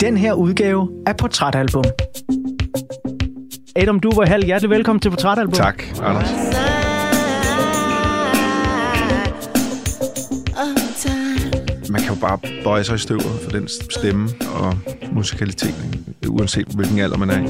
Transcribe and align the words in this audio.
den 0.00 0.16
her 0.16 0.32
udgave 0.32 0.88
af 1.06 1.16
Portrætalbum. 1.16 1.84
Adam 3.76 4.00
Duverhal, 4.00 4.44
hjertelig 4.44 4.70
velkommen 4.70 5.00
til 5.00 5.10
Portrætalbum. 5.10 5.52
Tak, 5.52 5.82
Anders. 6.02 6.30
Man 11.90 12.00
kan 12.00 12.14
jo 12.14 12.20
bare 12.20 12.38
bøje 12.64 12.84
sig 12.84 12.94
i 12.94 12.98
støvet 12.98 13.40
for 13.44 13.50
den 13.50 13.68
stemme 13.90 14.28
og 14.54 14.78
musikalitet, 15.12 15.74
uanset 16.28 16.66
hvilken 16.66 16.98
alder 16.98 17.16
man 17.16 17.30
er 17.30 17.38
i. 17.38 17.46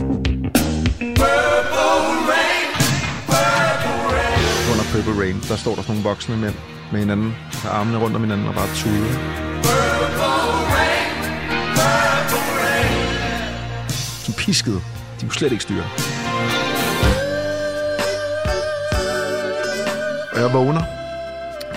Under 4.73 4.85
Purple 4.93 5.23
Rain, 5.23 5.37
der 5.49 5.57
står 5.57 5.75
der 5.75 5.83
sådan 5.83 5.95
nogle 5.95 6.09
voksne 6.09 6.37
mænd 6.37 6.55
med 6.93 7.01
hinanden, 7.01 7.35
der 7.63 7.69
armene 7.69 7.99
rundt 7.99 8.17
om 8.17 8.23
hinanden 8.23 8.47
og 8.47 8.55
bare 8.55 8.69
tuder. 8.75 9.46
Piskede. 14.47 14.81
De 15.21 15.21
kunne 15.21 15.33
slet 15.33 15.53
ikke 15.53 15.63
styre. 15.63 15.85
Og 20.33 20.41
jeg 20.41 20.53
vågner 20.53 20.83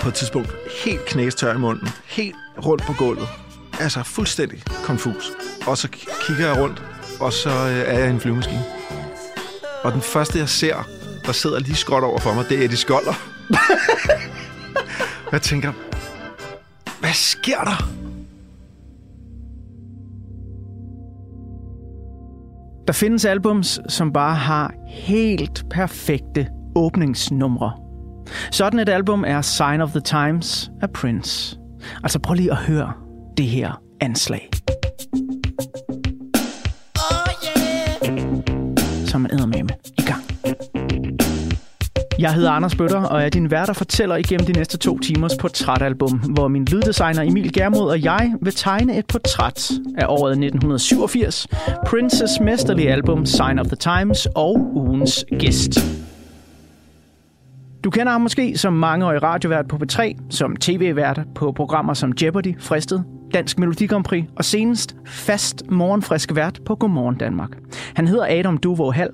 på 0.00 0.08
et 0.08 0.14
tidspunkt 0.14 0.52
helt 0.84 1.04
knæstør 1.06 1.54
i 1.54 1.58
munden, 1.58 1.88
helt 2.06 2.36
rundt 2.64 2.82
på 2.82 2.92
gulvet. 2.92 3.28
Altså 3.80 4.02
fuldstændig 4.02 4.62
konfus. 4.84 5.30
Og 5.66 5.78
så 5.78 5.88
kigger 6.26 6.46
jeg 6.46 6.58
rundt, 6.58 6.82
og 7.20 7.32
så 7.32 7.50
øh, 7.50 7.94
er 7.94 7.98
jeg 7.98 8.06
i 8.06 8.10
en 8.10 8.20
flyvemaskine. 8.20 8.64
Og 9.82 9.92
den 9.92 10.02
første, 10.02 10.38
jeg 10.38 10.48
ser, 10.48 10.88
der 11.26 11.32
sidder 11.32 11.58
lige 11.58 11.76
skråt 11.76 12.04
over 12.04 12.18
for 12.18 12.34
mig, 12.34 12.48
det 12.48 12.58
er 12.58 12.64
Eddie 12.64 12.76
Skolder. 12.76 13.14
jeg 15.32 15.42
tænker, 15.42 15.72
hvad 17.00 17.12
sker 17.12 17.60
der? 17.64 18.09
Der 22.90 22.94
findes 22.94 23.24
albums, 23.24 23.80
som 23.88 24.12
bare 24.12 24.34
har 24.34 24.74
helt 24.86 25.64
perfekte 25.70 26.46
åbningsnumre. 26.76 27.72
Sådan 28.50 28.80
et 28.80 28.88
album 28.88 29.24
er 29.26 29.40
Sign 29.40 29.80
of 29.80 29.90
the 29.90 30.00
Times 30.00 30.70
af 30.82 30.90
Prince. 30.90 31.58
Altså 32.02 32.18
prøv 32.18 32.34
lige 32.34 32.50
at 32.50 32.56
høre 32.56 32.92
det 33.36 33.46
her 33.46 33.82
anslag. 34.00 34.50
Jeg 42.20 42.34
hedder 42.34 42.50
Anders 42.50 42.74
Bøtter, 42.74 43.02
og 43.02 43.22
er 43.22 43.28
din 43.28 43.50
vært 43.50 43.68
og 43.68 43.76
fortæller 43.76 44.16
igennem 44.16 44.46
de 44.46 44.52
næste 44.52 44.78
to 44.78 44.98
timers 44.98 45.36
portrætalbum, 45.36 46.18
hvor 46.18 46.48
min 46.48 46.64
lyddesigner 46.64 47.22
Emil 47.22 47.52
Germod 47.52 47.90
og 47.90 48.02
jeg 48.02 48.32
vil 48.42 48.52
tegne 48.52 48.98
et 48.98 49.06
portræt 49.06 49.70
af 49.98 50.06
året 50.08 50.30
1987, 50.30 51.46
Princes 51.86 52.40
mesterlige 52.40 52.90
album 52.92 53.26
Sign 53.26 53.58
of 53.58 53.66
the 53.66 53.76
Times 53.76 54.28
og 54.34 54.70
ugens 54.74 55.24
gæst. 55.38 55.80
Du 57.84 57.90
kender 57.90 58.12
ham 58.12 58.20
måske 58.20 58.58
som 58.58 58.72
mangeårig 58.72 59.22
radiovært 59.22 59.68
på 59.68 59.76
P3, 59.76 60.16
som 60.30 60.56
tv-vært 60.56 61.20
på 61.34 61.52
programmer 61.52 61.94
som 61.94 62.12
Jeopardy, 62.22 62.54
Fristet, 62.58 63.04
Dansk 63.34 63.58
Melodi 63.58 63.86
Grand 63.86 64.04
Prix 64.04 64.28
og 64.36 64.44
senest 64.44 64.96
fast 65.06 65.70
morgenfrisk 65.70 66.34
vært 66.34 66.60
på 66.66 66.74
Godmorgen 66.74 67.16
Danmark. 67.16 67.50
Han 67.94 68.06
hedder 68.06 68.26
Adam 68.38 68.58
Duvo 68.58 68.90
Hall, 68.90 69.10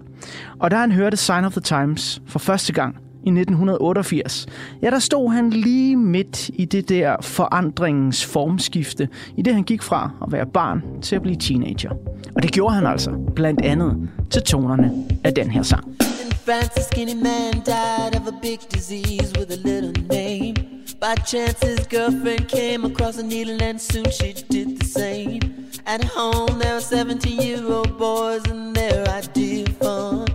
og 0.61 0.71
da 0.71 0.77
han 0.77 0.93
hørte 0.93 1.17
Sign 1.17 1.45
of 1.45 1.53
the 1.53 1.61
Times 1.61 2.23
for 2.27 2.39
første 2.39 2.73
gang 2.73 2.97
i 3.27 3.29
1988, 3.29 4.47
ja, 4.83 4.91
der 4.91 4.99
stod 4.99 5.33
han 5.33 5.51
lige 5.51 5.97
midt 5.97 6.51
i 6.55 6.65
det 6.65 6.89
der 6.89 7.17
forandringens 7.21 8.25
formskifte, 8.25 9.09
i 9.37 9.43
det 9.43 9.55
han 9.55 9.65
gik 9.65 9.83
fra 9.83 10.11
at 10.27 10.33
være 10.33 10.47
barn 10.47 10.83
til 11.03 11.17
at 11.17 11.23
blive 11.23 11.37
teenager. 11.37 11.91
Og 12.37 12.43
det 12.43 12.53
gjorde 12.53 12.75
han 12.75 12.87
altså, 12.87 13.11
blandt 13.35 13.65
andet 13.65 14.09
til 14.31 14.43
tonerne 14.43 14.93
af 15.25 15.35
den 15.35 15.51
her 15.51 15.63
sang. 15.63 15.97
Francis 16.45 16.85
skinny 16.85 17.15
man 17.15 17.53
died 17.65 18.21
of 18.21 18.29
a 18.29 18.37
big 18.43 18.59
disease 18.75 19.33
with 19.39 19.51
a 19.51 19.61
little 19.69 19.93
name. 20.11 20.55
By 21.01 21.15
chance, 21.27 21.59
his 21.67 21.87
girlfriend 21.87 22.49
came 22.49 22.85
across 22.85 23.19
a 23.19 23.23
needle, 23.23 23.63
and 23.63 23.79
soon 23.79 24.07
she 24.13 24.33
did 24.53 24.79
the 24.81 24.87
same. 25.01 25.41
At 25.87 26.05
home, 26.05 26.59
there 26.61 26.75
were 26.75 26.81
17 26.81 27.43
year 27.43 27.63
old 27.73 27.99
boys, 27.99 28.43
and 28.51 28.77
their 28.77 29.05
idea 29.09 29.65
of 29.65 29.77
fun 29.79 30.26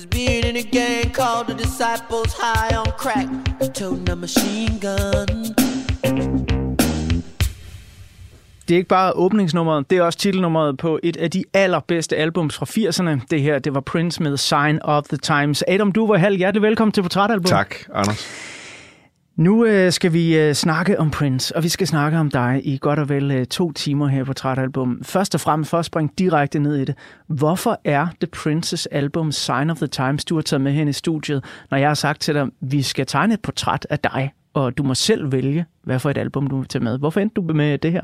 is 0.00 0.06
being 0.06 0.44
in 0.44 0.56
a 0.56 0.66
gang 0.78 1.12
called 1.12 1.46
the 1.48 1.56
Disciples 1.64 2.32
High 2.42 2.76
on 2.80 2.92
Crack, 3.02 3.28
toting 3.74 4.08
a 4.10 4.14
machine 4.14 4.74
gun. 4.80 5.26
Det 8.68 8.74
er 8.74 8.78
ikke 8.78 8.88
bare 8.88 9.12
åbningsnummeret, 9.12 9.90
det 9.90 9.98
er 9.98 10.02
også 10.02 10.18
titelnummeret 10.18 10.78
på 10.78 11.00
et 11.02 11.16
af 11.16 11.30
de 11.30 11.44
allerbedste 11.54 12.16
albums 12.16 12.56
fra 12.56 12.66
80'erne. 12.66 13.26
Det 13.30 13.42
her, 13.42 13.58
det 13.58 13.74
var 13.74 13.80
Prince 13.80 14.22
med 14.22 14.36
Sign 14.36 14.78
of 14.82 15.04
the 15.04 15.16
Times. 15.16 15.64
Adam 15.68 15.92
Duverhal, 15.92 16.36
hjertelig 16.36 16.62
velkommen 16.62 16.92
til 16.92 17.02
Portrætalbum. 17.02 17.50
Tak, 17.50 17.74
Anders. 17.94 18.28
Nu 19.36 19.64
øh, 19.64 19.92
skal 19.92 20.12
vi 20.12 20.38
øh, 20.38 20.54
snakke 20.54 21.00
om 21.00 21.10
Prince, 21.10 21.56
og 21.56 21.62
vi 21.62 21.68
skal 21.68 21.86
snakke 21.86 22.18
om 22.18 22.30
dig 22.30 22.60
i 22.64 22.78
godt 22.80 22.98
og 22.98 23.08
vel 23.08 23.30
øh, 23.30 23.46
to 23.46 23.72
timer 23.72 24.06
her 24.08 24.24
på 24.24 24.26
Portrætalbum. 24.26 25.00
Først 25.04 25.34
og 25.34 25.40
fremmest, 25.40 25.70
for 25.70 25.78
at 25.78 25.84
springe 25.84 26.12
direkte 26.18 26.58
ned 26.58 26.76
i 26.76 26.84
det. 26.84 26.94
Hvorfor 27.26 27.80
er 27.84 28.06
The 28.20 28.26
Princes 28.26 28.86
album 28.86 29.32
Sign 29.32 29.70
of 29.70 29.76
the 29.76 29.86
Times, 29.86 30.24
du 30.24 30.34
har 30.34 30.42
taget 30.42 30.60
med 30.60 30.72
hen 30.72 30.88
i 30.88 30.92
studiet, 30.92 31.44
når 31.70 31.78
jeg 31.78 31.88
har 31.88 31.94
sagt 31.94 32.20
til 32.20 32.34
dig, 32.34 32.48
vi 32.60 32.82
skal 32.82 33.06
tegne 33.06 33.34
et 33.34 33.40
portræt 33.40 33.86
af 33.90 33.98
dig, 33.98 34.32
og 34.54 34.78
du 34.78 34.82
må 34.82 34.94
selv 34.94 35.32
vælge, 35.32 35.66
hvad 35.82 35.98
for 35.98 36.10
et 36.10 36.18
album 36.18 36.46
du 36.46 36.58
vil 36.58 36.68
tage 36.68 36.84
med. 36.84 36.98
Hvorfor 36.98 37.20
endte 37.20 37.34
du 37.34 37.52
med 37.52 37.78
det 37.78 37.92
her? 37.92 38.02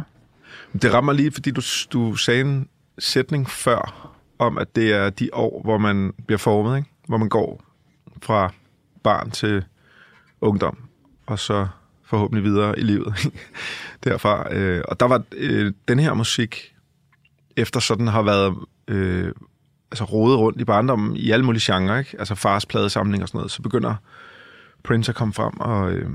Det 0.82 0.94
rammer 0.94 1.12
lige, 1.12 1.32
fordi 1.32 1.50
du, 1.50 1.62
du 1.92 2.14
sagde 2.14 2.40
en 2.40 2.68
sætning 2.98 3.50
før, 3.50 4.12
om 4.38 4.58
at 4.58 4.76
det 4.76 4.92
er 4.92 5.10
de 5.10 5.28
år, 5.32 5.60
hvor 5.64 5.78
man 5.78 6.12
bliver 6.26 6.38
formet, 6.38 6.76
ikke? 6.76 6.90
hvor 7.08 7.16
man 7.16 7.28
går 7.28 7.62
fra 8.22 8.52
barn 9.02 9.30
til 9.30 9.64
ungdom, 10.40 10.85
og 11.26 11.38
så 11.38 11.66
forhåbentlig 12.04 12.44
videre 12.44 12.78
i 12.78 12.82
livet 12.82 13.14
derfra. 14.04 14.54
Øh, 14.54 14.82
og 14.88 15.00
der 15.00 15.06
var 15.06 15.22
øh, 15.32 15.72
den 15.88 15.98
her 15.98 16.14
musik, 16.14 16.74
efter 17.56 17.80
sådan 17.80 18.08
har 18.08 18.22
været 18.22 18.54
øh, 18.88 19.32
altså 19.90 20.04
rodet 20.04 20.38
rundt 20.38 20.60
i 20.60 20.64
barndommen 20.64 21.16
i 21.16 21.30
alle 21.30 21.44
mulige 21.44 21.72
genrer, 21.72 21.98
ikke? 21.98 22.16
altså 22.18 22.34
fars 22.34 22.66
pladesamling 22.66 23.22
og 23.22 23.28
sådan 23.28 23.38
noget, 23.38 23.50
så 23.50 23.62
begynder 23.62 23.94
Prince 24.84 25.10
at 25.10 25.16
komme 25.16 25.34
frem, 25.34 25.60
og, 25.60 25.92
øh, 25.92 26.10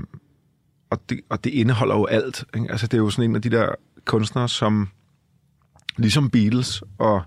og, 0.90 1.00
det, 1.08 1.20
og 1.28 1.44
det 1.44 1.50
indeholder 1.50 1.94
jo 1.94 2.06
alt. 2.06 2.44
Ikke? 2.54 2.70
Altså 2.70 2.86
det 2.86 2.94
er 2.94 2.98
jo 2.98 3.10
sådan 3.10 3.30
en 3.30 3.36
af 3.36 3.42
de 3.42 3.50
der 3.50 3.68
kunstnere, 4.04 4.48
som 4.48 4.88
ligesom 5.96 6.30
Beatles 6.30 6.82
og 6.98 7.22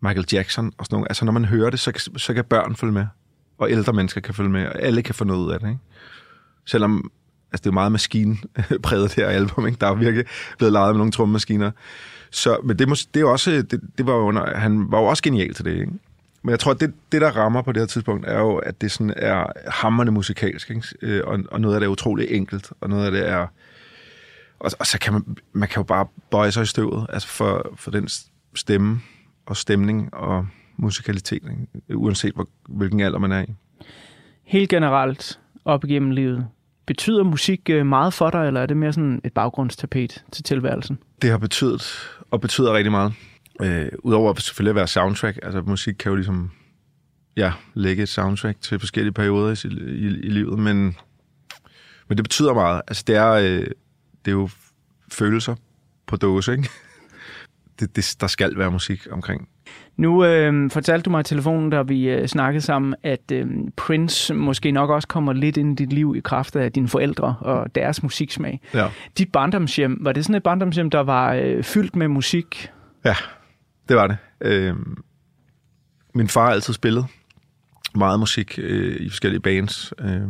Michael 0.00 0.26
Jackson 0.32 0.72
og 0.78 0.86
sådan 0.86 0.96
noget, 0.96 1.10
altså 1.10 1.24
når 1.24 1.32
man 1.32 1.44
hører 1.44 1.70
det, 1.70 1.80
så, 1.80 2.10
så 2.16 2.34
kan 2.34 2.44
børn 2.44 2.76
følge 2.76 2.92
med, 2.92 3.06
og 3.58 3.70
ældre 3.70 3.92
mennesker 3.92 4.20
kan 4.20 4.34
følge 4.34 4.50
med, 4.50 4.66
og 4.66 4.82
alle 4.82 5.02
kan 5.02 5.14
få 5.14 5.24
noget 5.24 5.40
ud 5.40 5.52
af 5.52 5.60
det, 5.60 5.68
ikke? 5.68 5.80
Selvom 6.66 7.10
altså 7.52 7.62
det 7.62 7.66
er 7.66 7.74
meget 7.74 7.92
maskinpræget 7.92 9.14
her 9.16 9.26
album, 9.26 9.66
ikke? 9.66 9.78
Der 9.80 9.86
er 9.86 9.94
virkelig 9.94 10.26
blevet 10.58 10.72
leget 10.72 10.94
med 10.94 10.98
nogle 10.98 11.12
trommemaskiner. 11.12 11.70
Så, 12.30 12.58
men 12.64 12.78
det, 12.78 13.08
det, 13.14 13.20
er 13.20 13.26
også, 13.26 13.50
det, 13.50 13.80
det 13.98 14.06
var 14.06 14.12
under, 14.12 14.56
han 14.56 14.90
var 14.90 15.00
jo 15.00 15.04
også 15.04 15.22
genial 15.22 15.54
til 15.54 15.64
det, 15.64 15.72
ikke? 15.72 15.92
Men 16.42 16.50
jeg 16.50 16.58
tror, 16.58 16.72
at 16.72 16.80
det, 16.80 16.92
det, 17.12 17.20
der 17.20 17.30
rammer 17.30 17.62
på 17.62 17.72
det 17.72 17.82
her 17.82 17.86
tidspunkt, 17.86 18.26
er 18.26 18.38
jo, 18.38 18.56
at 18.56 18.80
det 18.80 18.92
sådan 18.92 19.14
er 19.16 19.46
hammerne 19.66 20.10
musikalsk, 20.10 20.70
ikke? 20.70 20.82
Øh, 21.02 21.22
og, 21.26 21.38
og 21.50 21.60
noget 21.60 21.74
af 21.74 21.80
det 21.80 21.86
er 21.86 21.90
utrolig 21.90 22.30
enkelt, 22.30 22.72
og 22.80 22.88
noget 22.88 23.06
af 23.06 23.10
det 23.10 23.28
er 23.28 23.46
og, 24.58 24.70
og 24.78 24.86
så 24.86 24.98
kan 24.98 25.12
man, 25.12 25.36
man 25.52 25.68
kan 25.68 25.80
jo 25.80 25.84
bare 25.84 26.06
bøje 26.30 26.52
sig 26.52 26.62
i 26.62 26.66
støvet, 26.66 27.06
altså 27.08 27.28
for, 27.28 27.72
for 27.76 27.90
den 27.90 28.08
stemme 28.54 29.00
og 29.46 29.56
stemning 29.56 30.14
og 30.14 30.46
musikalitet, 30.76 31.42
ikke? 31.50 31.98
uanset 31.98 32.34
hvor, 32.34 32.48
hvilken 32.68 33.00
alder 33.00 33.18
man 33.18 33.32
er 33.32 33.42
i. 33.42 33.54
Helt 34.44 34.70
generelt 34.70 35.40
op 35.64 35.84
igennem 35.84 36.10
livet, 36.10 36.46
betyder 36.86 37.22
musik 37.22 37.70
øh, 37.70 37.86
meget 37.86 38.14
for 38.14 38.30
dig, 38.30 38.46
eller 38.46 38.60
er 38.60 38.66
det 38.66 38.76
mere 38.76 38.92
sådan 38.92 39.20
et 39.24 39.32
baggrundstapet 39.32 40.24
til 40.32 40.44
tilværelsen? 40.44 40.98
Det 41.22 41.30
har 41.30 41.38
betydet, 41.38 41.82
og 42.30 42.40
betyder 42.40 42.72
rigtig 42.72 42.90
meget. 42.90 43.12
Øh, 43.62 43.88
Udover 43.98 44.30
at 44.30 44.42
selvfølgelig 44.42 44.70
at 44.70 44.76
være 44.76 44.86
soundtrack, 44.86 45.38
altså 45.42 45.60
musik 45.60 45.94
kan 45.94 46.10
jo 46.10 46.16
ligesom 46.16 46.50
ja, 47.36 47.52
lægge 47.74 48.02
et 48.02 48.08
soundtrack 48.08 48.60
til 48.60 48.78
forskellige 48.78 49.12
perioder 49.12 49.66
i, 49.66 49.68
i, 49.68 50.06
i 50.06 50.28
livet, 50.28 50.58
men, 50.58 50.96
men 52.08 52.16
det 52.18 52.24
betyder 52.24 52.54
meget. 52.54 52.82
Altså 52.88 53.04
det 53.06 53.16
er, 53.16 53.30
øh, 53.30 53.66
det 54.24 54.30
er 54.30 54.32
jo 54.32 54.48
følelser 55.12 55.54
på 56.06 56.16
dåse, 56.16 56.52
ikke? 56.52 56.68
Det, 57.80 57.96
det, 57.96 58.16
der 58.20 58.26
skal 58.26 58.58
være 58.58 58.70
musik 58.70 59.06
omkring. 59.10 59.48
Nu 59.96 60.24
øh, 60.24 60.70
fortalte 60.70 61.02
du 61.04 61.10
mig 61.10 61.20
i 61.20 61.24
telefonen, 61.24 61.70
da 61.70 61.82
vi 61.82 62.08
øh, 62.08 62.26
snakkede 62.26 62.64
sammen, 62.64 62.94
at 63.02 63.32
øh, 63.32 63.46
Prince 63.76 64.34
måske 64.34 64.70
nok 64.70 64.90
også 64.90 65.08
kommer 65.08 65.32
lidt 65.32 65.56
ind 65.56 65.80
i 65.80 65.84
dit 65.84 65.92
liv 65.92 66.14
i 66.16 66.20
kraft 66.20 66.56
af 66.56 66.72
dine 66.72 66.88
forældre 66.88 67.34
og 67.40 67.74
deres 67.74 68.02
musiksmag. 68.02 68.60
Ja. 68.74 68.88
Dit 69.18 69.32
barndomshjem, 69.32 69.98
var 70.00 70.12
det 70.12 70.24
sådan 70.24 70.34
et 70.34 70.42
barndomshjem, 70.42 70.90
der 70.90 71.00
var 71.00 71.34
øh, 71.34 71.62
fyldt 71.62 71.96
med 71.96 72.08
musik? 72.08 72.70
Ja, 73.04 73.14
det 73.88 73.96
var 73.96 74.06
det. 74.06 74.16
Øh, 74.40 74.74
min 76.14 76.28
far 76.28 76.50
altid 76.50 76.74
spillet 76.74 77.06
meget 77.94 78.20
musik 78.20 78.58
øh, 78.62 78.96
i 79.00 79.08
forskellige 79.08 79.40
bands 79.40 79.92
øh, 80.00 80.20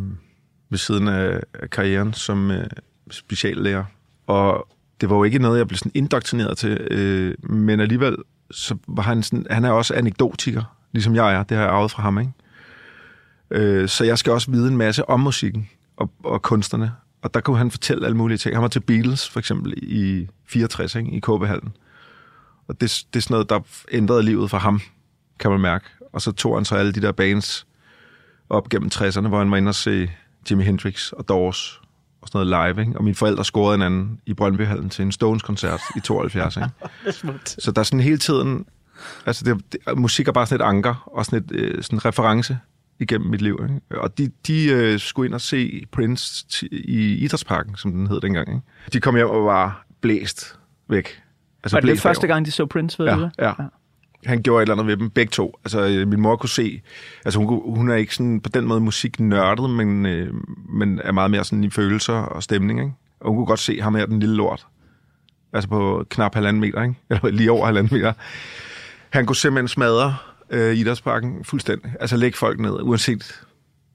ved 0.71 0.79
siden 0.79 1.09
af, 1.09 1.41
af 1.55 1.71
karrieren 1.71 2.13
som, 2.13 2.51
øh, 2.51 2.67
speciallærer. 3.11 3.85
Og 4.27 4.69
det 5.01 5.11
var 5.11 5.17
jo 5.17 5.25
ikke 5.25 5.39
noget, 5.39 5.59
jeg 5.59 5.69
blev 5.69 5.77
sådan 5.77 5.93
indoktrineret 5.95 6.59
til, 6.59 6.89
øh, 6.91 7.51
men 7.51 7.81
alligevel, 7.81 8.17
så 8.51 8.77
var 8.89 9.03
han 9.03 9.23
sådan, 9.23 9.47
han 9.51 9.65
er 9.65 9.71
også 9.71 9.95
anekdotiker, 9.95 10.63
ligesom 10.93 11.15
jeg 11.15 11.35
er, 11.35 11.43
det 11.43 11.57
har 11.57 11.65
jeg 11.65 11.73
arvet 11.73 11.91
fra 11.91 12.03
ham, 12.03 12.19
ikke? 12.19 12.33
Øh, 13.51 13.89
så 13.89 14.05
jeg 14.05 14.19
skal 14.19 14.33
også 14.33 14.51
vide 14.51 14.69
en 14.69 14.77
masse 14.77 15.09
om 15.09 15.21
musikken 15.21 15.69
og, 15.97 16.11
og 16.25 16.43
kunstnerne, 16.43 16.93
og 17.23 17.35
der 17.35 17.41
kunne 17.41 17.59
han 17.59 17.71
fortælle 17.71 18.07
alle 18.07 18.17
mulige 18.17 18.39
ting. 18.39 18.55
Han 18.55 18.63
var 18.63 18.69
til 18.69 18.81
Beatles, 18.81 19.29
for 19.29 19.39
eksempel, 19.39 19.75
i 19.77 20.29
64, 20.47 20.95
ikke? 20.95 21.11
i 21.11 21.21
KB-hallen. 21.21 21.77
Og 22.69 22.81
det, 22.81 23.07
det 23.13 23.19
er 23.19 23.23
sådan 23.23 23.35
noget, 23.35 23.51
der 23.51 23.61
ændrede 23.93 24.23
livet 24.23 24.51
for 24.51 24.59
ham, 24.59 24.81
kan 25.39 25.51
man 25.51 25.61
mærke. 25.61 25.85
Og 26.13 26.23
så 26.23 26.33
tog 26.33 26.57
han 26.57 26.65
så 26.65 26.75
alle 26.75 26.93
de 26.93 27.01
der 27.01 27.13
bands 27.13 27.67
op 28.49 28.69
gennem 28.69 28.91
60'erne, 28.95 29.29
hvor 29.29 29.39
han 29.39 29.51
var 29.51 29.57
inde 29.57 29.69
og 29.69 29.75
se 29.75 30.11
Jimi 30.51 30.65
Hendrix 30.65 31.13
og 31.13 31.29
Doors 31.29 31.81
og 32.27 32.29
sådan 32.29 32.47
noget 32.47 32.77
live. 32.77 32.87
Ikke? 32.87 32.99
Og 32.99 33.05
mine 33.05 33.15
forældre 33.15 33.45
scorede 33.45 33.75
en 33.75 33.83
anden 33.83 34.21
i 34.27 34.35
Brøndbyhallen 34.35 34.91
til 34.91 35.03
en 35.03 35.13
Stones-koncert 35.13 35.81
i 35.97 36.01
72. 36.01 36.57
Ikke? 36.57 36.69
så 37.65 37.73
der 37.73 37.81
er 37.81 37.83
sådan 37.83 38.01
hele 38.01 38.19
tiden... 38.19 38.67
Altså, 39.27 39.45
det, 39.45 39.73
det, 39.73 39.99
musik 39.99 40.29
er 40.29 40.33
bare 40.33 40.47
sådan 40.47 40.67
et 40.67 40.69
anker 40.69 41.03
og 41.07 41.25
sådan 41.25 41.39
et 41.39 41.51
øh, 41.53 41.83
sådan 41.83 42.05
reference 42.05 42.59
igennem 42.99 43.31
mit 43.31 43.43
liv. 43.43 43.61
Ikke? 43.63 44.03
Og 44.03 44.19
de, 44.19 44.31
de 44.47 44.65
øh, 44.65 44.99
skulle 45.01 45.27
ind 45.27 45.35
og 45.35 45.41
se 45.41 45.87
Prince 45.93 46.47
i 46.73 47.15
Idrætsparken, 47.15 47.77
som 47.77 47.93
den 47.93 48.07
hed 48.07 48.21
dengang. 48.21 48.49
Ikke? 48.49 48.63
De 48.93 49.01
kom 49.01 49.17
hjem 49.17 49.29
og 49.29 49.45
var 49.45 49.87
blæst 50.01 50.59
væk. 50.89 51.23
Altså, 51.65 51.77
var 51.77 51.81
det, 51.81 51.91
det 51.91 52.01
første 52.01 52.27
gang, 52.27 52.47
de 52.47 52.51
så 52.51 52.67
Prince, 52.67 52.99
ved 52.99 53.07
ja, 53.07 53.15
du 53.15 53.21
det? 53.21 53.31
Ja, 53.39 53.47
ja. 53.47 53.67
Han 54.27 54.43
gjorde 54.43 54.63
et 54.63 54.65
eller 54.65 54.75
andet 54.75 54.87
ved 54.87 54.97
dem, 54.97 55.11
begge 55.11 55.31
to. 55.31 55.59
Altså, 55.65 55.81
øh, 55.81 56.09
min 56.09 56.21
mor 56.21 56.37
kunne 56.37 56.49
se... 56.49 56.83
Altså, 57.25 57.39
hun, 57.39 57.77
hun 57.77 57.91
er 57.91 57.95
ikke 57.95 58.15
sådan 58.15 58.41
på 58.41 58.49
den 58.49 58.67
måde 58.67 58.81
musiknørdet, 58.81 59.71
men, 59.71 60.07
øh, 60.07 60.35
men 60.69 61.01
er 61.05 61.13
meget 61.13 61.31
mere 61.31 61.45
sådan 61.45 61.65
i 61.65 61.71
følelser 61.71 62.15
og 62.15 62.43
stemning, 62.43 62.81
ikke? 62.81 62.93
Og 63.21 63.29
hun 63.29 63.37
kunne 63.37 63.47
godt 63.47 63.61
se 63.61 63.81
ham 63.81 63.95
her, 63.95 64.07
den 64.07 64.21
lille 64.21 64.37
lort. 64.37 64.67
Altså 65.53 65.69
på 65.69 66.07
knap 66.11 66.35
halvanden 66.35 66.61
meter, 66.61 66.83
ikke? 66.83 66.95
Eller 67.11 67.31
lige 67.31 67.53
over 67.53 67.67
halvanden 67.67 67.99
meter. 67.99 68.13
Han 69.11 69.27
kunne 69.27 69.37
simpelthen 69.37 69.69
smadre 69.69 70.17
øh, 70.51 70.77
idrætsparken 70.77 71.45
fuldstændig. 71.45 71.93
Altså 72.01 72.17
lægge 72.17 72.39
folk 72.39 72.61
ned, 72.61 72.83
uanset 72.83 73.43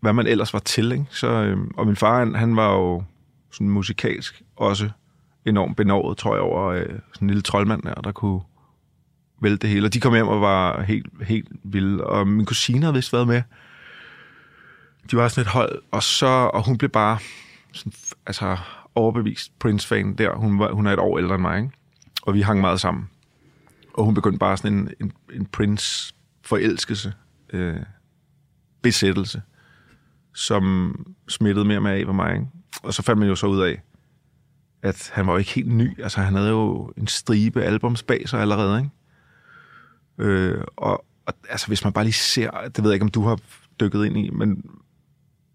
hvad 0.01 0.13
man 0.13 0.27
ellers 0.27 0.53
var 0.53 0.59
til. 0.59 0.91
Ikke? 0.91 1.05
Så, 1.09 1.27
øh, 1.27 1.57
og 1.77 1.87
min 1.87 1.95
far, 1.95 2.19
han, 2.19 2.35
han 2.35 2.55
var 2.55 2.73
jo 2.73 3.03
sådan 3.51 3.69
musikalsk 3.69 4.41
også 4.55 4.89
enormt 5.45 5.77
benovet, 5.77 6.17
tror 6.17 6.35
jeg, 6.35 6.41
over 6.41 6.67
øh, 6.67 6.85
sådan 6.85 6.99
en 7.21 7.27
lille 7.27 7.41
troldmand 7.41 7.81
der, 7.81 7.93
der 7.93 8.11
kunne 8.11 8.41
vælte 9.41 9.57
det 9.57 9.69
hele. 9.69 9.87
Og 9.87 9.93
de 9.93 9.99
kom 9.99 10.13
hjem 10.13 10.27
og 10.27 10.41
var 10.41 10.81
helt, 10.81 11.07
helt 11.21 11.47
vilde. 11.63 12.03
Og 12.03 12.27
min 12.27 12.45
kusine 12.45 12.81
havde 12.81 12.93
vist 12.93 13.13
været 13.13 13.27
med. 13.27 13.41
De 15.11 15.17
var 15.17 15.27
sådan 15.27 15.41
et 15.41 15.47
hold, 15.47 15.81
og 15.91 16.03
så 16.03 16.27
og 16.27 16.65
hun 16.65 16.77
blev 16.77 16.89
bare 16.89 17.17
sådan, 17.71 17.93
altså, 18.25 18.57
overbevist 18.95 19.59
Prince-fan 19.59 20.13
der. 20.15 20.35
Hun, 20.35 20.59
var, 20.59 20.71
hun 20.71 20.87
er 20.87 20.93
et 20.93 20.99
år 20.99 21.17
ældre 21.17 21.35
end 21.35 21.41
mig, 21.41 21.57
ikke? 21.57 21.71
og 22.21 22.33
vi 22.33 22.41
hang 22.41 22.61
meget 22.61 22.79
sammen. 22.79 23.09
Og 23.93 24.05
hun 24.05 24.13
begyndte 24.13 24.39
bare 24.39 24.57
sådan 24.57 24.77
en, 24.77 24.89
en, 24.99 25.11
en 25.33 25.45
Prince 25.45 26.13
forelskelse, 26.41 27.13
øh, 27.53 27.75
besættelse, 28.81 29.41
som 30.33 30.95
smittede 31.27 31.65
mere 31.65 31.81
med 31.81 31.91
af 31.91 32.05
på 32.05 32.13
mig. 32.13 32.33
Ikke? 32.33 32.45
Og 32.83 32.93
så 32.93 33.01
fandt 33.01 33.19
man 33.19 33.29
jo 33.29 33.35
så 33.35 33.47
ud 33.47 33.61
af, 33.61 33.81
at 34.81 35.11
han 35.13 35.27
var 35.27 35.33
jo 35.33 35.37
ikke 35.37 35.51
helt 35.51 35.71
ny. 35.71 36.03
Altså, 36.03 36.21
han 36.21 36.35
havde 36.35 36.49
jo 36.49 36.93
en 36.97 37.07
stribe 37.07 37.63
albums 37.63 38.03
bag 38.03 38.29
sig 38.29 38.41
allerede, 38.41 38.77
ikke? 38.77 38.89
Øh, 40.21 40.63
og, 40.77 41.05
og 41.25 41.33
altså, 41.49 41.67
hvis 41.67 41.83
man 41.83 41.93
bare 41.93 42.03
lige 42.03 42.13
ser, 42.13 42.49
det 42.75 42.83
ved 42.83 42.91
jeg 42.91 42.93
ikke, 42.93 43.03
om 43.03 43.09
du 43.09 43.23
har 43.23 43.39
dykket 43.79 44.05
ind 44.05 44.17
i, 44.17 44.29
men 44.29 44.63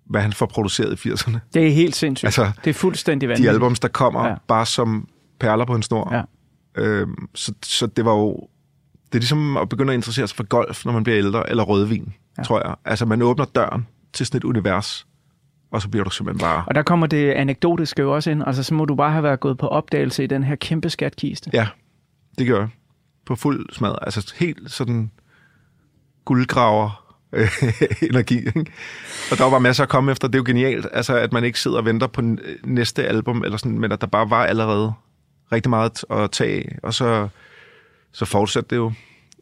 hvad 0.05 0.21
han 0.21 0.33
får 0.33 0.47
produceret 0.47 1.05
i 1.05 1.09
80'erne. 1.09 1.39
Det 1.55 1.67
er 1.67 1.71
helt 1.71 1.97
sindssygt. 1.97 2.27
Altså, 2.27 2.51
det 2.65 2.71
er 2.71 2.75
fuldstændig 2.75 3.29
vanvittigt. 3.29 3.51
De 3.51 3.55
albums, 3.55 3.81
der 3.81 3.89
kommer 3.89 4.29
ja. 4.29 4.35
bare 4.49 4.67
som 4.67 5.09
perler 5.41 5.65
på 5.65 5.75
en 5.75 5.83
snor. 5.83 6.15
Ja. 6.15 6.23
Øh, 6.83 7.09
så, 7.35 7.53
så 7.63 7.87
det 7.87 8.05
var 8.05 8.13
jo 8.13 8.49
det 9.07 9.15
er 9.15 9.19
ligesom 9.19 9.57
at 9.57 9.69
begynde 9.69 9.93
at 9.93 9.95
interessere 9.95 10.29
sig 10.29 10.37
for 10.37 10.45
golf, 10.45 10.85
når 10.85 10.93
man 10.93 11.05
bliver 11.05 11.19
ældre, 11.19 11.51
eller 11.51 11.63
rødvin, 11.63 12.13
ja. 12.39 12.43
tror 12.43 12.67
jeg. 12.67 12.75
Altså, 12.85 13.07
man 13.07 13.23
åbner 13.23 13.45
døren 13.45 13.87
til 14.13 14.27
sådan 14.27 14.39
et 14.39 14.45
univers, 14.45 15.07
og 15.71 15.83
så 15.83 15.89
bliver 15.89 16.05
du 16.05 16.11
simpelthen 16.11 16.41
bare... 16.41 16.65
Og 16.67 16.75
der 16.75 16.83
kommer 16.83 17.07
det 17.07 17.31
anekdotiske 17.31 18.03
jo 18.03 18.15
også 18.15 18.31
ind. 18.31 18.43
Altså, 18.47 18.63
så 18.63 18.75
må 18.75 18.85
du 18.85 18.95
bare 18.95 19.11
have 19.11 19.23
været 19.23 19.41
gået 19.41 19.59
på 19.59 19.69
opdagelse 19.69 20.25
i 20.25 20.27
den 20.27 20.45
her 20.45 20.57
kæmpe 20.57 20.91
skatkiste. 20.91 21.51
Ja, 21.53 21.67
det 22.39 22.47
gør 22.47 22.59
jeg. 22.59 22.69
På 23.27 23.37
fuld 23.37 23.67
smad. 23.73 23.95
Altså, 24.03 24.35
helt 24.37 24.71
sådan 24.71 25.11
guldgraver 26.25 27.15
øh, 27.33 27.49
energi. 28.11 28.37
Ikke? 28.39 28.67
Og 29.31 29.39
der 29.39 29.43
var 29.45 29.51
bare 29.51 29.61
masser 29.61 29.83
at 29.83 29.89
komme 29.89 30.13
efter. 30.13 30.29
Det 30.29 30.35
er 30.35 30.39
jo 30.39 30.45
genialt, 30.47 30.87
altså, 30.93 31.17
at 31.17 31.33
man 31.33 31.45
ikke 31.45 31.61
sidder 31.61 31.77
og 31.77 31.85
venter 31.85 32.07
på 32.07 32.23
næste 32.65 33.05
album, 33.05 33.45
eller 33.45 33.59
sådan, 33.59 33.79
men 33.79 33.93
at 33.93 34.01
der 34.01 34.07
bare 34.07 34.31
var 34.31 34.45
allerede 34.45 34.93
rigtig 35.53 35.71
meget 35.71 36.05
at 36.11 36.31
tage 36.31 36.79
og 36.83 36.95
så 36.95 37.29
så 38.13 38.25
fortsatte 38.25 38.71
det 38.71 38.77
jo 38.77 38.93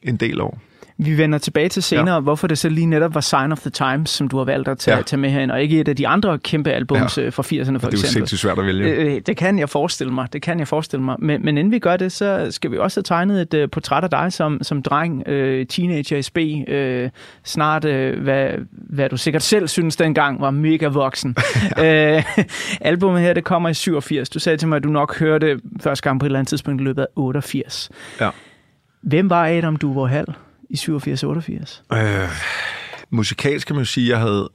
en 0.02 0.16
del 0.16 0.40
år. 0.40 0.60
Vi 1.04 1.18
vender 1.18 1.38
tilbage 1.38 1.68
til 1.68 1.82
senere, 1.82 2.14
ja. 2.14 2.20
hvorfor 2.20 2.46
det 2.46 2.58
så 2.58 2.68
lige 2.68 2.86
netop 2.86 3.14
var 3.14 3.20
Sign 3.20 3.52
of 3.52 3.60
the 3.60 3.70
Times, 3.70 4.10
som 4.10 4.28
du 4.28 4.36
har 4.36 4.44
valgt 4.44 4.68
at 4.68 4.78
tage, 4.78 4.96
ja. 4.96 5.02
tage 5.02 5.20
med 5.20 5.30
herinde, 5.30 5.54
og 5.54 5.62
ikke 5.62 5.80
et 5.80 5.88
af 5.88 5.96
de 5.96 6.08
andre 6.08 6.38
kæmpe 6.38 6.70
albums 6.70 7.18
ja. 7.18 7.22
Øh, 7.22 7.32
fra 7.32 7.42
80'erne 7.42 7.48
for 7.48 7.62
eksempel. 7.62 7.90
Det 7.90 7.98
er 7.98 8.02
jo 8.02 8.12
sindssygt 8.12 8.40
svært 8.40 8.58
at 8.58 8.66
vælge. 8.66 8.84
Øh, 8.84 9.14
øh, 9.14 9.20
det 9.26 9.36
kan 9.36 9.58
jeg 9.58 9.68
forestille 9.68 10.12
mig, 10.12 10.32
det 10.32 10.42
kan 10.42 10.58
jeg 10.58 10.68
forestille 10.68 11.04
mig. 11.04 11.16
Men, 11.18 11.44
men 11.44 11.58
inden 11.58 11.72
vi 11.72 11.78
gør 11.78 11.96
det, 11.96 12.12
så 12.12 12.46
skal 12.50 12.70
vi 12.70 12.78
også 12.78 13.00
have 13.00 13.02
tegnet 13.02 13.54
et 13.54 13.62
uh, 13.62 13.70
portræt 13.70 14.04
af 14.04 14.10
dig 14.10 14.32
som, 14.32 14.58
som 14.62 14.82
dreng, 14.82 15.18
uh, 15.18 15.66
teenager 15.68 16.16
i 16.16 16.22
SB, 16.22 16.38
uh, 16.38 17.10
snart, 17.44 17.84
uh, 17.84 18.22
hvad, 18.22 18.48
hvad 18.70 19.08
du 19.08 19.16
sikkert 19.16 19.42
selv 19.42 19.68
synes 19.68 19.96
dengang 19.96 20.40
var 20.40 20.50
mega 20.50 20.88
voksen. 20.88 21.36
ja. 21.78 22.16
uh, 22.16 22.44
albumet 22.80 23.22
her, 23.22 23.32
det 23.32 23.44
kommer 23.44 23.68
i 23.68 23.74
87. 23.74 24.28
Du 24.28 24.38
sagde 24.38 24.56
til 24.56 24.68
mig, 24.68 24.76
at 24.76 24.84
du 24.84 24.88
nok 24.88 25.18
hørte 25.18 25.60
første 25.80 26.02
gang 26.02 26.20
på 26.20 26.26
et 26.26 26.28
eller 26.28 26.38
andet 26.38 26.48
tidspunkt 26.48 26.80
i 26.80 26.84
løbet 26.84 27.02
af 27.02 27.06
88. 27.16 27.90
Ja. 28.20 28.30
Hvem 29.02 29.30
var 29.30 29.46
Adam 29.46 29.76
Duvour 29.76 30.06
Hall 30.06 30.26
i 30.70 30.75
87-88? 30.75 31.96
Øh, 31.96 32.28
musikalsk 33.11 33.66
kan 33.66 33.76
man 33.76 33.81
jo 33.81 33.87
sige, 33.87 34.08
jeg 34.08 34.20
havde, 34.20 34.50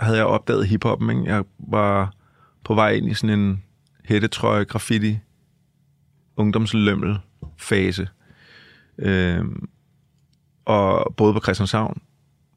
havde 0.00 0.16
jeg 0.16 0.26
opdaget 0.26 0.66
hiphoppen. 0.66 1.10
Ikke? 1.10 1.34
Jeg 1.34 1.44
var 1.58 2.12
på 2.64 2.74
vej 2.74 2.90
ind 2.90 3.10
i 3.10 3.14
sådan 3.14 3.38
en 3.38 3.64
hættetrøje, 4.04 4.64
graffiti, 4.64 5.18
ungdomslømmel 6.36 7.18
fase. 7.56 8.08
Øh, 8.98 9.44
og 10.64 11.14
både 11.16 11.34
på 11.34 11.40
Christianshavn, 11.40 12.02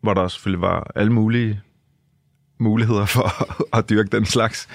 hvor 0.01 0.13
der 0.13 0.27
selvfølgelig 0.27 0.61
var 0.61 0.91
alle 0.95 1.13
mulige 1.13 1.61
muligheder 2.59 3.05
for 3.05 3.53
at 3.77 3.89
dyrke 3.89 4.09
den 4.09 4.25
slags. 4.25 4.67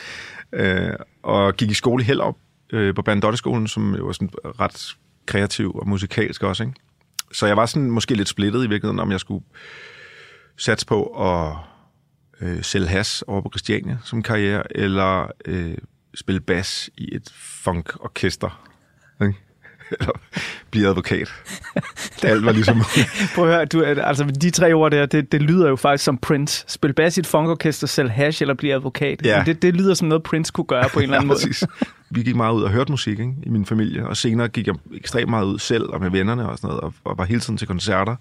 Øh, 0.52 0.92
og 1.22 1.54
gik 1.56 1.70
i 1.70 1.74
skole 1.74 2.02
i 2.02 2.06
Hellerup 2.06 2.36
øh, 2.72 2.94
på 2.94 3.02
Bandotte-skolen, 3.02 3.66
som 3.66 3.94
jo 3.94 4.04
var 4.04 4.12
sådan 4.12 4.30
ret 4.44 4.96
kreativ 5.26 5.74
og 5.74 5.88
musikalsk 5.88 6.42
også, 6.42 6.62
ikke? 6.62 6.74
Så 7.32 7.46
jeg 7.46 7.56
var 7.56 7.66
sådan 7.66 7.90
måske 7.90 8.14
lidt 8.14 8.28
splittet 8.28 8.64
i 8.64 8.68
virkeligheden, 8.68 9.00
om 9.00 9.10
jeg 9.10 9.20
skulle 9.20 9.44
satse 10.56 10.86
på 10.86 11.04
at 11.04 11.56
øh, 12.40 12.62
sælge 12.62 12.86
has 12.86 13.24
over 13.26 13.40
på 13.40 13.48
Christiania 13.48 13.98
som 14.04 14.22
karriere, 14.22 14.76
eller 14.76 15.30
øh, 15.44 15.78
spille 16.14 16.40
bas 16.40 16.90
i 16.96 17.14
et 17.14 17.32
funkorkester 17.34 18.65
eller 19.90 20.12
blive 20.70 20.88
advokat. 20.88 21.34
Alt 22.22 22.44
var 22.44 22.52
ligesom... 22.52 22.82
Prøv 23.34 23.48
at 23.48 23.54
høre, 23.54 23.64
du, 23.64 23.82
altså 23.82 24.24
de 24.24 24.50
tre 24.50 24.72
ord 24.72 24.90
der, 24.90 25.06
det, 25.06 25.32
det 25.32 25.42
lyder 25.42 25.68
jo 25.68 25.76
faktisk 25.76 26.04
som 26.04 26.18
Prince. 26.18 26.64
Spil 26.68 26.92
bas 26.92 27.16
i 27.16 27.20
et 27.20 27.26
funkorkester, 27.26 27.86
sælg 27.86 28.10
hash 28.10 28.42
eller 28.42 28.54
blive 28.54 28.74
advokat. 28.74 29.26
Ja. 29.26 29.42
Det, 29.46 29.62
det 29.62 29.74
lyder 29.74 29.94
som 29.94 30.08
noget, 30.08 30.22
Prince 30.22 30.52
kunne 30.52 30.64
gøre 30.64 30.88
på 30.92 30.98
en 30.98 31.02
eller 31.02 31.16
anden 31.18 31.28
ja, 31.28 31.34
måde. 31.34 31.48
Præcis. 31.48 31.64
Vi 32.10 32.22
gik 32.22 32.36
meget 32.36 32.54
ud 32.54 32.62
og 32.62 32.70
hørte 32.70 32.92
musik 32.92 33.18
ikke, 33.18 33.34
i 33.42 33.48
min 33.48 33.66
familie, 33.66 34.06
og 34.06 34.16
senere 34.16 34.48
gik 34.48 34.66
jeg 34.66 34.74
ekstremt 34.94 35.30
meget 35.30 35.44
ud 35.44 35.58
selv 35.58 35.84
og 35.84 36.00
med 36.00 36.10
vennerne 36.10 36.48
og 36.48 36.58
sådan 36.58 36.68
noget, 36.68 36.80
og, 36.80 36.94
og 37.04 37.18
var 37.18 37.24
hele 37.24 37.40
tiden 37.40 37.56
til 37.56 37.66
koncerter. 37.66 38.16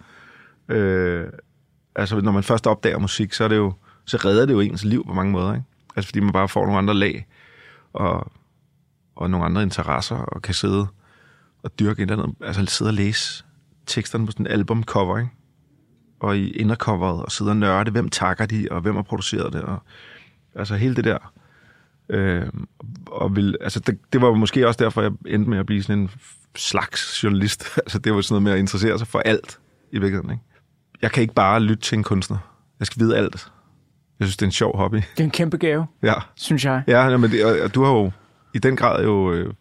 Øh, 0.69 1.25
altså, 1.95 2.21
når 2.21 2.31
man 2.31 2.43
først 2.43 2.67
opdager 2.67 2.99
musik, 2.99 3.33
så, 3.33 3.43
er 3.43 3.47
det 3.47 3.55
jo, 3.55 3.73
så 4.05 4.17
redder 4.17 4.45
det 4.45 4.53
jo 4.53 4.59
ens 4.59 4.83
liv 4.83 5.05
på 5.07 5.13
mange 5.13 5.31
måder. 5.31 5.53
Ikke? 5.53 5.65
Altså, 5.95 6.07
fordi 6.07 6.19
man 6.19 6.33
bare 6.33 6.49
får 6.49 6.65
nogle 6.65 6.77
andre 6.77 6.93
lag 6.93 7.27
og, 7.93 8.31
og 9.15 9.29
nogle 9.29 9.45
andre 9.45 9.63
interesser 9.63 10.15
og 10.15 10.41
kan 10.41 10.53
sidde 10.53 10.87
at 11.65 11.79
dyrke 11.79 12.03
et 12.03 12.11
eller 12.11 12.23
andet, 12.23 12.37
altså 12.41 12.65
sidde 12.65 12.89
og 12.89 12.93
læse 12.93 13.43
teksterne 13.85 14.25
på 14.25 14.31
sådan 14.31 14.45
en 14.45 14.51
albumcover, 14.51 15.17
ikke? 15.17 15.31
og 16.19 16.37
i 16.37 16.49
indercoveret, 16.49 17.23
og 17.25 17.31
sidde 17.31 17.51
og 17.51 17.57
nørde, 17.57 17.91
hvem 17.91 18.09
takker 18.09 18.45
de, 18.45 18.67
og 18.71 18.81
hvem 18.81 18.95
har 18.95 19.01
produceret 19.01 19.53
det, 19.53 19.61
og 19.61 19.79
altså 20.55 20.75
hele 20.75 20.95
det 20.95 21.03
der. 21.03 21.33
Øh, 22.09 22.47
og 23.07 23.35
vil, 23.35 23.57
altså 23.61 23.79
det, 23.79 23.99
det 24.13 24.21
var 24.21 24.33
måske 24.33 24.67
også 24.67 24.83
derfor, 24.83 25.01
jeg 25.01 25.11
endte 25.27 25.49
med 25.49 25.57
at 25.57 25.65
blive 25.65 25.83
sådan 25.83 26.01
en 26.01 26.11
slags 26.55 27.23
journalist. 27.23 27.65
altså 27.77 27.99
det 27.99 28.13
var 28.13 28.21
sådan 28.21 28.33
noget 28.33 28.43
med 28.43 28.51
at 28.51 28.59
interessere 28.59 28.97
sig 28.97 29.07
for 29.07 29.19
alt 29.19 29.59
i 29.91 29.99
virkeligheden. 29.99 30.31
Ikke? 30.31 30.43
Jeg 31.01 31.11
kan 31.11 31.21
ikke 31.21 31.33
bare 31.33 31.59
lytte 31.59 31.83
til 31.83 31.97
en 31.97 32.03
kunstner. 32.03 32.37
Jeg 32.79 32.87
skal 32.87 32.99
vide 32.99 33.17
alt. 33.17 33.51
Jeg 34.19 34.27
synes, 34.27 34.37
det 34.37 34.41
er 34.41 34.47
en 34.47 34.51
sjov 34.51 34.77
hobby. 34.77 34.95
Det 34.95 35.19
er 35.19 35.23
en 35.23 35.31
kæmpe 35.31 35.57
gave, 35.57 35.85
ja. 36.03 36.13
synes 36.35 36.65
jeg. 36.65 36.83
Ja, 36.87 37.17
men 37.17 37.31
det, 37.31 37.45
og, 37.45 37.59
og 37.63 37.75
du 37.75 37.83
har 37.83 37.91
jo 37.91 38.11
i 38.53 38.59
den 38.59 38.75
grad 38.75 39.03
jo 39.03 39.33
øh, 39.33 39.53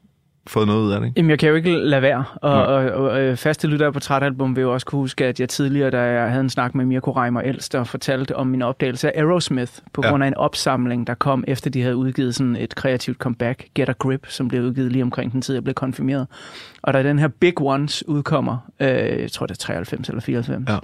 fået 0.47 0.67
noget 0.67 0.83
ud 0.83 0.93
af 0.93 1.01
det. 1.01 1.07
Ikke? 1.07 1.19
Jamen, 1.19 1.31
jeg 1.31 1.39
kan 1.39 1.49
jo 1.49 1.55
ikke 1.55 1.77
lade 1.79 2.03
være. 2.03 2.25
Og, 2.43 2.53
og, 2.67 2.75
og, 2.75 2.93
og 3.11 3.21
øh, 3.23 3.37
faste 3.37 3.69
lyttere 3.69 3.93
på 3.93 4.01
Trætalbum 4.01 4.57
vil 4.57 4.63
jo 4.63 4.73
også 4.73 4.87
kunne 4.87 4.99
huske, 4.99 5.25
at 5.27 5.41
jeg 5.41 5.49
tidligere, 5.49 5.91
da 5.91 6.01
jeg 6.01 6.29
havde 6.31 6.41
en 6.41 6.51
snak 6.51 6.75
med 6.75 6.85
Mirko 6.85 7.11
Reimer 7.13 7.41
Elster, 7.41 7.85
fortalte 7.85 8.37
om 8.37 8.47
min 8.47 8.63
opdagelse 8.63 9.17
af 9.17 9.21
Aerosmith 9.21 9.73
på 9.93 10.01
Ja. 10.05 10.11
grund 10.11 10.25
af 10.25 10.29
en 10.29 10.35
opsamling, 10.37 11.07
der 11.07 11.15
kom 11.15 11.45
efter 11.49 11.71
de 11.71 11.83
havde 11.83 11.97
udgivet 11.97 12.35
sådan 12.35 12.57
et 12.57 12.75
kreativt 12.75 13.19
comeback, 13.19 13.65
Get 13.75 13.89
a 13.89 13.93
Grip, 13.93 14.27
som 14.29 14.49
blev 14.49 14.63
udgivet 14.63 14.93
lige 14.93 15.03
omkring 15.03 15.33
den 15.33 15.43
tid, 15.43 15.55
jeg 15.55 15.65
blev 15.65 15.75
konfirmeret. 15.75 16.27
Og 16.83 16.93
da 16.93 17.03
den 17.03 17.19
her 17.19 17.29
Big 17.29 17.61
Ones 17.61 18.09
udkommer, 18.09 18.57
øh, 18.81 18.89
jeg 18.89 19.33
tror 19.33 19.47
det 19.47 19.55
er 19.55 19.59
93 19.59 20.09
eller 20.09 20.21
94, 20.21 20.69
Ja. 20.71 20.79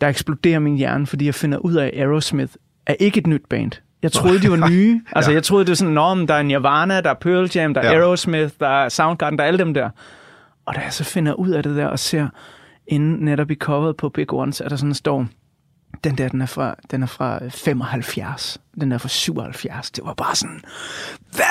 der 0.00 0.08
eksploderer 0.08 0.58
min 0.58 0.76
hjerne, 0.76 1.06
fordi 1.06 1.26
jeg 1.26 1.34
finder 1.34 1.58
ud 1.58 1.74
af, 1.74 1.86
at 1.86 2.00
Aerosmith 2.00 2.52
er 2.86 2.94
ikke 3.00 3.18
et 3.18 3.26
nyt 3.26 3.42
band. 3.50 3.72
Jeg 4.02 4.12
troede, 4.12 4.38
de 4.42 4.50
var 4.50 4.68
nye. 4.70 5.00
Altså, 5.12 5.30
Ja. 5.30 5.34
jeg 5.34 5.42
troede, 5.42 5.64
det 5.64 5.70
var 5.70 5.74
sådan, 5.76 5.94
Nå, 5.94 6.14
men 6.14 6.28
der 6.28 6.34
er 6.34 6.42
Nirvana, 6.42 7.00
der 7.00 7.10
er 7.10 7.14
Pearl 7.14 7.50
Jam, 7.54 7.74
der 7.74 7.80
er 7.80 7.86
Ja. 7.92 7.98
Aerosmith, 7.98 8.52
der 8.60 8.68
er 8.68 8.88
Soundgarden, 8.88 9.38
der 9.38 9.44
er 9.44 9.48
alle 9.48 9.58
dem 9.58 9.74
der. 9.74 9.90
Og 10.66 10.74
da 10.74 10.80
jeg 10.80 10.92
så 10.92 11.04
finder 11.04 11.32
ud 11.32 11.50
af 11.50 11.62
det 11.62 11.76
der 11.76 11.86
og 11.86 11.98
ser 11.98 12.28
inde 12.86 13.24
netop 13.24 13.50
i 13.50 13.54
coveret 13.54 13.96
på 13.96 14.08
Big 14.08 14.32
Ones, 14.32 14.60
at 14.60 14.70
der 14.70 14.76
sådan 14.76 14.94
står, 14.94 15.26
den 16.04 16.18
der, 16.18 16.28
den 16.28 16.42
er 16.42 16.46
fra, 16.46 16.74
den 16.90 17.02
er 17.02 17.06
fra 17.06 17.38
75. 17.48 18.58
Den 18.80 18.92
er 18.92 18.98
fra 18.98 19.08
77. 19.08 19.90
Det 19.90 20.04
var 20.04 20.14
bare 20.14 20.34
sådan, 20.34 20.60
hvad, 21.32 21.44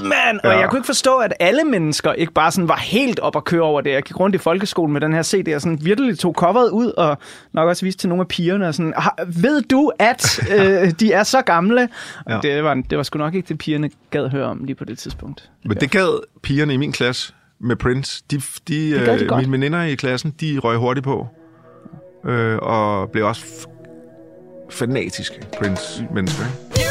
ja. 0.00 0.02
mand? 0.08 0.40
Og 0.44 0.50
Ja. 0.52 0.58
jeg 0.58 0.68
kunne 0.70 0.78
ikke 0.78 0.86
forstå, 0.86 1.16
at 1.18 1.32
alle 1.40 1.64
mennesker 1.64 2.12
ikke 2.12 2.32
bare 2.32 2.50
sådan 2.52 2.68
var 2.68 2.76
helt 2.76 3.18
op 3.20 3.36
at 3.36 3.44
køre 3.44 3.62
over 3.62 3.80
det. 3.80 3.90
Jeg 3.90 4.02
gik 4.02 4.20
rundt 4.20 4.34
i 4.34 4.38
folkeskolen 4.38 4.92
med 4.92 5.00
den 5.00 5.12
her 5.12 5.22
CD, 5.22 5.54
og 5.54 5.60
sådan 5.60 5.78
virkelig 5.82 6.18
tog 6.18 6.34
coveret 6.34 6.70
ud, 6.70 6.86
og 6.86 7.18
nok 7.52 7.68
også 7.68 7.86
viste 7.86 8.00
til 8.02 8.08
nogle 8.08 8.20
af 8.20 8.28
pigerne, 8.28 8.68
og 8.68 8.74
sådan, 8.74 8.94
"Har- 8.96 9.18
ved 9.26 9.62
du, 9.62 9.92
at 9.98 10.40
øh, 10.56 10.90
de 11.00 11.12
er 11.12 11.22
så 11.22 11.42
gamle? 11.42 11.88
Ja. 12.28 12.38
Det, 12.42 12.64
var, 12.64 12.74
det 12.90 12.98
var 12.98 13.04
sgu 13.04 13.18
nok 13.18 13.34
ikke 13.34 13.48
det, 13.48 13.58
pigerne 13.58 13.90
gad 14.10 14.28
høre 14.28 14.44
om 14.46 14.64
lige 14.64 14.74
på 14.76 14.84
det 14.84 14.98
tidspunkt. 14.98 15.50
Men 15.64 15.76
det 15.76 15.90
gad 15.90 16.22
pigerne 16.42 16.74
i 16.74 16.76
min 16.76 16.92
klasse 16.92 17.32
med 17.60 17.76
Prince. 17.76 18.22
De, 18.30 18.36
de, 18.36 18.90
Det 19.06 19.20
de 19.20 19.24
øh, 19.24 19.36
mine 19.38 19.52
veninder 19.52 19.82
i 19.82 19.94
klassen, 19.94 20.30
de 20.40 20.58
røg 20.58 20.76
hurtigt 20.76 21.04
på. 21.04 21.26
Øh, 22.26 22.58
og 22.62 23.10
blev 23.10 23.26
også 23.26 23.66
fanatisk 24.70 25.32
fanatiske 25.34 25.42
Prince-mennesker. 25.58 26.44
Ikke? 26.76 26.83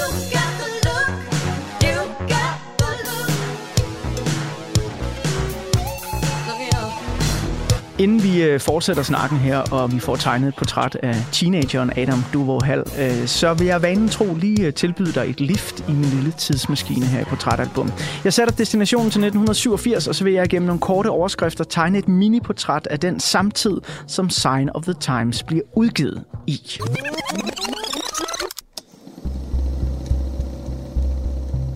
Inden 8.04 8.24
vi 8.24 8.44
øh, 8.44 8.60
fortsætter 8.60 9.04
snakken 9.04 9.38
her, 9.38 9.58
og 9.58 9.94
vi 9.94 10.00
får 10.00 10.16
tegnet 10.16 10.48
et 10.48 10.56
portræt 10.56 10.98
af 11.04 11.16
teenageren 11.32 11.92
Adam 11.98 12.24
Duvå 12.34 12.60
Hall, 12.64 12.84
øh, 13.00 13.28
så 13.28 13.54
vil 13.54 13.68
jeg 13.68 13.82
vanen 13.82 14.10
tro 14.10 14.36
lige 14.36 14.68
øh, 14.68 14.74
tilbyde 14.74 15.14
dig 15.14 15.30
et 15.30 15.42
lift 15.42 15.80
i 15.90 15.92
min 15.92 16.06
lille 16.06 16.32
tidsmaskine 16.32 17.06
her 17.06 17.22
i 17.22 17.24
Portrætalbum. 17.24 17.92
Jeg 18.24 18.34
sætter 18.34 18.56
destinationen 18.56 19.12
til 19.12 19.20
1987, 19.20 20.08
og 20.08 20.16
så 20.16 20.24
vil 20.24 20.34
jeg 20.34 20.50
gennem 20.50 20.68
nogle 20.68 20.80
korte 20.80 21.08
overskrifter 21.08 21.64
tegne 21.64 21.98
et 21.98 22.08
mini-portræt 22.08 22.88
af 22.88 23.00
den 23.00 23.20
samtid, 23.20 23.82
som 24.08 24.30
Sign 24.30 24.70
of 24.74 24.84
the 24.84 24.94
Times 24.94 25.44
bliver 25.44 25.64
udgivet 25.76 26.24
i. 26.48 26.80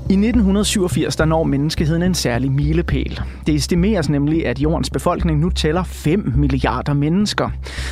I 0.10 0.14
1987 0.14 1.16
der 1.16 1.26
når 1.26 1.44
menneskeheden 1.44 2.04
en 2.04 2.14
særlig 2.14 2.52
milepæl. 2.52 3.22
Det 3.48 3.56
estimeres 3.56 4.10
nemlig, 4.10 4.46
at 4.46 4.60
jordens 4.60 4.90
befolkning 4.90 5.40
nu 5.40 5.50
tæller 5.50 5.84
5 5.84 6.34
milliarder 6.36 6.94
mennesker. 6.94 7.50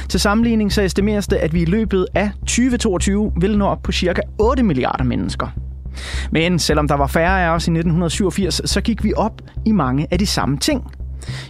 Til 0.10 0.20
sammenligning 0.20 0.74
så 0.74 0.82
estimeres 0.82 1.28
det, 1.28 1.36
at 1.36 1.54
vi 1.54 1.62
i 1.62 1.66
løbet 1.66 2.08
af 2.16 2.32
2022 2.40 3.32
vil 3.40 3.58
nå 3.58 3.66
op 3.66 3.84
på 3.84 3.92
cirka 3.92 4.22
8 4.40 4.64
milliarder 4.64 5.04
mennesker. 5.04 5.48
Men 6.32 6.60
selvom 6.60 6.88
der 6.88 6.96
var 6.96 7.08
færre 7.08 7.46
af 7.46 7.50
os 7.50 7.68
i 7.68 7.72
1987, 7.72 8.62
så 8.66 8.82
gik 8.82 9.04
vi 9.04 9.14
op 9.18 9.42
i 9.66 9.72
mange 9.72 10.08
af 10.12 10.20
de 10.20 10.26
samme 10.26 10.58
ting. 10.58 10.84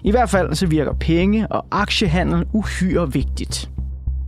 I 0.04 0.12
hvert 0.12 0.30
fald 0.30 0.54
så 0.54 0.68
virker 0.68 0.94
penge 0.94 1.48
og 1.48 1.66
aktiehandel 1.72 2.46
uhyre 2.54 3.14
vigtigt. 3.14 3.70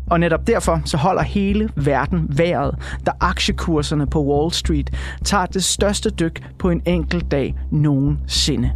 Og 0.09 0.19
netop 0.19 0.47
derfor 0.47 0.81
så 0.85 0.97
holder 0.97 1.21
hele 1.23 1.69
verden 1.75 2.27
vejret, 2.29 2.75
da 3.05 3.11
aktiekurserne 3.19 4.07
på 4.07 4.23
Wall 4.23 4.51
Street 4.51 4.91
tager 5.25 5.45
det 5.45 5.63
største 5.63 6.09
dyk 6.09 6.43
på 6.59 6.69
en 6.69 6.81
enkelt 6.85 7.31
dag 7.31 7.55
nogensinde. 7.71 8.71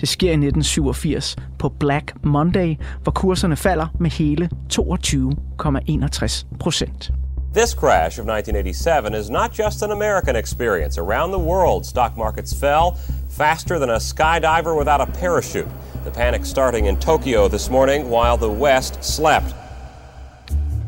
Det 0.00 0.08
sker 0.08 0.28
i 0.28 0.32
1987 0.32 1.36
på 1.58 1.68
Black 1.68 2.12
Monday, 2.22 2.76
hvor 3.02 3.12
kurserne 3.12 3.56
falder 3.56 3.86
med 4.00 4.10
hele 4.10 4.48
22,61 4.72 6.44
procent. 6.60 7.10
This 7.54 7.70
crash 7.70 8.20
of 8.20 8.26
1987 8.28 9.14
is 9.14 9.30
not 9.30 9.58
just 9.58 9.82
an 9.82 9.90
American 9.90 10.36
experience. 10.36 11.00
Around 11.00 11.32
the 11.32 11.44
world, 11.50 11.86
stock 11.86 12.16
markets 12.16 12.54
fell 12.60 12.94
faster 13.28 13.78
than 13.78 13.90
a 13.90 13.98
skydiver 13.98 14.78
without 14.78 15.00
a 15.00 15.06
parachute. 15.06 15.68
The 16.04 16.10
panic 16.10 16.44
starting 16.44 16.86
in 16.86 16.96
Tokyo 16.96 17.48
this 17.48 17.70
morning 17.70 18.08
while 18.08 18.36
the 18.36 18.50
West 18.60 19.02
slept. 19.02 19.54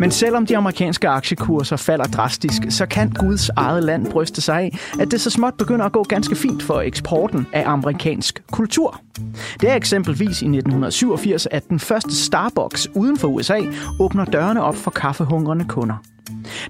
Men 0.02 0.10
selvom 0.10 0.46
de 0.46 0.56
amerikanske 0.56 1.08
aktiekurser 1.08 1.76
falder 1.76 2.04
drastisk, 2.04 2.62
så 2.70 2.86
kan 2.86 3.10
Guds 3.10 3.48
eget 3.48 3.84
land 3.84 4.10
bryste 4.10 4.40
sig 4.40 4.56
af, 4.60 4.78
at 5.00 5.10
det 5.10 5.20
så 5.20 5.30
småt 5.30 5.54
begynder 5.58 5.84
at 5.84 5.92
gå 5.92 6.02
ganske 6.02 6.36
fint 6.36 6.62
for 6.62 6.80
eksporten 6.80 7.46
af 7.52 7.62
amerikansk 7.66 8.42
kultur. 8.52 9.00
Det 9.60 9.70
er 9.70 9.74
eksempelvis 9.74 10.42
i 10.42 10.46
1987, 10.46 11.46
at 11.46 11.68
den 11.68 11.80
første 11.80 12.16
Starbucks 12.16 12.88
uden 12.94 13.18
for 13.18 13.28
USA 13.28 13.60
åbner 14.00 14.24
dørene 14.24 14.62
op 14.62 14.76
for 14.76 14.90
kaffehungrende 14.90 15.64
kunder. 15.64 15.96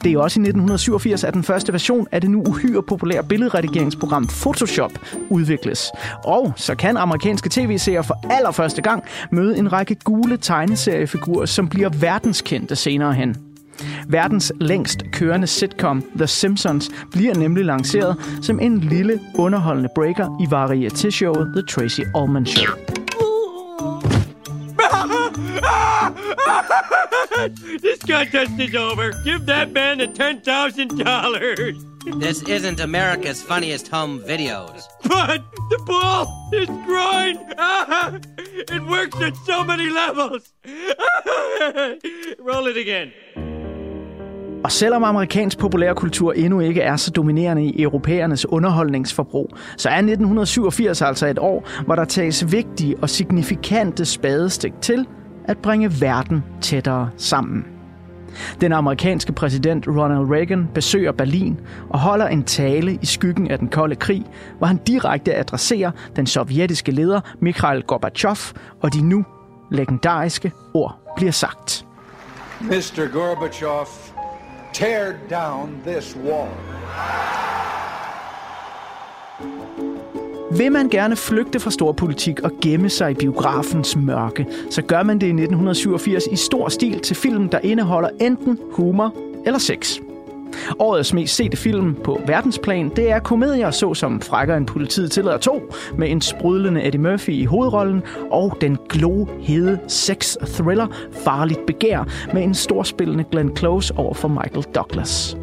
Det 0.04 0.12
er 0.12 0.18
også 0.18 0.40
i 0.40 0.42
1987, 0.42 1.24
at 1.24 1.34
den 1.34 1.42
første 1.42 1.72
version 1.72 2.06
af 2.12 2.20
det 2.20 2.30
nu 2.30 2.42
uhyre 2.42 2.82
populære 2.82 3.24
billedredigeringsprogram 3.24 4.26
Photoshop 4.26 4.92
udvikles. 5.30 5.90
Og 6.24 6.52
så 6.56 6.74
kan 6.74 6.96
amerikanske 6.96 7.48
tv-serier 7.48 8.02
for 8.02 8.26
allerførste 8.30 8.82
gang 8.82 9.04
møde 9.30 9.58
en 9.58 9.72
række 9.72 9.94
gule 9.94 10.36
tegneseriefigurer, 10.36 11.46
som 11.46 11.68
bliver 11.68 11.88
verdenskendte 11.88 12.76
senere 12.76 13.14
hen. 13.14 13.51
Verdens 14.08 14.52
længst 14.60 14.98
kørende 15.12 15.46
sitcom 15.46 16.04
The 16.16 16.26
Simpsons 16.26 16.90
bliver 17.10 17.34
nemlig 17.34 17.64
lanceret 17.64 18.16
som 18.42 18.60
en 18.60 18.80
lille 18.80 19.20
underholdende 19.34 19.88
breaker 19.94 20.36
i 20.40 20.46
varieté-showet 20.50 21.52
The 21.54 21.62
Tracy 21.62 22.00
Ullman 22.14 22.46
Show. 22.46 22.74
This 27.82 27.98
contest 27.98 28.60
is 28.60 28.74
over. 28.74 29.12
Give 29.24 29.44
that 29.46 29.72
man 29.72 29.98
the 29.98 30.06
$10,000. 30.06 32.20
This 32.20 32.42
isn't 32.42 32.80
America's 32.80 33.42
funniest 33.42 33.88
home 33.88 34.20
videos. 34.20 34.82
But 35.02 35.42
the 35.70 35.78
ball 35.86 36.26
is 36.52 36.68
groin. 36.86 37.38
It 38.74 38.82
works 38.86 39.20
at 39.20 39.36
so 39.44 39.64
many 39.64 39.88
levels. 39.88 40.52
Roll 42.38 42.66
it 42.66 42.76
again. 42.76 43.12
Og 44.64 44.72
selvom 44.72 45.04
amerikansk 45.04 45.58
populærkultur 45.58 46.32
endnu 46.32 46.60
ikke 46.60 46.80
er 46.80 46.96
så 46.96 47.10
dominerende 47.10 47.64
i 47.64 47.82
europæernes 47.82 48.46
underholdningsforbrug, 48.46 49.50
så 49.76 49.88
er 49.88 49.96
1987 49.96 51.02
altså 51.02 51.26
et 51.26 51.38
år, 51.38 51.68
hvor 51.86 51.94
der 51.94 52.04
tages 52.04 52.52
vigtige 52.52 52.96
og 53.02 53.10
signifikante 53.10 54.04
spadestik 54.04 54.72
til 54.80 55.06
at 55.44 55.58
bringe 55.58 56.00
verden 56.00 56.44
tættere 56.60 57.10
sammen. 57.16 57.64
Den 58.60 58.72
amerikanske 58.72 59.32
præsident 59.32 59.88
Ronald 59.88 60.30
Reagan 60.30 60.68
besøger 60.74 61.12
Berlin 61.12 61.60
og 61.90 61.98
holder 61.98 62.26
en 62.26 62.44
tale 62.44 62.98
i 63.02 63.06
skyggen 63.06 63.50
af 63.50 63.58
den 63.58 63.68
kolde 63.68 63.94
krig, 63.94 64.24
hvor 64.58 64.66
han 64.66 64.76
direkte 64.76 65.34
adresserer 65.34 65.90
den 66.16 66.26
sovjetiske 66.26 66.92
leder 66.92 67.20
Mikhail 67.40 67.82
Gorbachev, 67.82 68.36
og 68.80 68.94
de 68.94 69.02
nu 69.02 69.24
legendariske 69.70 70.52
ord 70.74 71.14
bliver 71.16 71.32
sagt. 71.32 71.86
Mr. 72.60 73.12
Gorbachev, 73.12 74.11
tear 74.72 75.12
down 75.30 75.82
this 75.86 76.16
wall. 76.16 76.48
Vil 80.56 80.72
man 80.72 80.88
gerne 80.88 81.16
flygte 81.16 81.60
fra 81.60 81.70
storpolitik 81.70 82.40
og 82.40 82.50
gemme 82.62 82.88
sig 82.88 83.10
i 83.10 83.14
biografens 83.14 83.96
mørke, 83.96 84.46
så 84.70 84.82
gør 84.82 85.02
man 85.02 85.16
det 85.16 85.26
i 85.26 85.30
1987 85.30 86.26
i 86.26 86.36
stor 86.36 86.68
stil 86.68 87.00
til 87.00 87.16
film, 87.16 87.48
der 87.48 87.58
indeholder 87.58 88.08
enten 88.20 88.58
humor 88.72 89.14
eller 89.46 89.58
sex. 89.58 89.98
Årets 90.78 91.14
mest 91.14 91.36
sete 91.36 91.56
film 91.56 91.94
på 92.04 92.20
verdensplan, 92.26 92.88
det 92.96 93.10
er 93.10 93.18
komedier 93.18 93.70
såsom 93.70 94.20
Frækker 94.20 94.56
en 94.56 94.66
politiet 94.66 95.10
tillader 95.10 95.38
2, 95.38 95.72
med 95.98 96.10
en 96.10 96.20
sprudlende 96.20 96.86
Eddie 96.86 97.00
Murphy 97.00 97.30
i 97.30 97.44
hovedrollen, 97.44 98.02
og 98.30 98.56
den 98.60 98.78
glohede 98.88 99.78
sex-thriller 99.88 100.86
Farligt 101.24 101.66
Begær, 101.66 102.04
med 102.34 102.42
en 102.42 102.54
storspillende 102.54 103.24
Glenn 103.30 103.56
Close 103.56 103.94
over 103.96 104.14
for 104.14 104.28
Michael 104.28 104.66
Douglas. 104.74 105.36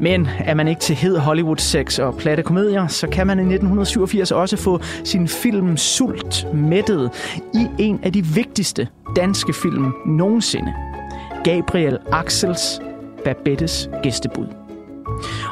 Men 0.00 0.28
er 0.38 0.54
man 0.54 0.68
ikke 0.68 0.80
til 0.80 0.96
hed 0.96 1.18
Hollywood-sex 1.18 1.98
og 1.98 2.14
platte 2.14 2.42
komedier, 2.42 2.86
så 2.86 3.08
kan 3.08 3.26
man 3.26 3.38
i 3.38 3.42
1987 3.42 4.30
også 4.30 4.56
få 4.56 4.80
sin 5.04 5.28
film 5.28 5.76
Sult 5.76 6.46
mættet 6.54 7.10
i 7.54 7.66
en 7.78 8.00
af 8.02 8.12
de 8.12 8.24
vigtigste 8.24 8.88
danske 9.16 9.52
film 9.52 9.92
nogensinde. 10.06 10.72
Gabriel 11.44 11.98
Axels 12.12 12.80
Babettes 13.24 13.90
gæstebud. 14.02 14.46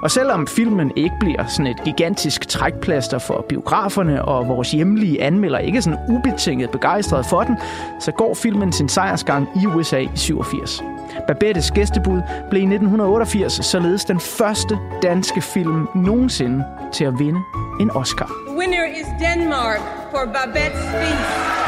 Og 0.02 0.10
selvom 0.10 0.46
filmen 0.46 0.92
ikke 0.96 1.14
bliver 1.20 1.46
sådan 1.46 1.66
et 1.66 1.84
gigantisk 1.84 2.48
trækplaster 2.48 3.18
for 3.18 3.44
biograferne, 3.48 4.24
og 4.24 4.48
vores 4.48 4.70
hjemlige 4.70 5.22
anmelder 5.22 5.58
ikke 5.58 5.76
er 5.76 5.82
sådan 5.82 5.98
ubetinget 6.08 6.70
begejstret 6.70 7.26
for 7.26 7.42
den, 7.42 7.56
så 8.00 8.12
går 8.12 8.34
filmen 8.34 8.72
sin 8.72 8.88
sejrsgang 8.88 9.48
i 9.62 9.66
USA 9.66 9.98
i 9.98 10.10
87. 10.14 10.82
Babettes 11.26 11.70
gæstebud 11.70 12.20
blev 12.50 12.62
i 12.62 12.64
1988 12.64 13.52
således 13.52 14.04
den 14.04 14.20
første 14.20 14.78
danske 15.02 15.40
film 15.40 15.88
nogensinde 15.94 16.64
til 16.92 17.04
at 17.04 17.18
vinde 17.18 17.40
en 17.80 17.90
Oscar. 17.90 18.30
Winner 18.58 18.84
is 19.00 19.06
Denmark 19.20 19.80
for 20.10 20.18
Babette's 20.18 20.90
Feast. 20.92 21.65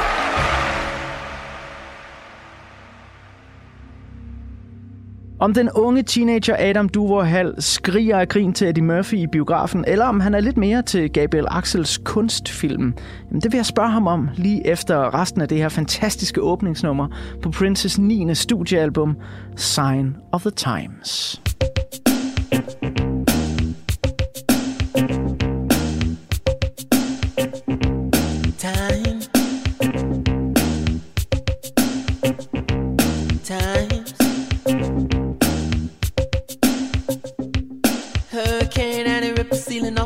Om 5.41 5.55
den 5.55 5.71
unge 5.71 6.03
teenager 6.03 6.57
Adam 6.59 6.89
Duvorhal 6.89 7.55
skriger 7.59 8.19
af 8.19 8.29
grin 8.29 8.53
til 8.53 8.69
Eddie 8.69 8.85
Murphy 8.85 9.15
i 9.15 9.27
biografen, 9.27 9.85
eller 9.87 10.05
om 10.05 10.21
han 10.21 10.35
er 10.35 10.41
lidt 10.41 10.57
mere 10.57 10.83
til 10.83 11.11
Gabriel 11.11 11.47
Axels 11.51 11.99
kunstfilm, 12.05 12.95
jamen 13.31 13.41
det 13.43 13.53
vil 13.53 13.59
jeg 13.59 13.67
spørge 13.67 13.91
ham 13.91 14.07
om 14.07 14.29
lige 14.35 14.67
efter 14.67 15.15
resten 15.15 15.41
af 15.41 15.49
det 15.49 15.59
her 15.59 15.69
fantastiske 15.69 16.43
åbningsnummer 16.43 17.09
på 17.43 17.51
Princes 17.51 17.99
9. 17.99 18.35
studiealbum 18.35 19.17
Sign 19.57 20.17
of 20.33 20.41
the 20.41 20.51
Times. 20.51 21.43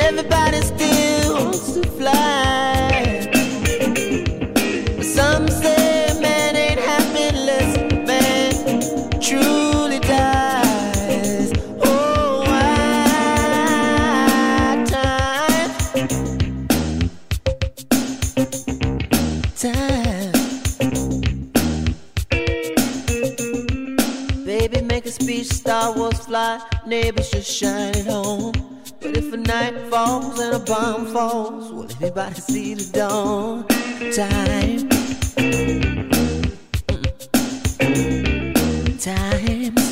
Everybody 0.00 0.60
still 0.60 1.34
wants 1.34 1.72
to 1.72 1.82
fly. 1.90 3.30
Some 5.00 5.48
say 5.48 6.18
man 6.20 6.56
ain't 6.56 6.80
man 8.08 8.52
truly 9.20 10.00
dies. 10.00 11.52
Oh, 11.80 12.42
why 12.48 12.74
time? 14.88 15.70
Time. 19.56 20.32
Baby, 24.44 24.80
make 24.82 25.06
a 25.06 25.10
speech, 25.12 25.46
Star 25.46 25.92
Wars 25.96 26.18
fly, 26.18 26.60
neighbors 26.86 27.30
just 27.30 27.50
shine 27.50 27.94
it 27.96 28.06
home. 28.06 28.52
But 29.00 29.16
if 29.16 29.32
a 29.32 29.36
night 29.36 29.76
falls 29.90 30.38
and 30.38 30.54
a 30.54 30.58
bomb 30.58 31.06
falls, 31.12 31.72
will 31.72 31.88
anybody 32.00 32.40
see 32.40 32.74
the 32.74 32.90
dawn? 32.92 33.66
Time. 34.12 34.88
Times. 38.98 39.83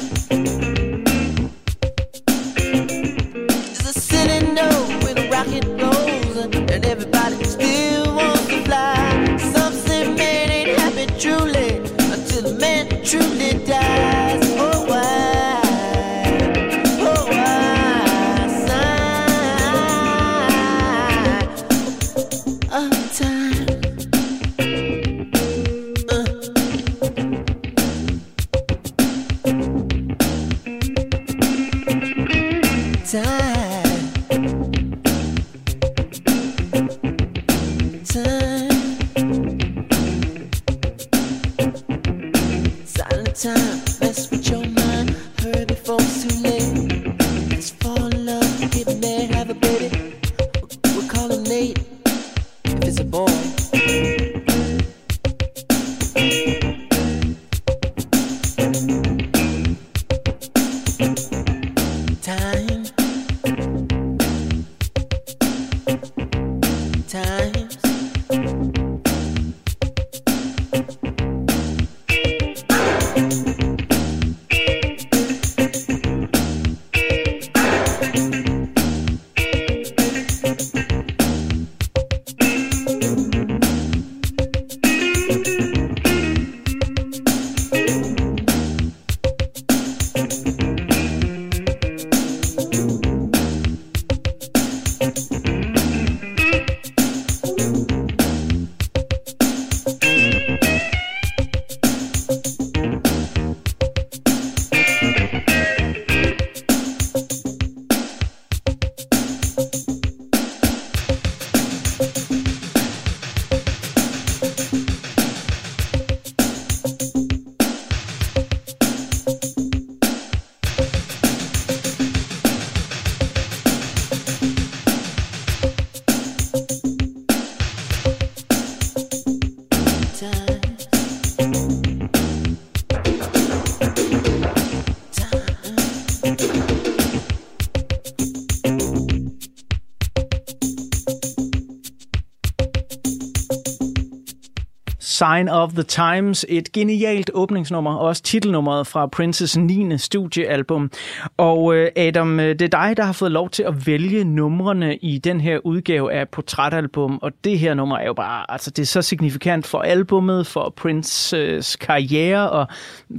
Sign 145.33 145.49
of 145.49 145.73
the 145.73 145.83
Times. 145.83 146.47
Et 146.49 146.73
genialt 146.73 147.31
åbningsnummer, 147.35 147.95
og 147.95 148.01
også 148.01 148.23
titelnummeret 148.23 148.87
fra 148.87 149.07
Princes 149.07 149.57
9. 149.57 149.99
studiealbum. 149.99 150.91
Og 151.37 151.75
øh, 151.77 151.91
Adam, 151.97 152.41
øh, 152.41 152.49
det 152.49 152.63
er 152.63 152.69
dig, 152.69 152.97
der 152.97 153.03
har 153.03 153.13
fået 153.13 153.33
lov 153.33 153.51
til 153.51 153.63
at 153.63 153.87
vælge 153.87 154.25
numrene 154.25 154.97
i 154.97 155.19
den 155.19 155.41
her 155.41 155.59
udgave 155.67 156.13
af 156.13 156.29
portrætalbum, 156.29 157.19
og 157.23 157.33
det 157.45 157.59
her 157.59 157.75
nummer 157.75 157.97
er 157.99 158.07
jo 158.07 158.15
bare, 158.15 158.53
altså 158.53 158.71
det 158.71 158.83
er 158.83 158.87
så 158.87 159.03
signifikant 159.03 159.67
for 159.67 159.79
albummet, 159.79 160.47
for 160.47 160.73
Princes 160.77 161.33
øh, 161.33 161.63
karriere, 161.81 162.51
og 162.51 162.67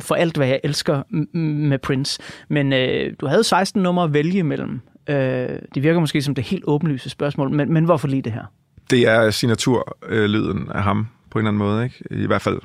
for 0.01 0.15
alt, 0.15 0.37
hvad 0.37 0.47
jeg 0.47 0.59
elsker 0.63 1.01
med 1.37 1.77
Prince. 1.77 2.19
Men 2.49 2.73
øh, 2.73 3.13
du 3.19 3.27
havde 3.27 3.43
16 3.43 3.83
numre 3.83 4.03
at 4.03 4.13
vælge 4.13 4.39
imellem. 4.39 4.81
Øh, 5.09 5.15
det 5.75 5.83
virker 5.83 5.99
måske 5.99 6.21
som 6.21 6.35
det 6.35 6.43
helt 6.43 6.63
åbenlyse 6.67 7.09
spørgsmål, 7.09 7.51
men, 7.51 7.73
men 7.73 7.85
hvorfor 7.85 8.07
lige 8.07 8.21
det 8.21 8.31
her? 8.31 8.43
Det 8.89 9.07
er 9.07 9.31
signaturlyden 9.31 10.69
af 10.75 10.83
ham 10.83 11.07
på 11.33 11.39
en 11.39 11.45
eller 11.45 11.49
anden 11.49 11.59
måde, 11.59 11.83
ikke? 11.83 12.23
I 12.23 12.25
hvert 12.25 12.41
fald 12.41 12.59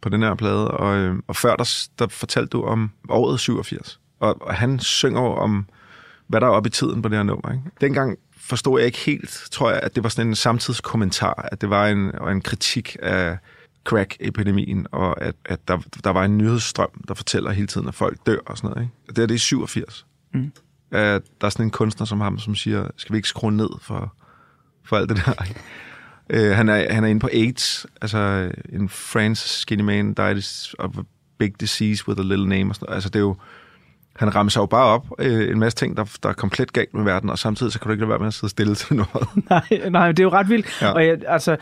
på 0.00 0.08
den 0.08 0.22
her 0.22 0.34
plade. 0.34 0.70
Og, 0.70 0.96
øh, 0.96 1.16
og 1.26 1.36
før 1.36 1.56
der, 1.56 1.88
der 1.98 2.08
fortalte 2.08 2.48
du 2.48 2.62
om 2.62 2.90
året 3.08 3.40
87. 3.40 4.00
Og, 4.20 4.42
og 4.42 4.54
han 4.54 4.78
synger 4.78 5.20
om, 5.20 5.66
hvad 6.26 6.40
der 6.40 6.46
er 6.46 6.50
oppe 6.50 6.66
i 6.66 6.70
tiden 6.70 7.02
på 7.02 7.08
det 7.08 7.16
her 7.16 7.22
nummer. 7.22 7.52
Ikke? 7.52 7.64
Dengang 7.80 8.18
forstod 8.36 8.80
jeg 8.80 8.86
ikke 8.86 8.98
helt, 8.98 9.42
tror 9.50 9.70
jeg, 9.70 9.80
at 9.82 9.94
det 9.94 10.02
var 10.02 10.08
sådan 10.08 10.28
en 10.28 10.34
samtidskommentar, 10.34 11.48
at 11.52 11.60
det 11.60 11.70
var 11.70 11.86
en, 11.86 12.14
og 12.14 12.32
en 12.32 12.40
kritik 12.40 12.96
af 13.02 13.38
crack-epidemien, 13.84 14.86
og 14.92 15.22
at, 15.22 15.34
at 15.44 15.68
der, 15.68 15.78
der 16.04 16.10
var 16.10 16.24
en 16.24 16.38
nyhedsstrøm, 16.38 17.04
der 17.08 17.14
fortæller 17.14 17.50
hele 17.50 17.66
tiden, 17.66 17.88
at 17.88 17.94
folk 17.94 18.26
dør 18.26 18.38
og 18.46 18.58
sådan 18.58 18.70
noget. 18.70 18.82
Ikke? 18.82 18.94
Og 19.08 19.16
det 19.16 19.22
er 19.22 19.26
det 19.26 19.34
i 19.34 19.38
87. 19.38 20.06
Mm. 20.34 20.52
At 20.90 21.22
der 21.40 21.46
er 21.46 21.50
sådan 21.50 21.66
en 21.66 21.70
kunstner 21.70 22.06
som 22.06 22.20
ham, 22.20 22.38
som 22.38 22.54
siger, 22.54 22.88
skal 22.96 23.12
vi 23.12 23.18
ikke 23.18 23.28
skrue 23.28 23.52
ned 23.52 23.70
for, 23.80 24.14
for 24.84 24.96
alt 24.96 25.08
det 25.08 25.16
der? 25.16 25.44
ikke? 25.48 25.60
Øh, 26.30 26.50
han, 26.50 26.68
er, 26.68 26.92
han 26.92 27.04
er 27.04 27.08
inde 27.08 27.20
på 27.20 27.28
AIDS, 27.32 27.86
altså 28.02 28.50
en 28.72 28.88
France 28.88 29.48
skinny 29.48 29.82
man 29.82 30.14
died 30.14 30.74
of 30.78 30.98
a 30.98 31.02
big 31.38 31.60
disease 31.60 32.08
with 32.08 32.20
a 32.20 32.24
little 32.24 32.48
name. 32.48 32.70
Og 32.70 32.74
sådan 32.74 32.86
noget. 32.86 32.94
Altså 32.94 33.08
det 33.08 33.16
er 33.16 33.20
jo, 33.20 33.36
han 34.16 34.34
rammer 34.34 34.50
sig 34.50 34.60
jo 34.60 34.66
bare 34.66 34.84
op 34.84 35.06
øh, 35.18 35.50
en 35.50 35.58
masse 35.58 35.76
ting, 35.76 35.96
der, 35.96 36.18
der 36.22 36.28
er 36.28 36.32
komplet 36.32 36.72
galt 36.72 36.94
med 36.94 37.04
verden, 37.04 37.30
og 37.30 37.38
samtidig 37.38 37.72
så 37.72 37.80
kan 37.80 37.88
du 37.88 37.92
ikke 37.92 38.02
lade 38.02 38.08
være 38.08 38.18
med 38.18 38.26
at 38.26 38.34
sidde 38.34 38.50
stille 38.50 38.74
til 38.74 38.96
noget. 38.96 39.28
nej, 39.50 39.90
nej, 39.90 40.12
det 40.12 40.20
er 40.20 40.24
jo 40.24 40.30
ret 40.30 40.48
vildt. 40.48 40.66
Ja. 40.82 40.86
Ja. 40.86 40.92
Og 40.92 41.06
jeg, 41.06 41.18
altså, 41.26 41.56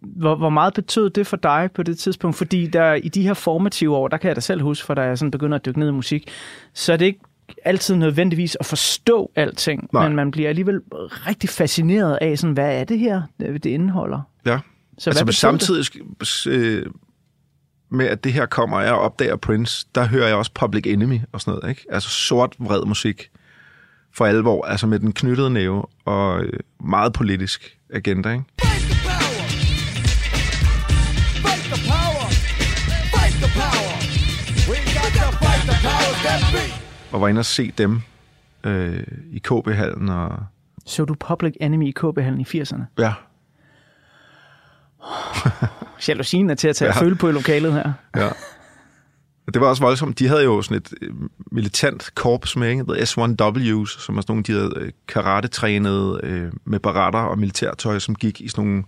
hvor, 0.00 0.34
hvor 0.34 0.50
meget 0.50 0.74
betød 0.74 1.10
det 1.10 1.26
for 1.26 1.36
dig 1.36 1.70
på 1.74 1.82
det 1.82 1.98
tidspunkt? 1.98 2.36
Fordi 2.36 2.66
der, 2.66 2.94
i 2.94 3.08
de 3.08 3.22
her 3.22 3.34
formative 3.34 3.96
år, 3.96 4.08
der 4.08 4.16
kan 4.16 4.28
jeg 4.28 4.36
da 4.36 4.40
selv 4.40 4.62
huske, 4.62 4.86
for 4.86 4.94
da 4.94 5.02
jeg 5.02 5.18
sådan 5.18 5.30
begynder 5.30 5.58
at 5.58 5.66
dykke 5.66 5.78
ned 5.78 5.88
i 5.88 5.92
musik, 5.92 6.30
så 6.74 6.92
er 6.92 6.96
det 6.96 7.06
ikke 7.06 7.20
altid 7.64 7.96
nødvendigvis 7.96 8.56
at 8.60 8.66
forstå 8.66 9.32
alting, 9.36 9.88
Nej. 9.92 10.08
men 10.08 10.16
man 10.16 10.30
bliver 10.30 10.48
alligevel 10.48 10.80
rigtig 11.26 11.50
fascineret 11.50 12.18
af, 12.20 12.38
sådan, 12.38 12.54
hvad 12.54 12.80
er 12.80 12.84
det 12.84 12.98
her, 12.98 13.22
det 13.40 13.66
indeholder? 13.66 14.20
Ja. 14.46 14.58
Så 14.98 15.10
altså 15.10 15.24
hvad 15.24 15.26
betød 15.26 15.76
det? 15.76 15.86
samtidig 15.86 16.54
øh, 16.54 16.86
med, 17.90 18.06
at 18.06 18.24
det 18.24 18.32
her 18.32 18.46
kommer, 18.46 18.76
og 18.76 18.84
jeg 18.84 18.92
opdager 18.92 19.36
Prince, 19.36 19.86
der 19.94 20.06
hører 20.06 20.26
jeg 20.26 20.36
også 20.36 20.50
Public 20.54 20.86
Enemy 20.86 21.20
og 21.32 21.40
sådan 21.40 21.58
noget, 21.58 21.70
ikke? 21.70 21.86
Altså 21.90 22.08
sort, 22.08 22.56
vred 22.58 22.84
musik 22.84 23.30
for 24.14 24.26
alvor, 24.26 24.64
altså 24.64 24.86
med 24.86 24.98
den 24.98 25.12
knyttede 25.12 25.50
næve 25.50 25.84
og 26.04 26.44
øh, 26.44 26.52
meget 26.80 27.12
politisk 27.12 27.78
agenda, 27.90 28.32
ikke? 28.32 28.44
Og 37.12 37.20
var 37.20 37.28
inde 37.28 37.38
og 37.38 37.44
se 37.44 37.72
dem 37.78 38.00
øh, 38.64 39.02
i 39.32 39.38
KB-hallen, 39.38 40.08
og 40.08 40.38
Så 40.86 41.04
du 41.04 41.14
Public 41.14 41.54
Enemy 41.60 41.88
i 41.88 41.90
KB-hallen 41.90 42.40
i 42.40 42.44
80'erne? 42.62 42.82
ja, 42.98 43.12
Jalousien 46.08 46.50
er 46.50 46.54
til 46.54 46.68
at 46.68 46.76
tage 46.76 46.92
Ja. 46.94 47.02
føle 47.02 47.16
på 47.16 47.28
i 47.28 47.32
lokalet 47.32 47.72
her. 47.72 47.92
Ja. 48.16 48.28
Det 49.54 49.60
var 49.60 49.66
også 49.68 49.82
voldsomt. 49.82 50.18
De 50.18 50.28
havde 50.28 50.44
jo 50.44 50.62
sådan 50.62 50.76
et 50.76 50.94
øh, 51.02 51.10
militant 51.52 52.10
korps 52.14 52.56
med, 52.56 52.68
ikke? 52.70 52.84
The 52.88 53.02
S1Ws, 53.02 54.00
som 54.00 54.16
er 54.16 54.20
sådan 54.20 54.24
nogle, 54.28 54.42
de 54.42 54.52
havde 54.52 54.72
øh, 54.76 54.92
karate-trænet 55.08 56.20
øh, 56.22 56.52
med 56.64 56.80
baratter 56.80 57.18
og 57.20 57.38
militærtøj, 57.38 57.98
som 57.98 58.14
gik 58.14 58.40
i 58.40 58.48
sådan 58.48 58.64
nogle 58.64 58.84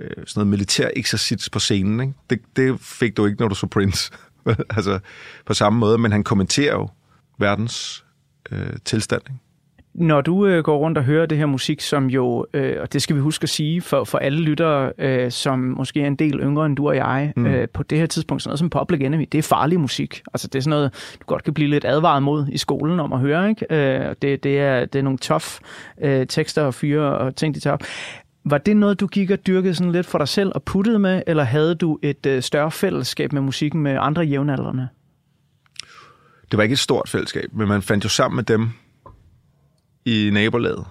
øh, 0.00 0.10
sådan 0.10 0.24
noget 0.36 0.46
militær 0.46 0.88
eksercits 0.96 1.50
på 1.50 1.58
scenen. 1.58 2.00
Ikke? 2.00 2.12
Det, 2.30 2.40
det 2.56 2.80
fik 2.80 3.16
du 3.16 3.26
ikke, 3.26 3.40
når 3.40 3.48
du 3.48 3.54
så 3.54 3.66
Prince. 3.66 4.10
altså 4.76 4.98
på 5.46 5.54
samme 5.54 5.78
måde, 5.78 5.98
men 5.98 6.12
han 6.12 6.24
kommenterer 6.24 6.74
jo 6.74 6.88
verdens 7.38 8.04
øh, 8.52 8.76
tilstand. 8.84 9.22
Ikke? 9.26 9.40
Når 9.94 10.20
du 10.20 10.46
øh, 10.46 10.62
går 10.64 10.78
rundt 10.78 10.98
og 10.98 11.04
hører 11.04 11.26
det 11.26 11.38
her 11.38 11.46
musik, 11.46 11.80
som 11.80 12.06
jo, 12.06 12.46
øh, 12.54 12.76
og 12.80 12.92
det 12.92 13.02
skal 13.02 13.16
vi 13.16 13.20
huske 13.20 13.42
at 13.42 13.48
sige 13.48 13.80
for, 13.80 14.04
for 14.04 14.18
alle 14.18 14.40
lyttere, 14.40 14.92
øh, 14.98 15.30
som 15.30 15.58
måske 15.58 16.02
er 16.02 16.06
en 16.06 16.16
del 16.16 16.40
yngre 16.40 16.66
end 16.66 16.76
du 16.76 16.88
og 16.88 16.96
jeg, 16.96 17.32
mm. 17.36 17.46
øh, 17.46 17.68
på 17.68 17.82
det 17.82 17.98
her 17.98 18.06
tidspunkt, 18.06 18.42
sådan 18.42 18.50
noget 18.50 18.58
som 18.58 18.70
Public 18.70 19.00
Enemy, 19.00 19.26
det 19.32 19.38
er 19.38 19.42
farlig 19.42 19.80
musik. 19.80 20.22
Altså 20.34 20.48
det 20.48 20.58
er 20.58 20.62
sådan 20.62 20.70
noget, 20.70 21.16
du 21.20 21.24
godt 21.26 21.44
kan 21.44 21.54
blive 21.54 21.70
lidt 21.70 21.84
advaret 21.84 22.22
mod 22.22 22.46
i 22.48 22.58
skolen 22.58 23.00
om 23.00 23.12
at 23.12 23.18
høre. 23.18 23.48
Ikke? 23.48 23.66
Øh, 23.70 24.14
det, 24.22 24.44
det, 24.44 24.58
er, 24.58 24.84
det 24.84 24.98
er 24.98 25.02
nogle 25.02 25.18
tough 25.18 25.46
øh, 26.02 26.26
tekster 26.26 26.62
og 26.62 26.74
fyre 26.74 27.18
og 27.18 27.36
ting, 27.36 27.54
de 27.54 27.60
tager 27.60 27.74
op. 27.74 27.82
Var 28.44 28.58
det 28.58 28.76
noget, 28.76 29.00
du 29.00 29.06
gik 29.06 29.30
og 29.30 29.46
dyrkede 29.46 29.74
sådan 29.74 29.92
lidt 29.92 30.06
for 30.06 30.18
dig 30.18 30.28
selv 30.28 30.52
og 30.54 30.62
puttede 30.62 30.98
med, 30.98 31.22
eller 31.26 31.44
havde 31.44 31.74
du 31.74 31.98
et 32.02 32.26
øh, 32.26 32.42
større 32.42 32.70
fællesskab 32.70 33.32
med 33.32 33.42
musikken 33.42 33.80
med 33.80 33.96
andre 34.00 34.22
jævnaldrende? 34.22 34.88
Det 36.50 36.56
var 36.56 36.62
ikke 36.62 36.72
et 36.72 36.78
stort 36.78 37.08
fællesskab, 37.08 37.52
men 37.52 37.68
man 37.68 37.82
fandt 37.82 38.04
jo 38.04 38.08
sammen 38.08 38.36
med 38.36 38.44
dem 38.44 38.70
i 40.04 40.30
nabolaget 40.32 40.84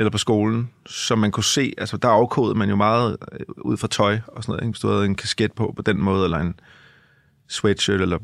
eller 0.00 0.10
på 0.10 0.18
skolen, 0.18 0.70
som 0.86 1.18
man 1.18 1.30
kunne 1.30 1.44
se, 1.44 1.72
altså 1.78 1.96
der 1.96 2.08
afkodede 2.08 2.58
man 2.58 2.68
jo 2.68 2.76
meget 2.76 3.16
øh, 3.32 3.46
ud 3.58 3.76
fra 3.76 3.88
tøj 3.88 4.18
og 4.26 4.42
sådan 4.42 4.52
noget, 4.52 4.62
ikke? 4.62 4.70
hvis 4.70 4.80
du 4.80 4.88
havde 4.88 5.04
en 5.06 5.14
kasket 5.14 5.52
på 5.52 5.72
på 5.76 5.82
den 5.82 6.02
måde, 6.02 6.24
eller 6.24 6.38
en 6.38 6.54
sweatshirt, 7.48 8.00
eller 8.00 8.18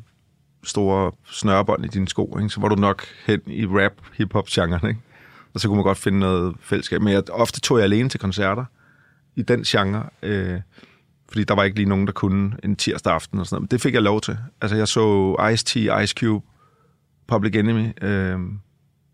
store 0.64 1.12
snørebånd 1.30 1.84
i 1.84 1.88
dine 1.88 2.08
sko, 2.08 2.38
ikke? 2.38 2.50
så 2.50 2.60
var 2.60 2.68
du 2.68 2.74
nok 2.74 3.04
hen 3.26 3.40
i 3.46 3.66
rap, 3.66 3.92
hip-hop 4.12 4.46
genren, 4.46 4.88
ikke? 4.88 5.00
og 5.54 5.60
så 5.60 5.68
kunne 5.68 5.76
man 5.76 5.84
godt 5.84 5.98
finde 5.98 6.18
noget 6.18 6.56
fællesskab. 6.60 7.02
Men 7.02 7.12
jeg, 7.12 7.30
ofte 7.30 7.60
tog 7.60 7.78
jeg 7.78 7.84
alene 7.84 8.08
til 8.08 8.20
koncerter 8.20 8.64
i 9.36 9.42
den 9.42 9.62
genre, 9.62 10.08
øh, 10.22 10.60
fordi 11.28 11.44
der 11.44 11.54
var 11.54 11.64
ikke 11.64 11.76
lige 11.76 11.88
nogen, 11.88 12.06
der 12.06 12.12
kunne 12.12 12.56
en 12.62 12.76
tirsdag 12.76 13.12
aften 13.12 13.38
og 13.38 13.46
sådan 13.46 13.54
noget. 13.54 13.62
Men 13.62 13.68
det 13.68 13.80
fik 13.80 13.94
jeg 13.94 14.02
lov 14.02 14.20
til. 14.20 14.38
Altså 14.60 14.76
jeg 14.76 14.88
så 14.88 15.36
Ice-T, 15.52 16.02
Ice 16.02 16.14
Cube, 16.18 16.46
Public 17.26 17.54
Enemy, 17.56 18.04
øh, 18.04 18.38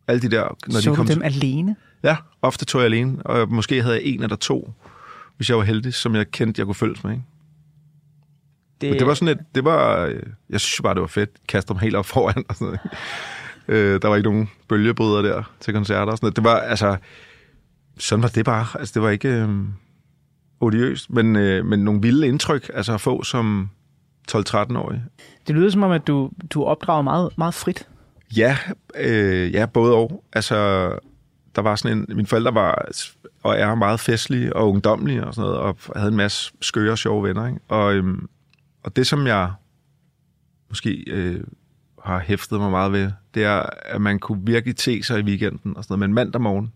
alle 0.09 0.23
de 0.23 0.31
der... 0.31 0.57
Når 0.67 0.81
så 0.81 0.91
de 0.91 0.97
kom 0.97 1.07
du 1.07 1.13
dem 1.13 1.21
til- 1.21 1.27
alene? 1.27 1.77
Ja, 2.03 2.17
ofte 2.43 2.65
tog 2.65 2.81
jeg 2.81 2.87
alene, 2.87 3.23
og 3.27 3.49
måske 3.49 3.83
havde 3.83 3.95
jeg 3.95 4.05
en 4.05 4.23
eller 4.23 4.37
to, 4.37 4.73
hvis 5.37 5.49
jeg 5.51 5.57
var 5.59 5.65
heldig, 5.65 5.95
som 5.95 6.15
jeg 6.15 6.31
kendte, 6.31 6.59
jeg 6.61 6.67
kunne 6.67 6.75
følges 6.75 7.05
med. 7.05 7.13
Ikke? 7.13 7.25
Det, 8.81 8.91
Men 8.91 8.99
det 8.99 9.07
var 9.07 9.15
sådan 9.15 9.39
et, 9.39 9.45
det 9.55 9.65
var, 9.65 10.05
øh, 10.07 10.21
jeg 10.51 10.61
synes 10.61 10.81
bare, 10.83 10.95
det 10.95 11.01
var 11.01 11.07
fedt. 11.07 11.31
Kaste 11.49 11.69
dem 11.73 11.79
helt 11.81 11.97
op 11.97 12.07
foran 12.07 12.45
og 12.49 12.55
sådan 12.55 12.67
noget. 12.67 12.81
Øh, 13.69 14.03
der 14.03 14.09
var 14.09 14.17
ikke 14.17 14.29
nogen 14.29 14.51
bølgebryder 14.69 15.23
der 15.23 15.43
til 15.61 15.75
koncerter 15.75 16.13
og 16.13 16.19
sådan 16.19 16.25
noget. 16.27 16.37
Det 16.37 16.45
var, 16.45 16.57
altså, 16.57 16.97
sådan 17.99 18.23
var 18.23 18.29
det 18.29 18.45
bare. 18.45 18.67
Altså, 18.79 18.93
det 18.95 19.03
var 19.03 19.11
ikke 19.11 19.29
øh, 19.29 19.49
odiøst, 20.61 21.11
men, 21.11 21.37
øh, 21.37 21.65
men 21.67 21.79
nogle 21.85 22.01
vilde 22.03 22.27
indtryk, 22.29 22.71
altså 22.75 22.95
at 22.95 23.01
få 23.01 23.23
som 23.25 23.71
12-13-årig. 24.33 25.03
Det 25.47 25.55
lyder 25.55 25.71
som 25.71 25.83
om, 25.83 25.91
at 25.91 26.07
du, 26.07 26.31
du 26.51 26.65
opdrager 26.65 27.03
meget, 27.03 27.31
meget 27.39 27.55
frit. 27.55 27.89
Ja, 28.37 28.57
øh, 28.97 29.53
ja, 29.53 29.67
både 29.67 29.95
og. 29.95 30.25
Altså, 30.33 30.89
der 31.57 31.63
var 31.63 31.77
sådan 31.77 31.99
en, 31.99 32.07
mine 32.09 32.27
forældre 32.27 32.55
var 32.55 32.89
og 33.43 33.59
er 33.59 33.75
meget 33.75 34.01
festlige 34.01 34.57
og 34.57 34.69
ungdomlige 34.71 35.25
og 35.25 35.35
sådan 35.35 35.51
noget, 35.51 35.59
og 35.61 35.77
havde 35.97 36.11
en 36.11 36.17
masse 36.17 36.53
skøre 36.61 36.93
og 36.93 36.99
sjove 36.99 37.29
venner. 37.29 37.47
Ikke? 37.47 37.61
Og, 37.69 37.95
øhm, 37.95 38.29
og 38.83 38.97
det, 38.97 39.07
som 39.07 39.27
jeg 39.27 39.53
måske 40.69 41.05
øh, 41.07 41.41
har 42.05 42.19
hæftet 42.19 42.61
mig 42.61 42.71
meget 42.71 42.93
ved, 42.93 43.11
det 43.35 43.45
er, 43.45 43.63
at 43.83 44.01
man 44.01 44.19
kunne 44.19 44.47
virkelig 44.47 44.77
te 44.77 45.03
sig 45.03 45.21
i 45.21 45.23
weekenden 45.23 45.77
og 45.77 45.85
sådan 45.85 45.93
noget. 45.93 46.11
Men 46.11 46.15
mandag 46.15 46.41
morgen, 46.41 46.73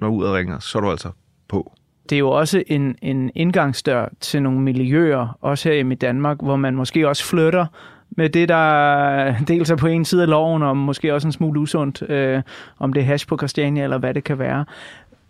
når 0.00 0.08
ud 0.08 0.24
og 0.24 0.34
ringer, 0.34 0.58
så 0.58 0.78
er 0.78 0.82
du 0.82 0.90
altså 0.90 1.10
på. 1.48 1.72
Det 2.08 2.16
er 2.16 2.20
jo 2.20 2.30
også 2.30 2.62
en, 2.66 2.96
en 3.02 3.30
indgangsdør 3.34 4.08
til 4.20 4.42
nogle 4.42 4.60
miljøer, 4.60 5.38
også 5.40 5.68
her 5.68 5.90
i 5.92 5.94
Danmark, 5.94 6.42
hvor 6.42 6.56
man 6.56 6.74
måske 6.74 7.08
også 7.08 7.24
flytter 7.24 7.66
med 8.10 8.30
det, 8.30 8.48
der 8.48 9.34
dels 9.48 9.70
er 9.70 9.76
på 9.76 9.86
en 9.86 10.04
side 10.04 10.22
af 10.22 10.28
loven, 10.28 10.62
og 10.62 10.76
måske 10.76 11.14
også 11.14 11.28
en 11.28 11.32
smule 11.32 11.60
usundt, 11.60 12.10
øh, 12.10 12.42
om 12.78 12.92
det 12.92 13.00
er 13.00 13.04
hash 13.04 13.26
på 13.26 13.36
Christiania, 13.36 13.84
eller 13.84 13.98
hvad 13.98 14.14
det 14.14 14.24
kan 14.24 14.38
være. 14.38 14.64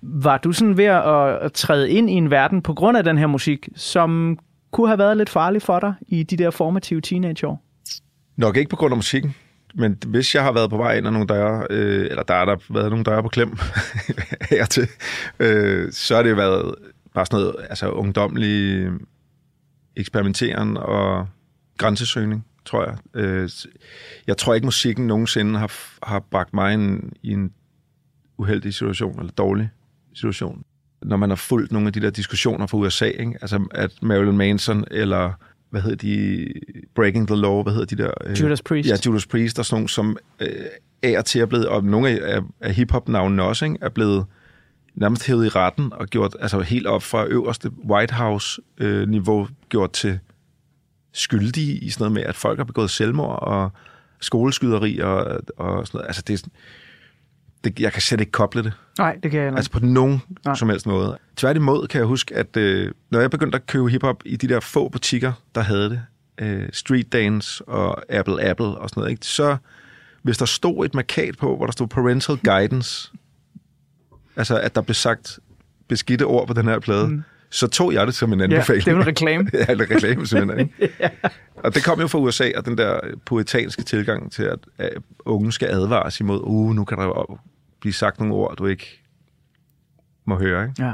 Var 0.02 0.38
du 0.38 0.52
sådan 0.52 0.76
ved 0.76 0.84
at, 0.84 1.28
at 1.42 1.52
træde 1.52 1.90
ind 1.90 2.10
i 2.10 2.12
en 2.12 2.30
verden 2.30 2.62
på 2.62 2.74
grund 2.74 2.96
af 2.98 3.04
den 3.04 3.18
her 3.18 3.26
musik, 3.26 3.68
som 3.76 4.38
kunne 4.70 4.88
have 4.88 4.98
været 4.98 5.16
lidt 5.16 5.28
farlig 5.28 5.62
for 5.62 5.80
dig 5.80 5.94
i 6.08 6.22
de 6.22 6.36
der 6.36 6.50
formative 6.50 7.00
teenageår? 7.00 7.62
Nok 8.36 8.56
ikke 8.56 8.70
på 8.70 8.76
grund 8.76 8.92
af 8.92 8.96
musikken, 8.96 9.34
men 9.74 9.98
hvis 10.06 10.34
jeg 10.34 10.42
har 10.42 10.52
været 10.52 10.70
på 10.70 10.76
vej 10.76 10.96
ind 10.96 11.06
af 11.06 11.12
nogle 11.12 11.26
døre, 11.26 11.66
øh, 11.70 12.06
eller 12.10 12.22
der 12.22 12.34
har 12.34 12.44
der 12.44 12.56
været 12.70 12.90
nogle 12.90 13.04
døre 13.04 13.22
på 13.22 13.28
klem 13.28 13.56
hertil, 14.50 14.88
øh, 15.40 15.92
så 15.92 16.16
har 16.16 16.22
det 16.22 16.36
været 16.36 16.74
bare 17.14 17.26
sådan 17.26 17.38
noget 17.38 17.66
altså 17.70 17.90
ungdomlig 17.90 18.88
eksperimenteren 19.96 20.76
og 20.76 21.26
grænsesøgning, 21.78 22.44
tror 22.68 22.84
jeg. 22.84 22.98
Øh, 23.14 23.50
jeg 24.26 24.36
tror 24.36 24.54
ikke, 24.54 24.64
musikken 24.64 25.06
nogensinde 25.06 25.58
har, 25.58 25.72
har 26.02 26.20
bragt 26.30 26.54
mig 26.54 26.72
ind 26.72 27.12
i 27.22 27.32
en 27.32 27.52
uheldig 28.38 28.74
situation, 28.74 29.18
eller 29.18 29.32
dårlig 29.32 29.70
situation. 30.14 30.62
når 31.02 31.16
man 31.16 31.28
har 31.28 31.36
fulgt 31.36 31.72
nogle 31.72 31.86
af 31.86 31.92
de 31.92 32.00
der 32.00 32.10
diskussioner 32.10 32.66
fra 32.66 32.78
USA, 32.78 33.04
ikke? 33.04 33.38
altså 33.40 33.66
at 33.70 33.92
Marilyn 34.02 34.36
Manson 34.36 34.84
eller 34.90 35.32
hvad 35.70 35.82
hedder 35.82 35.96
de, 35.96 36.46
Breaking 36.94 37.26
the 37.26 37.36
Law, 37.36 37.62
hvad 37.62 37.72
hedder 37.72 37.96
de 37.96 38.02
der? 38.02 38.10
øh, 38.24 38.40
Judas 38.40 38.62
Priest. 38.62 38.88
Ja, 38.88 38.96
Judas 39.06 39.26
Priest, 39.26 39.58
og 39.58 39.66
sådan 39.66 39.76
nogle, 39.76 39.88
som 39.88 40.16
øh, 40.40 40.48
af 41.02 41.18
og 41.18 41.24
til 41.24 41.40
er 41.40 41.46
blevet, 41.46 41.68
og 41.68 41.84
nogle 41.84 42.08
af, 42.08 42.36
af, 42.36 42.42
af 42.60 42.74
hiphop-navnene 42.74 43.42
også, 43.42 43.64
ikke? 43.64 43.78
er 43.80 43.88
blevet 43.88 44.26
nærmest 44.94 45.26
hævet 45.26 45.46
i 45.46 45.48
retten 45.48 45.92
og 45.92 46.06
gjort, 46.06 46.36
altså 46.40 46.60
helt 46.60 46.86
op 46.86 47.02
fra 47.02 47.26
øverste 47.26 47.70
White 47.90 48.14
House-niveau, 48.14 49.42
øh, 49.42 49.48
gjort 49.68 49.92
til 49.92 50.18
skyldige 51.18 51.78
i 51.78 51.90
sådan 51.90 52.02
noget 52.02 52.12
med, 52.12 52.22
at 52.22 52.36
folk 52.36 52.58
har 52.58 52.64
begået 52.64 52.90
selvmord 52.90 53.38
og 53.42 53.72
skoleskyderi 54.20 54.98
og, 54.98 55.40
og 55.56 55.86
sådan 55.86 55.98
noget. 55.98 56.06
Altså 56.06 56.22
det, 56.22 56.44
det, 57.64 57.80
jeg 57.80 57.92
kan 57.92 58.02
slet 58.02 58.20
ikke 58.20 58.32
koble 58.32 58.62
det. 58.62 58.72
Nej, 58.98 59.18
det 59.22 59.30
kan 59.30 59.40
jeg 59.40 59.46
heller 59.46 59.56
Altså 59.56 59.70
på 59.70 59.78
nogen. 59.78 60.22
Nej. 60.44 60.54
som 60.54 60.68
helst 60.68 60.86
måde. 60.86 61.18
Tværtimod 61.36 61.88
kan 61.88 61.98
jeg 61.98 62.06
huske, 62.06 62.36
at 62.36 62.56
øh, 62.56 62.92
når 63.10 63.20
jeg 63.20 63.30
begyndte 63.30 63.56
at 63.56 63.66
købe 63.66 63.88
hiphop 63.88 64.22
i 64.24 64.36
de 64.36 64.48
der 64.48 64.60
få 64.60 64.88
butikker, 64.88 65.32
der 65.54 65.60
havde 65.60 65.90
det, 65.90 66.02
øh, 66.38 66.68
Street 66.72 67.12
Dance 67.12 67.68
og 67.68 68.02
Apple 68.08 68.50
Apple 68.50 68.66
og 68.66 68.88
sådan 68.88 69.00
noget, 69.00 69.10
ikke? 69.10 69.26
så 69.26 69.56
hvis 70.22 70.38
der 70.38 70.44
stod 70.44 70.84
et 70.84 70.94
markat 70.94 71.38
på, 71.38 71.56
hvor 71.56 71.66
der 71.66 71.72
stod 71.72 71.86
Parental 71.86 72.36
Guidance, 72.36 73.12
altså 74.36 74.58
at 74.60 74.74
der 74.74 74.80
blev 74.80 74.94
sagt 74.94 75.38
beskidte 75.88 76.22
ord 76.22 76.46
på 76.46 76.52
den 76.52 76.64
her 76.64 76.78
plade, 76.78 77.08
mm. 77.08 77.22
Så 77.50 77.66
tog 77.68 77.94
jeg 77.94 78.06
det 78.06 78.14
som 78.14 78.32
en 78.32 78.38
Ja, 78.38 78.44
anbefaling. 78.44 78.84
det 78.84 78.90
er 78.90 78.94
jo 78.94 79.00
en 79.00 79.06
reklame. 79.06 79.50
ja, 79.68 79.72
en 79.72 79.80
reklame 79.80 80.26
simpelthen. 80.26 80.70
Ikke? 80.80 80.94
ja. 81.00 81.08
Og 81.56 81.74
det 81.74 81.84
kom 81.84 82.00
jo 82.00 82.06
fra 82.06 82.18
USA, 82.18 82.50
og 82.56 82.64
den 82.64 82.78
der 82.78 83.00
poetanske 83.26 83.82
tilgang 83.82 84.32
til, 84.32 84.42
at, 84.42 84.58
at 84.78 84.90
unge 85.26 85.52
skal 85.52 85.68
advares 85.68 86.20
imod, 86.20 86.40
uh, 86.44 86.74
nu 86.74 86.84
kan 86.84 86.98
der 86.98 87.04
jo 87.04 87.38
blive 87.80 87.92
sagt 87.92 88.18
nogle 88.18 88.34
ord, 88.34 88.56
du 88.56 88.66
ikke 88.66 89.02
må 90.26 90.38
høre. 90.38 90.64
Ikke? 90.68 90.84
Ja. 90.84 90.92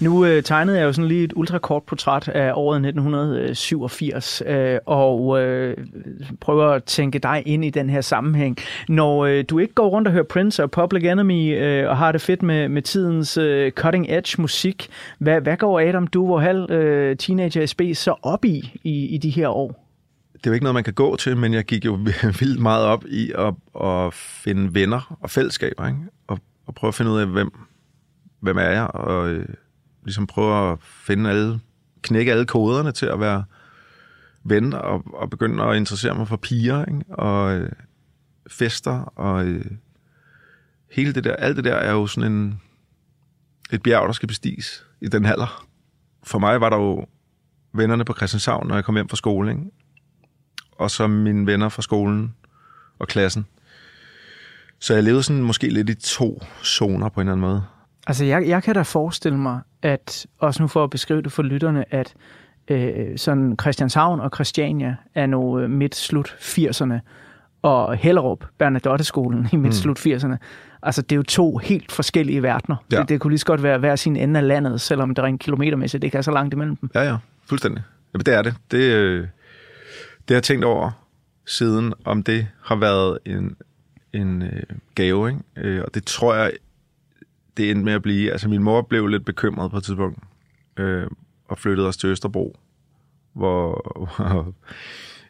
Nu 0.00 0.24
øh, 0.24 0.42
tegnede 0.42 0.78
jeg 0.78 0.84
jo 0.84 0.92
sådan 0.92 1.08
lige 1.08 1.24
et 1.24 1.32
ultrakort 1.36 1.82
portræt 1.82 2.28
af 2.28 2.52
året 2.54 2.76
1987, 2.76 4.42
øh, 4.46 4.78
og 4.86 5.40
øh, 5.42 5.76
prøver 6.40 6.66
at 6.66 6.84
tænke 6.84 7.18
dig 7.18 7.42
ind 7.46 7.64
i 7.64 7.70
den 7.70 7.90
her 7.90 8.00
sammenhæng. 8.00 8.56
Når 8.88 9.24
øh, 9.24 9.44
du 9.50 9.58
ikke 9.58 9.74
går 9.74 9.88
rundt 9.88 10.08
og 10.08 10.12
hører 10.12 10.24
Prince 10.24 10.62
og 10.62 10.70
Public 10.70 11.04
Enemy 11.04 11.58
øh, 11.58 11.88
og 11.88 11.96
har 11.96 12.12
det 12.12 12.20
fedt 12.20 12.42
med, 12.42 12.68
med 12.68 12.82
tidens 12.82 13.36
øh, 13.36 13.72
cutting 13.72 14.06
edge 14.08 14.40
musik, 14.40 14.88
hvad, 15.18 15.40
hvad 15.40 15.56
går 15.56 15.80
Adam 15.80 16.06
Duvo 16.06 16.38
Hall, 16.38 16.72
øh, 16.72 17.16
Teenager 17.16 17.66
SB, 17.66 17.80
så 17.94 18.14
op 18.22 18.44
i, 18.44 18.80
i 18.84 19.06
i 19.06 19.18
de 19.18 19.30
her 19.30 19.48
år? 19.48 19.84
Det 20.32 20.46
er 20.46 20.50
jo 20.50 20.54
ikke 20.54 20.64
noget, 20.64 20.74
man 20.74 20.84
kan 20.84 20.94
gå 20.94 21.16
til, 21.16 21.36
men 21.36 21.54
jeg 21.54 21.64
gik 21.64 21.84
jo 21.84 21.98
vildt 22.40 22.60
meget 22.60 22.84
op 22.84 23.04
i 23.06 23.32
at, 23.38 23.54
at 23.84 24.14
finde 24.14 24.74
venner 24.74 25.16
og 25.20 25.30
fællesskaber, 25.30 25.86
ikke? 25.86 25.98
Og, 26.26 26.38
og 26.66 26.74
prøve 26.74 26.88
at 26.88 26.94
finde 26.94 27.10
ud 27.10 27.20
af, 27.20 27.26
hvem, 27.26 27.50
hvem 28.40 28.56
er 28.56 28.70
jeg, 28.70 28.86
og 28.94 29.30
øh, 29.30 29.46
ligesom 30.08 30.26
prøve 30.26 30.72
at 30.72 30.78
finde 30.82 31.30
alle, 31.30 31.60
knække 32.02 32.32
alle 32.32 32.46
koderne 32.46 32.92
til 32.92 33.06
at 33.06 33.20
være 33.20 33.44
ven, 34.44 34.72
og, 34.72 35.02
og 35.14 35.30
begynde 35.30 35.64
at 35.64 35.76
interessere 35.76 36.14
mig 36.14 36.28
for 36.28 36.36
piger, 36.36 36.84
ikke? 36.84 37.04
Og 37.08 37.56
øh, 37.56 37.72
fester, 38.50 39.00
og 39.00 39.46
øh, 39.46 39.64
hele 40.92 41.12
det 41.12 41.24
der, 41.24 41.36
alt 41.36 41.56
det 41.56 41.64
der 41.64 41.74
er 41.74 41.92
jo 41.92 42.06
sådan 42.06 42.32
en, 42.32 42.60
et 43.72 43.82
bjerg, 43.82 44.06
der 44.06 44.12
skal 44.12 44.26
bestiges 44.26 44.84
i 45.00 45.08
den 45.08 45.26
alder. 45.26 45.66
For 46.22 46.38
mig 46.38 46.60
var 46.60 46.70
der 46.70 46.76
jo 46.76 47.06
vennerne 47.72 48.04
på 48.04 48.14
Christianshavn, 48.14 48.66
når 48.66 48.74
jeg 48.74 48.84
kom 48.84 48.94
hjem 48.94 49.08
fra 49.08 49.16
skole, 49.16 49.50
ikke? 49.50 49.62
og 50.72 50.90
så 50.90 51.06
mine 51.06 51.46
venner 51.46 51.68
fra 51.68 51.82
skolen 51.82 52.34
og 52.98 53.08
klassen. 53.08 53.46
Så 54.78 54.94
jeg 54.94 55.02
levede 55.02 55.22
sådan 55.22 55.42
måske 55.42 55.68
lidt 55.68 55.90
i 55.90 55.94
to 55.94 56.42
zoner 56.64 57.08
på 57.08 57.20
en 57.20 57.26
eller 57.26 57.32
anden 57.32 57.48
måde. 57.48 57.64
Altså, 58.08 58.24
jeg, 58.24 58.48
jeg 58.48 58.62
kan 58.62 58.74
da 58.74 58.82
forestille 58.82 59.38
mig, 59.38 59.60
at, 59.82 60.26
også 60.38 60.62
nu 60.62 60.66
for 60.66 60.84
at 60.84 60.90
beskrive 60.90 61.22
det 61.22 61.32
for 61.32 61.42
lytterne, 61.42 61.94
at 61.94 62.14
øh, 62.68 63.18
sådan 63.18 63.56
Christianshavn 63.60 64.20
og 64.20 64.30
Christiania 64.34 64.96
er 65.14 65.26
nu 65.26 65.58
øh, 65.58 65.70
midt-slut 65.70 66.36
80'erne, 66.40 66.94
og 67.62 67.96
Hellerup, 67.96 68.44
Bernadotteskolen 68.58 69.48
i 69.52 69.56
midt-slut 69.56 70.06
80'erne, 70.06 70.36
altså 70.82 71.02
det 71.02 71.12
er 71.12 71.16
jo 71.16 71.22
to 71.22 71.56
helt 71.56 71.92
forskellige 71.92 72.42
verdener. 72.42 72.76
Ja. 72.92 73.00
Det, 73.00 73.08
det 73.08 73.20
kunne 73.20 73.30
lige 73.30 73.38
så 73.38 73.46
godt 73.46 73.62
være 73.62 73.78
hver 73.78 73.96
sin 73.96 74.16
ende 74.16 74.40
af 74.40 74.48
landet, 74.48 74.80
selvom 74.80 75.14
det 75.14 75.24
rent 75.24 75.40
kilometermæssigt 75.40 76.04
ikke 76.04 76.18
er 76.18 76.22
så 76.22 76.30
langt 76.30 76.54
imellem 76.54 76.76
dem. 76.76 76.90
Ja, 76.94 77.02
ja, 77.02 77.16
fuldstændig. 77.46 77.82
Jamen, 78.14 78.24
det 78.26 78.34
er 78.34 78.42
det. 78.42 78.54
Det, 78.70 78.78
øh, 78.78 79.20
det 79.20 79.28
har 80.28 80.34
jeg 80.34 80.42
tænkt 80.42 80.64
over 80.64 80.90
siden, 81.46 81.92
om 82.04 82.22
det 82.22 82.46
har 82.62 82.76
været 82.76 83.18
en, 83.26 83.56
en 84.12 84.42
øh, 84.42 84.62
gave, 84.94 85.28
ikke? 85.28 85.40
Øh, 85.56 85.82
og 85.84 85.94
det 85.94 86.04
tror 86.04 86.34
jeg, 86.34 86.52
det 87.58 87.70
endte 87.70 87.84
med 87.84 87.92
at 87.92 88.02
blive. 88.02 88.32
Altså, 88.32 88.48
min 88.48 88.62
mor 88.62 88.82
blev 88.82 89.06
lidt 89.06 89.24
bekymret 89.24 89.70
på 89.70 89.76
et 89.76 89.84
tidspunkt, 89.84 90.18
øh, 90.76 91.06
og 91.48 91.58
flyttede 91.58 91.88
os 91.88 91.96
til 91.96 92.08
Østerbro, 92.08 92.56
hvor, 93.32 93.92
hvor 94.16 94.54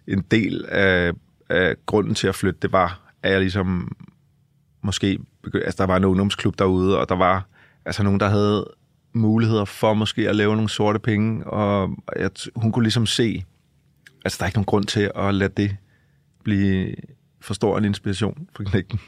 en 0.14 0.24
del 0.30 0.64
af, 0.68 1.12
af 1.48 1.76
grunden 1.86 2.14
til 2.14 2.28
at 2.28 2.34
flytte, 2.34 2.58
det 2.62 2.72
var, 2.72 3.12
at 3.22 3.32
jeg 3.32 3.40
ligesom 3.40 3.96
måske, 4.82 5.18
begy- 5.46 5.64
altså 5.64 5.76
der 5.78 5.86
var 5.86 5.96
en 5.96 6.04
ungdomsklub 6.04 6.58
derude, 6.58 6.98
og 6.98 7.08
der 7.08 7.14
var 7.14 7.46
altså 7.84 8.02
nogen, 8.02 8.20
der 8.20 8.28
havde 8.28 8.70
muligheder 9.12 9.64
for 9.64 9.94
måske 9.94 10.28
at 10.28 10.36
lave 10.36 10.54
nogle 10.54 10.68
sorte 10.68 10.98
penge, 10.98 11.46
og 11.46 11.96
jeg, 12.16 12.30
hun 12.56 12.72
kunne 12.72 12.82
ligesom 12.82 13.06
se, 13.06 13.44
altså 14.24 14.36
der 14.38 14.44
er 14.44 14.48
ikke 14.48 14.58
nogen 14.58 14.66
grund 14.66 14.84
til 14.84 15.10
at 15.14 15.34
lade 15.34 15.52
det 15.56 15.76
blive 16.44 16.94
for 17.40 17.54
stor 17.54 17.78
en 17.78 17.84
inspiration 17.84 18.48
for 18.56 18.62
knægten. 18.62 19.00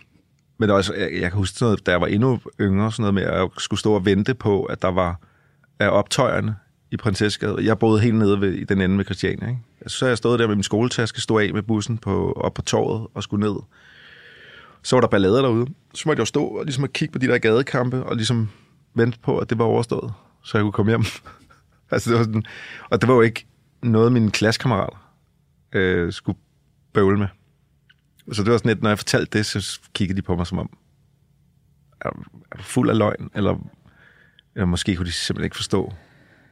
Men 0.61 0.71
også, 0.71 0.95
jeg, 0.95 1.13
jeg 1.13 1.31
kan 1.31 1.39
huske 1.39 1.59
sådan 1.59 1.67
noget, 1.67 1.87
da 1.87 1.91
jeg 1.91 2.01
var 2.01 2.07
endnu 2.07 2.41
yngre, 2.61 2.93
sådan 2.93 3.03
noget 3.03 3.15
med, 3.15 3.23
at 3.23 3.35
jeg 3.35 3.49
skulle 3.59 3.81
stå 3.81 3.93
og 3.93 4.05
vente 4.05 4.35
på, 4.35 4.65
at 4.65 4.83
der 4.83 4.89
var 4.89 5.21
af 5.79 5.89
optøjerne 5.89 6.57
i 6.91 6.97
Prinsessegade. 6.97 7.57
Jeg 7.65 7.79
boede 7.79 8.01
helt 8.01 8.15
nede 8.15 8.41
ved, 8.41 8.53
i 8.53 8.65
den 8.65 8.81
ende 8.81 8.99
ved 8.99 9.05
Christiania. 9.05 9.49
Ikke? 9.49 9.61
Altså, 9.81 9.99
så 9.99 10.07
jeg 10.07 10.19
stået 10.19 10.39
der 10.39 10.47
med 10.47 10.55
min 10.55 10.63
skoletaske, 10.63 11.21
stod 11.21 11.43
af 11.43 11.55
med 11.55 11.63
bussen 11.63 11.99
på, 11.99 12.33
op 12.33 12.55
på 12.55 12.63
torvet 12.63 13.07
og 13.15 13.23
skulle 13.23 13.47
ned. 13.47 13.57
Så 14.83 14.97
var 14.97 15.01
der 15.01 15.09
ballade 15.09 15.37
derude. 15.37 15.67
Så 15.95 16.03
måtte 16.07 16.21
jeg 16.21 16.23
jo 16.23 16.25
stå 16.25 16.45
og 16.45 16.65
ligesom 16.65 16.85
at 16.85 16.93
kigge 16.93 17.13
på 17.13 17.19
de 17.19 17.27
der 17.27 17.39
gadekampe 17.39 18.05
og 18.05 18.17
ligesom 18.17 18.49
vente 18.95 19.19
på, 19.23 19.39
at 19.39 19.51
det 19.51 19.59
var 19.59 19.65
overstået, 19.65 20.13
så 20.45 20.59
jeg 20.59 20.63
kunne 20.63 20.73
komme 20.73 20.91
hjem. 20.91 21.05
altså, 21.91 22.11
det 22.11 22.19
var 22.19 22.25
sådan, 22.25 22.45
og 22.91 23.01
det 23.01 23.09
var 23.09 23.15
jo 23.15 23.21
ikke 23.21 23.47
noget, 23.83 24.13
mine 24.13 24.31
klassekammerater 24.31 25.13
øh, 25.73 26.13
skulle 26.13 26.39
bøvle 26.93 27.19
med. 27.19 27.29
Så 28.33 28.43
det 28.45 28.53
var 28.53 28.59
sådan 28.59 28.69
lidt, 28.69 28.83
når 28.83 28.91
jeg 28.91 28.99
fortalte 28.99 29.39
det, 29.39 29.47
så 29.47 29.81
kiggede 29.95 30.17
de 30.17 30.23
på 30.23 30.37
mig 30.37 30.47
som 30.47 30.59
om, 30.59 30.71
er, 32.01 32.09
er 32.53 32.57
du 32.57 32.63
fuld 32.63 32.91
af 32.91 32.99
løgn? 32.99 33.31
Eller, 33.35 33.57
eller 34.55 34.67
måske 34.67 34.97
kunne 34.97 35.07
de 35.07 35.13
simpelthen 35.13 35.45
ikke 35.45 35.57
forstå, 35.57 35.93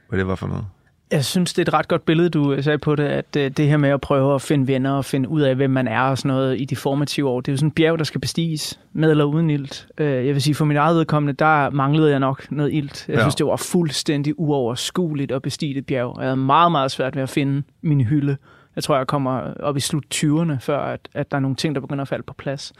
hvad 0.08 0.18
det 0.18 0.26
var 0.26 0.34
for 0.34 0.46
noget. 0.46 0.64
Jeg 1.10 1.24
synes, 1.24 1.52
det 1.54 1.62
er 1.62 1.70
et 1.70 1.74
ret 1.74 1.88
godt 1.88 2.04
billede, 2.04 2.28
du 2.28 2.52
øh, 2.52 2.64
sagde 2.64 2.78
på 2.78 2.94
det, 2.96 3.04
at 3.04 3.36
øh, 3.36 3.50
det 3.50 3.68
her 3.68 3.76
med 3.76 3.88
at 3.90 4.00
prøve 4.00 4.34
at 4.34 4.42
finde 4.42 4.66
venner 4.66 4.92
og 4.92 5.04
finde 5.04 5.28
ud 5.28 5.40
af, 5.40 5.56
hvem 5.56 5.70
man 5.70 5.88
er 5.88 6.00
og 6.00 6.18
sådan 6.18 6.28
noget 6.28 6.60
i 6.60 6.64
de 6.64 6.76
formative 6.76 7.28
år, 7.28 7.40
det 7.40 7.48
er 7.48 7.52
jo 7.52 7.56
sådan 7.56 7.68
et 7.68 7.74
bjerg, 7.74 7.98
der 7.98 8.04
skal 8.04 8.20
bestiges 8.20 8.80
med 8.92 9.10
eller 9.10 9.24
uden 9.24 9.50
ilt. 9.50 9.88
Øh, 9.98 10.26
Jeg 10.26 10.34
vil 10.34 10.42
sige, 10.42 10.54
for 10.54 10.64
mit 10.64 10.76
eget 10.76 10.96
vedkommende, 10.96 11.32
der 11.32 11.70
manglede 11.70 12.10
jeg 12.10 12.20
nok 12.20 12.50
noget 12.52 12.72
ilt. 12.72 13.04
Jeg 13.08 13.14
Ja. 13.16 13.20
synes, 13.22 13.34
det 13.34 13.46
var 13.46 13.56
fuldstændig 13.56 14.34
uoverskueligt 14.40 15.32
at 15.32 15.42
bestige 15.42 15.78
et 15.78 15.86
bjerg. 15.86 16.14
Jeg 16.18 16.24
havde 16.24 16.36
meget, 16.36 16.72
meget 16.72 16.90
svært 16.90 17.16
ved 17.16 17.22
at 17.22 17.28
finde 17.30 17.62
min 17.82 18.00
hylde. 18.00 18.36
Jeg 18.78 18.84
tror, 18.84 18.96
jeg 18.96 19.06
kommer 19.06 19.54
op 19.60 19.76
i 19.76 19.80
slut 19.80 20.04
20'erne, 20.14 20.58
før 20.60 20.78
at, 20.78 21.08
at 21.14 21.30
der 21.30 21.36
er 21.36 21.40
nogle 21.40 21.56
ting, 21.56 21.74
der 21.74 21.80
begynder 21.80 22.02
at 22.02 22.08
falde 22.08 22.22
på 22.22 22.32
plads. 22.32 22.72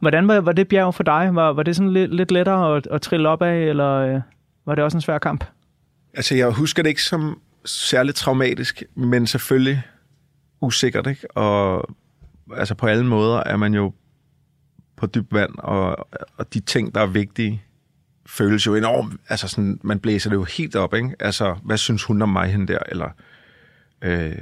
Hvordan 0.00 0.28
var, 0.28 0.40
var 0.40 0.52
det 0.52 0.68
bjerg 0.68 0.94
for 0.94 1.02
dig? 1.02 1.30
Var, 1.32 1.52
var 1.52 1.62
det 1.62 1.76
sådan 1.76 1.92
lidt, 1.92 2.14
lidt 2.14 2.30
lettere 2.30 2.76
at, 2.76 2.86
at 2.86 3.02
trille 3.02 3.28
op 3.28 3.42
af, 3.42 3.56
eller 3.56 3.92
øh, 3.92 4.20
var 4.64 4.74
det 4.74 4.84
også 4.84 4.96
en 4.96 5.00
svær 5.00 5.18
kamp? 5.18 5.44
Altså, 6.14 6.34
jeg 6.34 6.50
husker 6.50 6.82
det 6.82 6.90
ikke 6.90 7.02
som 7.02 7.40
særligt 7.64 8.16
traumatisk, 8.16 8.82
men 8.94 9.26
selvfølgelig 9.26 9.82
usikkert, 10.60 11.06
ikke? 11.06 11.36
Og 11.36 11.88
altså, 12.56 12.74
på 12.74 12.86
alle 12.86 13.06
måder 13.06 13.38
er 13.38 13.56
man 13.56 13.74
jo 13.74 13.92
på 14.96 15.06
dyb 15.06 15.32
vand, 15.32 15.54
og, 15.58 16.08
og 16.36 16.54
de 16.54 16.60
ting, 16.60 16.94
der 16.94 17.00
er 17.00 17.06
vigtige, 17.06 17.62
føles 18.26 18.66
jo 18.66 18.74
enormt, 18.74 19.20
altså 19.28 19.48
sådan, 19.48 19.80
man 19.82 20.00
blæser 20.00 20.30
det 20.30 20.36
jo 20.36 20.44
helt 20.44 20.76
op, 20.76 20.94
ikke? 20.94 21.16
Altså, 21.20 21.56
hvad 21.64 21.76
synes 21.76 22.04
hun 22.04 22.22
om 22.22 22.28
mig 22.28 22.48
hende 22.48 22.72
der, 22.72 22.78
eller 22.88 23.08
øh, 24.02 24.34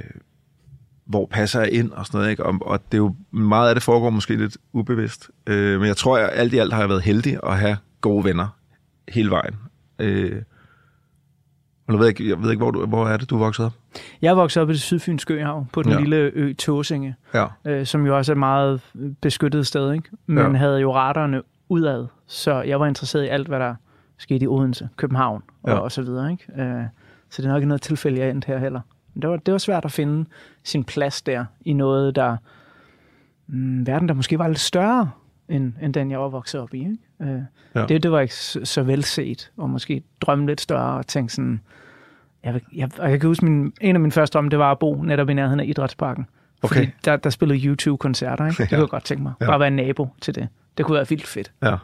hvor 1.05 1.25
passer 1.31 1.59
jeg 1.59 1.71
ind, 1.73 1.91
og 1.91 2.05
sådan 2.05 2.17
noget, 2.17 2.31
ikke? 2.31 2.45
Og, 2.45 2.57
og 2.61 2.79
det 2.91 2.93
er 2.93 3.01
jo, 3.01 3.15
meget 3.31 3.69
af 3.69 3.75
det 3.75 3.83
foregår 3.83 4.09
måske 4.09 4.35
lidt 4.35 4.57
ubevidst, 4.73 5.29
øh, 5.47 5.79
men 5.79 5.87
jeg 5.87 5.97
tror, 5.97 6.17
at 6.17 6.29
alt 6.33 6.53
i 6.53 6.57
alt 6.57 6.73
har 6.73 6.79
jeg 6.81 6.89
været 6.89 7.01
heldig 7.01 7.37
at 7.43 7.57
have 7.57 7.77
gode 8.01 8.23
venner 8.23 8.47
hele 9.09 9.29
vejen. 9.29 9.55
Øh, 9.99 10.41
og 11.87 11.93
nu 11.93 11.97
ved 11.97 12.05
jeg, 12.05 12.19
ikke, 12.19 12.29
jeg 12.29 12.41
ved 12.43 12.51
ikke, 12.51 12.63
hvor, 12.63 12.71
du, 12.71 12.85
hvor 12.85 13.07
er 13.07 13.17
det, 13.17 13.29
du 13.29 13.35
er 13.35 13.39
vokset 13.39 13.65
op? 13.65 13.73
Jeg 14.21 14.29
er 14.29 14.35
vokset 14.35 14.63
op 14.63 14.69
i 14.69 14.73
det 14.73 14.81
sydfynske 14.81 15.33
øhav, 15.33 15.65
på 15.73 15.83
den 15.83 15.91
ja. 15.91 15.99
Lille 15.99 16.15
ø 16.17 16.53
Tåsinge, 16.53 17.15
Ja. 17.33 17.45
øh, 17.65 17.85
som 17.85 18.05
jo 18.05 18.17
også 18.17 18.31
er 18.31 18.33
et 18.35 18.39
meget 18.39 18.81
beskyttet 19.21 19.67
sted. 19.67 19.93
Ikke? 19.93 20.09
Man 20.25 20.51
Ja. 20.51 20.57
havde 20.57 20.79
jo 20.79 20.95
raderne 20.95 21.41
udad. 21.69 22.07
Så 22.27 22.61
jeg 22.61 22.79
var 22.79 22.85
interesseret 22.87 23.23
i 23.23 23.27
alt, 23.27 23.47
hvad 23.47 23.59
der 23.59 23.75
skete 24.17 24.43
i 24.43 24.47
Odense, 24.47 24.89
København 24.97 25.43
og, 25.63 25.69
Ja. 25.69 25.77
og 25.77 25.91
så 25.91 26.01
videre. 26.01 26.31
Ikke? 26.31 26.61
Øh, 26.61 26.83
så 27.29 27.41
det 27.41 27.47
er 27.47 27.51
nok 27.51 27.57
ikke 27.57 27.67
noget 27.67 27.81
tilfælde, 27.81 28.19
jeg 28.19 28.29
endte 28.29 28.45
her 28.45 28.57
heller. 28.57 28.81
Men 29.13 29.21
det 29.21 29.29
var, 29.29 29.37
det 29.37 29.51
var 29.51 29.57
svært 29.57 29.85
at 29.85 29.91
finde 29.91 30.25
sin 30.65 30.83
plads 30.83 31.21
der 31.21 31.45
i 31.61 31.73
noget, 31.73 32.15
der... 32.15 32.37
Mm, 33.47 33.87
verden, 33.87 34.07
der 34.07 34.13
måske 34.13 34.39
var 34.39 34.47
lidt 34.47 34.59
større, 34.59 35.11
end, 35.49 35.73
end 35.81 35.93
den, 35.93 36.11
jeg 36.11 36.19
var 36.19 36.29
vokset 36.29 36.61
op 36.61 36.73
i. 36.73 36.79
Ikke? 36.79 36.97
Øh, 37.21 37.41
Ja. 37.75 37.79
ja. 37.81 37.85
det, 37.85 38.03
det 38.03 38.11
var 38.11 38.19
ikke 38.19 38.35
så, 38.35 38.59
så 38.63 38.83
velset, 38.83 39.51
og 39.57 39.69
måske 39.69 40.03
drømme 40.21 40.45
lidt 40.47 40.61
større 40.61 40.97
og 40.97 41.07
tænke 41.07 41.33
sådan... 41.33 41.61
Jeg, 42.43 42.61
jeg, 42.75 42.89
og 42.99 43.11
jeg 43.11 43.19
kan 43.19 43.27
huske, 43.27 43.45
min, 43.45 43.73
en 43.81 43.95
af 43.95 43.99
mine 43.99 44.11
første 44.11 44.33
drømme, 44.33 44.49
det 44.49 44.59
var 44.59 44.71
at 44.71 44.79
bo 44.79 45.01
netop 45.03 45.29
i 45.29 45.33
nærheden 45.33 45.59
af 45.59 45.65
Idrætsparken. 45.65 46.25
Okay. 46.63 46.75
Fordi 46.75 46.91
der, 47.05 47.15
der 47.15 47.29
spillede 47.29 47.59
YouTube-koncerter, 47.65 48.45
ikke? 48.45 48.57
Det 48.63 48.69
kunne 48.69 48.79
jeg 48.79 48.89
godt 48.89 49.03
tænke 49.05 49.23
mig. 49.23 49.33
Ja. 49.41 49.45
Bare 49.45 49.59
være 49.59 49.71
nabo 49.71 50.07
til 50.21 50.35
det. 50.35 50.47
Det 50.77 50.85
kunne 50.85 50.95
være 50.95 51.07
vildt 51.09 51.27
fedt. 51.27 51.51
Ja. 51.63 51.75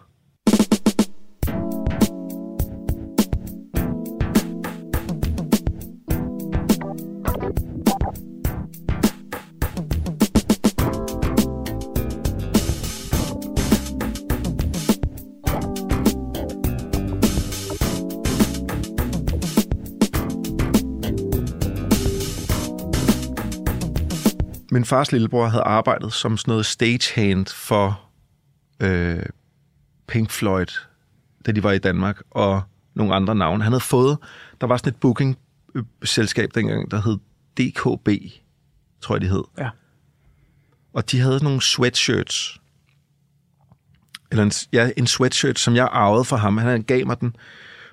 Min 24.74 24.86
fars 24.86 25.12
lillebror 25.12 25.48
havde 25.48 25.64
arbejdet 25.64 26.14
som 26.14 26.38
sådan 26.38 26.52
noget 26.52 26.66
stagehand 26.66 27.48
for 27.48 28.02
øh, 28.80 29.26
Pink 30.08 30.32
Floyd, 30.32 30.66
da 31.46 31.52
de 31.52 31.64
var 31.64 31.72
i 31.72 31.78
Danmark, 31.78 32.22
og 32.30 32.62
nogle 32.94 33.16
andre 33.16 33.36
navne. 33.36 33.64
Han 33.64 33.72
havde 33.72 33.84
fået, 33.84 34.18
der 34.62 34.68
var 34.68 34.78
sådan 34.78 34.94
et 34.94 35.00
booking-selskab 35.00 36.50
dengang, 36.56 36.92
der 36.92 37.02
hed 37.02 37.18
DKB, 37.58 38.10
tror 39.02 39.16
jeg, 39.16 39.22
de 39.22 39.28
hed. 39.28 39.44
Ja. 39.58 39.70
Og 40.94 41.12
de 41.12 41.20
havde 41.20 41.44
nogle 41.44 41.62
sweatshirts, 41.62 42.62
eller 44.32 44.44
en, 44.44 44.52
ja, 44.74 44.90
en 44.98 45.08
sweatshirt, 45.08 45.60
som 45.60 45.76
jeg 45.76 45.90
arvede 45.92 46.26
fra 46.26 46.38
ham. 46.38 46.58
Han 46.58 46.84
gav 46.84 47.06
mig 47.06 47.22
den, 47.22 47.36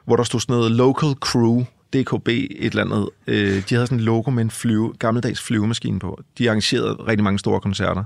hvor 0.05 0.17
der 0.17 0.25
stod 0.25 0.41
sådan 0.41 0.57
noget 0.57 0.71
Local 0.71 1.15
Crew, 1.21 1.65
DKB, 1.93 2.29
et 2.29 2.51
eller 2.61 2.85
andet. 2.85 3.11
Øh, 3.27 3.69
de 3.69 3.75
havde 3.75 3.87
sådan 3.87 3.99
et 3.99 4.05
logo 4.05 4.31
med 4.31 4.43
en 4.43 4.51
flyve, 4.51 4.95
gammeldags 4.99 5.43
flyvemaskine 5.43 5.99
på. 5.99 6.21
De 6.39 6.49
arrangerede 6.51 6.93
rigtig 6.93 7.25
mange 7.25 7.39
store 7.39 7.61
koncerter. 7.61 8.05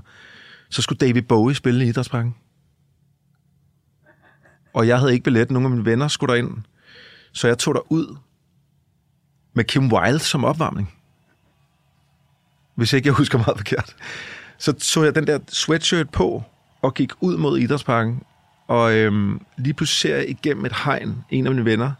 Så 0.69 0.81
skulle 0.81 1.07
David 1.07 1.21
Bowie 1.21 1.55
spille 1.55 1.85
i 1.85 1.87
Idrætsparken. 1.87 2.35
Og 4.73 4.87
jeg 4.87 4.99
havde 4.99 5.13
ikke 5.13 5.23
billet. 5.23 5.51
Nogle 5.51 5.65
af 5.65 5.71
mine 5.71 5.85
venner 5.85 6.07
skulle 6.07 6.33
derind. 6.33 6.57
Så 7.31 7.47
jeg 7.47 7.57
tog 7.57 7.75
der 7.75 7.91
ud 7.91 8.17
med 9.53 9.63
Kim 9.63 9.91
Wilde 9.91 10.19
som 10.19 10.45
opvarmning. 10.45 10.93
Hvis 12.75 12.93
ikke 12.93 13.07
jeg 13.07 13.13
husker 13.13 13.37
meget 13.37 13.57
forkert. 13.57 13.95
Så 14.57 14.71
tog 14.71 15.05
jeg 15.05 15.15
den 15.15 15.27
der 15.27 15.39
sweatshirt 15.49 16.09
på 16.09 16.43
og 16.81 16.93
gik 16.93 17.11
ud 17.21 17.37
mod 17.37 17.59
Idrætsparken. 17.59 18.23
Og 18.67 18.93
øhm, 18.93 19.41
lige 19.57 19.73
pludselig 19.73 20.11
ser 20.11 20.17
jeg 20.17 20.29
igennem 20.29 20.65
et 20.65 20.73
hegn 20.85 21.25
en 21.29 21.45
af 21.47 21.51
mine 21.51 21.65
venner, 21.65 21.91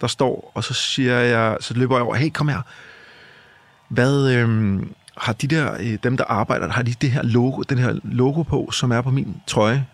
der 0.00 0.06
står, 0.06 0.52
og 0.54 0.64
så 0.64 0.74
siger 0.74 1.18
jeg, 1.18 1.56
så 1.60 1.74
løber 1.74 1.96
jeg 1.96 2.04
over, 2.04 2.14
hey, 2.14 2.30
kom 2.30 2.48
her. 2.48 2.60
Hvad 3.88 4.32
øhm, 4.32 4.94
har 5.16 5.32
de 5.32 5.46
der, 5.46 5.74
øh, 5.80 5.98
dem 6.02 6.16
der 6.16 6.24
arbejder, 6.24 6.68
har 6.68 6.82
de 6.82 6.94
det 7.00 7.10
her 7.10 7.22
logo, 7.22 7.62
den 7.62 7.78
her 7.78 7.98
logo 8.04 8.42
på, 8.42 8.70
som 8.72 8.90
er 8.90 9.00
på 9.00 9.10
min 9.10 9.36
trøje? 9.46 9.86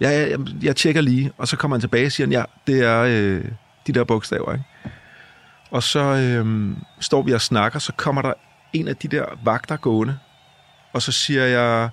Ja, 0.00 0.10
ja, 0.10 0.30
jeg, 0.30 0.38
jeg 0.62 0.76
tjekker 0.76 1.00
lige, 1.00 1.32
og 1.38 1.48
så 1.48 1.56
kommer 1.56 1.76
han 1.76 1.80
tilbage 1.80 2.06
og 2.06 2.12
siger, 2.12 2.28
ja, 2.28 2.44
det 2.66 2.80
er 2.80 3.00
øh, 3.00 3.44
de 3.86 3.92
der 3.92 4.04
bogstaver, 4.04 4.52
ikke? 4.52 4.64
Og 5.70 5.82
så 5.82 6.00
øhm, 6.00 6.76
står 7.00 7.22
vi 7.22 7.32
og 7.32 7.40
snakker, 7.40 7.78
så 7.78 7.92
kommer 7.96 8.22
der 8.22 8.32
en 8.72 8.88
af 8.88 8.96
de 8.96 9.08
der 9.08 9.24
vagter 9.44 9.76
gående, 9.76 10.18
og 10.92 11.02
så 11.02 11.12
siger 11.12 11.44
jeg, 11.44 11.88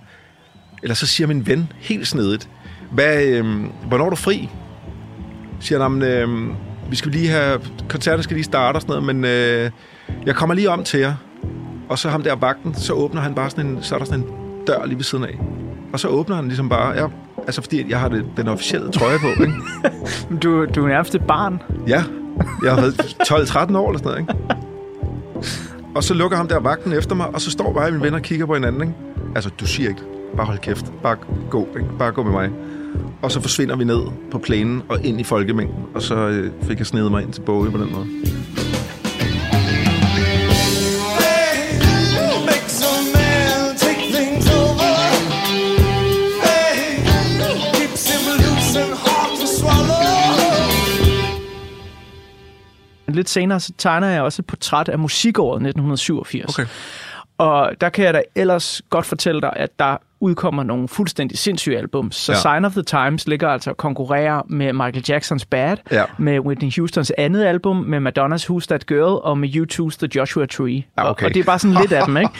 eller 0.83 0.95
så 0.95 1.07
siger 1.07 1.27
min 1.27 1.47
ven 1.47 1.71
helt 1.75 2.07
snedigt, 2.07 2.49
hvad, 2.91 3.25
øhm, 3.25 3.71
hvornår 3.87 4.05
er 4.05 4.09
du 4.09 4.15
fri? 4.15 4.49
Siger 5.59 5.89
han, 5.89 6.01
øhm, 6.01 6.55
vi 6.89 6.95
skal 6.95 7.11
lige 7.11 7.27
have, 7.27 7.59
koncerten 7.89 8.23
skal 8.23 8.35
lige 8.35 8.43
starte 8.43 8.77
og 8.77 8.81
sådan 8.81 9.01
noget, 9.01 9.15
men 9.15 9.25
øh, 9.25 9.71
jeg 10.25 10.35
kommer 10.35 10.55
lige 10.55 10.69
om 10.69 10.83
til 10.83 10.99
jer. 10.99 11.13
Og 11.89 11.99
så 11.99 12.09
ham 12.09 12.23
der 12.23 12.35
vagten, 12.35 12.75
så 12.75 12.93
åbner 12.93 13.21
han 13.21 13.35
bare 13.35 13.49
sådan 13.49 13.65
en, 13.65 13.83
så 13.83 13.95
er 13.95 13.99
der 13.99 14.05
sådan 14.05 14.19
en 14.19 14.29
dør 14.67 14.85
lige 14.85 14.97
ved 14.97 15.03
siden 15.03 15.23
af. 15.23 15.39
Og 15.93 15.99
så 15.99 16.07
åbner 16.07 16.35
han 16.35 16.45
ligesom 16.47 16.69
bare, 16.69 17.01
ja, 17.01 17.07
altså 17.37 17.61
fordi 17.61 17.89
jeg 17.89 17.99
har 17.99 18.09
det, 18.09 18.25
den 18.37 18.47
officielle 18.47 18.91
trøje 18.91 19.17
på, 19.19 19.43
ikke? 19.43 19.53
Du, 20.43 20.65
du 20.65 20.83
er 20.83 20.87
nærmest 20.87 21.15
et 21.15 21.27
barn. 21.27 21.61
Ja, 21.87 22.03
jeg 22.63 22.73
har 22.73 22.81
været 22.81 22.93
12-13 22.93 23.77
år 23.77 23.89
eller 23.89 23.99
sådan 23.99 24.03
noget, 24.03 24.19
ikke? 24.19 24.33
Og 25.95 26.03
så 26.03 26.13
lukker 26.13 26.37
ham 26.37 26.47
der 26.47 26.59
vagten 26.59 26.93
efter 26.93 27.15
mig, 27.15 27.27
og 27.27 27.41
så 27.41 27.51
står 27.51 27.73
bare 27.73 27.91
mine 27.91 28.03
venner 28.03 28.17
og 28.17 28.23
kigger 28.23 28.45
på 28.45 28.53
hinanden, 28.53 28.81
ikke? 28.81 28.93
Altså, 29.35 29.49
du 29.59 29.65
siger 29.67 29.89
ikke, 29.89 30.01
bare 30.35 30.45
hold 30.45 30.57
kæft, 30.59 30.85
bare 31.03 31.17
gå, 31.49 31.67
ikke? 31.77 31.89
Bare 31.99 32.11
gå 32.11 32.23
med 32.23 32.31
mig. 32.31 32.49
Og 33.21 33.31
så 33.31 33.41
forsvinder 33.41 33.75
vi 33.75 33.83
ned 33.83 34.01
på 34.31 34.37
plænen 34.37 34.83
og 34.89 35.05
ind 35.05 35.19
i 35.19 35.23
folkemængden, 35.23 35.83
og 35.95 36.01
så 36.01 36.15
øh, 36.15 36.51
fik 36.63 36.79
jeg 36.79 36.87
snedet 36.87 37.11
mig 37.11 37.23
ind 37.23 37.33
til 37.33 37.41
Bowie 37.41 37.71
på 37.71 37.77
den 37.77 37.91
måde. 37.93 38.07
Lidt 53.07 53.29
senere 53.29 53.59
så 53.59 53.73
tegner 53.77 54.07
jeg 54.07 54.21
også 54.21 54.41
et 54.41 54.45
portræt 54.45 54.89
af 54.89 54.99
musikåret 54.99 55.55
1987. 55.55 56.59
Okay. 56.59 56.65
Og 57.37 57.71
der 57.81 57.89
kan 57.89 58.05
jeg 58.05 58.13
da 58.13 58.21
ellers 58.35 58.81
godt 58.89 59.05
fortælle 59.05 59.41
dig, 59.41 59.53
at 59.55 59.79
der 59.79 59.97
udkommer 60.19 60.63
nogle 60.63 60.87
fuldstændig 60.87 61.37
sindssyge 61.37 61.77
album. 61.77 62.11
Så 62.11 62.31
Ja. 62.31 62.37
Sign 62.39 62.65
of 62.65 62.71
the 62.71 62.83
Times 62.83 63.27
ligger 63.27 63.49
altså 63.49 63.69
og 63.69 63.77
konkurrerer 63.77 64.41
med 64.49 64.73
Michael 64.73 65.03
Jacksons 65.09 65.45
Bad, 65.45 65.77
Ja. 65.91 66.03
med 66.17 66.39
Whitney 66.39 66.71
Houstons 66.79 67.11
andet 67.17 67.43
album, 67.45 67.75
med 67.75 67.99
Madonnas 67.99 68.49
Who's 68.49 68.65
That 68.69 68.85
Girl, 68.85 69.19
og 69.23 69.37
med 69.37 69.49
U2's 69.49 69.97
The 69.97 70.09
Joshua 70.15 70.45
Tree. 70.45 70.83
Ja, 70.97 71.03
Og- 71.03 71.09
okay. 71.09 71.25
Og 71.25 71.33
det 71.33 71.39
er 71.39 71.43
bare 71.43 71.59
sådan 71.59 71.77
lidt 71.81 71.91
af 71.93 72.05
dem, 72.05 72.17
ikke? 72.17 72.31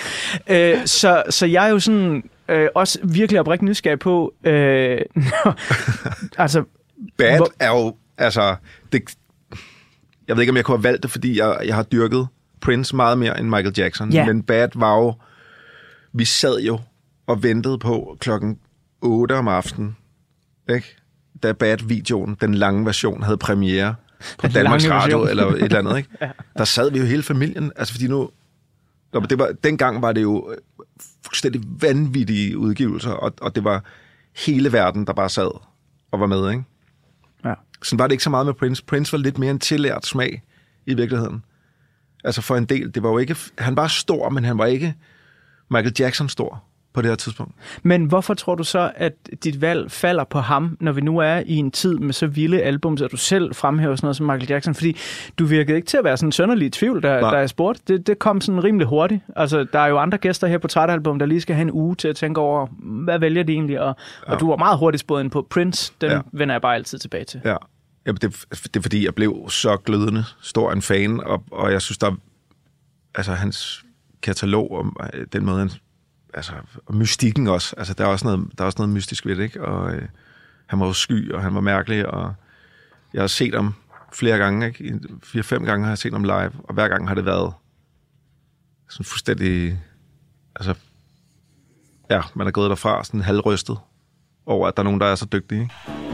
Øh, 0.77 0.85
så, 0.85 1.23
så 1.29 1.45
jeg 1.45 1.65
er 1.67 1.69
jo 1.71 1.79
sådan 1.79 2.23
øh, 2.49 2.67
også 2.75 2.99
virkelig 3.03 3.39
oprigtig 3.39 3.65
nysgerrig 3.65 3.99
på, 3.99 4.33
øh, 4.43 4.97
altså, 6.37 6.63
Bad 7.17 7.37
Hvor- 7.37 7.51
er 7.59 7.69
jo, 7.69 7.95
altså, 8.17 8.55
det, 8.91 9.01
jeg 10.27 10.35
ved 10.35 10.41
ikke, 10.43 10.51
om 10.51 10.57
jeg 10.57 10.65
kunne 10.65 10.77
have 10.77 10.83
valgt 10.83 11.03
det, 11.03 11.11
fordi 11.11 11.39
jeg, 11.39 11.57
jeg 11.65 11.75
har 11.75 11.83
dyrket 11.83 12.27
Prince 12.67 12.95
meget 12.95 13.17
mere 13.17 13.39
end 13.39 13.47
Michael 13.47 13.73
Jackson. 13.77 14.11
Ja. 14.11 14.25
Men 14.25 14.43
Bad 14.43 14.69
var 14.75 14.97
jo, 14.97 15.13
vi 16.13 16.25
sad 16.25 16.59
jo 16.59 16.79
og 17.27 17.43
ventede 17.43 17.79
på 17.79 18.17
klokken 18.19 18.59
8 19.01 19.33
om 19.33 19.47
aftenen, 19.47 19.97
ikke? 20.69 20.95
da 21.43 21.51
Bad-videoen, 21.51 22.37
den 22.41 22.53
lange 22.53 22.85
version, 22.85 23.23
havde 23.23 23.37
premiere 23.37 23.95
på 24.37 24.47
Den 24.47 24.55
Danmarks 24.55 24.89
Radio 24.89 25.19
version. 25.19 25.29
eller 25.29 25.45
et 25.45 25.63
eller 25.63 25.79
andet. 25.79 25.97
Ikke? 25.97 26.09
ja. 26.21 26.29
Der 26.57 26.63
sad 26.63 26.91
vi 26.91 26.99
jo 26.99 27.05
hele 27.05 27.23
familien, 27.23 27.71
altså 27.75 27.93
fordi 27.93 28.07
nu, 28.07 28.29
Nå, 29.13 29.19
men 29.19 29.29
det 29.29 29.39
var, 29.39 29.51
dengang 29.63 30.01
var 30.01 30.11
det 30.11 30.21
jo 30.21 30.51
øh, 30.51 30.57
fuldstændig 31.25 31.61
vanvittige 31.81 32.57
udgivelser, 32.57 33.11
og, 33.11 33.33
og 33.41 33.55
det 33.55 33.63
var 33.63 33.83
hele 34.45 34.71
verden, 34.73 35.07
der 35.07 35.13
bare 35.13 35.29
sad 35.29 35.59
og 36.11 36.19
var 36.19 36.27
med, 36.27 36.51
ikke? 36.51 36.63
ja. 37.45 37.53
Sådan 37.83 37.99
var 37.99 38.07
det 38.07 38.11
ikke 38.11 38.23
så 38.23 38.29
meget 38.29 38.45
med 38.45 38.53
Prince. 38.53 38.83
Prince 38.85 39.11
var 39.11 39.17
lidt 39.19 39.37
mere 39.37 39.51
en 39.51 39.59
tillært 39.59 40.05
smag 40.05 40.43
i 40.85 40.93
virkeligheden. 40.93 41.43
Altså 42.27 42.41
for 42.41 42.55
en 42.55 42.65
del, 42.65 42.95
det 42.95 43.03
var 43.03 43.09
jo 43.09 43.17
ikke... 43.17 43.35
Han 43.57 43.75
var 43.75 43.87
stor, 43.87 44.29
men 44.29 44.45
han 44.45 44.57
var 44.57 44.65
ikke 44.65 44.95
Michael 45.69 45.93
Jackson 45.99 46.29
stor 46.29 46.63
på 46.93 47.01
det 47.01 47.09
her 47.09 47.15
tidspunkt. 47.15 47.53
Men 47.83 48.05
hvorfor 48.05 48.33
tror 48.33 48.55
du 48.55 48.63
så, 48.63 48.91
at 48.95 49.13
dit 49.43 49.61
valg 49.61 49.91
falder 49.91 50.23
på 50.23 50.39
ham, 50.39 50.77
når 50.79 50.91
vi 50.91 51.01
nu 51.01 51.17
er 51.17 51.43
i 51.45 51.55
en 51.55 51.71
tid 51.71 51.97
med 51.97 52.13
så 52.13 52.27
vilde 52.27 52.61
album, 52.61 52.97
så 52.97 53.07
du 53.07 53.17
selv 53.17 53.55
fremhæver 53.55 53.95
sådan 53.95 54.05
noget 54.05 54.15
som 54.15 54.25
Michael 54.25 54.49
Jackson? 54.49 54.75
Fordi 54.75 54.97
du 55.39 55.45
virkede 55.45 55.77
ikke 55.77 55.85
til 55.85 55.97
at 55.97 56.03
være 56.03 56.17
sådan 56.17 56.31
sønderlig 56.31 56.65
i 56.65 56.69
tvivl, 56.69 57.03
da, 57.03 57.21
Nej. 57.21 57.31
da 57.31 57.37
jeg 57.37 57.49
spurgte. 57.49 57.81
Det, 57.87 58.07
det 58.07 58.19
kom 58.19 58.41
sådan 58.41 58.63
rimelig 58.63 58.87
hurtigt. 58.87 59.21
Altså, 59.35 59.65
der 59.73 59.79
er 59.79 59.87
jo 59.87 59.97
andre 59.97 60.17
gæster 60.17 60.47
her 60.47 60.57
på 60.57 60.67
Trætalbum, 60.67 61.19
der 61.19 61.25
lige 61.25 61.41
skal 61.41 61.55
have 61.55 61.61
en 61.61 61.71
uge 61.71 61.95
til 61.95 62.07
at 62.07 62.15
tænke 62.15 62.41
over, 62.41 62.67
hvad 63.03 63.19
vælger 63.19 63.43
de 63.43 63.53
egentlig? 63.53 63.81
Og, 63.81 63.95
ja. 64.27 64.33
og 64.33 64.39
du 64.39 64.49
var 64.49 64.57
meget 64.57 64.77
hurtigt 64.77 65.01
spået 65.01 65.23
ind 65.23 65.31
på 65.31 65.47
Prince. 65.49 65.93
Den 66.01 66.11
ja. 66.11 66.19
vender 66.31 66.55
jeg 66.55 66.61
bare 66.61 66.75
altid 66.75 66.99
tilbage 66.99 67.25
til. 67.25 67.41
Ja. 67.45 67.55
Ja, 68.07 68.11
det, 68.11 68.45
det 68.51 68.75
er 68.75 68.81
fordi, 68.81 69.05
jeg 69.05 69.15
blev 69.15 69.45
så 69.49 69.77
glødende 69.77 70.25
stor 70.41 70.71
en 70.71 70.81
fan, 70.81 71.19
og, 71.19 71.43
og 71.51 71.71
jeg 71.71 71.81
synes, 71.81 71.97
der 71.97 72.15
altså 73.15 73.33
hans 73.33 73.85
katalog 74.21 74.71
og 74.71 75.09
øh, 75.13 75.27
den 75.33 75.45
måde, 75.45 75.59
han, 75.59 75.71
altså, 76.33 76.53
og 76.85 76.95
mystikken 76.95 77.47
også, 77.47 77.75
altså 77.77 77.93
der 77.93 78.03
er 78.03 78.07
også 78.07 78.25
noget, 78.25 78.51
der 78.57 78.63
er 78.63 78.65
også 78.65 78.77
noget 78.79 78.93
mystisk 78.93 79.25
ved 79.25 79.35
det, 79.35 79.43
ikke? 79.43 79.65
Og 79.65 79.93
øh, 79.95 80.07
han 80.65 80.79
var 80.79 80.85
jo 80.85 80.93
sky, 80.93 81.31
og 81.31 81.41
han 81.43 81.55
var 81.55 81.61
mærkelig, 81.61 82.05
og 82.09 82.33
jeg 83.13 83.21
har 83.21 83.27
set 83.27 83.53
ham 83.53 83.73
flere 84.13 84.37
gange, 84.37 84.67
ikke? 84.67 84.83
En- 84.87 85.19
Fire-fem 85.23 85.63
gange 85.65 85.83
har 85.85 85.91
jeg 85.91 85.97
set 85.97 86.13
ham 86.13 86.23
live, 86.23 86.51
og 86.63 86.73
hver 86.73 86.87
gang 86.87 87.07
har 87.07 87.15
det 87.15 87.25
været 87.25 87.53
sådan 88.89 89.05
fuldstændig, 89.05 89.79
altså, 90.55 90.73
ja, 92.09 92.21
man 92.35 92.47
er 92.47 92.51
gået 92.51 92.69
derfra 92.69 93.03
sådan 93.03 93.21
halvrystet 93.21 93.77
over, 94.45 94.67
at 94.67 94.77
der 94.77 94.81
er 94.81 94.85
nogen, 94.85 95.01
der 95.01 95.07
er 95.07 95.15
så 95.15 95.25
dygtige, 95.31 95.61
ikke? 95.61 96.06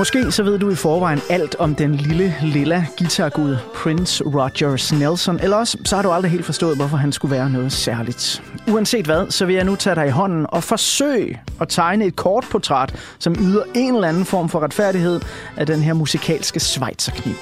Måske 0.00 0.32
så 0.32 0.42
ved 0.42 0.58
du 0.58 0.70
i 0.70 0.74
forvejen 0.74 1.20
alt 1.30 1.56
om 1.58 1.74
den 1.74 1.94
lille, 1.94 2.34
lilla 2.42 2.86
guitargud 2.98 3.56
Prince 3.74 4.24
Rogers 4.24 4.92
Nelson, 4.92 5.40
eller 5.40 5.56
også 5.56 5.78
så 5.84 5.96
har 5.96 6.02
du 6.02 6.10
aldrig 6.10 6.30
helt 6.30 6.44
forstået, 6.44 6.76
hvorfor 6.76 6.96
han 6.96 7.12
skulle 7.12 7.36
være 7.36 7.50
noget 7.50 7.72
særligt. 7.72 8.42
Uanset 8.68 9.04
hvad, 9.04 9.30
så 9.30 9.46
vil 9.46 9.54
jeg 9.54 9.64
nu 9.64 9.76
tage 9.76 9.94
dig 9.96 10.06
i 10.06 10.10
hånden 10.10 10.46
og 10.48 10.64
forsøge 10.64 11.40
at 11.60 11.68
tegne 11.68 12.04
et 12.04 12.16
kort 12.16 12.44
portræt, 12.50 12.94
som 13.18 13.34
yder 13.40 13.62
en 13.74 13.94
eller 13.94 14.08
anden 14.08 14.24
form 14.24 14.48
for 14.48 14.60
retfærdighed 14.60 15.20
af 15.56 15.66
den 15.66 15.82
her 15.82 15.92
musikalske 15.92 16.60
Schweizerkniv. 16.60 17.34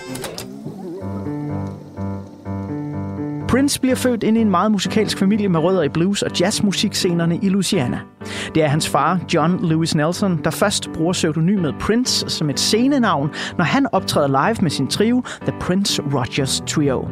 Prince 3.49 3.80
bliver 3.80 3.96
født 3.96 4.22
ind 4.22 4.38
i 4.38 4.40
en 4.40 4.51
meget 4.51 4.72
musikalsk 4.72 5.18
familie 5.18 5.49
med 5.49 5.61
rødder 5.61 5.82
i 5.82 5.88
blues- 5.88 6.22
og 6.22 6.40
jazzmusikscenerne 6.40 7.38
i 7.42 7.49
Louisiana. 7.49 8.01
Det 8.55 8.62
er 8.64 8.68
hans 8.68 8.88
far, 8.88 9.20
John 9.34 9.68
Lewis 9.68 9.94
Nelson, 9.94 10.40
der 10.44 10.51
først 10.51 10.90
bruger 10.92 11.12
pseudonymet 11.12 11.74
Prince 11.80 12.28
som 12.28 12.51
et 12.51 12.61
scenenavn, 12.61 13.30
når 13.59 13.64
han 13.64 13.86
optræder 13.92 14.28
live 14.28 14.57
med 14.62 14.70
sin 14.70 14.86
trio, 14.86 15.22
The 15.42 15.53
Prince 15.61 16.03
Rogers 16.03 16.62
Trio. 16.66 17.09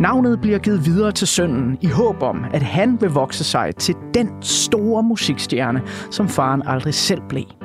Navnet 0.00 0.40
bliver 0.40 0.58
givet 0.58 0.86
videre 0.86 1.12
til 1.12 1.26
sønnen 1.26 1.78
i 1.80 1.86
håb 1.86 2.22
om, 2.22 2.44
at 2.52 2.62
han 2.62 3.00
vil 3.00 3.10
vokse 3.10 3.44
sig 3.44 3.76
til 3.76 3.94
den 4.14 4.28
store 4.42 5.02
musikstjerne, 5.02 5.82
som 6.10 6.28
faren 6.28 6.62
aldrig 6.66 6.94
selv 6.94 7.20
blev. 7.28 7.59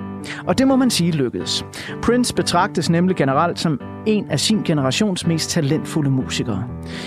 Og 0.47 0.57
det 0.57 0.67
må 0.67 0.75
man 0.75 0.89
sige 0.89 1.11
lykkedes. 1.11 1.65
Prince 2.01 2.33
betragtes 2.33 2.89
nemlig 2.89 3.15
generelt 3.15 3.59
som 3.59 3.79
en 4.05 4.31
af 4.31 4.39
sin 4.39 4.63
generations 4.63 5.27
mest 5.27 5.49
talentfulde 5.49 6.09
musikere. 6.09 6.63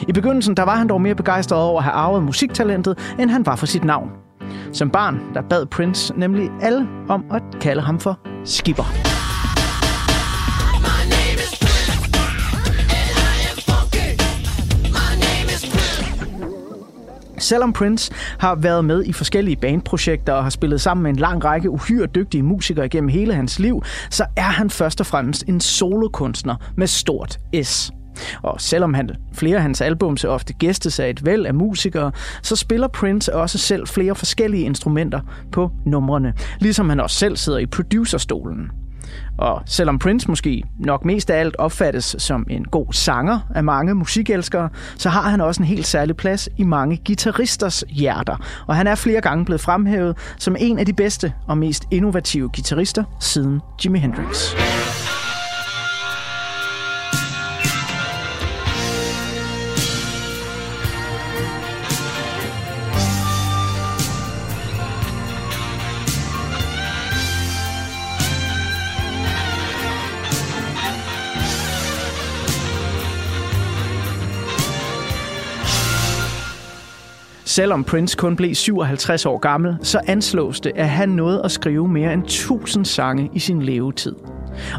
I 0.09 0.13
begyndelsen 0.13 0.57
der 0.57 0.63
var 0.63 0.77
han 0.77 0.89
dog 0.89 1.01
mere 1.01 1.15
begejstret 1.15 1.61
over 1.61 1.79
at 1.79 1.85
have 1.85 1.95
arvet 1.95 2.23
musiktalentet, 2.23 3.15
end 3.19 3.31
han 3.31 3.47
var 3.47 3.57
for 3.57 3.67
sit 3.67 3.85
navn. 3.85 4.11
Som 4.73 4.91
barn 4.91 5.21
der 5.35 5.43
bad 5.43 5.67
Prince 5.67 6.15
nemlig 6.17 6.51
alle 6.61 6.89
om 7.09 7.25
at 7.31 7.43
kalde 7.61 7.83
ham 7.83 8.01
for 8.01 8.19
Skipper. 8.45 9.08
Selvom 17.39 17.73
Prince 17.73 18.13
har 18.39 18.55
været 18.55 18.85
med 18.85 19.05
i 19.05 19.13
forskellige 19.13 19.57
bandprojekter 19.57 20.33
og 20.33 20.43
har 20.43 20.51
spillet 20.51 20.81
sammen 20.81 21.03
med 21.03 21.11
en 21.11 21.17
lang 21.17 21.45
række 21.45 21.71
uhyre 21.71 22.07
dygtige 22.07 22.43
musikere 22.43 22.89
gennem 22.89 23.09
hele 23.09 23.35
hans 23.35 23.59
liv, 23.59 23.83
så 24.11 24.27
er 24.37 24.43
han 24.43 24.71
først 24.71 25.01
og 25.01 25.07
fremmest 25.07 25.45
en 25.49 25.61
solokunstner 25.61 26.55
med 26.77 26.87
stort 26.87 27.39
S. 27.63 27.91
Og 28.43 28.61
selvom 28.61 28.95
han, 28.95 29.11
flere 29.33 29.57
af 29.57 29.63
hans 29.63 29.81
albums 29.81 30.25
er 30.25 30.29
ofte 30.29 30.53
gæstes 30.53 31.01
af 31.01 31.11
et 31.11 31.25
væld 31.25 31.47
af 31.47 31.55
musikere, 31.55 32.13
så 32.43 32.57
spiller 32.57 32.89
Prince 32.89 33.35
også 33.35 33.59
selv 33.59 33.87
flere 33.87 34.15
forskellige 34.15 34.63
instrumenter 34.63 35.21
på 35.53 35.71
numrene, 35.87 36.33
ligesom 36.61 36.89
han 36.89 37.01
også 37.01 37.17
selv 37.17 37.37
sidder 37.37 37.59
i 37.59 37.67
producerstolen. 37.67 38.71
Og 39.39 39.63
selvom 39.67 39.99
Prince 39.99 40.29
måske 40.29 40.63
nok 40.79 41.05
mest 41.05 41.31
af 41.31 41.41
alt 41.41 41.57
opfattes 41.57 42.17
som 42.19 42.47
en 42.51 42.65
god 42.65 42.93
sanger 42.93 43.41
af 43.55 43.65
mange 43.65 43.95
musikelskere, 43.95 44.69
så 44.97 45.09
har 45.09 45.31
han 45.31 45.41
også 45.41 45.63
en 45.63 45.69
helt 45.69 45.87
særlig 45.87 46.17
plads 46.17 46.49
i 46.57 46.65
mange 46.65 47.01
guitaristers 47.07 47.85
hjerter. 47.89 48.37
Og 48.67 48.77
han 48.77 48.87
er 48.87 48.95
flere 48.95 49.21
gange 49.21 49.45
blevet 49.45 49.61
fremhævet 49.61 50.17
som 50.39 50.57
en 50.59 50.79
af 50.79 50.87
de 50.87 50.93
bedste 50.93 51.33
og 51.47 51.59
mest 51.59 51.85
innovative 51.91 52.49
guitarister 52.49 53.05
siden 53.21 53.61
Jimi 53.85 53.99
Hendrix. 53.99 54.55
Selvom 77.59 77.85
Prince 77.85 78.17
kun 78.17 78.37
blev 78.37 78.55
57 78.55 79.27
år 79.27 79.39
gammel, 79.39 79.77
så 79.83 80.01
anslås 80.07 80.61
det, 80.61 80.73
at 80.75 80.89
han 80.89 81.09
nåede 81.09 81.43
at 81.45 81.51
skrive 81.51 81.89
mere 81.89 82.13
end 82.13 82.23
1000 82.23 82.85
sange 82.85 83.31
i 83.35 83.39
sin 83.39 83.63
levetid. 83.63 84.15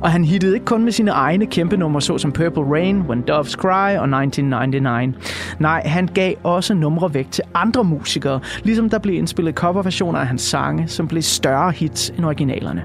Og 0.01 0.11
han 0.11 0.23
hittede 0.23 0.53
ikke 0.53 0.65
kun 0.65 0.83
med 0.83 0.91
sine 0.91 1.11
egne 1.11 1.45
kæmpe 1.45 1.77
numre, 1.77 2.01
såsom 2.01 2.31
Purple 2.31 2.63
Rain, 2.63 3.01
When 3.01 3.21
Doves 3.21 3.51
Cry 3.51 3.97
og 3.97 4.07
1999. 4.07 5.15
Nej, 5.59 5.81
han 5.85 6.07
gav 6.07 6.33
også 6.43 6.73
numre 6.73 7.13
væk 7.13 7.31
til 7.31 7.43
andre 7.53 7.83
musikere, 7.83 8.39
ligesom 8.63 8.89
der 8.89 8.99
blev 8.99 9.15
indspillet 9.15 9.55
coverversioner 9.55 10.19
af 10.19 10.27
hans 10.27 10.41
sange, 10.41 10.87
som 10.87 11.07
blev 11.07 11.21
større 11.21 11.71
hits 11.71 12.09
end 12.17 12.25
originalerne. 12.25 12.83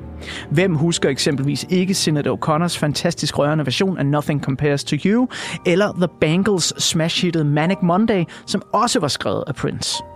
Hvem 0.51 0.75
husker 0.75 1.09
eksempelvis 1.09 1.67
ikke 1.71 1.95
Senator 1.95 2.37
O'Connors 2.37 2.79
fantastisk 2.79 3.39
rørende 3.39 3.67
version 3.67 3.99
af 3.99 4.07
Nothing 4.07 4.43
Compares 4.43 4.85
to 4.85 4.97
You, 5.05 5.29
eller 5.67 5.93
The 5.93 6.09
Bangles 6.21 6.73
smash-hittet 6.79 7.47
Manic 7.47 7.79
Monday, 7.83 8.25
som 8.47 8.63
også 8.73 9.01
var 9.01 9.09
skrevet 9.09 9.45
af 9.47 9.55
Prince. 9.55 10.14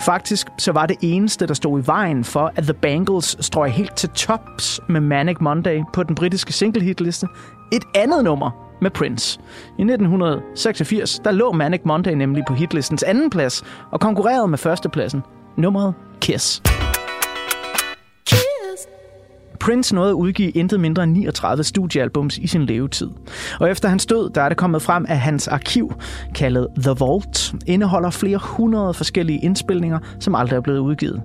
Faktisk 0.00 0.48
så 0.58 0.72
var 0.72 0.86
det 0.86 0.96
eneste, 1.02 1.46
der 1.46 1.54
stod 1.54 1.80
i 1.80 1.86
vejen 1.86 2.24
for, 2.24 2.52
at 2.56 2.64
The 2.64 2.74
Bangles 2.74 3.36
strøg 3.40 3.72
helt 3.72 3.96
til 3.96 4.08
tops 4.08 4.80
med 4.88 5.00
Manic 5.00 5.36
Monday 5.40 5.80
på 5.92 6.02
den 6.02 6.14
britiske 6.14 6.52
single-hitliste, 6.52 7.26
et 7.72 7.84
andet 7.94 8.24
nummer 8.24 8.50
med 8.82 8.90
Prince. 8.90 9.40
I 9.78 9.82
1986 9.82 11.20
der 11.24 11.30
lå 11.30 11.52
Manic 11.52 11.80
Monday 11.84 12.12
nemlig 12.12 12.44
på 12.48 12.54
hitlistens 12.54 13.02
anden 13.02 13.30
plads 13.30 13.62
og 13.90 14.00
konkurrerede 14.00 14.48
med 14.48 14.58
førstepladsen, 14.58 15.22
nummeret 15.56 15.94
Kiss. 16.20 16.62
Prince 19.60 19.94
nåede 19.94 20.10
at 20.10 20.14
udgive 20.14 20.50
intet 20.50 20.80
mindre 20.80 21.04
end 21.04 21.12
39 21.12 21.64
studiealbums 21.64 22.38
i 22.38 22.46
sin 22.46 22.66
levetid. 22.66 23.10
Og 23.60 23.70
efter 23.70 23.88
hans 23.88 24.06
død, 24.06 24.30
der 24.30 24.42
er 24.42 24.48
det 24.48 24.58
kommet 24.58 24.82
frem, 24.82 25.06
at 25.08 25.18
hans 25.18 25.48
arkiv, 25.48 25.92
kaldet 26.34 26.68
The 26.82 26.94
Vault, 26.98 27.54
indeholder 27.66 28.10
flere 28.10 28.38
hundrede 28.42 28.94
forskellige 28.94 29.38
indspilninger, 29.42 29.98
som 30.20 30.34
aldrig 30.34 30.56
er 30.56 30.60
blevet 30.60 30.78
udgivet. 30.78 31.22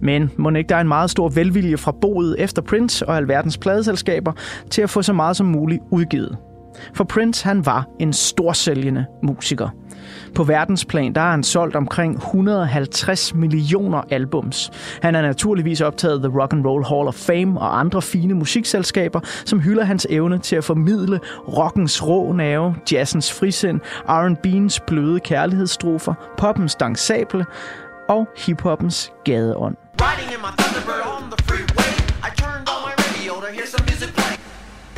Men 0.00 0.30
må 0.36 0.50
ikke 0.50 0.68
der 0.68 0.76
er 0.76 0.80
en 0.80 0.88
meget 0.88 1.10
stor 1.10 1.28
velvilje 1.28 1.76
fra 1.76 1.92
boet 2.00 2.36
efter 2.38 2.62
Prince 2.62 3.08
og 3.08 3.16
alverdens 3.16 3.58
pladeselskaber 3.58 4.32
til 4.70 4.82
at 4.82 4.90
få 4.90 5.02
så 5.02 5.12
meget 5.12 5.36
som 5.36 5.46
muligt 5.46 5.82
udgivet. 5.90 6.36
For 6.94 7.04
Prince 7.04 7.44
han 7.44 7.66
var 7.66 7.86
en 7.98 8.12
storsælgende 8.12 9.06
musiker. 9.22 9.68
På 10.34 10.44
verdensplan 10.44 11.12
der 11.12 11.20
har 11.20 11.30
han 11.30 11.42
solgt 11.42 11.76
omkring 11.76 12.16
150 12.16 13.34
millioner 13.34 14.02
albums. 14.10 14.70
Han 15.02 15.14
er 15.14 15.22
naturligvis 15.22 15.80
optaget 15.80 16.22
The 16.22 16.40
Rock 16.40 16.52
and 16.52 16.66
Roll 16.66 16.84
Hall 16.84 17.08
of 17.08 17.14
Fame 17.14 17.60
og 17.60 17.80
andre 17.80 18.02
fine 18.02 18.34
musikselskaber, 18.34 19.20
som 19.44 19.60
hylder 19.60 19.84
hans 19.84 20.06
evne 20.10 20.38
til 20.38 20.56
at 20.56 20.64
formidle 20.64 21.20
rockens 21.48 22.06
rå 22.06 22.32
nerve, 22.32 22.74
jazzens 22.92 23.32
frisind, 23.32 23.80
R&B'ens 24.08 24.84
bløde 24.86 25.20
kærlighedsstrofer, 25.20 26.14
poppens 26.38 26.74
dansable 26.74 27.46
og 28.08 28.28
hiphoppens 28.36 29.12
gadeånd. 29.24 29.76
Riding 30.00 30.32
in 30.32 30.40
my 30.46 30.52
Thunderbird 30.58 31.06
on 31.16 31.22
the 31.30 31.40
freeway, 31.48 31.92
I 32.28 32.30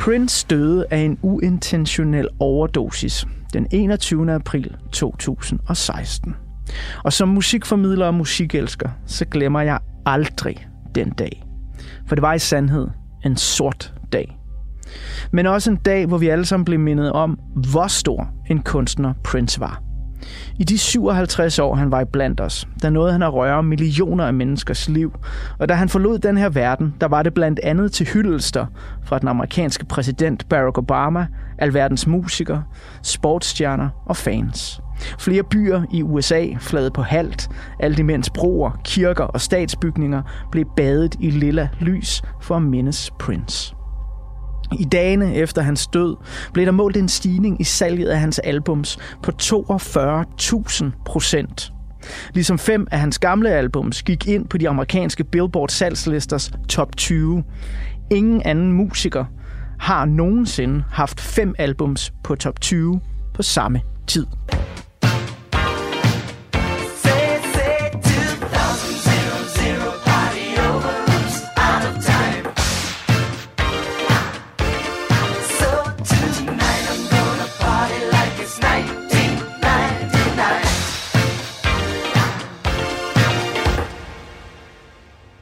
Prince 0.03 0.45
døde 0.49 0.85
af 0.91 0.97
en 0.97 1.17
uintentionel 1.21 2.27
overdosis 2.39 3.27
den 3.53 3.67
21. 3.71 4.33
april 4.33 4.75
2016. 4.91 6.35
Og 7.03 7.13
som 7.13 7.29
musikformidler 7.29 8.05
og 8.05 8.13
musikelsker, 8.13 8.89
så 9.05 9.25
glemmer 9.25 9.61
jeg 9.61 9.79
aldrig 10.05 10.67
den 10.95 11.09
dag. 11.09 11.43
For 12.07 12.15
det 12.15 12.21
var 12.21 12.33
i 12.33 12.39
sandhed 12.39 12.87
en 13.25 13.37
sort 13.37 13.93
dag. 14.11 14.37
Men 15.31 15.45
også 15.45 15.71
en 15.71 15.77
dag, 15.77 16.05
hvor 16.05 16.17
vi 16.17 16.27
alle 16.27 16.45
sammen 16.45 16.65
blev 16.65 16.79
mindet 16.79 17.11
om, 17.11 17.39
hvor 17.71 17.87
stor 17.87 18.29
en 18.49 18.61
kunstner 18.61 19.13
Prince 19.23 19.59
var. 19.59 19.92
I 20.59 20.63
de 20.63 20.77
57 20.77 21.59
år, 21.59 21.75
han 21.75 21.91
var 21.91 22.01
i 22.01 22.05
blandt 22.05 22.41
os, 22.41 22.67
der 22.81 22.89
nåede 22.89 23.11
han 23.11 23.23
at 23.23 23.33
røre 23.33 23.63
millioner 23.63 24.25
af 24.25 24.33
menneskers 24.33 24.89
liv. 24.89 25.13
Og 25.59 25.69
da 25.69 25.73
han 25.73 25.89
forlod 25.89 26.19
den 26.19 26.37
her 26.37 26.49
verden, 26.49 26.93
der 27.01 27.07
var 27.07 27.23
det 27.23 27.33
blandt 27.33 27.59
andet 27.63 27.91
til 27.91 28.05
hyldester 28.05 28.65
fra 29.03 29.19
den 29.19 29.27
amerikanske 29.27 29.85
præsident 29.85 30.49
Barack 30.49 30.77
Obama, 30.77 31.27
alverdens 31.57 32.07
musikere, 32.07 32.63
sportsstjerner 33.03 33.89
og 34.05 34.17
fans. 34.17 34.81
Flere 35.19 35.43
byer 35.43 35.83
i 35.91 36.03
USA 36.03 36.45
flade 36.59 36.91
på 36.91 37.01
halt, 37.01 37.49
alt 37.79 37.99
imens 37.99 38.29
broer, 38.29 38.71
kirker 38.83 39.23
og 39.23 39.41
statsbygninger 39.41 40.21
blev 40.51 40.65
badet 40.75 41.15
i 41.19 41.29
lilla 41.29 41.69
lys 41.79 42.21
for 42.41 42.55
at 42.55 42.61
mindes 42.61 43.11
Prince. 43.19 43.75
I 44.79 44.83
dagene 44.83 45.35
efter 45.35 45.61
hans 45.61 45.87
død 45.87 46.15
blev 46.53 46.65
der 46.65 46.71
målt 46.71 46.97
en 46.97 47.09
stigning 47.09 47.61
i 47.61 47.63
salget 47.63 48.07
af 48.07 48.19
hans 48.19 48.39
albums 48.39 48.97
på 49.23 49.31
42.000 49.41 50.85
procent. 51.05 51.73
Ligesom 52.33 52.59
fem 52.59 52.87
af 52.91 52.99
hans 52.99 53.19
gamle 53.19 53.49
albums 53.49 54.03
gik 54.03 54.27
ind 54.27 54.47
på 54.47 54.57
de 54.57 54.69
amerikanske 54.69 55.23
Billboard 55.23 55.69
salgslisters 55.69 56.51
top 56.69 56.97
20. 56.97 57.43
Ingen 58.11 58.41
anden 58.45 58.71
musiker 58.71 59.25
har 59.79 60.05
nogensinde 60.05 60.83
haft 60.91 61.21
fem 61.21 61.55
albums 61.57 62.13
på 62.23 62.35
top 62.35 62.61
20 62.61 62.99
på 63.33 63.41
samme 63.41 63.81
tid. 64.07 64.25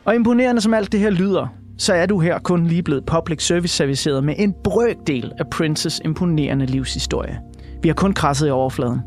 Og 0.05 0.15
imponerende 0.15 0.61
som 0.61 0.73
alt 0.73 0.91
det 0.91 0.99
her 0.99 1.09
lyder, 1.09 1.47
så 1.77 1.93
er 1.93 2.05
du 2.05 2.19
her 2.19 2.39
kun 2.39 2.65
lige 2.67 2.83
blevet 2.83 3.05
public 3.05 3.45
service 3.45 3.75
serviceret 3.75 4.23
med 4.23 4.35
en 4.37 4.53
brøkdel 4.63 5.31
af 5.39 5.49
Princes 5.51 6.01
imponerende 6.05 6.65
livshistorie. 6.65 7.39
Vi 7.81 7.89
har 7.89 7.93
kun 7.93 8.13
krasset 8.13 8.47
i 8.47 8.49
overfladen. 8.49 9.01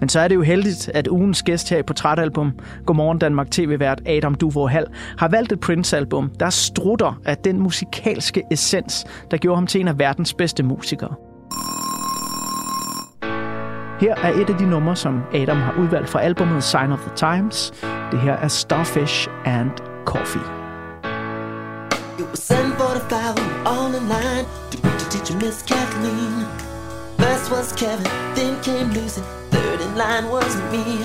Men 0.00 0.08
så 0.08 0.20
er 0.20 0.28
det 0.28 0.34
jo 0.34 0.42
heldigt, 0.42 0.90
at 0.94 1.08
ugens 1.08 1.42
gæst 1.42 1.70
her 1.70 1.78
i 1.78 1.82
Portrætalbum, 1.82 2.52
Godmorgen 2.86 3.18
Danmark 3.18 3.50
TV-vært 3.50 4.02
Adam 4.06 4.34
Duvor 4.34 4.66
Hall, 4.66 4.86
har 5.18 5.28
valgt 5.28 5.52
et 5.52 5.60
Prince-album, 5.60 6.30
der 6.40 6.50
strutter 6.50 7.20
af 7.24 7.36
den 7.36 7.60
musikalske 7.60 8.42
essens, 8.50 9.04
der 9.30 9.36
gjorde 9.36 9.56
ham 9.56 9.66
til 9.66 9.80
en 9.80 9.88
af 9.88 9.98
verdens 9.98 10.34
bedste 10.34 10.62
musikere. 10.62 11.14
Her 14.00 14.14
er 14.22 14.32
et 14.32 14.50
af 14.50 14.56
de 14.56 14.70
numre, 14.70 14.96
som 14.96 15.20
Adam 15.34 15.56
har 15.56 15.74
udvalgt 15.78 16.08
fra 16.08 16.20
albumet 16.20 16.62
Sign 16.62 16.92
of 16.92 16.98
the 16.98 17.16
Times. 17.16 17.72
Det 18.12 18.20
her 18.20 18.32
er 18.32 18.48
Starfish 18.48 19.28
and 19.44 19.93
Coffee. 20.04 20.40
It 22.18 22.30
was 22.30 22.42
745 22.42 23.66
on 23.66 23.92
the 23.92 24.00
line 24.02 24.46
to 24.70 24.78
reach 24.78 25.02
a 25.02 25.08
teacher, 25.08 25.36
Miss 25.36 25.62
Kathleen. 25.62 26.46
First 27.18 27.50
was 27.50 27.72
Kevin, 27.72 28.04
then 28.34 28.62
came 28.62 28.90
Lucy, 28.90 29.22
third 29.50 29.80
in 29.80 29.96
line 29.96 30.28
was 30.28 30.56
me. 30.70 31.04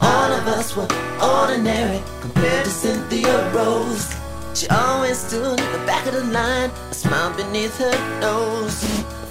All 0.00 0.32
of 0.32 0.46
us 0.46 0.76
were 0.76 0.88
ordinary 1.22 2.02
compared 2.20 2.64
to 2.64 2.70
Cynthia 2.70 3.52
Rose. 3.52 4.14
She 4.54 4.68
always 4.68 5.18
stood 5.18 5.60
at 5.60 5.72
the 5.78 5.86
back 5.86 6.06
of 6.06 6.14
the 6.14 6.24
line, 6.24 6.70
a 6.90 6.94
smile 6.94 7.32
beneath 7.36 7.78
her 7.78 8.20
nose. 8.20 8.82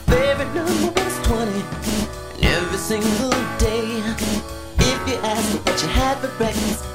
Her 0.07 0.15
favorite 0.15 0.53
number 0.53 1.01
was 1.01 1.27
20, 1.27 1.51
and 1.51 2.45
every 2.45 2.77
single 2.77 3.31
day. 3.57 4.01
If 4.79 5.07
you 5.07 5.15
asked 5.23 5.53
her 5.53 5.59
what 5.59 5.79
she 5.79 5.87
had 5.87 6.17
for 6.19 6.29
breakfast, 6.37 6.85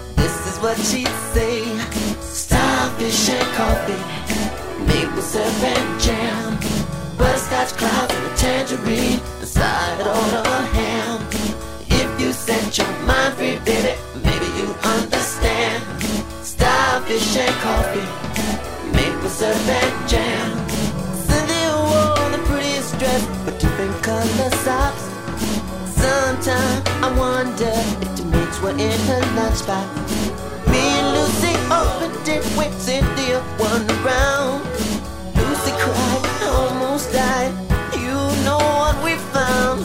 what 0.62 0.78
she'd 0.78 1.08
say. 1.34 1.64
Starfish 2.20 3.28
and 3.30 3.48
coffee, 3.58 4.02
maple 4.86 5.20
syrup 5.20 5.62
and 5.62 6.00
jam, 6.00 6.56
butterscotch 7.18 7.72
clouds 7.76 8.14
and 8.14 8.26
a 8.26 8.36
tangerine, 8.36 9.20
and 9.40 9.48
side 9.48 10.00
on 10.00 10.46
a 10.46 10.66
ham. 10.76 11.26
If 11.88 12.20
you 12.20 12.32
set 12.32 12.78
your 12.78 12.92
mind 13.06 13.34
free, 13.34 13.58
baby, 13.64 13.98
maybe 14.22 14.46
you 14.58 14.68
understand. 14.96 15.82
Starfish 16.42 17.36
and 17.36 17.54
coffee, 17.66 18.08
maple 18.92 19.30
syrup 19.30 19.68
and 19.68 20.08
jam. 20.08 20.61
In 29.08 29.22
lunchbox. 29.36 29.88
Me 30.70 30.78
and 30.78 31.08
Lucy 31.16 31.54
opened 31.70 32.28
it 32.28 32.44
when 32.56 32.72
Cynthia 32.78 33.40
one 33.58 33.84
around. 33.98 34.62
Lucy 35.36 35.72
cried, 35.82 36.42
almost 36.42 37.12
died. 37.12 37.52
You 37.94 38.18
know 38.44 38.58
what 38.58 38.96
we 39.04 39.16
found? 39.34 39.80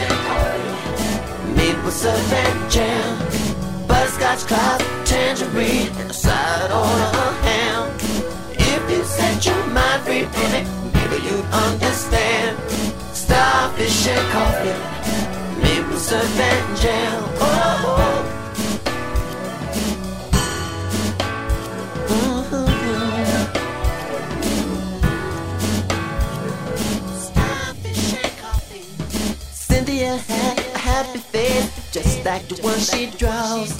And 0.00 0.18
coffee, 0.28 1.54
maple 1.56 1.90
syrup 1.90 2.32
and 2.32 2.70
jam, 2.70 3.18
butterscotch 3.88 4.46
clouds, 4.46 4.84
tangerine, 5.04 5.90
and 6.00 6.10
a 6.10 6.14
side 6.14 6.70
on 6.70 7.14
a 7.14 7.32
ham. 7.46 7.90
If 8.52 8.90
you 8.90 9.02
set 9.04 9.44
your 9.44 9.66
mind 9.66 10.02
free, 10.02 10.24
baby, 10.36 10.68
maybe 10.94 11.16
you'd 11.26 11.44
understand. 11.50 12.56
Starfish 13.12 14.06
and 14.06 14.26
coffee, 14.32 15.62
maple 15.62 15.98
syrup 15.98 16.38
and 16.38 16.76
jam. 16.78 17.24
Oh. 17.40 17.48
Starfish 17.48 18.07
Cynthia 30.18 30.34
had 30.34 30.58
a 30.58 30.78
happy 30.78 31.18
face, 31.18 31.92
just 31.92 32.24
like 32.24 32.46
the 32.48 32.60
one 32.62 32.78
she 32.78 33.06
draws 33.18 33.72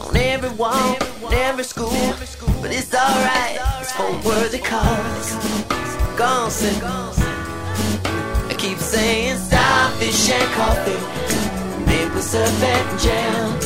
on 0.00 0.16
every 0.16 0.50
wall, 0.50 0.96
in 1.26 1.32
every 1.34 1.64
school. 1.64 1.90
But 2.60 2.72
it's 2.72 2.94
alright, 2.94 3.58
it's 3.80 3.92
for 3.92 4.10
worthy 4.26 4.58
cause. 4.58 5.32
Gone, 6.16 6.50
sit. 6.50 6.82
I 6.82 8.54
keep 8.58 8.78
saying 8.78 9.36
starfish 9.38 10.30
and 10.30 10.52
coffee, 10.52 11.86
maple 11.86 12.20
syrup 12.20 12.62
and 12.62 13.00
jam, 13.00 13.58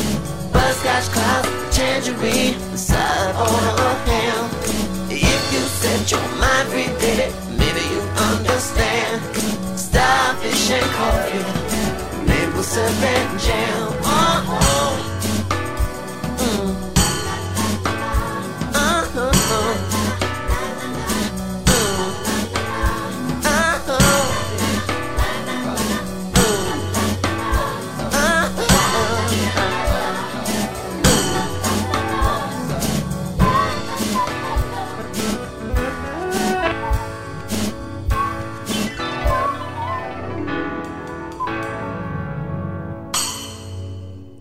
butterscotch 0.53 1.09
clouds, 1.13 1.77
tangerine, 1.77 2.59
side 2.77 3.35
on 3.37 3.97
ham. 4.07 4.51
If 5.11 5.53
you 5.53 5.61
set 5.61 6.11
your 6.11 6.27
mind 6.41 6.69
free, 6.69 6.89
baby, 6.99 7.33
maybe 7.57 7.83
you 7.93 8.01
understand. 8.31 9.23
Starfish 9.79 10.71
and 10.71 10.91
coffee, 10.93 11.66
maple 12.67 12.73
syrup 12.75 13.03
and 13.03 13.41
jam. 13.41 13.93
Oh, 14.03 14.66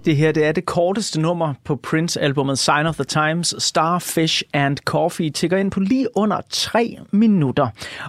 Det 0.06 0.16
her 0.16 0.32
det 0.32 0.46
er 0.46 0.52
det 0.52 0.66
korteste 0.66 1.22
nummer 1.22 1.54
på 1.64 1.76
Prince-albummet 1.76 2.60
Sign 2.60 2.86
of 2.86 2.96
the 2.96 3.04
Times, 3.04 3.64
Starfish 3.64 4.44
and 4.54 4.78
Coffee, 4.86 5.30
tigger 5.30 5.58
ind 5.58 5.72
på 5.72 5.80
lige 5.80 6.08
under 6.16 6.42
tre 6.50 6.98
minutter. 7.12 7.68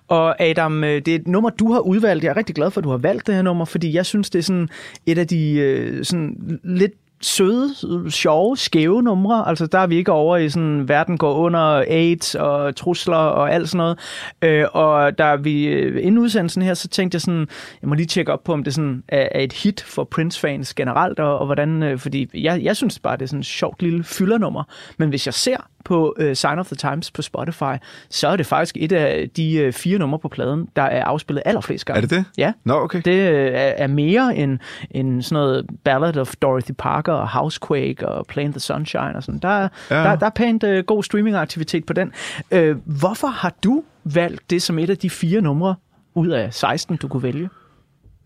Og 0.09 0.43
Adam, 0.43 0.85
øh, 0.85 0.91
det 0.91 1.09
er 1.09 1.15
et 1.15 1.29
nummer, 1.29 1.51
du 1.51 1.73
har 1.73 1.81
udvalgt. 1.81 2.25
Jeg 2.25 2.31
er 2.31 2.37
rigtig 2.37 2.55
glad 2.55 2.71
for, 2.71 2.81
at 2.81 2.85
du 2.85 2.91
har 2.91 2.97
valgt 2.97 3.27
det 3.27 3.35
her 3.35 3.43
nummer, 3.43 3.65
fordi 3.65 3.95
jeg 3.95 4.07
synes, 4.07 4.31
det 4.31 4.39
er 4.39 4.43
sådan 4.43 4.69
et 5.07 5.19
af 5.19 5.27
de 5.27 5.53
øh, 5.53 6.05
sådan 6.05 6.61
lidt 6.65 6.93
søde, 7.21 7.75
sjove, 8.11 8.57
skæve 8.57 9.03
numre. 9.03 9.49
Altså, 9.49 9.67
der 9.67 9.79
er 9.79 9.87
vi 9.87 9.97
ikke 9.97 10.13
over 10.13 10.37
i 10.37 10.49
sådan, 10.49 10.89
verden 10.89 11.19
går 11.19 11.35
under 11.35 11.85
AIDS 11.89 12.35
og 12.35 12.77
trusler 12.77 13.17
og 13.17 13.53
alt 13.53 13.69
sådan 13.69 13.79
noget. 13.79 13.99
Øh, 14.43 14.67
og 14.73 15.19
der 15.19 15.37
vi 15.37 15.67
øh, 15.67 16.05
inden 16.05 16.19
udsendelsen 16.19 16.63
her, 16.63 16.75
så 16.75 16.89
tænkte 16.89 17.17
jeg 17.17 17.21
sådan, 17.21 17.49
jeg 17.83 17.89
må 17.89 17.95
lige 17.95 18.07
tjekke 18.07 18.33
op 18.33 18.45
på, 18.45 18.53
om 18.53 18.65
det 18.65 18.75
sådan 18.75 19.03
er, 19.09 19.29
er 19.33 19.41
et 19.41 19.53
hit 19.53 19.83
for 19.83 20.05
Prince-fans 20.05 20.75
generelt, 20.75 21.21
og, 21.21 21.39
og 21.39 21.47
hvordan, 21.47 21.83
øh, 21.83 21.99
fordi 21.99 22.29
jeg, 22.35 22.63
jeg 22.63 22.77
synes 22.77 22.99
bare, 22.99 23.17
det 23.17 23.23
er 23.23 23.27
sådan 23.27 23.41
et 23.41 23.47
sjovt 23.47 23.83
lille 23.83 24.05
fyldernummer. 24.05 24.63
Men 24.99 25.09
hvis 25.09 25.27
jeg 25.27 25.35
ser 25.35 25.57
på 25.87 26.17
uh, 26.21 26.33
Sign 26.33 26.59
of 26.59 26.67
the 26.67 26.77
Times 26.77 27.11
på 27.11 27.23
Spotify, 27.23 27.75
så 28.11 28.29
er 28.29 28.37
det 28.37 28.47
faktisk 28.47 28.77
et 28.81 28.93
af 28.93 29.31
de 29.37 29.67
uh, 29.67 29.73
fire 29.73 29.99
numre 29.99 30.19
på 30.19 30.29
pladen, 30.29 30.69
der 30.77 30.83
er 30.83 31.05
afspillet 31.05 31.43
allerflest 31.47 31.87
gange. 31.87 31.97
Er 31.97 32.01
det 32.01 32.11
det? 32.11 32.25
Ja. 32.39 32.53
Nå, 32.65 32.75
okay. 32.75 33.03
Det 33.05 33.31
uh, 33.31 33.37
er, 33.37 33.73
er 33.77 33.87
mere 33.87 34.37
end, 34.37 34.59
end 34.91 35.23
sådan 35.23 35.35
noget 35.35 35.67
Ballad 35.85 36.17
of 36.17 36.35
Dorothy 36.43 36.73
Parker 36.79 37.13
og 37.13 37.29
Housequake 37.29 38.09
og 38.09 38.27
Plain 38.27 38.53
the 38.53 38.61
Sunshine 38.61 39.17
og 39.17 39.23
sådan. 39.23 39.39
Der, 39.39 39.69
ja. 39.91 39.97
Der, 39.97 40.17
der 40.17 40.27
er 40.27 40.31
pænt 40.31 40.65
uh, 40.65 40.79
god 40.79 41.03
streamingaktivitet 41.03 41.87
på 41.87 41.93
den. 41.93 42.13
Uh, 42.55 42.77
hvorfor 42.85 43.27
har 43.27 43.53
du 43.65 43.83
valgt 44.05 44.51
det 44.51 44.63
som 44.63 44.79
et 44.79 44.91
af 44.91 44.99
de 44.99 45.11
fire 45.11 45.41
numre 45.41 45.75
ud 46.15 46.29
af 46.29 46.55
16, 46.55 46.97
du 46.97 47.09
kunne 47.09 47.23
vælge? 47.23 47.49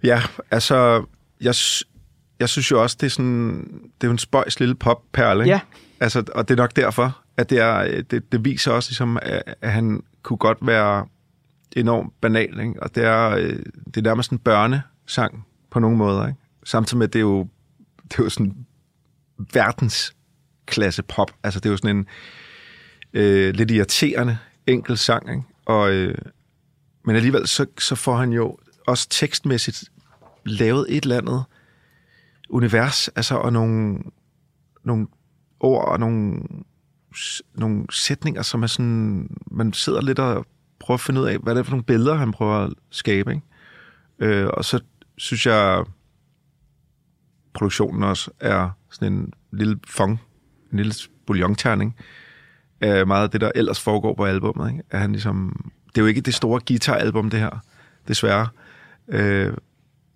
Ja, 0.02 0.22
altså, 0.50 1.04
jeg, 1.40 1.54
jeg 2.40 2.48
synes 2.48 2.70
jo 2.70 2.82
også, 2.82 2.96
det 3.00 3.06
er 3.06 3.10
sådan, 3.10 3.58
det 3.82 4.04
er 4.04 4.06
jo 4.06 4.10
en 4.10 4.18
spøjs 4.18 4.60
lille 4.60 4.74
popperle, 4.74 5.44
ikke? 5.44 5.50
Ja. 5.50 5.60
Altså, 6.00 6.24
og 6.34 6.48
det 6.48 6.54
er 6.54 6.62
nok 6.62 6.76
derfor, 6.76 7.20
at 7.40 7.50
det, 7.50 7.58
er, 7.58 7.78
øh, 7.78 8.04
det, 8.10 8.32
det 8.32 8.44
viser 8.44 8.72
også, 8.72 8.90
ligesom, 8.90 9.18
at, 9.22 9.54
at 9.60 9.72
han 9.72 10.02
kunne 10.22 10.36
godt 10.36 10.58
være 10.62 11.06
enormt 11.76 12.20
banal, 12.20 12.60
ikke? 12.60 12.82
Og 12.82 12.94
det 12.94 13.04
er, 13.04 13.30
øh, 13.30 13.58
det 13.86 13.96
er 13.96 14.02
nærmest 14.02 14.30
en 14.30 14.38
børnesang 14.38 15.46
på 15.70 15.78
nogle 15.78 15.96
måder, 15.96 16.26
ikke? 16.26 16.40
Samtidig 16.64 16.98
med, 16.98 17.06
at 17.06 17.12
det 17.12 17.18
er 17.18 17.22
jo, 17.22 17.48
det 18.02 18.18
er 18.18 18.22
jo 18.22 18.28
sådan 18.28 18.66
verdensklasse 19.52 21.02
pop. 21.02 21.30
Altså, 21.42 21.60
det 21.60 21.66
er 21.66 21.70
jo 21.70 21.76
sådan 21.76 21.96
en 21.96 22.06
øh, 23.12 23.54
lidt 23.54 23.70
irriterende 23.70 24.38
enkel 24.66 24.98
sang, 24.98 25.30
ikke? 25.30 25.42
Og, 25.64 25.92
øh, 25.92 26.14
men 27.04 27.16
alligevel, 27.16 27.46
så, 27.46 27.66
så 27.78 27.94
får 27.94 28.16
han 28.16 28.32
jo 28.32 28.58
også 28.86 29.08
tekstmæssigt 29.08 29.84
lavet 30.46 30.86
et 30.88 31.02
eller 31.02 31.18
andet 31.18 31.44
univers, 32.48 33.08
altså, 33.08 33.34
og 33.34 33.52
nogle, 33.52 33.98
nogle 34.84 35.06
ord 35.60 35.88
og 35.88 36.00
nogle, 36.00 36.42
nogle 37.54 37.84
sætninger, 37.90 38.42
som 38.42 38.62
er 38.62 38.66
sådan, 38.66 39.36
man 39.50 39.72
sidder 39.72 40.00
lidt 40.00 40.18
og 40.18 40.46
prøver 40.78 40.96
at 40.96 41.00
finde 41.00 41.20
ud 41.20 41.26
af, 41.26 41.38
hvad 41.38 41.54
det 41.54 41.60
er 41.60 41.64
for 41.64 41.70
nogle 41.70 41.84
billeder, 41.84 42.14
han 42.14 42.32
prøver 42.32 42.56
at 42.56 42.72
skabe, 42.90 43.30
ikke? 43.30 43.42
Øh, 44.18 44.46
og 44.46 44.64
så 44.64 44.80
synes 45.16 45.46
jeg, 45.46 45.84
produktionen 47.52 48.02
også 48.02 48.30
er 48.40 48.70
sådan 48.90 49.12
en 49.12 49.32
lille 49.52 49.78
fong, 49.86 50.20
en 50.72 50.76
lille 50.78 50.94
bouillonterning. 51.26 51.96
af 52.80 53.06
meget 53.06 53.22
af 53.22 53.30
det, 53.30 53.40
der 53.40 53.50
ellers 53.54 53.80
foregår 53.80 54.14
på 54.14 54.24
albummet. 54.24 54.70
Ikke? 54.70 54.82
At 54.90 55.00
han 55.00 55.12
ligesom, 55.12 55.70
det 55.86 55.98
er 55.98 56.02
jo 56.02 56.06
ikke 56.06 56.20
det 56.20 56.34
store 56.34 56.60
guitaralbum, 56.68 57.30
det 57.30 57.40
her, 57.40 57.64
desværre. 58.08 58.48
Øh, 59.08 59.52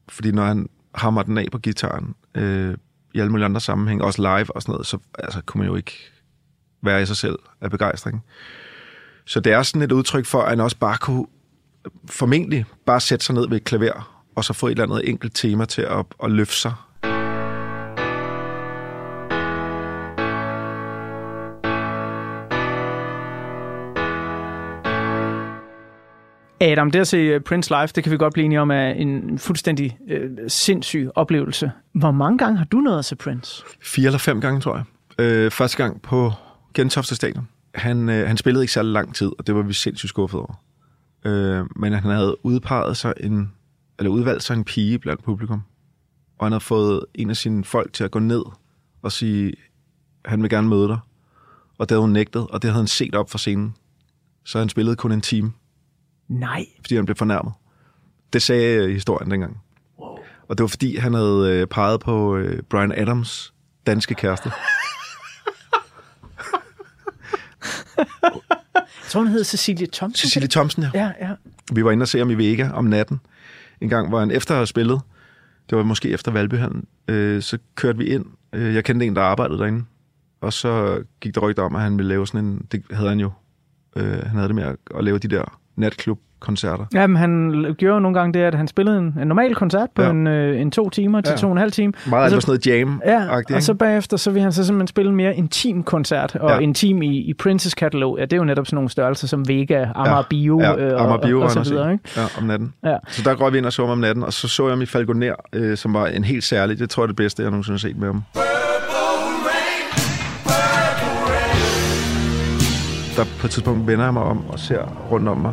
fordi 0.09 0.33
når 0.33 0.45
han 0.45 0.69
hammer 0.95 1.23
den 1.23 1.39
af 1.39 1.47
på 1.53 1.59
gitaren, 1.59 2.15
øh, 2.35 2.75
i 3.15 3.21
alle 3.21 3.31
mulige 3.31 3.45
andre 3.45 3.61
sammenhæng, 3.61 4.03
også 4.03 4.23
live 4.23 4.57
og 4.57 4.63
sådan 4.63 4.73
noget, 4.73 4.87
så 4.87 4.99
altså, 5.19 5.41
kunne 5.47 5.59
man 5.59 5.69
jo 5.69 5.77
ikke 5.77 6.14
være 6.85 7.03
i 7.03 7.07
sig 7.07 7.17
selv 7.17 7.39
af 7.61 7.71
begejstring. 7.71 8.25
Så 9.25 9.41
det 9.41 9.53
er 9.53 9.63
sådan 9.63 9.83
et 9.83 9.93
udtryk 9.93 10.27
for, 10.27 10.43
at 10.43 10.49
han 10.49 10.61
også 10.61 10.77
bare 10.77 10.99
kunne 10.99 11.27
formentlig 12.11 12.65
bare 12.87 13.01
sætte 13.01 13.25
sig 13.25 13.35
ned 13.35 13.49
ved 13.49 13.57
et 13.57 13.65
klaver, 13.65 14.25
og 14.37 14.45
så 14.45 14.53
få 14.53 14.67
et 14.67 14.71
eller 14.71 14.85
andet 14.85 15.09
enkelt 15.09 15.35
tema 15.35 15.65
til 15.65 15.83
at, 15.83 16.07
at 16.25 16.31
løfte 16.31 16.57
sig. 16.57 16.73
Adam, 26.61 26.91
det 26.91 27.01
at 27.01 27.09
se 27.09 27.17
øh, 27.17 27.41
Prince 27.41 27.71
live, 27.71 27.87
det 27.87 28.03
kan 28.03 28.13
vi 28.13 28.17
godt 28.17 28.33
blive 28.33 28.45
enige 28.45 28.61
om, 28.61 28.71
er 28.71 28.89
en 28.89 29.39
fuldstændig 29.39 29.99
øh, 30.09 30.31
sindssyg 30.49 31.09
oplevelse. 31.15 31.73
Hvor 31.93 32.11
mange 32.11 32.39
gange 32.39 32.59
har 32.59 32.65
du 32.65 32.77
nået 32.77 32.99
at 32.99 33.05
se 33.05 33.17
Prince? 33.17 33.65
Fire 33.83 34.07
eller 34.07 34.19
fem 34.19 34.41
gange, 34.41 34.61
tror 34.61 34.77
jeg. 34.77 34.85
Øh, 35.25 35.51
første 35.51 35.77
gang 35.77 36.03
på 36.03 36.33
Gentofte 36.75 37.15
Stadion. 37.15 37.49
Han, 37.75 38.09
øh, 38.09 38.27
han 38.27 38.37
spillede 38.37 38.65
ikke 38.65 38.73
særlig 38.73 38.93
lang 38.93 39.15
tid, 39.15 39.33
og 39.39 39.47
det 39.47 39.55
var 39.55 39.63
vi 39.63 39.73
sindssygt 39.73 40.09
skuffet 40.09 40.41
over. 40.41 40.65
Øh, 41.25 41.67
men 41.77 41.93
han 41.93 42.11
havde 42.11 42.37
udpeget 42.47 42.97
sig 42.97 43.15
en, 43.21 43.53
eller 43.99 44.11
udvalgt 44.11 44.43
sig 44.43 44.55
en 44.55 44.65
pige 44.65 44.99
blandt 44.99 45.25
publikum. 45.25 45.63
Og 46.39 46.47
han 46.47 46.53
havde 46.53 46.65
fået 46.65 47.05
en 47.15 47.31
af 47.31 47.37
sine 47.37 47.65
folk 47.65 47.93
til 47.93 48.05
at 48.05 48.11
gå 48.11 48.19
ned 48.19 48.43
og 49.03 49.13
sige, 49.13 49.53
han 50.25 50.43
vil 50.43 50.51
gerne 50.51 50.69
møde 50.69 50.89
dig. 50.89 50.99
Og 51.79 51.89
det 51.89 51.91
havde 51.91 52.01
hun 52.01 52.11
nægtet, 52.11 52.47
og 52.47 52.63
det 52.63 52.71
havde 52.71 52.83
han 52.83 52.87
set 52.87 53.15
op 53.15 53.31
for 53.31 53.39
scenen. 53.39 53.77
Så 54.45 54.59
han 54.59 54.69
spillede 54.69 54.97
kun 54.97 55.13
en 55.13 55.21
time, 55.21 55.53
Nej. 56.29 56.67
fordi 56.81 56.95
han 56.97 57.05
blev 57.05 57.17
fornærmet. 57.17 57.53
Det 58.33 58.43
sagde 58.43 58.85
øh, 58.85 58.91
historien 58.91 59.31
dengang. 59.31 59.61
Wow. 59.99 60.19
Og 60.49 60.59
det 60.59 60.63
var 60.63 60.69
fordi, 60.69 60.97
han 60.97 61.15
havde 61.15 61.51
øh, 61.51 61.67
peget 61.67 62.01
på 62.01 62.37
øh, 62.37 62.63
Brian 62.63 62.93
Adams 62.93 63.55
danske 63.87 64.15
kæreste. 64.15 64.51
Jeg 67.97 69.09
tror, 69.09 69.21
hun 69.21 69.29
hedder 69.29 69.45
Cecilie 69.45 69.87
Thompson. 69.93 70.29
Cecilie 70.29 70.49
Thomsen, 70.49 70.83
ja. 70.83 70.91
Ja, 70.95 71.13
ja. 71.21 71.35
Vi 71.73 71.85
var 71.85 71.91
inde 71.91 72.03
og 72.03 72.09
se 72.09 72.19
ham 72.19 72.31
i 72.31 72.35
Vega 72.35 72.71
om 72.71 72.85
natten. 72.85 73.21
En 73.81 73.89
gang, 73.89 74.09
hvor 74.09 74.21
han 74.21 74.31
efter 74.31 74.55
at 74.55 74.59
have 74.59 74.67
spillet, 74.67 75.01
det 75.71 75.79
var 75.79 75.85
måske 75.85 76.09
efter 76.09 76.33
Valbyhallen, 76.33 76.85
øh, 77.09 77.43
så 77.43 77.59
kørte 77.75 77.99
vi 77.99 78.05
ind. 78.05 78.27
Øh, 78.53 78.75
jeg 78.75 78.85
kendte 78.85 79.07
en, 79.07 79.17
der 79.17 79.23
arbejdede 79.23 79.59
derinde. 79.59 79.85
Og 80.41 80.53
så 80.53 81.03
gik 81.21 81.35
der 81.35 81.41
rygter 81.41 81.63
om, 81.63 81.75
at 81.75 81.83
han 81.83 81.99
ville 81.99 82.09
lave 82.09 82.27
sådan 82.27 82.45
en... 82.45 82.67
Det 82.73 82.83
havde 82.91 83.09
han 83.09 83.21
jo. 83.21 83.31
Øh, 83.97 84.19
han 84.27 84.37
havde 84.37 84.49
det 84.49 84.55
med 84.55 84.65
at, 84.65 84.77
at 84.97 85.05
lave 85.05 85.19
de 85.19 85.29
der 85.29 85.61
natklub-koncerter. 86.49 86.85
Jamen, 86.95 87.17
han 87.17 87.51
gjorde 87.79 87.95
jo 87.95 88.01
nogle 88.01 88.19
gange 88.19 88.33
det, 88.33 88.41
at 88.45 88.55
han 88.55 88.69
spillede 88.69 88.99
en, 88.99 89.17
en 89.21 89.29
normal 89.29 89.55
koncert 89.55 89.89
på 89.95 90.03
ja. 90.03 90.09
Ja. 90.09 90.15
en, 90.15 90.27
øh, 90.27 90.61
en 90.61 90.71
to 90.71 90.91
timer 90.91 91.21
til 91.21 91.31
ja. 91.31 91.33
Ja. 91.33 91.37
to 91.41 91.47
og 91.47 91.53
en 91.53 91.59
halv 91.59 91.73
time. 91.73 91.93
Meget 92.07 92.25
Og 92.25 92.31
så- 92.31 92.41
sådan 92.47 92.51
noget 92.51 92.67
jam 92.67 93.03
Ja, 93.07 93.55
og 93.57 93.63
så 93.63 93.75
bagefter, 93.75 94.17
så 94.17 94.31
vil 94.31 94.43
han 94.43 94.53
så 94.53 94.65
simpelthen 94.67 94.87
spille 94.89 95.09
en 95.11 95.17
mere 95.17 95.37
intim 95.37 95.83
koncert, 95.83 96.37
og 96.37 96.49
ja. 96.51 96.55
Ja. 96.55 96.61
intim 96.61 97.03
i, 97.03 97.17
i 97.19 97.35
Princes 97.35 97.75
katalog, 97.75 98.17
ja, 98.19 98.25
det 98.25 98.33
er 98.33 98.37
jo 98.37 98.45
netop 98.45 98.67
sådan 98.67 98.75
nogle 98.77 98.91
størrelser 98.91 99.27
som 99.27 99.49
Vega, 99.49 99.87
Amager 99.95 100.23
Bio, 100.31 100.61
ja, 100.61 100.77
øh, 100.77 101.01
Amager 101.01 101.19
Bio 101.19 101.37
og, 101.39 101.43
og, 101.45 101.55
var 101.57 101.63
så 101.65 101.71
videre, 101.71 101.93
ikke? 101.93 102.05
Ja, 102.17 102.23
om 102.39 102.45
natten. 102.45 102.73
Ja. 102.85 102.97
Så 103.09 103.23
der 103.25 103.35
røg 103.35 103.53
vi 103.53 103.59
ind 103.59 103.67
og 103.67 103.73
så 103.73 103.83
om 103.83 103.99
natten, 103.99 104.25
og 104.25 104.33
så 104.33 104.49
så 104.49 104.69
jeg 104.69 104.83
i 104.83 104.87
Falconer, 104.87 105.35
øh, 105.53 105.77
som 105.77 105.95
var 105.95 106.07
en 106.07 106.25
helt 106.25 106.45
særlig, 106.45 106.79
det 106.79 106.91
tror 106.91 107.03
jeg 107.03 107.05
er 107.05 107.09
det 107.09 107.17
bedste, 107.17 107.43
jeg 107.43 107.51
nogensinde 107.51 107.75
har 107.75 107.79
set 107.79 107.97
med 107.99 108.07
ham. 108.07 108.23
Der 113.17 113.25
på 113.41 113.47
et 113.47 113.51
tidspunkt 113.51 113.87
vender 113.87 114.05
jeg 114.05 114.13
mig 114.13 114.23
om 114.23 114.45
og 114.49 114.59
ser 114.59 114.83
rundt 115.11 115.29
om 115.29 115.37
mig, 115.39 115.53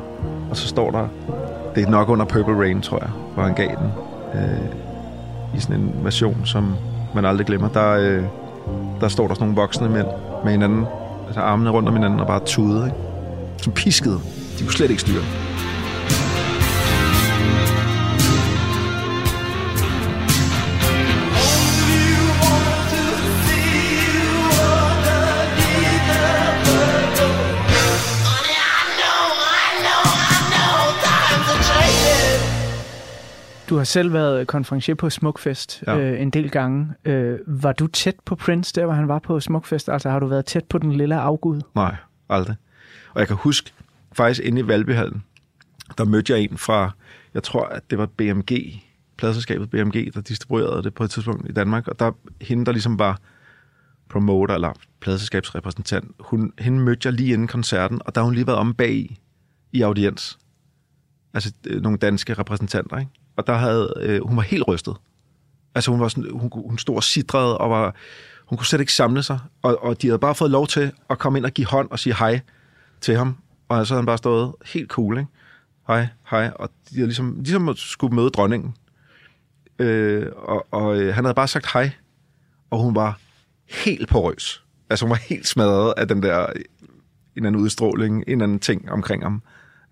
og 0.51 0.57
så 0.57 0.67
står 0.67 0.91
der, 0.91 1.07
det 1.75 1.83
er 1.83 1.89
nok 1.89 2.09
under 2.09 2.25
Purple 2.25 2.55
Rain, 2.55 2.81
tror 2.81 2.99
jeg, 2.99 3.09
hvor 3.33 3.43
han 3.43 3.53
gav 3.53 3.67
den, 3.67 3.91
øh, 4.33 5.57
i 5.57 5.59
sådan 5.59 5.75
en 5.75 5.93
version, 6.03 6.41
som 6.45 6.75
man 7.15 7.25
aldrig 7.25 7.47
glemmer. 7.47 7.69
Der, 7.69 7.91
øh, 7.91 8.23
der 9.01 9.07
står 9.07 9.27
der 9.27 9.33
sådan 9.33 9.47
nogle 9.47 9.61
voksne 9.61 9.89
mænd 9.89 10.07
med 10.43 10.51
hinanden, 10.51 10.85
altså 11.27 11.41
armene 11.41 11.69
rundt 11.69 11.89
om 11.89 11.95
hinanden 11.95 12.19
og 12.19 12.27
bare 12.27 12.39
tude, 12.45 12.85
ikke? 12.85 12.97
Som 13.57 13.73
piskede. 13.73 14.19
De 14.59 14.63
kunne 14.63 14.73
slet 14.73 14.89
ikke 14.89 15.01
styre. 15.01 15.50
Du 33.71 33.77
har 33.77 33.83
selv 33.83 34.13
været 34.13 34.47
konferencier 34.47 34.95
på 34.95 35.09
Smukfest 35.09 35.83
ja. 35.87 35.97
Øh, 35.97 36.21
en 36.21 36.29
del 36.29 36.49
gange. 36.49 36.93
Øh, 37.05 37.39
var 37.47 37.71
du 37.71 37.87
tæt 37.87 38.15
på 38.25 38.35
Prince, 38.35 38.73
der 38.75 38.85
hvor 38.85 38.93
han 38.93 39.07
var 39.07 39.19
på 39.19 39.39
Smukfest? 39.39 39.89
Altså 39.89 40.09
har 40.09 40.19
du 40.19 40.27
været 40.27 40.45
tæt 40.45 40.65
på 40.65 40.77
den 40.77 40.91
lille 40.93 41.15
afgud? 41.15 41.61
Nej, 41.75 41.95
aldrig. 42.29 42.55
Og 43.13 43.19
jeg 43.19 43.27
kan 43.27 43.37
huske, 43.37 43.73
faktisk 44.13 44.41
inde 44.45 44.61
i 44.61 44.67
Valbyhallen, 44.67 45.23
der 45.97 46.05
mødte 46.05 46.33
jeg 46.33 46.41
en 46.41 46.57
fra, 46.57 46.91
jeg 47.33 47.43
tror, 47.43 47.65
at 47.65 47.89
det 47.89 47.97
var 47.97 48.05
BMG, 48.05 48.83
pladselskabet 49.17 49.69
BMG, 49.69 50.13
der 50.13 50.21
distribuerede 50.21 50.83
det 50.83 50.93
på 50.93 51.03
et 51.03 51.11
tidspunkt 51.11 51.49
i 51.49 51.53
Danmark, 51.53 51.87
og 51.87 51.99
der 51.99 52.11
hende, 52.41 52.65
der 52.65 52.71
ligesom 52.71 52.99
var 52.99 53.19
promoter 54.09 54.55
eller 54.55 54.73
pladselskabsrepræsentant, 54.99 56.11
hun, 56.19 56.53
hende 56.59 56.79
mødte 56.79 57.07
jeg 57.07 57.13
lige 57.13 57.33
inden 57.33 57.47
koncerten, 57.47 58.01
og 58.05 58.15
der 58.15 58.21
har 58.21 58.25
hun 58.25 58.33
lige 58.33 58.47
været 58.47 58.59
om 58.59 58.73
bag 58.73 58.93
i, 58.93 59.19
i 59.71 59.81
audiens. 59.81 60.39
Altså 61.33 61.53
øh, 61.67 61.81
nogle 61.81 61.97
danske 61.97 62.33
repræsentanter, 62.33 62.97
ikke? 62.97 63.11
Og 63.35 63.47
der 63.47 63.53
havde, 63.53 63.93
øh, 63.99 64.27
hun 64.27 64.37
var 64.37 64.43
helt 64.43 64.67
rystet. 64.67 64.95
Altså 65.75 65.91
hun 65.91 65.99
var 65.99 66.07
sådan, 66.07 66.31
hun, 66.31 66.51
hun 66.55 66.77
stod 66.77 66.95
og 66.95 67.03
sidrede, 67.03 67.57
og 67.57 67.69
var, 67.69 67.95
hun 68.45 68.57
kunne 68.57 68.65
slet 68.65 68.79
ikke 68.79 68.93
samle 68.93 69.23
sig, 69.23 69.39
og, 69.61 69.83
og 69.83 70.01
de 70.01 70.07
havde 70.07 70.19
bare 70.19 70.35
fået 70.35 70.51
lov 70.51 70.67
til 70.67 70.91
at 71.09 71.19
komme 71.19 71.39
ind 71.39 71.45
og 71.45 71.51
give 71.51 71.67
hånd 71.67 71.89
og 71.91 71.99
sige 71.99 72.15
hej 72.15 72.39
til 73.01 73.15
ham, 73.17 73.37
og 73.69 73.87
så 73.87 73.93
havde 73.93 74.01
han 74.01 74.05
bare 74.05 74.17
stået 74.17 74.53
helt 74.65 74.89
cool, 74.89 75.17
ikke? 75.17 75.29
Hej, 75.87 76.07
hej, 76.29 76.51
og 76.55 76.69
de 76.89 76.95
havde 76.95 77.07
ligesom, 77.07 77.35
ligesom 77.39 77.75
skulle 77.75 78.15
møde 78.15 78.29
dronningen. 78.29 78.75
Øh, 79.79 80.27
og 80.35 80.67
og 80.71 80.97
øh, 81.01 81.15
han 81.15 81.23
havde 81.23 81.35
bare 81.35 81.47
sagt 81.47 81.71
hej, 81.73 81.91
og 82.69 82.79
hun 82.79 82.95
var 82.95 83.19
helt 83.69 84.09
porøs. 84.09 84.63
Altså 84.89 85.05
hun 85.05 85.09
var 85.09 85.15
helt 85.29 85.47
smadret 85.47 85.93
af 85.97 86.07
den 86.07 86.23
der, 86.23 86.41
øh, 86.41 86.55
en 86.55 86.63
eller 87.35 87.47
anden 87.47 87.61
udstråling, 87.61 88.15
en 88.15 88.23
eller 88.27 88.43
anden 88.43 88.59
ting 88.59 88.91
omkring 88.91 89.23
ham. 89.23 89.41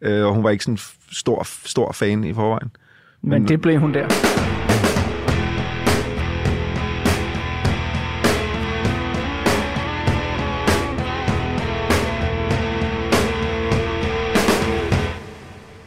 Øh, 0.01 0.25
og 0.25 0.33
hun 0.33 0.43
var 0.43 0.49
ikke 0.49 0.63
sådan 0.63 0.73
en 0.73 0.79
stor, 1.11 1.43
stor 1.65 1.91
fan 1.91 2.23
i 2.23 2.33
forvejen. 2.33 2.71
Men, 3.21 3.29
Men 3.31 3.47
det 3.47 3.61
blev 3.61 3.79
hun 3.79 3.93
der. 3.93 4.07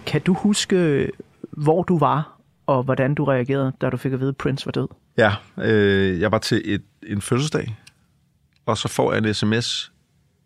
Kan 0.06 0.20
du 0.22 0.34
huske, 0.34 1.10
hvor 1.50 1.82
du 1.82 1.98
var, 1.98 2.40
og 2.66 2.82
hvordan 2.82 3.14
du 3.14 3.24
reagerede, 3.24 3.72
da 3.80 3.90
du 3.90 3.96
fik 3.96 4.12
at 4.12 4.20
vide, 4.20 4.28
at 4.28 4.36
Prince 4.36 4.66
var 4.66 4.72
død? 4.72 4.88
Ja, 5.18 5.34
øh, 5.58 6.20
jeg 6.20 6.32
var 6.32 6.38
til 6.38 6.62
et, 6.64 6.82
en 7.06 7.20
fødselsdag, 7.20 7.76
og 8.66 8.78
så 8.78 8.88
får 8.88 9.12
jeg 9.12 9.26
en 9.26 9.34
sms, 9.34 9.92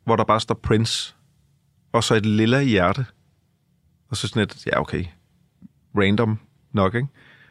hvor 0.05 0.17
der 0.17 0.25
bare 0.25 0.41
står 0.41 0.55
Prince, 0.55 1.15
og 1.93 2.05
så 2.05 2.15
et 2.15 2.27
lille 2.27 2.63
hjerte. 2.63 3.07
Og 4.11 4.17
så 4.17 4.29
sådan 4.29 4.43
et, 4.43 4.67
ja 4.67 4.81
okay, 4.81 5.05
random 5.97 6.39
nok, 6.73 6.95
ikke? 6.95 7.09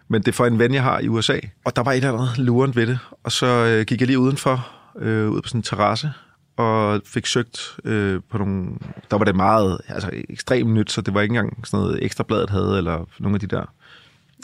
Men 0.08 0.22
det 0.22 0.28
er 0.28 0.34
for 0.34 0.46
en 0.46 0.60
ven, 0.60 0.74
jeg 0.74 0.84
har 0.84 1.00
i 1.00 1.08
USA. 1.08 1.40
Og 1.66 1.76
der 1.76 1.84
var 1.84 1.92
et 1.92 1.96
eller 1.96 2.14
andet 2.14 2.38
lurent 2.38 2.76
ved 2.76 2.88
det. 2.88 3.00
Og 3.24 3.32
så 3.32 3.46
øh, 3.46 3.86
gik 3.86 4.00
jeg 4.00 4.08
lige 4.08 4.20
udenfor, 4.20 4.68
øh, 5.00 5.30
ud 5.30 5.42
på 5.42 5.48
sådan 5.48 5.60
en 5.60 5.64
terrasse, 5.64 6.12
og 6.58 7.02
fik 7.06 7.26
søgt 7.26 7.78
øh, 7.84 8.22
på 8.30 8.38
nogle... 8.38 8.70
Der 9.12 9.18
var 9.18 9.26
det 9.26 9.36
meget 9.36 9.82
altså, 9.88 10.10
ekstremt 10.30 10.70
nyt, 10.70 10.92
så 10.92 11.02
det 11.02 11.14
var 11.14 11.22
ikke 11.22 11.32
engang 11.32 11.68
sådan 11.68 11.80
noget 11.80 12.04
ekstrabladet 12.04 12.50
havde, 12.50 12.78
eller 12.78 13.06
nogle 13.20 13.36
af 13.36 13.40
de 13.40 13.48
der. 13.48 13.66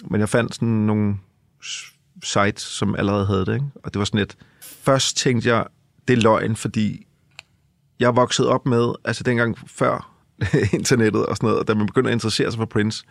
Men 0.10 0.20
jeg 0.20 0.30
fandt 0.30 0.56
sådan 0.56 0.68
nogle 0.68 1.16
sites, 2.24 2.62
som 2.62 2.96
allerede 2.96 3.26
havde 3.26 3.46
det, 3.46 3.54
ikke? 3.54 3.66
Og 3.84 3.94
det 3.94 4.00
var 4.00 4.06
sådan 4.06 4.20
et... 4.20 4.38
Først 4.62 5.18
tænkte 5.18 5.50
jeg, 5.50 5.66
det 6.08 6.18
er 6.18 6.22
løgn, 6.22 6.56
fordi 6.56 7.08
jeg 8.00 8.16
voksede 8.16 8.50
op 8.50 8.66
med, 8.66 8.94
altså 9.06 9.24
dengang 9.24 9.58
før 9.68 10.14
internettet 10.74 11.26
og 11.26 11.38
sådan 11.38 11.48
noget, 11.48 11.60
og 11.60 11.68
da 11.68 11.74
man 11.74 11.86
begyndte 11.86 12.10
at 12.10 12.16
interessere 12.16 12.52
sig 12.52 12.58
for 12.58 12.66
Prince, 12.66 13.04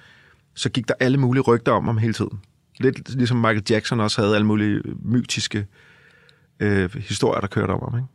så 0.55 0.69
gik 0.69 0.89
der 0.89 0.95
alle 1.01 1.19
mulige 1.19 1.43
rygter 1.43 1.73
om 1.73 1.85
ham 1.85 1.99
hele 1.99 2.13
tiden. 2.13 2.41
Lidt 2.81 3.15
ligesom 3.15 3.37
Michael 3.37 3.63
Jackson 3.71 4.01
også 4.01 4.23
havde 4.23 4.35
alle 4.35 4.47
mulige 4.47 4.83
mytiske 5.03 5.67
øh, 6.61 6.95
historier, 6.95 7.41
der 7.41 7.47
kørte 7.47 7.71
om 7.71 7.81
ham. 7.93 7.99
Ikke? 7.99 8.09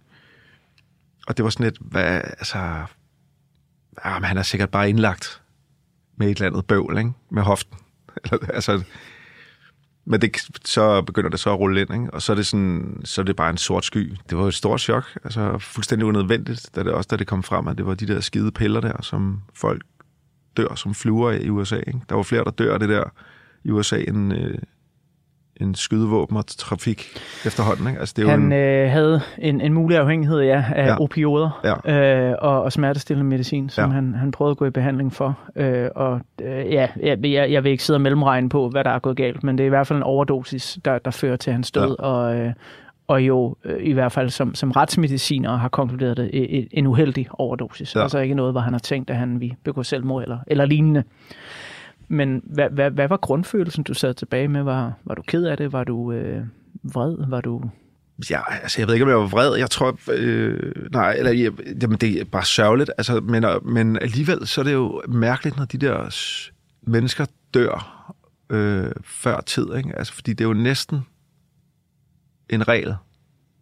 Og 1.27 1.37
det 1.37 1.43
var 1.43 1.49
sådan 1.49 1.63
lidt, 1.63 1.77
hvad, 1.81 2.21
altså, 2.23 2.57
ah, 3.97 4.21
men 4.21 4.23
han 4.23 4.37
er 4.37 4.43
sikkert 4.43 4.69
bare 4.69 4.89
indlagt 4.89 5.41
med 6.17 6.27
et 6.29 6.37
eller 6.37 6.47
andet 6.47 6.65
bøvl, 6.65 6.97
ikke? 6.97 7.11
med 7.29 7.43
hoften. 7.43 7.77
Eller, 8.23 8.47
altså, 8.47 8.83
Men 10.05 10.21
det, 10.21 10.47
så 10.65 11.01
begynder 11.01 11.29
det 11.29 11.39
så 11.39 11.49
at 11.49 11.59
rulle 11.59 11.81
ind, 11.81 11.93
ikke? 11.93 12.13
og 12.13 12.21
så 12.21 12.31
er, 12.31 12.35
det 12.35 12.47
sådan, 12.47 13.01
så 13.03 13.21
er 13.21 13.25
det 13.25 13.35
bare 13.35 13.49
en 13.49 13.57
sort 13.57 13.85
sky. 13.85 14.15
Det 14.29 14.37
var 14.37 14.47
et 14.47 14.53
stort 14.53 14.81
chok, 14.81 15.03
altså 15.23 15.57
fuldstændig 15.57 16.05
unødvendigt, 16.05 16.69
da 16.75 16.83
det, 16.83 16.91
også 16.91 17.07
da 17.11 17.15
det 17.15 17.27
kom 17.27 17.43
frem, 17.43 17.67
at 17.67 17.77
det 17.77 17.85
var 17.85 17.93
de 17.93 18.07
der 18.07 18.19
skide 18.19 18.51
piller 18.51 18.81
der, 18.81 19.01
som 19.01 19.41
folk 19.53 19.81
dør 20.57 20.75
som 20.75 20.93
fluer 20.93 21.31
i 21.31 21.49
USA. 21.49 21.75
Ikke? 21.75 21.99
Der 22.09 22.15
var 22.15 22.23
flere, 22.23 22.43
der 22.43 22.51
dør 22.51 22.73
af 22.73 22.79
det 22.79 22.89
der 22.89 23.03
i 23.63 23.71
USA, 23.71 23.97
end, 24.07 24.33
øh, 24.33 24.57
end 25.61 25.75
skydevåben 25.75 26.37
og 26.37 26.47
trafik 26.47 27.05
efterhånden. 27.45 27.87
Ikke? 27.87 27.99
Altså, 27.99 28.13
det 28.17 28.21
er 28.21 28.25
jo 28.25 28.29
Han 28.31 28.41
en, 28.41 28.53
øh, 28.53 28.91
havde 28.91 29.21
en, 29.37 29.61
en 29.61 29.73
mulig 29.73 29.97
afhængighed 29.97 30.41
ja, 30.41 30.65
af 30.75 30.87
Ja. 30.87 31.01
opioider 31.01 31.77
Ja. 31.85 32.29
øh, 32.29 32.35
og, 32.41 32.61
og 32.63 32.71
smertestillende 32.71 33.29
medicin, 33.29 33.69
som 33.69 33.89
Ja. 33.89 33.95
han, 33.95 34.13
han 34.13 34.31
prøvede 34.31 34.51
at 34.51 34.57
gå 34.57 34.65
i 34.65 34.69
behandling 34.69 35.13
for. 35.13 35.39
Øh, 35.55 35.89
og 35.95 36.21
øh, 36.41 36.49
ja, 36.71 36.87
jeg, 37.03 37.25
jeg, 37.25 37.51
jeg 37.51 37.63
vil 37.63 37.71
ikke 37.71 37.83
sidde 37.83 37.97
og 37.97 38.01
mellemregne 38.01 38.49
på, 38.49 38.69
hvad 38.69 38.83
der 38.83 38.91
er 38.91 38.99
gået 38.99 39.17
galt, 39.17 39.43
men 39.43 39.57
det 39.57 39.63
er 39.63 39.67
i 39.67 39.69
hvert 39.69 39.87
fald 39.87 39.97
en 39.97 40.03
overdosis, 40.03 40.79
der, 40.85 40.97
der 40.99 41.11
fører 41.11 41.35
til 41.35 41.53
hans 41.53 41.71
død, 41.71 41.95
ja. 41.99 42.05
og, 42.05 42.35
øh, 42.39 42.53
og 43.07 43.21
jo 43.21 43.55
øh, 43.63 43.83
i 43.83 43.91
hvert 43.91 44.11
fald 44.11 44.29
som, 44.29 44.55
som 44.55 44.71
retsmediciner 44.71 45.57
har 45.57 45.69
konkluderet 45.69 46.17
det, 46.17 46.29
e- 46.33 46.63
e- 46.63 46.67
en 46.71 46.87
uheldig 46.87 47.27
overdosis. 47.31 47.95
Ja. 47.95 48.01
Altså 48.01 48.19
ikke 48.19 48.35
noget, 48.35 48.53
hvor 48.53 48.61
han 48.61 48.73
har 48.73 48.79
tænkt, 48.79 49.09
at 49.09 49.15
han 49.15 49.39
vil 49.39 49.55
begå 49.63 49.83
selvmord 49.83 50.23
eller, 50.23 50.37
eller 50.47 50.65
lignende. 50.65 51.03
Men 52.07 52.41
hvad, 52.43 52.69
hvad, 52.69 52.91
hvad 52.91 53.07
var 53.07 53.17
grundfølelsen, 53.17 53.83
du 53.83 53.93
sad 53.93 54.13
tilbage 54.13 54.47
med? 54.47 54.63
Var, 54.63 54.93
var 55.05 55.15
du 55.15 55.21
ked 55.21 55.43
af 55.43 55.57
det? 55.57 55.73
Var 55.73 55.83
du 55.83 56.11
øh, 56.11 56.41
vred? 56.83 57.29
Var 57.29 57.41
du... 57.41 57.61
Ja, 58.29 58.39
altså 58.63 58.81
jeg 58.81 58.87
ved 58.87 58.95
ikke, 58.95 59.03
om 59.03 59.09
jeg 59.09 59.17
var 59.17 59.27
vred. 59.27 59.55
Jeg 59.55 59.69
tror, 59.69 59.99
øh, 60.11 60.71
nej, 60.91 61.13
eller, 61.17 61.31
jeg, 61.31 61.51
jamen, 61.81 61.97
det 61.97 62.21
er 62.21 62.25
bare 62.25 62.45
sørgeligt. 62.45 62.91
Altså, 62.97 63.19
men, 63.19 63.45
men 63.63 63.97
alligevel, 64.01 64.47
så 64.47 64.61
er 64.61 64.65
det 64.65 64.73
jo 64.73 65.01
mærkeligt, 65.07 65.57
når 65.57 65.65
de 65.65 65.77
der 65.77 66.15
mennesker 66.81 67.25
dør 67.53 68.13
øh, 68.49 68.91
før 69.03 69.41
tid. 69.41 69.75
Ikke? 69.77 69.97
Altså, 69.97 70.13
fordi 70.13 70.33
det 70.33 70.43
er 70.43 70.47
jo 70.47 70.53
næsten 70.53 71.01
en 72.49 72.67
regel. 72.67 72.95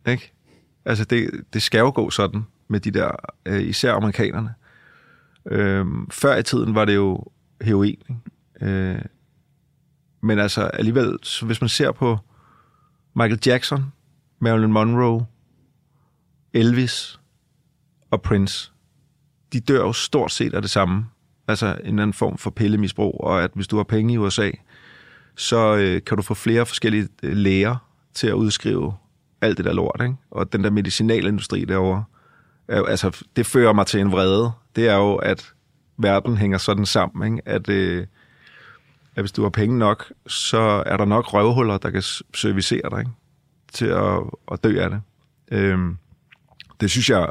Ikke? 0.07 0.33
Altså, 0.85 1.05
det, 1.05 1.43
det 1.53 1.61
skal 1.61 1.79
jo 1.79 1.91
gå 1.95 2.09
sådan 2.09 2.45
med 2.67 2.79
de 2.79 2.91
der, 2.91 3.11
øh, 3.45 3.61
især 3.61 3.93
amerikanerne. 3.93 4.53
Øh, 5.45 5.85
før 6.11 6.35
i 6.35 6.43
tiden 6.43 6.75
var 6.75 6.85
det 6.85 6.95
jo 6.95 7.23
heroin. 7.61 8.01
Ikke? 8.09 8.71
Øh, 8.71 9.01
men 10.21 10.39
altså 10.39 10.61
alligevel, 10.61 11.19
så 11.23 11.45
hvis 11.45 11.61
man 11.61 11.69
ser 11.69 11.91
på 11.91 12.17
Michael 13.15 13.39
Jackson, 13.45 13.93
Marilyn 14.39 14.71
Monroe, 14.71 15.25
Elvis 16.53 17.19
og 18.11 18.21
Prince, 18.21 18.71
de 19.53 19.59
dør 19.59 19.79
jo 19.79 19.93
stort 19.93 20.31
set 20.31 20.53
af 20.53 20.61
det 20.61 20.71
samme. 20.71 21.05
Altså 21.47 21.67
en 21.67 21.73
eller 21.73 21.91
anden 21.91 22.13
form 22.13 22.37
for 22.37 22.49
pillemisbrug, 22.49 23.21
og 23.23 23.43
at 23.43 23.51
hvis 23.53 23.67
du 23.67 23.77
har 23.77 23.83
penge 23.83 24.13
i 24.13 24.17
USA, 24.17 24.51
så 25.35 25.75
øh, 25.75 26.01
kan 26.05 26.17
du 26.17 26.23
få 26.23 26.33
flere 26.33 26.65
forskellige 26.65 27.07
øh, 27.23 27.37
læger 27.37 27.92
til 28.13 28.27
at 28.27 28.33
udskrive 28.33 28.93
alt 29.41 29.57
det 29.57 29.65
der 29.65 29.73
lort, 29.73 30.01
ikke? 30.01 30.15
Og 30.31 30.53
den 30.53 30.63
der 30.63 30.69
medicinalindustri 30.69 31.65
derovre, 31.65 32.03
er, 32.67 32.83
altså, 32.83 33.23
det 33.35 33.45
fører 33.45 33.73
mig 33.73 33.87
til 33.87 33.99
en 33.99 34.11
vrede. 34.11 34.51
Det 34.75 34.87
er 34.89 34.95
jo, 34.95 35.15
at 35.15 35.53
verden 35.97 36.37
hænger 36.37 36.57
sådan 36.57 36.85
sammen, 36.85 37.33
ikke? 37.33 37.49
At, 37.49 37.69
øh, 37.69 38.07
at 39.15 39.21
hvis 39.21 39.31
du 39.31 39.41
har 39.41 39.49
penge 39.49 39.77
nok, 39.77 40.13
så 40.27 40.83
er 40.85 40.97
der 40.97 41.05
nok 41.05 41.33
røvhuller, 41.33 41.77
der 41.77 41.89
kan 41.89 42.01
servicere 42.33 42.89
dig, 42.91 42.99
ikke? 42.99 43.11
til 43.73 43.85
at, 43.85 44.19
at 44.51 44.63
dø 44.63 44.81
af 44.81 44.89
det. 44.89 45.01
Øhm, 45.51 45.97
det 46.81 46.91
synes 46.91 47.09
jeg 47.09 47.29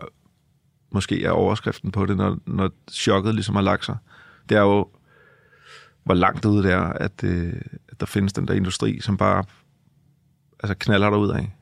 måske 0.91 1.25
er 1.25 1.31
overskriften 1.31 1.91
på 1.91 2.07
det, 2.07 2.17
når, 2.17 2.39
når 2.47 2.71
chokket 2.91 3.35
ligesom 3.35 3.55
har 3.55 3.63
lagt 3.63 3.85
sig. 3.85 3.97
Det 4.49 4.57
er 4.57 4.61
jo, 4.61 4.89
hvor 6.05 6.15
langt 6.15 6.45
ude 6.45 6.63
det 6.63 6.73
er, 6.73 6.83
at, 6.83 7.25
øh, 7.25 7.61
at 7.89 8.01
der 8.01 8.07
findes 8.07 8.33
den 8.33 8.49
der 8.49 8.55
industri, 8.55 9.01
som 9.01 9.17
bare 9.17 9.45
altså 10.63 10.75
knaller 10.75 11.11
dig 11.11 11.19
ud 11.19 11.31
af. 11.31 11.57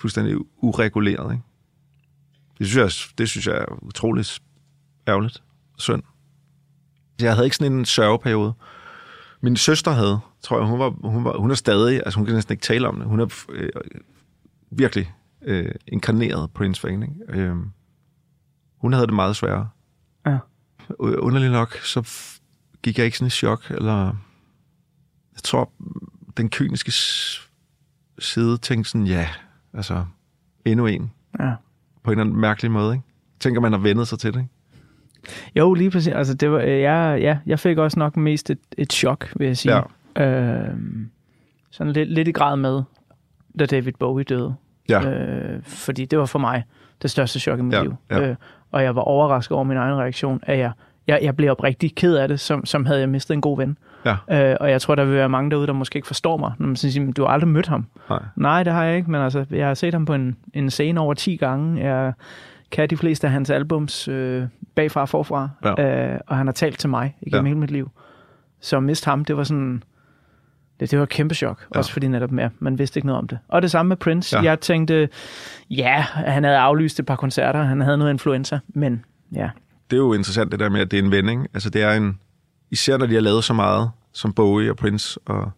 Fuldstændig 0.00 0.36
ureguleret. 0.56 1.32
Ikke? 1.32 1.44
Det, 2.58 2.66
synes 2.66 2.76
jeg, 2.76 3.18
det 3.18 3.28
synes 3.28 3.46
jeg 3.46 3.56
er 3.56 3.84
utroligt 3.84 4.42
ærgerligt 5.08 5.42
synd. 5.78 6.02
Jeg 7.20 7.34
havde 7.34 7.46
ikke 7.46 7.56
sådan 7.56 7.72
en 7.72 7.84
sørgeperiode. 7.84 8.54
Min 9.40 9.56
søster 9.56 9.90
havde, 9.90 10.20
tror 10.42 10.58
jeg, 10.58 10.68
hun, 10.68 10.78
var, 10.78 10.90
hun, 10.90 11.24
var, 11.24 11.38
hun 11.38 11.50
er 11.50 11.54
stadig, 11.54 11.96
altså 12.04 12.18
hun 12.18 12.26
kan 12.26 12.34
næsten 12.34 12.52
ikke 12.52 12.62
tale 12.62 12.88
om 12.88 12.98
det. 12.98 13.06
Hun 13.06 13.20
er 13.20 13.44
øh, 13.48 13.70
virkelig 14.70 15.12
øh, 15.42 15.74
inkarneret 15.86 16.50
Prince-fan. 16.50 17.02
Ikke? 17.02 17.14
Øh, 17.28 17.56
hun 18.76 18.92
havde 18.92 19.06
det 19.06 19.14
meget 19.14 19.36
sværere. 19.36 19.68
Ja. 20.26 20.38
Underligt 20.98 21.52
nok, 21.52 21.76
så 21.76 22.30
gik 22.82 22.98
jeg 22.98 23.06
ikke 23.06 23.18
sådan 23.18 23.26
i 23.26 23.30
chok, 23.30 23.70
eller 23.70 24.06
jeg 25.34 25.42
tror, 25.44 25.72
den 26.36 26.50
kyniske 26.50 26.92
side 28.18 28.56
tænkte 28.58 28.90
sådan, 28.90 29.06
ja, 29.06 29.28
altså, 29.74 30.04
endnu 30.64 30.86
en, 30.86 31.10
Ja. 31.40 31.52
på 32.02 32.10
en 32.10 32.18
eller 32.18 32.24
anden 32.24 32.40
mærkelig 32.40 32.70
måde, 32.70 32.94
ikke? 32.94 33.04
Tænker, 33.40 33.60
man 33.60 33.72
har 33.72 33.78
vendet 33.78 34.08
sig 34.08 34.18
til 34.18 34.32
det, 34.34 34.38
ikke? 34.40 34.50
Jo, 35.56 35.74
lige 35.74 35.90
præcis. 35.90 36.12
Altså, 36.12 36.34
det 36.34 36.50
var, 36.50 36.58
øh, 36.58 36.80
jeg, 36.80 37.18
ja, 37.20 37.38
jeg 37.46 37.58
fik 37.58 37.78
også 37.78 37.98
nok 37.98 38.16
mest 38.16 38.50
et, 38.50 38.58
et 38.78 38.92
chok, 38.92 39.32
vil 39.36 39.46
jeg 39.46 39.56
sige. 39.56 39.82
Ja. 40.16 40.26
Øhm, 40.26 41.10
sådan 41.70 41.92
lidt, 41.92 42.08
lidt 42.12 42.28
i 42.28 42.32
grad 42.32 42.56
med, 42.56 42.82
da 43.58 43.66
David 43.66 43.92
Bowie 43.98 44.24
døde. 44.24 44.54
Ja. 44.88 45.10
Øh, 45.10 45.62
fordi 45.62 46.04
det 46.04 46.18
var 46.18 46.26
for 46.26 46.38
mig 46.38 46.64
det 47.02 47.10
største 47.10 47.40
chok 47.40 47.58
i 47.58 47.62
mit 47.62 47.74
Ja, 47.74 47.82
liv. 47.82 47.94
ja. 48.10 48.28
Øh, 48.28 48.36
og 48.70 48.82
jeg 48.82 48.96
var 48.96 49.02
overrasket 49.02 49.54
over 49.54 49.64
min 49.64 49.76
egen 49.76 49.94
reaktion, 49.98 50.40
at 50.42 50.58
jeg, 50.58 50.72
jeg, 51.06 51.18
jeg 51.22 51.36
blev 51.36 51.50
oprigtig 51.50 51.94
ked 51.94 52.14
af 52.16 52.28
det, 52.28 52.40
som, 52.40 52.64
som 52.66 52.86
havde 52.86 53.00
jeg 53.00 53.08
mistet 53.08 53.34
en 53.34 53.40
god 53.40 53.56
ven. 53.56 53.78
Ja. 54.04 54.50
Øh, 54.50 54.56
og 54.60 54.70
jeg 54.70 54.80
tror, 54.80 54.94
der 54.94 55.04
vil 55.04 55.14
være 55.14 55.28
mange 55.28 55.50
derude, 55.50 55.66
der 55.66 55.72
måske 55.72 55.96
ikke 55.96 56.06
forstår 56.06 56.36
mig, 56.36 56.52
når 56.58 56.66
man 56.66 56.76
siger, 56.76 57.04
"Men 57.04 57.12
du 57.12 57.22
har 57.22 57.28
aldrig 57.28 57.48
mødt 57.48 57.66
ham. 57.66 57.86
Nej. 58.10 58.22
Nej, 58.36 58.62
det 58.62 58.72
har 58.72 58.84
jeg 58.84 58.96
ikke, 58.96 59.10
men 59.10 59.20
altså, 59.20 59.44
jeg 59.50 59.66
har 59.66 59.74
set 59.74 59.94
ham 59.94 60.04
på 60.06 60.14
en, 60.14 60.36
en 60.54 60.70
scene 60.70 61.00
over 61.00 61.14
10 61.14 61.36
gange. 61.36 61.84
Jeg 61.90 62.12
kan 62.70 62.90
de 62.90 62.96
fleste 62.96 63.26
af 63.26 63.32
hans 63.32 63.50
albums 63.50 64.08
øh, 64.08 64.44
bagfra 64.74 65.00
og 65.00 65.08
forfra, 65.08 65.48
Ja. 65.64 66.12
øh, 66.14 66.20
og 66.26 66.36
han 66.36 66.46
har 66.46 66.52
talt 66.52 66.78
til 66.78 66.90
mig 66.90 67.16
igennem 67.22 67.44
Ja. 67.46 67.48
hele 67.48 67.60
mit 67.60 67.70
liv. 67.70 67.90
Så 68.60 68.76
at 68.76 68.82
miste 68.82 69.04
ham, 69.10 69.24
det 69.24 69.36
var 69.36 69.44
sådan... 69.44 69.82
Det, 70.80 70.90
det 70.90 70.98
var 70.98 71.02
et 71.02 71.08
kæmpe 71.08 71.34
chok, 71.34 71.66
Ja. 71.74 71.78
også 71.78 71.92
fordi 71.92 72.08
netop 72.08 72.32
ja, 72.38 72.48
man 72.58 72.78
vidste 72.78 72.98
ikke 72.98 73.06
noget 73.06 73.18
om 73.18 73.28
det. 73.28 73.38
Og 73.48 73.62
det 73.62 73.70
samme 73.70 73.88
med 73.88 73.96
Prince. 73.96 74.36
Ja. 74.36 74.42
Jeg 74.42 74.60
tænkte, 74.60 75.08
ja, 75.70 76.00
han 76.14 76.44
havde 76.44 76.58
aflyst 76.58 76.98
et 77.00 77.06
par 77.06 77.16
koncerter, 77.16 77.62
han 77.62 77.80
havde 77.80 77.98
noget 77.98 78.10
influenza, 78.10 78.58
men 78.68 79.04
ja, 79.34 79.50
det 79.90 79.96
er 79.96 80.00
jo 80.00 80.12
interessant 80.12 80.52
det 80.52 80.60
der 80.60 80.68
med, 80.68 80.80
at 80.80 80.90
det 80.90 80.98
er 80.98 81.02
en 81.02 81.10
vending. 81.10 81.46
Altså 81.54 81.70
det 81.70 81.82
er 81.82 81.92
en, 81.92 82.18
især 82.74 82.96
når 82.96 83.06
de 83.06 83.14
har 83.14 83.20
lavet 83.20 83.44
så 83.44 83.52
meget, 83.52 83.90
som 84.12 84.32
Bowie 84.32 84.70
og 84.70 84.76
Prince 84.76 85.18
og 85.24 85.52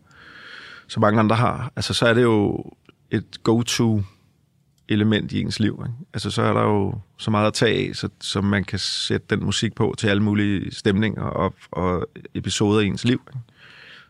så 0.88 1.00
mange 1.00 1.20
andre 1.20 1.36
har, 1.36 1.72
altså 1.76 1.94
så 1.94 2.06
er 2.06 2.14
det 2.14 2.22
jo 2.22 2.64
et 3.10 3.42
go-to 3.42 4.02
element 4.88 5.32
i 5.32 5.40
ens 5.40 5.60
liv. 5.60 5.82
Ikke? 5.86 5.98
Altså 6.14 6.30
så 6.30 6.42
er 6.42 6.52
der 6.52 6.62
jo 6.62 6.94
så 7.18 7.30
meget 7.30 7.46
at 7.46 7.54
tage 7.54 7.88
af, 7.88 7.96
så, 7.96 8.08
så 8.20 8.40
man 8.40 8.64
kan 8.64 8.78
sætte 8.78 9.26
den 9.30 9.44
musik 9.44 9.74
på 9.74 9.94
til 9.98 10.08
alle 10.08 10.22
mulige 10.22 10.74
stemninger 10.74 11.22
og, 11.22 11.54
og 11.70 12.08
episoder 12.34 12.80
i 12.80 12.86
ens 12.86 13.04
liv. 13.04 13.20
Ikke? 13.28 13.40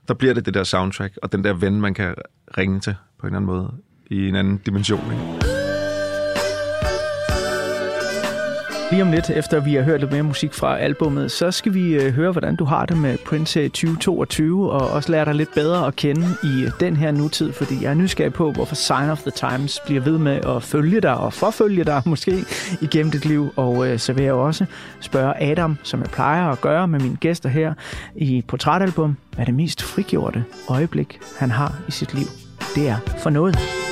Der 0.08 0.14
bliver 0.14 0.34
det 0.34 0.46
det 0.46 0.54
der 0.54 0.64
soundtrack, 0.64 1.18
og 1.22 1.32
den 1.32 1.44
der 1.44 1.52
ven, 1.52 1.80
man 1.80 1.94
kan 1.94 2.14
ringe 2.58 2.80
til 2.80 2.94
på 3.18 3.26
en 3.26 3.34
eller 3.34 3.36
anden 3.36 3.46
måde 3.46 3.72
i 4.10 4.28
en 4.28 4.36
anden 4.36 4.56
dimension. 4.56 5.12
Ikke? 5.12 5.55
Lige 8.90 9.02
om 9.02 9.10
lidt, 9.10 9.30
efter 9.30 9.60
vi 9.60 9.74
har 9.74 9.82
hørt 9.82 10.00
lidt 10.00 10.12
mere 10.12 10.22
musik 10.22 10.54
fra 10.54 10.78
albummet, 10.78 11.30
så 11.30 11.50
skal 11.50 11.74
vi 11.74 11.94
øh, 11.94 12.12
høre, 12.12 12.32
hvordan 12.32 12.56
du 12.56 12.64
har 12.64 12.86
det 12.86 12.96
med 12.96 13.18
Prince 13.26 13.68
2022, 13.68 14.70
og 14.72 14.90
også 14.90 15.12
lære 15.12 15.24
dig 15.24 15.34
lidt 15.34 15.54
bedre 15.54 15.86
at 15.86 15.96
kende 15.96 16.26
i 16.44 16.62
øh, 16.62 16.70
den 16.80 16.96
her 16.96 17.10
nutid, 17.10 17.52
fordi 17.52 17.82
jeg 17.82 17.90
er 17.90 17.94
nysgerrig 17.94 18.32
på, 18.32 18.52
hvorfor 18.52 18.74
Sign 18.74 19.10
of 19.10 19.22
the 19.22 19.30
Times 19.30 19.80
bliver 19.86 20.00
ved 20.00 20.18
med 20.18 20.44
at 20.44 20.62
følge 20.62 21.00
dig 21.00 21.16
og 21.16 21.32
forfølge 21.32 21.84
dig 21.84 22.02
måske 22.12 22.44
igennem 22.80 23.10
dit 23.10 23.24
liv. 23.24 23.52
Og 23.56 23.88
øh, 23.88 23.98
så 23.98 24.12
vil 24.12 24.24
jeg 24.24 24.32
også 24.32 24.66
spørge 25.00 25.42
Adam, 25.42 25.78
som 25.82 26.00
jeg 26.00 26.08
plejer 26.10 26.48
at 26.48 26.60
gøre 26.60 26.88
med 26.88 27.00
mine 27.00 27.16
gæster 27.16 27.48
her 27.48 27.74
i 28.16 28.44
Portrætalbum, 28.48 29.16
hvad 29.34 29.46
det 29.46 29.54
mest 29.54 29.82
frigjorte 29.82 30.44
øjeblik, 30.68 31.20
han 31.38 31.50
har 31.50 31.74
i 31.88 31.90
sit 31.90 32.14
liv. 32.14 32.26
Det 32.74 32.88
er 32.88 32.96
for 33.18 33.30
noget. 33.30 33.85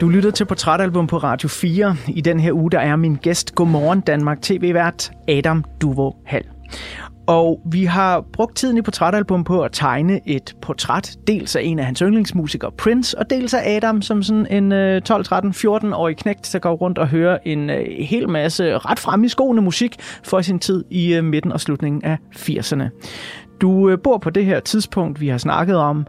Du 0.00 0.08
lytter 0.08 0.30
til 0.30 0.44
Portrætalbum 0.44 1.06
på 1.06 1.18
Radio 1.18 1.48
4. 1.48 1.96
I 2.08 2.20
den 2.20 2.40
her 2.40 2.52
uge, 2.52 2.70
der 2.70 2.78
er 2.78 2.96
min 2.96 3.14
gæst 3.14 3.54
Godmorgen 3.54 4.00
Danmark 4.00 4.42
TV-vært 4.42 5.10
Adam 5.28 5.64
Duvo 5.80 6.12
Hall. 6.24 6.44
Og 7.26 7.60
vi 7.72 7.84
har 7.84 8.24
brugt 8.32 8.56
tiden 8.56 8.76
i 8.76 8.82
Portrætalbum 8.82 9.44
på 9.44 9.62
at 9.62 9.72
tegne 9.72 10.20
et 10.26 10.56
portræt, 10.62 11.16
dels 11.26 11.56
af 11.56 11.62
en 11.62 11.78
af 11.78 11.84
hans 11.84 11.98
yndlingsmusikere, 11.98 12.72
Prince, 12.72 13.18
og 13.18 13.30
dels 13.30 13.54
af 13.54 13.76
Adam, 13.76 14.02
som 14.02 14.22
sådan 14.22 14.46
en 14.50 14.72
øh, 14.72 15.02
12, 15.02 15.24
13, 15.24 15.50
14-årig 15.50 16.16
knægt, 16.16 16.50
der 16.52 16.58
går 16.58 16.74
rundt 16.74 16.98
og 16.98 17.08
hører 17.08 17.38
en 17.44 17.70
øh, 17.70 17.86
hel 18.00 18.28
masse 18.28 18.78
ret 18.78 18.98
frem 18.98 19.24
i 19.24 19.28
skoene 19.28 19.62
musik 19.62 19.96
for 20.24 20.40
sin 20.40 20.58
tid 20.58 20.84
i 20.90 21.14
øh, 21.14 21.24
midten 21.24 21.52
og 21.52 21.60
slutningen 21.60 22.04
af 22.04 22.18
80'erne. 22.34 22.84
Du 23.60 23.88
øh, 23.88 23.98
bor 23.98 24.18
på 24.18 24.30
det 24.30 24.44
her 24.44 24.60
tidspunkt, 24.60 25.20
vi 25.20 25.28
har 25.28 25.38
snakket 25.38 25.76
om, 25.76 26.06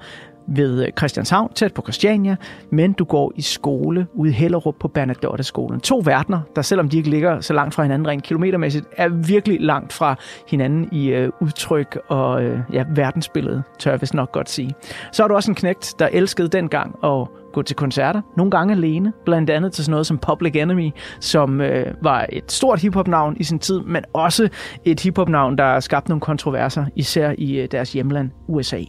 ved 0.48 0.84
øh, 0.84 0.92
Christianshavn, 0.98 1.54
tæt 1.54 1.74
på 1.74 1.82
Christiania, 1.82 2.36
men 2.72 2.94
du 2.94 3.04
går 3.04 3.32
i 3.36 3.42
skole 3.42 4.08
ude 4.14 4.30
i 4.30 4.34
Hellerup 4.34 4.76
på 4.80 4.88
Bernadotte-skolen. 4.88 5.80
To 5.80 6.02
verdener, 6.06 6.40
der 6.56 6.62
selvom 6.62 6.90
de 6.90 6.98
ikke 6.98 7.10
ligger 7.10 7.42
så 7.42 7.54
langt 7.54 7.74
fra 7.74 7.84
hinanden 7.84 8.08
rent 8.08 8.24
kilometermæssigt, 8.24 8.86
er 8.98 9.10
virkelig 9.10 9.62
langt 9.62 9.94
fra 9.94 10.16
hinanden 10.48 10.90
i 10.92 11.08
øh, 11.08 11.30
udtryk 11.42 12.00
og 12.08 12.44
øh, 12.44 12.60
ja, 12.74 12.86
verdensbillede, 12.96 13.64
tør 13.80 13.92
jeg 13.92 14.02
vist 14.02 14.14
nok 14.14 14.32
godt 14.32 14.50
sige. 14.50 14.74
Så 15.12 15.24
er 15.24 15.28
du 15.28 15.34
også 15.34 15.52
en 15.52 15.56
knægt, 15.56 15.96
der 16.00 16.08
elskede 16.08 16.48
dengang 16.48 16.96
at 17.04 17.28
gå 17.54 17.62
til 17.62 17.76
koncerter, 17.76 18.22
nogle 18.38 18.52
gange 18.52 18.74
alene, 18.74 19.14
blandt 19.26 19.50
andet 19.50 19.72
til 19.72 19.86
sådan 19.86 19.92
noget 19.92 20.08
som 20.08 20.18
Public 20.18 20.56
Enemy, 20.56 20.92
som 21.20 21.62
øh, 21.62 21.94
var 22.02 22.26
et 22.30 22.52
stort 22.52 22.82
hiphop-navn 22.82 23.38
i 23.40 23.44
sin 23.44 23.60
tid, 23.60 23.80
men 23.80 24.04
også 24.14 24.50
et 24.86 25.00
hiphop-navn, 25.00 25.58
der 25.58 25.80
skabte 25.80 26.10
nogle 26.10 26.22
kontroverser, 26.22 26.86
især 26.96 27.34
i 27.38 27.58
øh, 27.58 27.68
deres 27.72 27.94
hjemland 27.94 28.32
USA. 28.48 28.80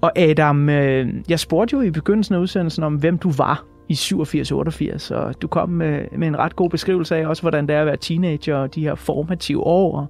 Og 0.00 0.18
Adam, 0.18 0.68
øh, 0.68 1.08
jeg 1.28 1.40
spurgte 1.40 1.76
jo 1.76 1.82
i 1.82 1.90
begyndelsen 1.90 2.34
af 2.34 2.38
udsendelsen 2.38 2.84
om, 2.84 2.94
hvem 2.94 3.18
du 3.18 3.30
var 3.30 3.64
i 3.88 3.92
87-88, 3.92 5.14
og 5.14 5.42
du 5.42 5.48
kom 5.48 5.68
med, 5.68 6.04
med 6.18 6.28
en 6.28 6.38
ret 6.38 6.56
god 6.56 6.70
beskrivelse 6.70 7.16
af 7.16 7.26
også, 7.26 7.42
hvordan 7.42 7.66
det 7.66 7.76
er 7.76 7.80
at 7.80 7.86
være 7.86 7.96
teenager 7.96 8.56
og 8.56 8.74
de 8.74 8.80
her 8.80 8.94
formative 8.94 9.60
år, 9.60 10.00
og 10.00 10.06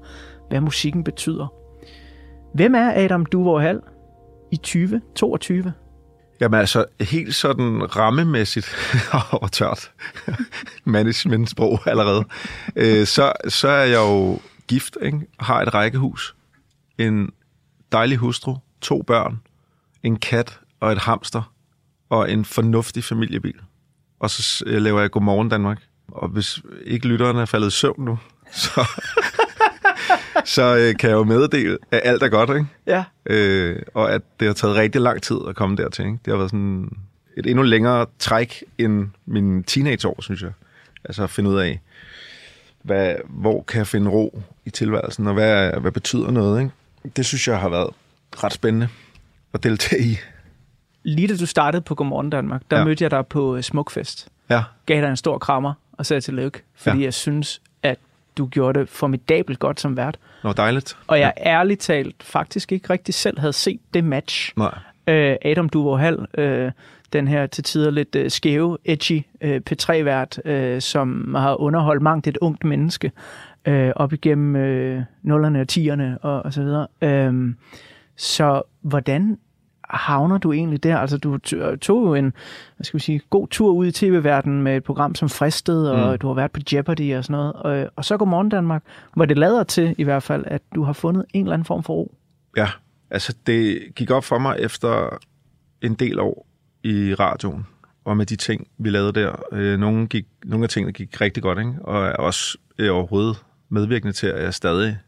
hvad 0.48 0.60
musikken 0.60 1.04
betyder. 1.04 1.52
Hvem 2.54 2.74
er 2.74 2.92
Adam 3.04 3.26
Duvor 3.26 3.60
Hall 3.60 3.80
i 4.52 4.56
2022? 4.56 5.72
Jamen 6.40 6.60
altså, 6.60 6.84
helt 7.00 7.34
sådan 7.34 7.96
rammemæssigt 7.96 8.76
og 9.42 9.52
tørt 9.52 9.92
managementsprog 10.84 11.80
allerede, 11.86 12.24
øh, 12.76 13.06
så, 13.06 13.32
så 13.48 13.68
er 13.68 13.84
jeg 13.84 13.98
jo 13.98 14.38
gift, 14.68 14.96
ikke? 15.02 15.20
har 15.40 15.62
et 15.62 15.74
rækkehus, 15.74 16.36
en 16.98 17.30
dejlig 17.92 18.18
hustru, 18.18 18.56
to 18.80 19.02
børn, 19.02 19.38
en 20.02 20.16
kat 20.16 20.60
og 20.80 20.92
et 20.92 20.98
hamster 20.98 21.52
og 22.08 22.32
en 22.32 22.44
fornuftig 22.44 23.04
familiebil. 23.04 23.56
Og 24.20 24.30
så 24.30 24.64
øh, 24.66 24.82
laver 24.82 25.00
jeg 25.00 25.10
Godmorgen 25.10 25.48
Danmark. 25.48 25.82
Og 26.08 26.28
hvis 26.28 26.60
ikke 26.84 27.08
lytterne 27.08 27.40
er 27.40 27.44
faldet 27.44 27.68
i 27.68 27.70
søvn 27.70 28.04
nu, 28.04 28.18
så, 28.52 28.86
så 30.44 30.76
øh, 30.76 30.96
kan 30.96 31.10
jeg 31.10 31.16
jo 31.16 31.24
meddele, 31.24 31.78
at 31.90 32.00
alt 32.04 32.22
er 32.22 32.28
godt, 32.28 32.50
ikke? 32.50 32.66
Ja. 32.86 33.04
Øh, 33.26 33.82
og 33.94 34.12
at 34.12 34.22
det 34.40 34.46
har 34.46 34.54
taget 34.54 34.76
rigtig 34.76 35.00
lang 35.00 35.22
tid 35.22 35.36
at 35.48 35.56
komme 35.56 35.76
dertil. 35.76 36.04
Ikke? 36.04 36.18
Det 36.24 36.32
har 36.32 36.36
været 36.36 36.50
sådan 36.50 36.96
et 37.36 37.46
endnu 37.46 37.62
længere 37.62 38.06
træk 38.18 38.64
end 38.78 39.08
min 39.26 39.62
teenageår, 39.62 40.22
synes 40.22 40.42
jeg. 40.42 40.52
Altså 41.04 41.22
at 41.22 41.30
finde 41.30 41.50
ud 41.50 41.58
af, 41.58 41.80
hvad, 42.82 43.14
hvor 43.28 43.62
kan 43.62 43.78
jeg 43.78 43.86
finde 43.86 44.10
ro 44.10 44.42
i 44.64 44.70
tilværelsen, 44.70 45.26
og 45.26 45.34
hvad, 45.34 45.72
hvad 45.80 45.92
betyder 45.92 46.30
noget. 46.30 46.60
Ikke? 46.60 46.72
Det 47.16 47.26
synes 47.26 47.48
jeg 47.48 47.60
har 47.60 47.68
været 47.68 47.90
ret 48.36 48.52
spændende 48.52 48.88
at 49.54 49.62
deltage 49.62 50.02
i. 50.02 50.16
Lige 51.02 51.28
da 51.28 51.36
du 51.36 51.46
startede 51.46 51.82
på 51.82 51.94
Godmorgen 51.94 52.30
Danmark, 52.30 52.62
der 52.70 52.76
ja. 52.76 52.80
Ja. 52.80 52.84
mødte 52.86 53.04
jeg 53.04 53.10
dig 53.10 53.26
på 53.26 53.56
øh, 53.56 53.62
Smukfest. 53.62 54.28
Ja, 54.50 54.62
Gav 54.86 55.00
dig 55.00 55.10
en 55.10 55.16
stor 55.16 55.38
krammer 55.38 55.74
og 55.92 56.06
sagde 56.06 56.20
tillykke, 56.20 56.62
fordi 56.76 56.96
ja. 56.96 57.00
Ja. 57.00 57.04
jeg 57.04 57.14
synes, 57.14 57.60
at 57.82 57.98
du 58.38 58.46
gjorde 58.46 58.78
det 58.80 58.88
formidabelt 58.88 59.58
godt 59.58 59.80
som 59.80 59.96
vært. 59.96 60.18
var 60.42 60.52
dejligt. 60.52 60.96
Og 61.06 61.20
jeg 61.20 61.32
ærligt 61.46 61.80
talt 61.80 62.22
faktisk 62.22 62.72
ikke 62.72 62.90
rigtig 62.90 63.14
selv 63.14 63.38
havde 63.38 63.52
set 63.52 63.80
det 63.94 64.04
match. 64.04 64.52
Nej. 64.56 64.78
Øh, 65.06 65.36
Adam 65.44 65.68
Duvor 65.68 65.96
Hall, 65.96 66.26
øh, 66.38 66.72
den 67.12 67.28
her 67.28 67.46
til 67.46 67.64
tider 67.64 67.90
lidt 67.90 68.14
øh, 68.14 68.30
skæve, 68.30 68.78
edgy 68.84 69.22
øh, 69.40 69.60
P3-vært, 69.70 70.38
øh, 70.44 70.80
som 70.80 71.34
har 71.34 71.60
underholdt 71.60 72.02
mangt 72.02 72.26
et 72.26 72.38
ungt 72.40 72.64
menneske 72.64 73.12
øh, 73.64 73.92
op 73.96 74.12
igennem 74.12 74.56
øh, 74.56 75.02
nullerne 75.22 75.60
og 75.60 75.68
tierne 75.68 76.18
og, 76.22 76.42
og 76.42 76.52
så 76.52 76.62
videre. 76.62 76.86
Øh, 77.02 77.54
så 78.18 78.62
hvordan 78.82 79.38
havner 79.90 80.38
du 80.38 80.52
egentlig 80.52 80.82
der? 80.82 80.98
Altså, 80.98 81.18
du 81.18 81.38
t- 81.46 81.76
tog 81.76 82.06
jo 82.06 82.14
en 82.14 82.32
hvad 82.76 82.84
skal 82.84 82.98
vi 82.98 83.02
sige, 83.02 83.20
god 83.30 83.48
tur 83.48 83.72
ud 83.72 83.86
i 83.86 83.92
tv-verdenen 83.92 84.62
med 84.62 84.76
et 84.76 84.84
program 84.84 85.14
som 85.14 85.28
Fristed, 85.28 85.86
og 85.88 86.12
Mm. 86.12 86.18
du 86.18 86.26
har 86.26 86.34
været 86.34 86.50
på 86.52 86.60
Jeopardy 86.72 87.14
og 87.16 87.24
sådan 87.24 87.32
noget. 87.32 87.52
Og, 87.52 87.90
og 87.96 88.04
så 88.04 88.16
går 88.16 88.24
Morgen 88.24 88.48
Danmark, 88.48 88.82
hvor 89.14 89.24
det 89.24 89.38
lader 89.38 89.62
til 89.64 89.94
i 89.98 90.04
hvert 90.04 90.22
fald, 90.22 90.44
at 90.46 90.62
du 90.74 90.82
har 90.82 90.92
fundet 90.92 91.24
en 91.34 91.44
eller 91.44 91.54
anden 91.54 91.64
form 91.66 91.82
for 91.82 91.94
ro. 91.94 92.14
Ja, 92.56 92.68
altså 93.10 93.34
det 93.46 93.80
gik 93.96 94.10
op 94.10 94.24
for 94.24 94.38
mig 94.38 94.56
efter 94.58 95.18
en 95.82 95.94
del 95.94 96.18
år 96.20 96.46
i 96.84 97.14
radioen, 97.14 97.66
og 98.04 98.16
med 98.16 98.26
de 98.26 98.36
ting, 98.36 98.66
vi 98.78 98.90
lavede 98.90 99.12
der. 99.12 99.32
Øh, 99.52 99.78
nogle, 99.78 100.06
gik, 100.06 100.26
nogle 100.44 100.64
af 100.64 100.68
tingene 100.68 100.92
gik 100.92 101.20
rigtig 101.20 101.42
godt, 101.42 101.58
ikke? 101.58 101.74
og 101.80 102.06
er 102.06 102.12
også 102.12 102.58
øh, 102.78 102.94
overhovedet 102.94 103.36
medvirkende 103.68 104.12
til, 104.12 104.26
at 104.26 104.42
jeg 104.44 104.54
stadig 104.54 104.98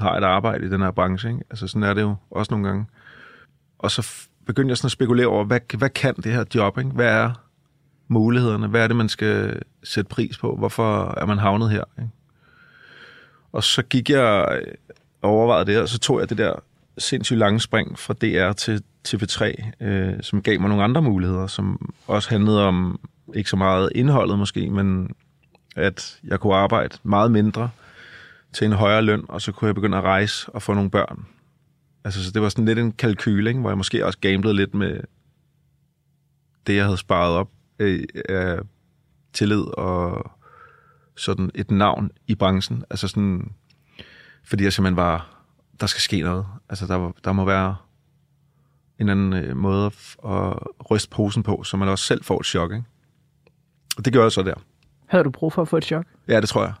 har 0.00 0.16
et 0.16 0.24
arbejde 0.24 0.66
i 0.66 0.68
den 0.68 0.80
her 0.80 0.90
branche. 0.90 1.28
Ikke? 1.28 1.42
Altså 1.50 1.66
sådan 1.66 1.82
er 1.82 1.94
det 1.94 2.02
jo 2.02 2.16
også 2.30 2.52
nogle 2.54 2.68
gange. 2.68 2.86
Og 3.78 3.90
så 3.90 4.28
begyndte 4.46 4.70
jeg 4.70 4.76
sådan 4.76 4.86
at 4.86 4.92
spekulere 4.92 5.26
over, 5.26 5.44
hvad, 5.44 5.76
hvad 5.78 5.90
kan 5.90 6.14
det 6.14 6.32
her 6.32 6.44
job? 6.54 6.78
Ikke? 6.78 6.90
Hvad 6.90 7.08
er 7.08 7.30
mulighederne? 8.08 8.66
Hvad 8.66 8.82
er 8.82 8.86
det, 8.86 8.96
man 8.96 9.08
skal 9.08 9.62
sætte 9.84 10.08
pris 10.08 10.38
på? 10.38 10.56
Hvorfor 10.56 11.14
er 11.20 11.26
man 11.26 11.38
havnet 11.38 11.70
her? 11.70 11.84
Ikke? 11.98 12.10
Og 13.52 13.64
så 13.64 13.82
gik 13.82 14.10
jeg 14.10 14.58
øh, 14.60 14.74
og 15.22 15.30
overvejede 15.30 15.66
det, 15.72 15.80
og 15.80 15.88
så 15.88 15.98
tog 15.98 16.20
jeg 16.20 16.30
det 16.30 16.38
der 16.38 16.52
sindssygt 16.98 17.38
lange 17.38 17.60
spring 17.60 17.98
fra 17.98 18.14
DR 18.14 18.52
til 18.52 18.82
TV3, 19.08 19.70
øh, 19.84 20.22
som 20.22 20.42
gav 20.42 20.60
mig 20.60 20.68
nogle 20.68 20.84
andre 20.84 21.02
muligheder, 21.02 21.46
som 21.46 21.92
også 22.06 22.30
handlede 22.30 22.66
om 22.66 23.00
ikke 23.34 23.50
så 23.50 23.56
meget 23.56 23.92
indholdet 23.94 24.38
måske, 24.38 24.70
men 24.70 25.14
at 25.76 26.18
jeg 26.24 26.40
kunne 26.40 26.54
arbejde 26.54 26.98
meget 27.02 27.30
mindre 27.30 27.70
til 28.52 28.64
en 28.64 28.72
højere 28.72 29.02
løn, 29.02 29.24
og 29.28 29.42
så 29.42 29.52
kunne 29.52 29.66
jeg 29.66 29.74
begynde 29.74 29.98
at 29.98 30.04
rejse 30.04 30.50
og 30.50 30.62
få 30.62 30.74
nogle 30.74 30.90
børn. 30.90 31.26
Altså, 32.04 32.24
så 32.24 32.30
det 32.30 32.42
var 32.42 32.48
sådan 32.48 32.64
lidt 32.64 32.78
en 32.78 32.92
kalkyl, 32.92 33.46
ikke? 33.46 33.60
hvor 33.60 33.70
jeg 33.70 33.76
måske 33.76 34.06
også 34.06 34.18
gamblede 34.18 34.54
lidt 34.54 34.74
med 34.74 35.00
det, 36.66 36.76
jeg 36.76 36.84
havde 36.84 36.96
sparet 36.96 37.36
op 37.36 37.50
øh, 37.78 38.04
af 38.28 38.58
tillid 39.32 39.78
og 39.78 40.30
sådan 41.16 41.50
et 41.54 41.70
navn 41.70 42.10
i 42.26 42.34
branchen. 42.34 42.84
Altså 42.90 43.08
sådan, 43.08 43.52
fordi 44.44 44.64
jeg 44.64 44.72
simpelthen 44.72 44.96
var, 44.96 45.42
der 45.80 45.86
skal 45.86 46.00
ske 46.00 46.20
noget. 46.20 46.46
Altså, 46.68 46.86
der, 46.86 47.12
der 47.24 47.32
må 47.32 47.44
være 47.44 47.76
en 48.98 49.08
anden 49.08 49.32
øh, 49.32 49.56
måde 49.56 49.86
at, 49.86 50.16
at 50.24 50.90
ryste 50.90 51.10
posen 51.10 51.42
på, 51.42 51.62
så 51.62 51.76
man 51.76 51.88
også 51.88 52.04
selv 52.04 52.24
får 52.24 52.40
et 52.40 52.46
chok, 52.46 52.72
ikke? 52.72 52.84
Og 53.96 54.04
det 54.04 54.12
gjorde 54.12 54.24
jeg 54.24 54.32
så 54.32 54.42
der. 54.42 54.54
Havde 55.06 55.24
du 55.24 55.30
brug 55.30 55.52
for 55.52 55.62
at 55.62 55.68
få 55.68 55.76
et 55.76 55.84
chok? 55.84 56.06
Ja, 56.28 56.40
det 56.40 56.48
tror 56.48 56.64
jeg. 56.64 56.72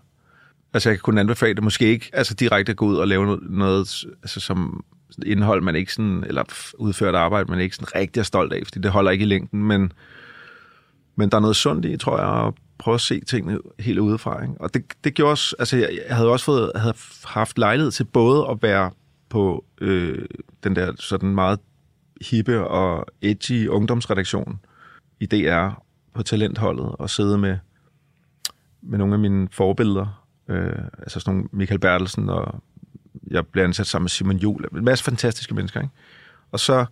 Altså, 0.74 0.88
jeg 0.88 0.98
kan 0.98 1.02
kun 1.02 1.18
anbefale 1.18 1.54
det. 1.54 1.64
Måske 1.64 1.86
ikke 1.86 2.10
altså, 2.12 2.34
direkte 2.34 2.70
at 2.70 2.76
gå 2.76 2.86
ud 2.86 2.96
og 2.96 3.08
lave 3.08 3.26
noget, 3.26 3.40
noget 3.50 4.04
altså, 4.22 4.40
som 4.40 4.84
indhold, 5.26 5.62
man 5.62 5.76
ikke 5.76 5.92
sådan, 5.92 6.24
eller 6.26 6.44
udført 6.78 7.14
arbejde, 7.14 7.50
man 7.50 7.60
ikke 7.60 7.76
sådan 7.76 7.94
rigtig 7.94 8.20
er 8.20 8.24
stolt 8.24 8.52
af, 8.52 8.60
fordi 8.64 8.80
det 8.80 8.90
holder 8.90 9.10
ikke 9.10 9.22
i 9.22 9.28
længden, 9.28 9.62
men, 9.64 9.92
men 11.16 11.30
der 11.30 11.36
er 11.36 11.40
noget 11.40 11.56
sundt 11.56 11.84
i, 11.84 11.96
tror 11.96 12.18
jeg, 12.18 12.46
at 12.46 12.54
prøve 12.78 12.94
at 12.94 13.00
se 13.00 13.20
tingene 13.20 13.58
helt 13.78 13.98
udefra. 13.98 14.42
Ikke? 14.42 14.54
Og 14.60 14.74
det, 14.74 14.84
det 15.04 15.14
gjorde 15.14 15.30
også, 15.30 15.56
altså 15.58 15.76
jeg, 15.76 15.98
jeg 16.08 16.16
havde 16.16 16.28
også 16.28 16.44
fået, 16.44 16.72
havde 16.76 16.94
haft 17.24 17.58
lejlighed 17.58 17.90
til 17.90 18.04
både 18.04 18.46
at 18.50 18.62
være 18.62 18.90
på 19.28 19.64
øh, 19.80 20.24
den 20.64 20.76
der 20.76 20.92
sådan 20.98 21.34
meget 21.34 21.58
hippe 22.30 22.68
og 22.68 23.06
edgy 23.22 23.68
ungdomsredaktion 23.68 24.60
i 25.20 25.26
DR 25.26 25.68
på 26.14 26.22
talentholdet 26.22 26.96
og 26.98 27.10
sidde 27.10 27.38
med, 27.38 27.58
med 28.82 28.98
nogle 28.98 29.14
af 29.14 29.20
mine 29.20 29.48
forbilleder, 29.52 30.19
øh, 30.50 30.82
altså 30.98 31.20
sådan 31.20 31.34
nogle 31.34 31.48
Michael 31.52 31.80
Bertelsen, 31.80 32.28
og 32.28 32.62
jeg 33.30 33.46
blev 33.46 33.64
ansat 33.64 33.86
sammen 33.86 34.04
med 34.04 34.10
Simon 34.10 34.36
Juhl, 34.36 34.64
en 34.76 34.84
masse 34.84 35.04
fantastiske 35.04 35.54
mennesker, 35.54 35.80
ikke? 35.80 35.94
Og 36.52 36.60
så 36.60 36.86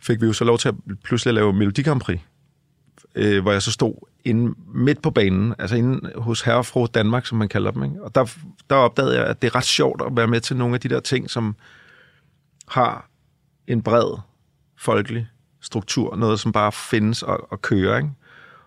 fik 0.00 0.20
vi 0.20 0.26
jo 0.26 0.32
så 0.32 0.44
lov 0.44 0.58
til 0.58 0.68
at 0.68 0.74
pludselig 1.04 1.34
lave 1.34 1.52
Melodi 1.52 1.82
Grand 1.82 2.00
Prix, 2.00 2.20
øh, 3.14 3.42
hvor 3.42 3.52
jeg 3.52 3.62
så 3.62 3.72
stod 3.72 3.94
inde 4.24 4.54
midt 4.74 5.02
på 5.02 5.10
banen, 5.10 5.54
altså 5.58 5.76
inde 5.76 6.12
hos 6.16 6.42
Herre 6.42 6.56
og 6.56 6.66
Fru 6.66 6.86
Danmark, 6.94 7.26
som 7.26 7.38
man 7.38 7.48
kalder 7.48 7.70
dem, 7.70 7.84
ikke? 7.84 8.02
Og 8.02 8.14
der, 8.14 8.34
der 8.70 8.76
opdagede 8.76 9.16
jeg, 9.16 9.26
at 9.26 9.42
det 9.42 9.48
er 9.48 9.54
ret 9.54 9.64
sjovt 9.64 10.02
at 10.06 10.16
være 10.16 10.26
med 10.26 10.40
til 10.40 10.56
nogle 10.56 10.74
af 10.74 10.80
de 10.80 10.88
der 10.88 11.00
ting, 11.00 11.30
som 11.30 11.56
har 12.68 13.10
en 13.66 13.82
bred 13.82 14.18
folkelig 14.78 15.28
struktur, 15.60 16.16
noget 16.16 16.40
som 16.40 16.52
bare 16.52 16.72
findes 16.72 17.22
og, 17.22 17.52
og 17.52 17.62
kører, 17.62 17.96
ikke? 17.96 18.10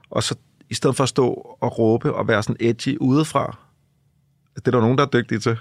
Og 0.10 0.24
så 0.24 0.36
i 0.70 0.74
stedet 0.74 0.96
for 0.96 1.04
at 1.04 1.10
stå 1.10 1.58
og 1.62 1.80
råbe 1.80 2.14
og 2.14 2.28
være 2.28 2.44
sådan 2.44 2.56
edgy 2.60 2.98
udefra, 2.98 3.58
det 4.56 4.68
er 4.68 4.72
der 4.72 4.82
nogen, 4.82 4.98
der 4.98 5.06
er 5.06 5.10
dygtige 5.10 5.40
til, 5.40 5.58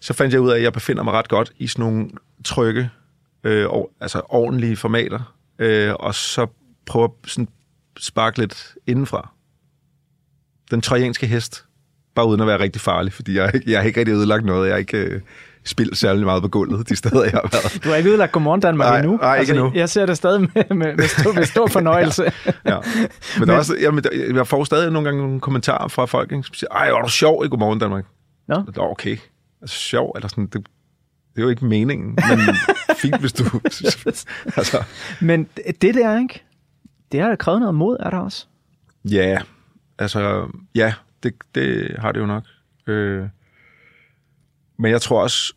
så 0.00 0.12
fandt 0.12 0.32
jeg 0.32 0.40
ud 0.40 0.50
af, 0.50 0.56
at 0.56 0.62
jeg 0.62 0.72
befinder 0.72 1.02
mig 1.02 1.12
ret 1.12 1.28
godt 1.28 1.52
i 1.56 1.66
sådan 1.66 1.84
nogle 1.84 2.10
trygge, 2.44 2.90
øh, 3.44 3.68
og, 3.68 3.90
altså 4.00 4.22
ordentlige 4.28 4.76
formater, 4.76 5.34
øh, 5.58 5.94
og 5.94 6.14
så 6.14 6.46
prøve 6.86 7.04
at 7.04 7.30
sådan 7.30 7.48
sparke 7.98 8.38
lidt 8.38 8.74
indenfra. 8.86 9.32
Den 10.70 10.80
trojanske 10.80 11.26
hest, 11.26 11.64
bare 12.14 12.26
uden 12.26 12.40
at 12.40 12.46
være 12.46 12.60
rigtig 12.60 12.80
farlig, 12.80 13.12
fordi 13.12 13.36
jeg, 13.36 13.62
jeg 13.66 13.78
har 13.78 13.86
ikke 13.86 14.00
rigtig 14.00 14.14
ødelagt 14.14 14.44
noget. 14.44 14.66
Jeg 14.66 14.74
har 14.74 14.78
ikke 14.78 14.98
øh, 14.98 15.20
spildt 15.64 15.98
særlig 15.98 16.24
meget 16.24 16.42
på 16.42 16.48
gulvet 16.48 16.88
de 16.88 16.96
steder, 16.96 17.22
jeg 17.22 17.30
har 17.32 17.48
været. 17.52 17.84
Du 17.84 17.88
har 17.88 17.96
ikke 17.96 18.10
udlagt 18.10 18.32
Godmorgen 18.32 18.60
Danmark 18.60 18.88
Nej, 18.88 18.98
endnu. 18.98 19.12
Altså, 19.12 19.24
nej, 19.26 19.40
ikke 19.40 19.52
endnu. 19.52 19.72
Jeg 19.74 19.88
ser 19.88 20.06
det 20.06 20.16
stadig 20.16 20.40
med, 20.40 20.48
med, 20.70 20.96
med, 20.96 21.08
stor, 21.08 21.32
med 21.32 21.44
stor 21.44 21.66
fornøjelse. 21.78 22.32
Ja. 22.66 22.78
Men, 23.38 23.48
der 23.48 23.54
er 23.54 23.58
også, 23.58 23.76
jamen, 23.80 24.04
der, 24.04 24.10
jeg 24.34 24.46
får 24.46 24.64
stadig 24.64 24.90
nogle 24.92 25.08
gange 25.08 25.22
nogle 25.22 25.40
kommentarer 25.40 25.88
fra 25.88 26.06
folk, 26.06 26.32
ikke, 26.32 26.42
som 26.42 26.54
siger, 26.54 26.70
ej, 26.70 26.90
var 26.90 27.02
du 27.02 27.08
sjov 27.08 27.44
i 27.44 27.48
Godmorgen 27.48 27.78
Danmark? 27.78 28.04
Nå. 28.48 28.54
Det 28.66 28.76
er 28.76 28.80
okay. 28.80 29.16
Altså 29.62 29.76
sjov, 29.76 30.12
eller 30.16 30.28
sådan, 30.28 30.46
det, 30.46 30.54
det 31.34 31.38
er 31.38 31.42
jo 31.42 31.48
ikke 31.48 31.64
meningen, 31.64 32.18
men 32.28 32.38
fint, 32.96 33.20
hvis 33.20 33.32
du... 33.32 33.44
altså, 34.56 34.84
Men 35.20 35.48
det 35.82 35.94
der, 35.94 36.18
ikke? 36.18 36.44
Det 37.12 37.20
har 37.20 37.36
krævet 37.36 37.60
noget 37.60 37.74
mod, 37.74 37.96
er 38.00 38.10
der 38.10 38.18
også? 38.18 38.46
ja, 39.04 39.38
altså, 39.98 40.48
ja, 40.74 40.94
det, 41.22 41.34
det 41.54 41.96
har 41.98 42.12
det 42.12 42.20
jo 42.20 42.26
nok. 42.26 42.44
Øh, 42.86 43.24
men 44.80 44.90
jeg 44.90 45.02
tror 45.02 45.22
også, 45.22 45.54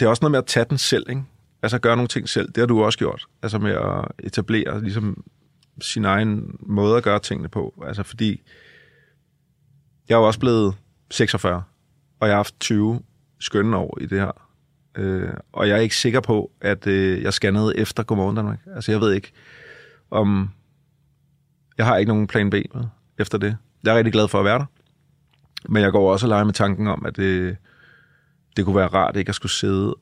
det 0.00 0.06
er 0.06 0.10
også 0.10 0.22
noget 0.22 0.30
med 0.30 0.38
at 0.38 0.46
tage 0.46 0.66
den 0.70 0.78
selv, 0.78 1.06
ikke? 1.08 1.22
Altså 1.62 1.78
gøre 1.78 1.96
nogle 1.96 2.08
ting 2.08 2.28
selv. 2.28 2.48
Det 2.48 2.56
har 2.56 2.66
du 2.66 2.84
også 2.84 2.98
gjort. 2.98 3.26
Altså 3.42 3.58
med 3.58 3.70
at 3.70 4.26
etablere 4.26 4.82
ligesom 4.82 5.24
sin 5.80 6.04
egen 6.04 6.56
måde 6.60 6.96
at 6.96 7.02
gøre 7.02 7.18
tingene 7.18 7.48
på. 7.48 7.82
Altså 7.86 8.02
fordi, 8.02 8.42
jeg 10.08 10.14
er 10.14 10.18
jo 10.18 10.26
også 10.26 10.40
blevet 10.40 10.74
46, 11.10 11.62
og 12.20 12.28
jeg 12.28 12.34
har 12.34 12.38
haft 12.38 12.60
20 12.60 13.02
skønne 13.40 13.76
år 13.76 13.98
i 14.00 14.06
det 14.06 14.20
her. 14.20 14.32
Øh, 14.94 15.32
og 15.52 15.68
jeg 15.68 15.76
er 15.76 15.80
ikke 15.80 15.96
sikker 15.96 16.20
på, 16.20 16.50
at 16.60 16.86
øh, 16.86 17.22
jeg 17.22 17.32
scannede 17.32 17.78
efter 17.78 18.02
Godmorgen 18.02 18.36
Danmark. 18.36 18.60
Altså 18.74 18.92
jeg 18.92 19.00
ved 19.00 19.12
ikke, 19.12 19.32
om... 20.10 20.50
Jeg 21.78 21.86
har 21.86 21.96
ikke 21.96 22.08
nogen 22.08 22.26
plan 22.26 22.50
B 22.50 22.54
med 22.54 22.84
efter 23.18 23.38
det. 23.38 23.56
Jeg 23.84 23.92
er 23.92 23.96
rigtig 23.96 24.12
glad 24.12 24.28
for 24.28 24.38
at 24.38 24.44
være 24.44 24.58
der. 24.58 24.66
Men 25.68 25.82
jeg 25.82 25.92
går 25.92 26.12
også 26.12 26.26
og 26.26 26.28
leger 26.28 26.44
med 26.44 26.52
tanken 26.52 26.86
om, 26.86 27.06
at 27.06 27.16
det, 27.16 27.56
det 28.56 28.64
kunne 28.64 28.76
være 28.76 28.86
rart 28.86 29.16
ikke 29.16 29.28
at 29.28 29.34
skulle 29.34 29.52
sidde 29.52 29.94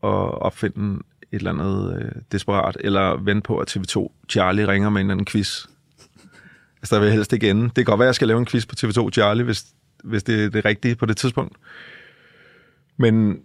og 0.00 0.42
opfinde 0.42 1.02
et 1.32 1.36
eller 1.36 1.50
andet 1.50 2.02
øh, 2.02 2.22
desperat, 2.32 2.76
eller 2.80 3.16
vente 3.22 3.42
på, 3.42 3.58
at 3.58 3.76
TV2 3.76 4.12
Charlie 4.28 4.68
ringer 4.68 4.90
med 4.90 5.00
en 5.00 5.06
eller 5.06 5.14
anden 5.14 5.26
quiz. 5.26 5.66
Altså, 6.76 6.94
der 6.94 7.00
vil 7.00 7.06
jeg 7.06 7.14
helst 7.14 7.32
ikke 7.32 7.50
ende. 7.50 7.62
Det 7.64 7.74
kan 7.74 7.84
godt 7.84 7.98
være, 7.98 8.06
at 8.06 8.08
jeg 8.08 8.14
skal 8.14 8.28
lave 8.28 8.40
en 8.40 8.46
quiz 8.46 8.66
på 8.66 8.74
TV2 8.80 9.10
Charlie, 9.10 9.44
hvis, 9.44 9.66
hvis 10.04 10.22
det 10.22 10.44
er 10.44 10.50
det 10.50 10.64
rigtige 10.64 10.94
på 10.94 11.06
det 11.06 11.16
tidspunkt. 11.16 11.56
Men 12.96 13.40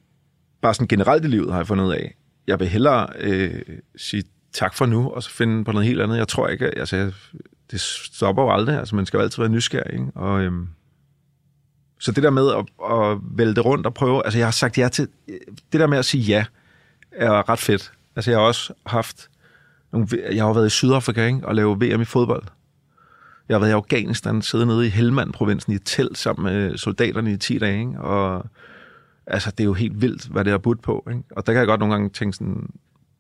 bare 0.62 0.74
sådan 0.74 0.88
generelt 0.88 1.26
i 1.26 1.28
livet 1.28 1.52
har 1.52 1.60
jeg 1.60 1.68
fundet 1.68 1.86
ud 1.86 1.94
af, 1.94 2.16
jeg 2.48 2.60
vil 2.60 2.68
hellere 2.68 3.08
øh, 3.20 3.62
sige 3.96 4.24
tak 4.54 4.74
for 4.74 4.86
nu, 4.86 5.10
og 5.10 5.24
så 5.24 5.30
finde 5.30 5.66
på 5.66 5.72
noget 5.72 5.88
helt 5.88 6.02
andet. 6.02 6.18
Jeg 6.18 6.28
tror 6.28 6.48
ikke, 6.48 6.80
altså, 6.80 6.96
jeg, 6.96 7.12
det 7.72 7.82
stopper 7.82 8.44
jo 8.44 8.54
aldrig. 8.54 8.80
Altså, 8.80 8.96
man 8.96 9.06
skal 9.06 9.18
jo 9.18 9.24
altid 9.24 9.44
være 9.44 9.52
nysgerrig, 9.52 9.94
ikke? 9.94 10.12
Og, 10.16 10.42
øhm, 10.42 10.68
så 12.04 12.12
det 12.12 12.24
der 12.24 12.30
med 12.30 12.51
at, 12.51 12.91
at 12.91 13.18
vælte 13.38 13.62
rundt 13.62 13.86
og 13.86 13.93
prøve, 13.93 14.26
altså 14.26 14.39
jeg 14.39 14.47
har 14.47 14.51
sagt 14.51 14.78
ja 14.78 14.88
til, 14.88 15.08
det 15.72 15.80
der 15.80 15.88
med 15.88 15.97
at 15.97 16.06
sige 16.06 16.24
ja, 16.24 16.45
er 17.12 17.49
ret 17.49 17.60
fedt. 17.60 17.93
Altså 18.16 18.32
jeg 18.32 18.39
har 18.39 18.45
også 18.45 18.74
haft, 18.86 19.30
nogle, 19.91 20.08
jeg 20.32 20.43
har 20.43 20.54
været 20.54 20.68
i 20.68 20.70
Sydafrika 20.70 21.28
ikke? 21.28 21.47
og 21.47 21.56
lavet 21.56 21.82
VM 21.82 22.01
i 22.01 22.06
fodbold. 22.06 22.43
Jeg 23.49 23.56
har 23.56 23.60
været 23.60 23.70
i 23.70 23.74
Afghanistan, 23.74 24.41
siddet 24.41 24.68
nede 24.68 24.88
i 24.88 24.89
Helmand-provinsen 24.89 25.74
i 25.74 25.76
et 25.76 25.82
telt 25.86 26.18
sammen 26.18 26.43
med 26.43 26.78
soldaterne 26.78 27.32
i 27.32 27.38
10 27.38 27.58
dage, 27.58 27.80
ikke? 27.80 28.01
og 28.01 28.45
altså 29.28 29.51
det 29.51 29.60
er 29.60 29.66
jo 29.66 29.74
helt 29.74 30.01
vildt, 30.01 30.28
hvad 30.28 30.43
det 30.43 30.51
har 30.51 30.58
budt 30.58 30.82
på. 30.82 31.08
Ikke? 31.10 31.24
Og 31.32 31.45
der 31.45 31.54
kan 31.54 31.60
jeg 31.60 31.68
godt 31.68 31.80
nogle 31.80 31.93
gange 31.93 32.10
tænke 32.10 32.38
sådan, 32.38 32.70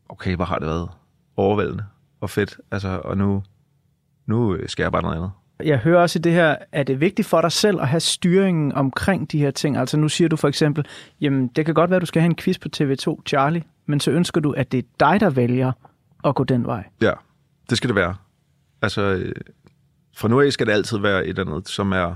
okay, 0.09 0.35
hvor 0.35 0.45
har 0.45 0.59
det 0.59 0.67
været 0.67 0.89
overvældende 1.35 1.85
og 2.21 2.29
fedt, 2.29 2.57
altså, 2.71 3.01
og 3.03 3.17
nu, 3.17 3.43
nu 4.25 4.57
skal 4.67 4.83
jeg 4.83 4.91
bare 4.91 5.01
noget 5.01 5.15
andet. 5.15 5.31
Jeg 5.63 5.77
hører 5.77 6.01
også 6.01 6.19
i 6.19 6.21
det 6.21 6.31
her, 6.31 6.55
at 6.71 6.87
det 6.87 6.93
er 6.93 6.97
vigtigt 6.97 7.27
for 7.27 7.41
dig 7.41 7.51
selv 7.51 7.81
at 7.81 7.87
have 7.87 7.99
styringen 7.99 8.71
omkring 8.71 9.31
de 9.31 9.39
her 9.39 9.51
ting. 9.51 9.77
Altså 9.77 9.97
nu 9.97 10.09
siger 10.09 10.27
du 10.27 10.35
for 10.35 10.47
eksempel, 10.47 10.85
jamen 11.21 11.47
det 11.47 11.65
kan 11.65 11.73
godt 11.73 11.89
være, 11.89 11.95
at 11.95 12.01
du 12.01 12.05
skal 12.05 12.21
have 12.21 12.29
en 12.29 12.35
quiz 12.35 12.57
på 12.59 12.69
TV2, 12.77 13.21
Charlie, 13.25 13.63
men 13.85 13.99
så 13.99 14.11
ønsker 14.11 14.41
du, 14.41 14.51
at 14.51 14.71
det 14.71 14.77
er 14.77 14.83
dig, 14.99 15.19
der 15.19 15.29
vælger 15.29 15.71
at 16.23 16.35
gå 16.35 16.43
den 16.43 16.65
vej. 16.65 16.83
Ja, 17.01 17.11
det 17.69 17.77
skal 17.77 17.87
det 17.87 17.95
være. 17.95 18.15
Altså, 18.81 19.01
øh, 19.01 19.35
fra 20.15 20.27
nu 20.27 20.41
af 20.41 20.53
skal 20.53 20.67
det 20.67 20.73
altid 20.73 20.97
være 20.97 21.25
et 21.25 21.29
eller 21.29 21.51
andet, 21.51 21.69
som, 21.69 21.91
er, 21.91 22.15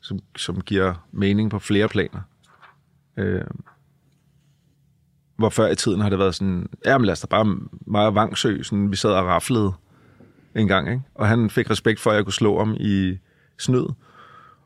som, 0.00 0.18
som 0.36 0.60
giver 0.60 1.06
mening 1.12 1.50
på 1.50 1.58
flere 1.58 1.88
planer. 1.88 2.20
Øh, 3.16 3.44
hvor 5.36 5.48
før 5.48 5.68
i 5.68 5.76
tiden 5.76 6.00
har 6.00 6.08
det 6.08 6.18
været 6.18 6.34
sådan, 6.34 6.68
ja, 6.84 6.98
men 6.98 7.04
lad 7.04 7.12
os 7.12 7.20
da 7.20 7.26
bare 7.26 7.58
meget 7.86 8.14
Vangsø, 8.14 8.62
sådan, 8.62 8.90
vi 8.90 8.96
sad 8.96 9.10
og 9.10 9.26
raflede 9.26 9.72
en 10.56 10.68
gang, 10.68 10.90
ikke? 10.90 11.02
og 11.14 11.28
han 11.28 11.50
fik 11.50 11.70
respekt 11.70 12.00
for, 12.00 12.10
at 12.10 12.16
jeg 12.16 12.24
kunne 12.24 12.32
slå 12.32 12.58
ham 12.58 12.76
i 12.80 13.18
snød. 13.58 13.86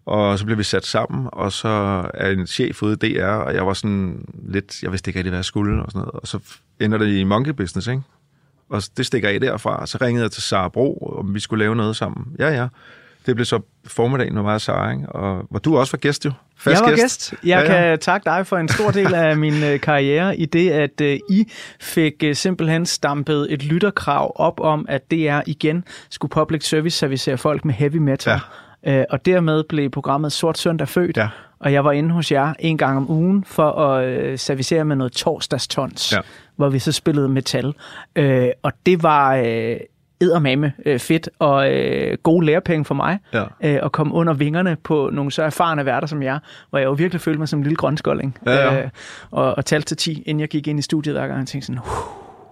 Og 0.06 0.38
så 0.38 0.44
blev 0.44 0.58
vi 0.58 0.62
sat 0.62 0.86
sammen, 0.86 1.28
og 1.32 1.52
så 1.52 1.68
er 2.14 2.30
en 2.30 2.46
chef 2.46 2.82
ude 2.82 3.08
i 3.08 3.14
DR, 3.14 3.24
og 3.24 3.54
jeg 3.54 3.66
var 3.66 3.72
sådan 3.72 4.24
lidt, 4.48 4.82
jeg 4.82 4.90
vidste 4.90 5.08
ikke 5.08 5.18
rigtig, 5.18 5.30
hvad 5.30 5.38
jeg 5.38 5.44
skulle, 5.44 5.82
og 5.82 5.90
sådan 5.90 5.98
noget. 5.98 6.20
Og 6.20 6.28
så 6.28 6.38
ender 6.80 6.98
det 6.98 7.08
i 7.08 7.24
monkey 7.24 7.52
business, 7.52 7.88
ikke? 7.88 8.02
Og 8.68 8.82
det 8.96 9.06
stikker 9.06 9.28
af 9.28 9.40
derfra. 9.40 9.86
Så 9.86 9.98
ringede 10.00 10.22
jeg 10.22 10.30
til 10.30 10.42
Sara 10.42 10.68
Bro, 10.68 11.16
om 11.18 11.34
vi 11.34 11.40
skulle 11.40 11.64
lave 11.64 11.76
noget 11.76 11.96
sammen. 11.96 12.36
Ja, 12.38 12.48
ja. 12.48 12.68
Det 13.26 13.34
blev 13.34 13.44
så 13.44 13.60
formiddagen 13.86 14.34
med 14.34 14.42
mig 14.42 14.54
og 14.54 14.60
Sara, 14.60 14.90
ikke? 14.90 15.08
Og 15.08 15.46
hvor 15.50 15.58
du 15.58 15.78
også 15.78 15.92
var 15.92 15.98
gæst 15.98 16.24
jo. 16.24 16.32
Fast 16.58 16.80
jeg 16.82 16.90
var 16.90 16.96
gæst. 16.96 17.32
Jeg 17.32 17.38
Ja, 17.66 17.72
ja, 17.72 17.80
ja. 17.82 17.88
kan 17.90 17.98
takke 17.98 18.24
dig 18.24 18.46
for 18.46 18.56
en 18.56 18.68
stor 18.68 18.90
del 18.90 19.14
af 19.14 19.36
min 19.36 19.62
øh, 19.62 19.80
karriere 19.80 20.36
i 20.36 20.44
det, 20.46 20.70
at 20.70 21.00
øh, 21.00 21.18
I 21.30 21.50
fik 21.80 22.12
øh, 22.24 22.34
simpelthen 22.34 22.86
stampet 22.86 23.46
et 23.52 23.64
lytterkrav 23.64 24.32
op 24.36 24.60
om, 24.60 24.86
at 24.88 25.10
DR 25.10 25.40
igen 25.46 25.84
skulle 26.10 26.30
public 26.30 26.68
service 26.68 26.98
servicere 26.98 27.38
folk 27.38 27.64
med 27.64 27.74
heavy 27.74 27.96
metal. 27.96 28.40
Ja. 28.86 28.98
Øh, 28.98 29.04
og 29.10 29.26
dermed 29.26 29.64
blev 29.68 29.90
programmet 29.90 30.32
Sort 30.32 30.58
Søndag 30.58 30.88
født. 30.88 31.16
Ja. 31.16 31.28
Og 31.60 31.72
jeg 31.72 31.84
var 31.84 31.92
inde 31.92 32.10
hos 32.10 32.32
jer 32.32 32.54
en 32.58 32.78
gang 32.78 32.96
om 32.96 33.10
ugen 33.10 33.44
for 33.44 33.70
at 33.70 34.04
øh, 34.08 34.38
servicere 34.38 34.84
med 34.84 34.96
noget 34.96 35.12
torsdagstons, 35.12 36.12
Ja. 36.12 36.18
hvor 36.56 36.68
vi 36.68 36.78
så 36.78 36.92
spillede 36.92 37.28
metal. 37.28 37.74
Øh, 38.16 38.48
og 38.62 38.72
det 38.86 39.02
var 39.02 39.36
øh, 39.36 39.76
eddermame 40.20 40.72
øh, 40.86 40.98
fedt 40.98 41.28
og 41.38 41.72
øh, 41.74 42.18
gode 42.22 42.46
lærepenge 42.46 42.84
for 42.84 42.94
mig 42.94 43.18
Ja. 43.32 43.42
øh, 43.42 43.78
at 43.82 43.92
komme 43.92 44.14
under 44.14 44.32
vingerne 44.32 44.76
på 44.84 45.10
nogle 45.12 45.30
så 45.32 45.42
erfarne 45.42 45.84
værter 45.84 46.06
som 46.08 46.22
jer, 46.22 46.38
hvor 46.70 46.78
jeg 46.78 46.86
jo 46.86 46.92
virkelig 46.92 47.20
følte 47.20 47.38
mig 47.38 47.48
som 47.48 47.58
en 47.58 47.62
lille 47.62 47.76
grønskolding. 47.76 48.38
Ja, 48.46 48.52
ja. 48.74 48.82
Øh, 48.82 48.90
og, 49.30 49.54
og 49.54 49.64
talte 49.64 49.86
til 49.86 49.96
10, 49.96 50.22
inden 50.22 50.40
jeg 50.40 50.48
gik 50.48 50.66
ind 50.66 50.78
i 50.78 50.82
studiet 50.82 51.14
hver 51.16 51.26
gang, 51.26 51.40
og 51.40 51.46
tænkte 51.48 51.66
sådan. 51.66 51.80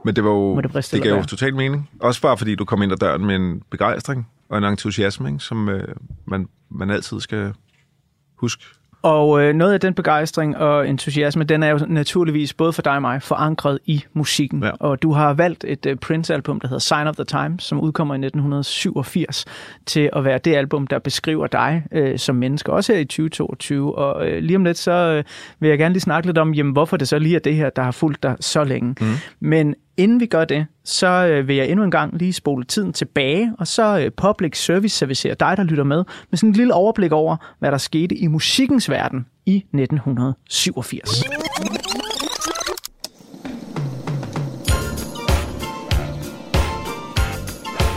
Men 0.04 0.16
det 0.16 0.24
var 0.24 0.30
jo, 0.30 0.60
det 0.60 0.74
det, 0.92 1.02
gav 1.02 1.10
jo 1.10 1.16
hvad? 1.16 1.24
totalt 1.24 1.56
mening. 1.56 1.90
Også 2.00 2.22
bare 2.22 2.38
fordi 2.38 2.54
du 2.54 2.64
kom 2.64 2.82
ind 2.82 2.92
ad 2.92 2.96
døren 2.96 3.26
med 3.26 3.36
en 3.36 3.62
begejstring 3.70 4.28
og 4.48 4.58
en 4.58 4.64
entusiasme, 4.64 5.28
ikke? 5.28 5.40
som 5.40 5.68
øh, 5.68 5.88
man, 6.24 6.48
man 6.70 6.90
altid 6.90 7.20
skal 7.20 7.52
huske. 8.36 8.64
Og 9.06 9.42
øh, 9.42 9.54
noget 9.54 9.72
af 9.72 9.80
den 9.80 9.94
begejstring 9.94 10.56
og 10.56 10.88
entusiasme, 10.88 11.44
den 11.44 11.62
er 11.62 11.70
jo 11.70 11.78
naturligvis 11.88 12.54
både 12.54 12.72
for 12.72 12.82
dig 12.82 12.92
og 12.92 13.02
mig 13.02 13.22
forankret 13.22 13.78
i 13.84 14.04
musikken. 14.12 14.62
Ja. 14.62 14.70
Og 14.80 15.02
du 15.02 15.12
har 15.12 15.34
valgt 15.34 15.64
et 15.68 15.86
øh, 15.86 15.96
Prince-album, 15.96 16.60
der 16.60 16.68
hedder 16.68 16.78
Sign 16.78 17.06
of 17.06 17.14
the 17.14 17.24
Times, 17.24 17.64
som 17.64 17.80
udkommer 17.80 18.14
i 18.14 18.18
1987, 18.18 19.44
til 19.86 20.10
at 20.12 20.24
være 20.24 20.38
det 20.38 20.56
album, 20.56 20.86
der 20.86 20.98
beskriver 20.98 21.46
dig 21.46 21.82
øh, 21.92 22.18
som 22.18 22.36
menneske, 22.36 22.72
også 22.72 22.92
her 22.92 23.00
i 23.00 23.04
2022. 23.04 23.98
Og 23.98 24.28
øh, 24.28 24.42
lige 24.42 24.56
om 24.56 24.64
lidt, 24.64 24.78
så 24.78 24.92
øh, 24.92 25.24
vil 25.60 25.68
jeg 25.68 25.78
gerne 25.78 25.92
lige 25.92 26.02
snakke 26.02 26.28
lidt 26.28 26.38
om, 26.38 26.54
jamen, 26.54 26.72
hvorfor 26.72 26.96
det 26.96 27.08
så 27.08 27.18
lige 27.18 27.36
er 27.36 27.40
det 27.40 27.54
her, 27.54 27.70
der 27.70 27.82
har 27.82 27.90
fulgt 27.90 28.22
dig 28.22 28.36
så 28.40 28.64
længe. 28.64 28.94
Mm. 29.00 29.06
Men 29.40 29.74
inden 29.96 30.20
vi 30.20 30.26
gør 30.26 30.44
det, 30.44 30.66
så 30.84 31.06
øh, 31.06 31.48
vil 31.48 31.56
jeg 31.56 31.68
endnu 31.68 31.84
en 31.84 31.90
gang 31.90 32.18
lige 32.18 32.32
spole 32.32 32.64
tiden 32.64 32.92
tilbage, 32.92 33.52
og 33.58 33.66
så 33.66 33.98
øh, 33.98 34.10
public 34.10 34.64
service 34.64 34.96
servicere 34.96 35.34
dig, 35.34 35.56
der 35.56 35.62
lytter 35.62 35.84
med, 35.84 36.04
med 36.30 36.38
sådan 36.38 36.50
et 36.50 36.56
lille 36.56 36.74
overblik 36.74 37.12
over, 37.12 37.36
hvad 37.58 37.70
der 37.70 37.78
skete 37.78 38.14
i 38.14 38.26
musikkens 38.26 38.90
verden 38.90 39.26
i 39.46 39.56
1987. 39.56 41.22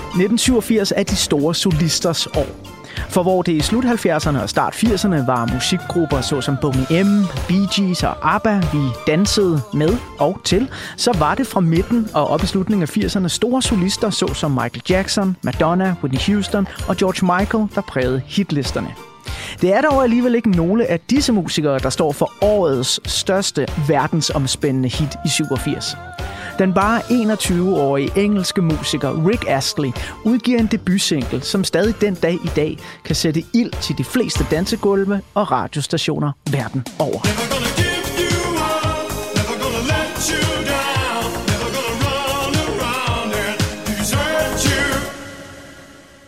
...1987 0.10 0.92
er 0.96 1.04
de 1.04 1.16
store 1.16 1.56
solisters 1.56 2.28
år. 2.28 2.69
For 3.10 3.24
hvor 3.24 3.42
det 3.42 3.52
i 3.52 3.60
slut 3.60 3.86
70'erne 3.86 4.42
og 4.42 4.50
start 4.50 4.74
80'erne 4.74 5.26
var 5.26 5.50
musikgrupper 5.54 6.22
såsom 6.22 6.58
Boney 6.62 7.04
M, 7.04 7.26
Bee 7.48 7.68
Gees 7.76 8.04
og 8.04 8.36
ABBA, 8.36 8.62
vi 8.74 8.80
dansede 9.08 9.62
med 9.74 9.98
og 10.20 10.42
til, 10.44 10.70
så 10.98 11.18
var 11.20 11.36
det 11.36 11.48
fra 11.48 11.60
midten 11.60 12.08
og 12.14 12.28
op 12.28 12.44
i 12.44 12.46
slutningen 12.46 12.84
af 12.84 12.98
80'erne 12.98 13.28
store 13.28 13.62
solister 13.62 14.10
såsom 14.10 14.52
Michael 14.52 14.82
Jackson, 14.90 15.38
Madonna, 15.44 15.96
Whitney 16.04 16.34
Houston 16.34 16.68
og 16.88 16.98
George 16.98 17.40
Michael, 17.40 17.68
der 17.76 17.82
prægede 17.82 18.22
hitlisterne. 18.26 19.09
Det 19.62 19.74
er 19.74 19.82
dog 19.82 20.04
alligevel 20.04 20.36
ikke 20.36 20.52
nogle 20.52 20.86
af 20.86 21.00
disse 21.00 21.34
musikere, 21.34 21.80
der 21.80 21.90
står 21.90 22.12
for 22.12 22.32
årets 22.42 23.12
største 23.12 23.68
verdensomspændende 23.88 24.90
hit 24.90 25.18
i 25.26 25.30
87. 25.30 25.98
Den 26.60 26.74
bare 26.74 27.02
21-årige 27.02 28.12
engelske 28.16 28.62
musiker 28.62 29.28
Rick 29.28 29.46
Astley 29.48 29.92
udgiver 30.26 30.60
en 30.60 30.68
debutsingle, 30.68 31.42
som 31.42 31.64
stadig 31.64 32.02
den 32.02 32.16
dag 32.16 32.34
i 32.34 32.50
dag 32.56 32.78
kan 33.06 33.16
sætte 33.16 33.44
ild 33.54 33.82
til 33.82 33.98
de 33.98 34.04
fleste 34.04 34.46
dansegulve 34.52 35.22
og 35.34 35.52
radiostationer 35.52 36.32
verden 36.52 36.86
over. 37.00 37.20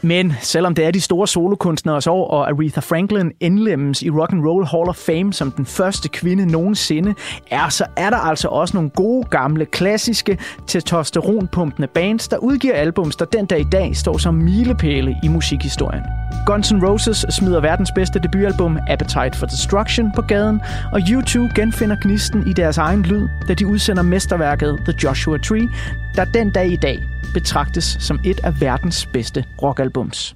Men 0.01 0.33
selvom 0.41 0.75
det 0.75 0.85
er 0.85 0.91
de 0.91 1.01
store 1.01 1.27
solokunstneres 1.27 2.07
år, 2.07 2.27
og 2.27 2.49
Aretha 2.49 2.79
Franklin 2.79 3.31
indlemmes 3.39 4.01
i 4.01 4.09
Rock 4.09 4.33
and 4.33 4.45
Roll 4.45 4.65
Hall 4.65 4.89
of 4.89 4.95
Fame 4.95 5.33
som 5.33 5.51
den 5.51 5.65
første 5.65 6.09
kvinde 6.09 6.45
nogensinde, 6.45 7.15
er, 7.51 7.69
så 7.69 7.85
er 7.97 8.09
der 8.09 8.17
altså 8.17 8.47
også 8.47 8.77
nogle 8.77 8.89
gode, 8.89 9.27
gamle, 9.29 9.65
klassiske, 9.65 10.37
testosteronpumpende 10.67 11.87
bands, 11.87 12.27
der 12.27 12.37
udgiver 12.37 12.73
albums, 12.73 13.15
der 13.15 13.25
den 13.25 13.45
dag 13.45 13.59
i 13.59 13.67
dag 13.71 13.95
står 13.95 14.17
som 14.17 14.33
milepæle 14.33 15.15
i 15.23 15.27
musikhistorien. 15.27 16.03
Guns 16.45 16.71
N' 16.71 16.85
Roses 16.87 17.25
smider 17.29 17.59
verdens 17.59 17.91
bedste 17.95 18.19
debutalbum 18.19 18.77
Appetite 18.89 19.37
for 19.37 19.45
Destruction 19.45 20.11
på 20.15 20.21
gaden, 20.21 20.61
og 20.93 20.99
U2 20.99 21.53
genfinder 21.55 21.95
gnisten 22.01 22.47
i 22.47 22.53
deres 22.53 22.77
egen 22.77 23.01
lyd, 23.01 23.27
da 23.47 23.53
de 23.53 23.67
udsender 23.67 24.03
mesterværket 24.03 24.79
The 24.85 24.93
Joshua 25.03 25.37
Tree, 25.37 25.69
der 26.15 26.25
den 26.25 26.51
dag 26.51 26.67
i 26.71 26.75
dag 26.75 27.03
betragtes 27.33 27.97
som 27.99 28.19
et 28.25 28.39
af 28.43 28.61
verdens 28.61 29.05
bedste 29.05 29.45
rockalbums. 29.61 30.35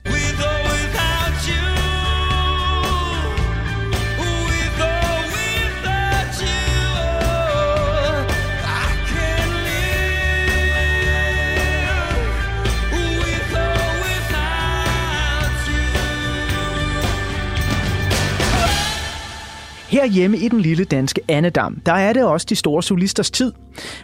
Herhjemme 19.95 20.37
i 20.37 20.47
den 20.47 20.61
lille 20.61 20.83
danske 20.83 21.21
Annedam, 21.27 21.79
der 21.85 21.93
er 21.93 22.13
det 22.13 22.23
også 22.23 22.45
de 22.49 22.55
store 22.55 22.83
solisters 22.83 23.31
tid. 23.31 23.53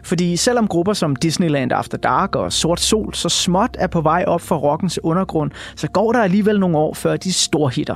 Fordi 0.04 0.38
selvom 0.38 0.68
grupper 0.68 0.94
som 0.94 1.16
Disneyland 1.16 1.72
After 1.72 1.98
Dark 1.98 2.36
og 2.36 2.54
Sort 2.54 2.80
Sol 2.80 3.14
så 3.14 3.30
småt 3.30 3.78
er 3.80 3.88
på 3.88 4.02
vej 4.02 4.24
op 4.28 4.42
for 4.42 4.56
rockens 4.58 5.00
undergrund, 5.04 5.52
så 5.76 5.88
går 5.88 6.12
der 6.12 6.20
alligevel 6.20 6.60
nogle 6.60 6.78
år 6.78 6.94
før 6.94 7.18
de 7.18 7.34
store 7.34 7.72
hitter. 7.76 7.96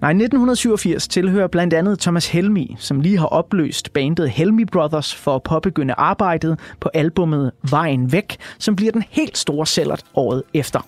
Nej, 0.00 0.10
1987 0.10 1.08
tilhører 1.08 1.46
blandt 1.46 1.74
andet 1.74 1.98
Thomas 1.98 2.28
Helmi, 2.28 2.76
som 2.78 3.00
lige 3.00 3.18
har 3.18 3.26
opløst 3.26 3.92
bandet 3.92 4.30
Helmi 4.30 4.64
Brothers 4.64 5.14
for 5.14 5.34
at 5.34 5.42
påbegynde 5.42 5.94
arbejdet 5.94 6.58
på 6.80 6.90
albummet 6.94 7.52
Vejen 7.70 8.12
Væk, 8.12 8.36
som 8.58 8.76
bliver 8.76 8.92
den 8.92 9.04
helt 9.10 9.38
store 9.38 9.66
sælgert 9.66 10.02
året 10.14 10.42
efter. 10.54 10.86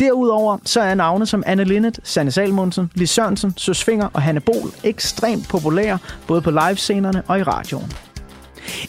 Derudover 0.00 0.58
så 0.64 0.80
er 0.80 0.94
navne 0.94 1.26
som 1.26 1.42
Anne 1.46 1.64
Linnet, 1.64 2.00
Sanne 2.04 2.30
Salmonsen, 2.30 2.90
Lis 2.94 3.10
Sørensen, 3.10 3.54
Søs 3.56 3.84
Finger 3.84 4.08
og 4.12 4.22
Hanne 4.22 4.40
Bol 4.40 4.70
ekstremt 4.84 5.48
populære 5.48 5.98
både 6.26 6.42
på 6.42 6.50
livescenerne 6.50 7.22
og 7.28 7.38
i 7.38 7.42
radioen. 7.42 7.92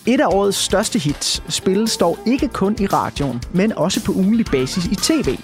Et 0.06 0.22
af 0.22 0.28
årets 0.28 0.58
største 0.58 1.00
hits 1.00 1.44
spilles 1.50 1.98
dog 1.98 2.20
ikke 2.26 2.48
kun 2.48 2.76
i 2.80 2.86
radioen, 2.86 3.42
men 3.52 3.74
også 3.74 4.04
på 4.04 4.12
ugenlig 4.12 4.46
basis 4.46 4.86
i 4.86 4.96
tv. 4.96 5.38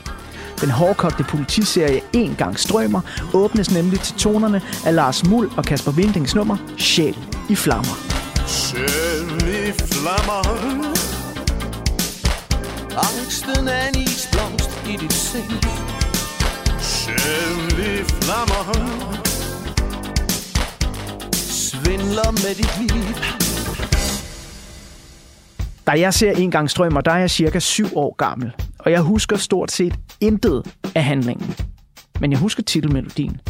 Den 0.61 0.69
hårdkogte 0.69 1.23
politiserie 1.23 2.01
En 2.13 2.35
gang 2.35 2.59
strømmer 2.59 3.01
åbnes 3.33 3.71
nemlig 3.71 3.99
til 3.99 4.15
tonerne 4.15 4.61
af 4.85 4.95
Lars 4.95 5.25
Muld 5.25 5.49
og 5.57 5.63
Kasper 5.63 5.91
Vindings 5.91 6.35
nummer 6.35 6.57
Sjæl 6.77 7.17
i 7.49 7.55
flammer. 7.55 7.95
Sjæl 8.47 8.87
i 9.67 9.71
flammer 9.71 11.18
Angsten 12.97 13.67
er 13.67 13.87
en 13.87 14.01
isblomst 14.01 14.87
i 14.89 14.95
dit 14.95 15.13
sind 15.13 15.63
Sjæl 16.79 18.05
flammer 18.05 18.63
Svindler 21.33 22.31
med 22.31 22.55
dit 22.55 22.79
liv 22.79 23.15
Da 25.87 25.91
jeg 25.91 26.13
ser 26.13 26.31
En 26.31 26.51
gang 26.51 26.69
strømmer, 26.69 27.01
der 27.01 27.11
er 27.11 27.17
jeg 27.17 27.29
cirka 27.29 27.59
syv 27.59 27.85
år 27.95 28.15
gammel. 28.17 28.51
Og 28.79 28.91
jeg 28.91 29.01
husker 29.01 29.37
stort 29.37 29.71
set 29.71 29.95
intet 30.21 30.75
af 30.95 31.03
handlingen. 31.03 31.55
Men 32.19 32.31
jeg 32.31 32.39
husker 32.39 32.63
titelmelodien. 32.63 33.41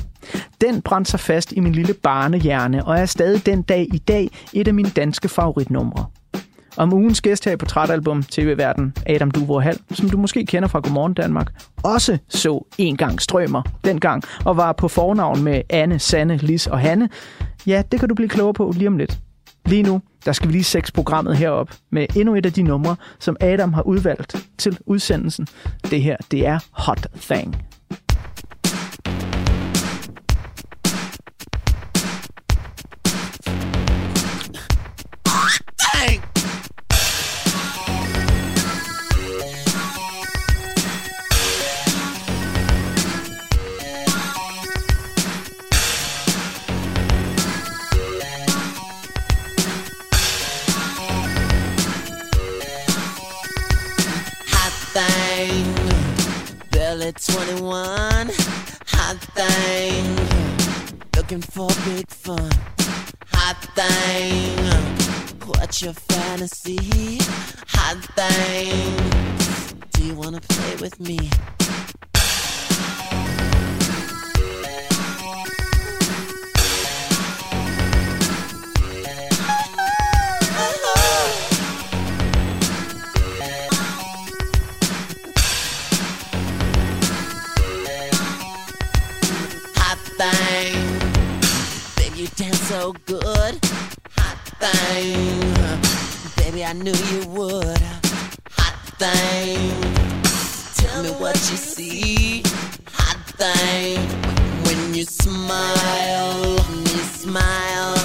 Den 0.61 0.81
brændte 0.81 1.11
sig 1.11 1.19
fast 1.19 1.51
i 1.51 1.59
min 1.59 1.73
lille 1.73 1.93
barnehjerne, 1.93 2.85
og 2.85 2.99
er 2.99 3.05
stadig 3.05 3.45
den 3.45 3.61
dag 3.61 3.87
i 3.93 3.97
dag 3.97 4.29
et 4.53 4.67
af 4.67 4.73
mine 4.73 4.89
danske 4.89 5.29
favoritnumre. 5.29 6.05
Om 6.78 6.93
ugens 6.93 7.22
gæst 7.22 7.45
her 7.45 7.51
i 7.51 7.55
Portrætalbum 7.55 8.24
TV-verden, 8.24 8.93
Adam 9.05 9.32
Duvor 9.32 9.59
Hall, 9.59 9.78
som 9.91 10.09
du 10.09 10.17
måske 10.17 10.45
kender 10.45 10.70
fra 10.70 10.80
Godmorgen 10.80 11.13
Danmark, 11.13 11.51
også 11.84 12.17
så 12.30 12.65
en 12.78 12.97
gang 12.97 13.22
strømmer 13.22 13.61
dengang, 13.84 14.24
og 14.45 14.57
var 14.57 14.72
på 14.72 14.88
fornavn 14.88 15.43
med 15.43 15.61
Anne, 15.70 15.99
Sanne, 15.99 16.38
Lis 16.38 16.67
og 16.67 16.80
Hanne. 16.80 17.09
Ja, 17.67 17.84
det 17.91 17.99
kan 17.99 18.09
du 18.09 18.15
blive 18.15 18.30
klogere 18.30 18.53
på 18.53 18.74
lige 18.76 18.88
om 18.88 18.97
lidt. 18.97 19.20
Lige 19.65 19.84
nu, 19.84 20.01
der 20.26 20.32
skal 20.32 20.47
vi 20.47 20.53
lige 20.53 20.63
sætte 20.63 20.91
programmet 20.91 21.38
herop 21.38 21.70
med 21.91 22.07
endnu 22.15 22.36
et 22.36 22.45
af 22.45 22.53
de 22.53 22.63
numre, 22.63 22.95
som 23.20 23.38
Adam 23.39 23.74
har 23.74 23.82
udvalgt 23.82 24.36
til 24.57 24.78
udsendelsen. 24.86 25.47
Det 25.91 26.01
her, 26.01 26.17
det 26.32 26.47
er 26.47 26.59
Hot 26.72 27.07
Thing. 27.22 27.68
Barely 57.10 57.57
21. 57.60 58.30
Hot 58.88 59.18
thing, 59.36 60.16
looking 61.16 61.41
for 61.41 61.68
big 61.86 62.10
fun. 62.10 62.51
Hot 63.34 63.57
thing, 63.76 64.57
what's 65.47 65.82
your 65.82 65.93
fantasy? 65.93 67.20
Hot 67.68 67.97
thing, 68.16 68.95
do 69.91 70.05
you 70.05 70.16
wanna 70.16 70.41
play 70.41 70.76
with 70.78 70.99
me? 70.99 71.30
Thing, 90.20 90.75
baby, 91.96 92.24
you 92.24 92.28
dance 92.36 92.59
so 92.67 92.93
good. 93.05 93.54
Hot 94.17 94.39
thing, 94.59 95.39
baby, 96.36 96.66
I 96.66 96.74
knew 96.74 97.00
you 97.13 97.25
would. 97.29 97.82
Hot 98.58 98.75
thing, 99.00 99.71
tell 100.75 101.04
me 101.04 101.12
what 101.21 101.36
you 101.50 101.55
see. 101.55 102.43
Hot 102.91 103.20
thing, 103.39 104.00
when 104.66 104.93
you 104.93 105.05
smile, 105.05 106.58
when 106.67 106.79
you 106.79 107.04
smile, 107.21 107.96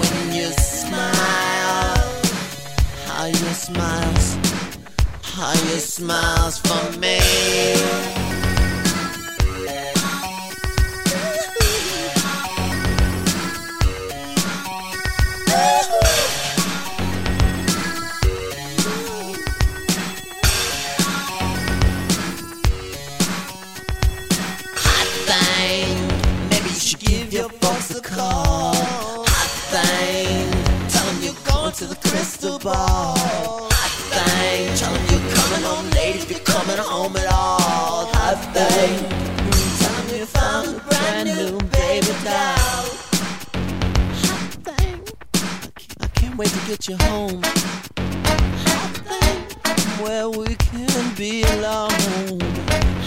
when 0.00 0.34
you 0.36 0.48
smile, 0.52 1.96
how 3.06 3.24
your 3.24 3.54
smiles, 3.66 4.36
how 5.22 5.54
your 5.70 5.80
smiles 5.80 6.58
for 6.58 6.98
me. 6.98 8.15
The 32.46 32.58
ball. 32.60 33.16
Hot 33.16 33.92
thing, 34.12 34.76
tell 34.76 34.92
them 34.92 35.04
you're 35.10 35.28
coming 35.34 35.64
home 35.66 35.90
late 35.90 36.16
if 36.16 36.30
you're 36.30 36.46
coming 36.54 36.78
home 36.78 37.16
at 37.16 37.26
all. 37.26 38.06
Hot 38.14 38.38
thing, 38.54 38.94
tell 39.80 39.94
them 39.98 40.08
you 40.16 40.26
found 40.26 40.68
a 40.68 40.80
brand 40.88 41.26
new 41.28 41.58
baby 41.74 42.14
doll. 42.22 42.86
Hot 44.26 44.52
thing, 44.68 44.98
I 46.00 46.06
can't 46.18 46.36
wait 46.36 46.50
to 46.50 46.62
get 46.68 46.88
you 46.88 46.96
home. 47.08 47.42
Hot 48.68 48.94
thing, 49.10 49.38
where 50.04 50.28
we 50.30 50.54
can 50.56 51.14
be 51.16 51.42
alone. 51.54 52.40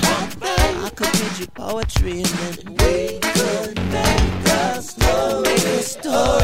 Hot 0.03 0.29
thing, 0.43 0.73
I 0.83 0.89
could 0.95 1.13
read 1.19 1.39
you 1.39 1.47
poetry 1.47 2.23
and 2.23 2.33
then 2.41 2.55
we 2.81 3.19
could 3.35 3.75
make 3.95 4.47
a 4.51 4.81
story, 4.81 5.43
make 5.43 5.63
a 5.63 5.83
story 5.83 6.38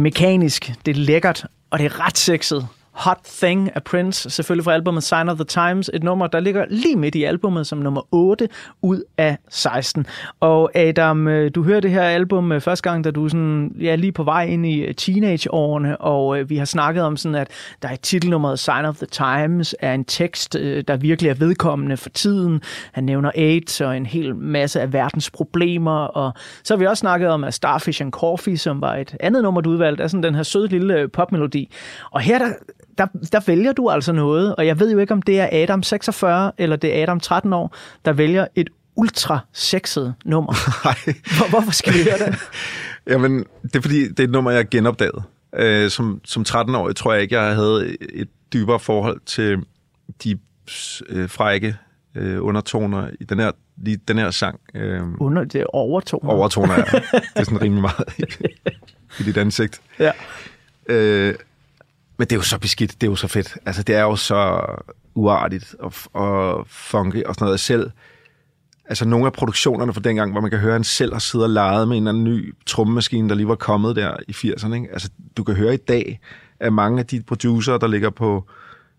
Det 0.00 0.06
er 0.06 0.10
mekanisk, 0.10 0.72
det 0.86 0.96
er 0.96 1.00
lækkert, 1.00 1.46
og 1.70 1.78
det 1.78 1.84
er 1.84 2.06
ret 2.06 2.18
sexet. 2.18 2.68
Hot 3.00 3.18
Thing 3.24 3.70
af 3.74 3.82
Prince, 3.82 4.30
selvfølgelig 4.30 4.64
fra 4.64 4.72
albumet 4.72 5.02
Sign 5.02 5.28
of 5.28 5.36
the 5.36 5.44
Times, 5.44 5.90
et 5.94 6.02
nummer, 6.02 6.26
der 6.26 6.40
ligger 6.40 6.66
lige 6.70 6.96
midt 6.96 7.14
i 7.14 7.24
albumet 7.24 7.66
som 7.66 7.78
nummer 7.78 8.02
8 8.10 8.48
ud 8.82 9.02
af 9.18 9.36
16. 9.48 10.06
Og 10.40 10.76
Adam, 10.76 11.28
øh, 11.28 11.50
du 11.54 11.62
hører 11.62 11.80
det 11.80 11.90
her 11.90 12.02
album 12.02 12.52
øh, 12.52 12.60
første 12.60 12.90
gang, 12.90 13.04
da 13.04 13.10
du 13.10 13.28
sådan, 13.28 13.74
ja, 13.80 13.94
lige 13.94 14.12
på 14.12 14.22
vej 14.22 14.44
ind 14.44 14.66
i 14.66 14.80
øh, 14.80 14.94
teenageårene, 14.94 16.00
og 16.00 16.50
vi 16.50 16.56
har 16.56 16.64
snakket 16.64 17.02
om 17.02 17.16
sådan, 17.16 17.34
at 17.34 17.48
der 17.82 17.88
er 17.88 17.96
titelnummeret 17.96 18.58
Sign 18.58 18.84
of 18.84 18.96
the 18.96 19.06
Times, 19.06 19.74
er 19.80 19.94
en 19.94 20.04
tekst, 20.04 20.52
der 20.88 20.96
virkelig 20.96 21.28
er 21.28 21.34
vedkommende 21.34 21.96
for 21.96 22.08
tiden. 22.08 22.60
Han 22.92 23.04
nævner 23.04 23.30
AIDS 23.34 23.80
og 23.80 23.96
en 23.96 24.06
hel 24.06 24.36
masse 24.36 24.80
af 24.80 24.92
verdens 24.92 25.30
problemer, 25.30 26.00
og 26.00 26.32
så 26.64 26.74
har 26.74 26.78
vi 26.78 26.86
også 26.86 27.00
snakket 27.00 27.28
om 27.28 27.44
at 27.44 27.54
Starfish 27.54 28.02
and 28.02 28.12
Coffee, 28.12 28.58
som 28.58 28.80
var 28.80 28.96
et 28.96 29.16
andet 29.20 29.42
nummer, 29.42 29.60
du 29.60 29.70
udvalgte, 29.70 30.02
er 30.02 30.08
sådan 30.08 30.22
den 30.22 30.34
her 30.34 30.42
søde 30.42 30.68
lille 30.68 31.08
popmelodi. 31.08 31.70
Og 32.10 32.20
her 32.20 32.38
der, 32.38 32.52
der, 33.00 33.06
der 33.32 33.40
vælger 33.46 33.72
du 33.72 33.90
altså 33.90 34.12
noget, 34.12 34.56
og 34.56 34.66
jeg 34.66 34.80
ved 34.80 34.92
jo 34.92 34.98
ikke, 34.98 35.12
om 35.12 35.22
det 35.22 35.40
er 35.40 35.48
Adam 35.52 35.82
46 35.82 36.52
eller 36.58 36.76
det 36.76 36.98
er 36.98 37.02
Adam 37.02 37.20
13 37.20 37.52
år, 37.52 37.76
der 38.04 38.12
vælger 38.12 38.46
et 38.54 38.68
ultra 38.96 39.38
sexet 39.52 40.14
nummer. 40.24 40.52
Hvor, 41.38 41.50
hvorfor 41.50 41.72
skal 41.72 41.92
vi 41.94 41.98
høre 42.02 42.30
det? 42.30 42.38
Jamen, 43.12 43.44
det 43.62 43.76
er 43.76 43.80
fordi, 43.80 44.08
det 44.08 44.20
er 44.20 44.24
et 44.24 44.30
nummer, 44.30 44.50
jeg 44.50 44.58
har 44.58 44.64
genopdaget. 44.70 45.22
Øh, 45.56 45.90
som, 45.90 46.20
som 46.24 46.44
13-årig 46.48 46.96
tror 46.96 47.12
jeg 47.12 47.22
ikke, 47.22 47.40
jeg 47.40 47.54
havde 47.54 47.96
et 48.12 48.28
dybere 48.52 48.78
forhold 48.80 49.20
til 49.26 49.58
de 50.24 50.38
øh, 51.08 51.28
frække 51.28 51.76
øh, 52.14 52.44
undertoner 52.44 53.08
i 53.20 53.24
den 53.24 53.38
her, 53.38 53.50
lige 53.76 54.00
den 54.08 54.18
her 54.18 54.30
sang. 54.30 54.60
Øh, 54.74 55.02
Under 55.20 55.44
det 55.44 55.60
er 55.60 55.74
overtoner. 55.74 56.30
overtoner, 56.30 56.74
ja. 56.74 56.82
Det 57.12 57.22
er 57.34 57.44
sådan 57.44 57.62
rimelig 57.62 57.82
meget 57.82 58.04
i, 58.18 58.24
i 59.20 59.22
dit 59.22 59.36
ansigt. 59.36 59.80
Ja. 59.98 60.12
Øh, 60.86 61.34
men 62.20 62.26
det 62.26 62.32
er 62.32 62.36
jo 62.36 62.42
så 62.42 62.58
beskidt, 62.58 63.00
det 63.00 63.06
er 63.06 63.10
jo 63.10 63.16
så 63.16 63.28
fedt. 63.28 63.58
Altså, 63.66 63.82
det 63.82 63.94
er 63.94 64.02
jo 64.02 64.16
så 64.16 64.66
uartigt 65.14 65.74
og, 65.78 65.92
og 66.12 66.66
funky 66.68 67.24
og 67.24 67.34
sådan 67.34 67.44
noget. 67.44 67.60
Selv, 67.60 67.90
altså 68.84 69.04
nogle 69.04 69.26
af 69.26 69.32
produktionerne 69.32 69.94
fra 69.94 70.00
dengang, 70.00 70.32
hvor 70.32 70.40
man 70.40 70.50
kan 70.50 70.58
høre, 70.58 70.70
at 70.70 70.74
han 70.74 70.84
selv 70.84 71.12
har 71.12 71.18
siddet 71.18 71.44
og 71.44 71.50
leget 71.50 71.88
med 71.88 71.96
en 71.96 72.02
eller 72.02 72.10
anden 72.10 72.24
ny 72.24 72.54
trommemaskine, 72.66 73.28
der 73.28 73.34
lige 73.34 73.48
var 73.48 73.54
kommet 73.54 73.96
der 73.96 74.16
i 74.28 74.32
80'erne. 74.32 74.74
Ikke? 74.74 74.88
Altså, 74.92 75.10
du 75.36 75.44
kan 75.44 75.54
høre 75.54 75.74
i 75.74 75.76
dag, 75.76 76.20
at 76.60 76.72
mange 76.72 76.98
af 76.98 77.06
de 77.06 77.22
producer, 77.22 77.78
der 77.78 77.86
ligger 77.86 78.10
på 78.10 78.48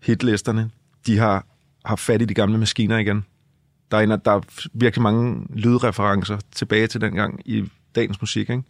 hitlisterne, 0.02 0.70
de 1.06 1.18
har, 1.18 1.46
har 1.84 1.96
fat 1.96 2.22
i 2.22 2.24
de 2.24 2.34
gamle 2.34 2.58
maskiner 2.58 2.98
igen. 2.98 3.24
Der 3.90 3.96
er, 3.96 4.00
en, 4.00 4.10
der 4.10 4.30
er 4.32 4.40
virkelig 4.72 5.02
mange 5.02 5.46
lydreferencer 5.54 6.38
tilbage 6.54 6.86
til 6.86 7.00
dengang 7.00 7.40
i 7.44 7.64
dagens 7.94 8.20
musik. 8.20 8.50
Ikke? 8.50 8.62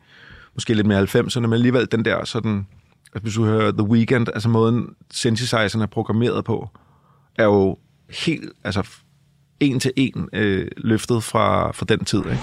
Måske 0.55 0.74
lidt 0.74 0.87
mere 0.87 1.03
90'erne, 1.03 1.41
men 1.41 1.53
alligevel 1.53 1.89
den 1.93 2.05
der 2.05 2.24
sådan 2.24 2.66
altså 3.14 3.22
hvis 3.22 3.34
du 3.34 3.44
hører 3.44 3.72
The 3.72 3.82
Weeknd, 3.82 4.28
altså 4.28 4.48
måden 4.48 4.94
synthesizeren 5.10 5.82
er 5.82 5.86
programmeret 5.86 6.44
på, 6.44 6.68
er 7.36 7.44
jo 7.44 7.78
helt, 8.24 8.52
altså 8.64 8.89
en 9.60 9.80
til 9.80 9.93
en 9.97 10.28
øh, 10.32 10.68
løftet 10.76 11.24
fra, 11.24 11.72
fra 11.72 11.86
den 11.89 12.05
tid, 12.05 12.18
ikke? 12.18 12.40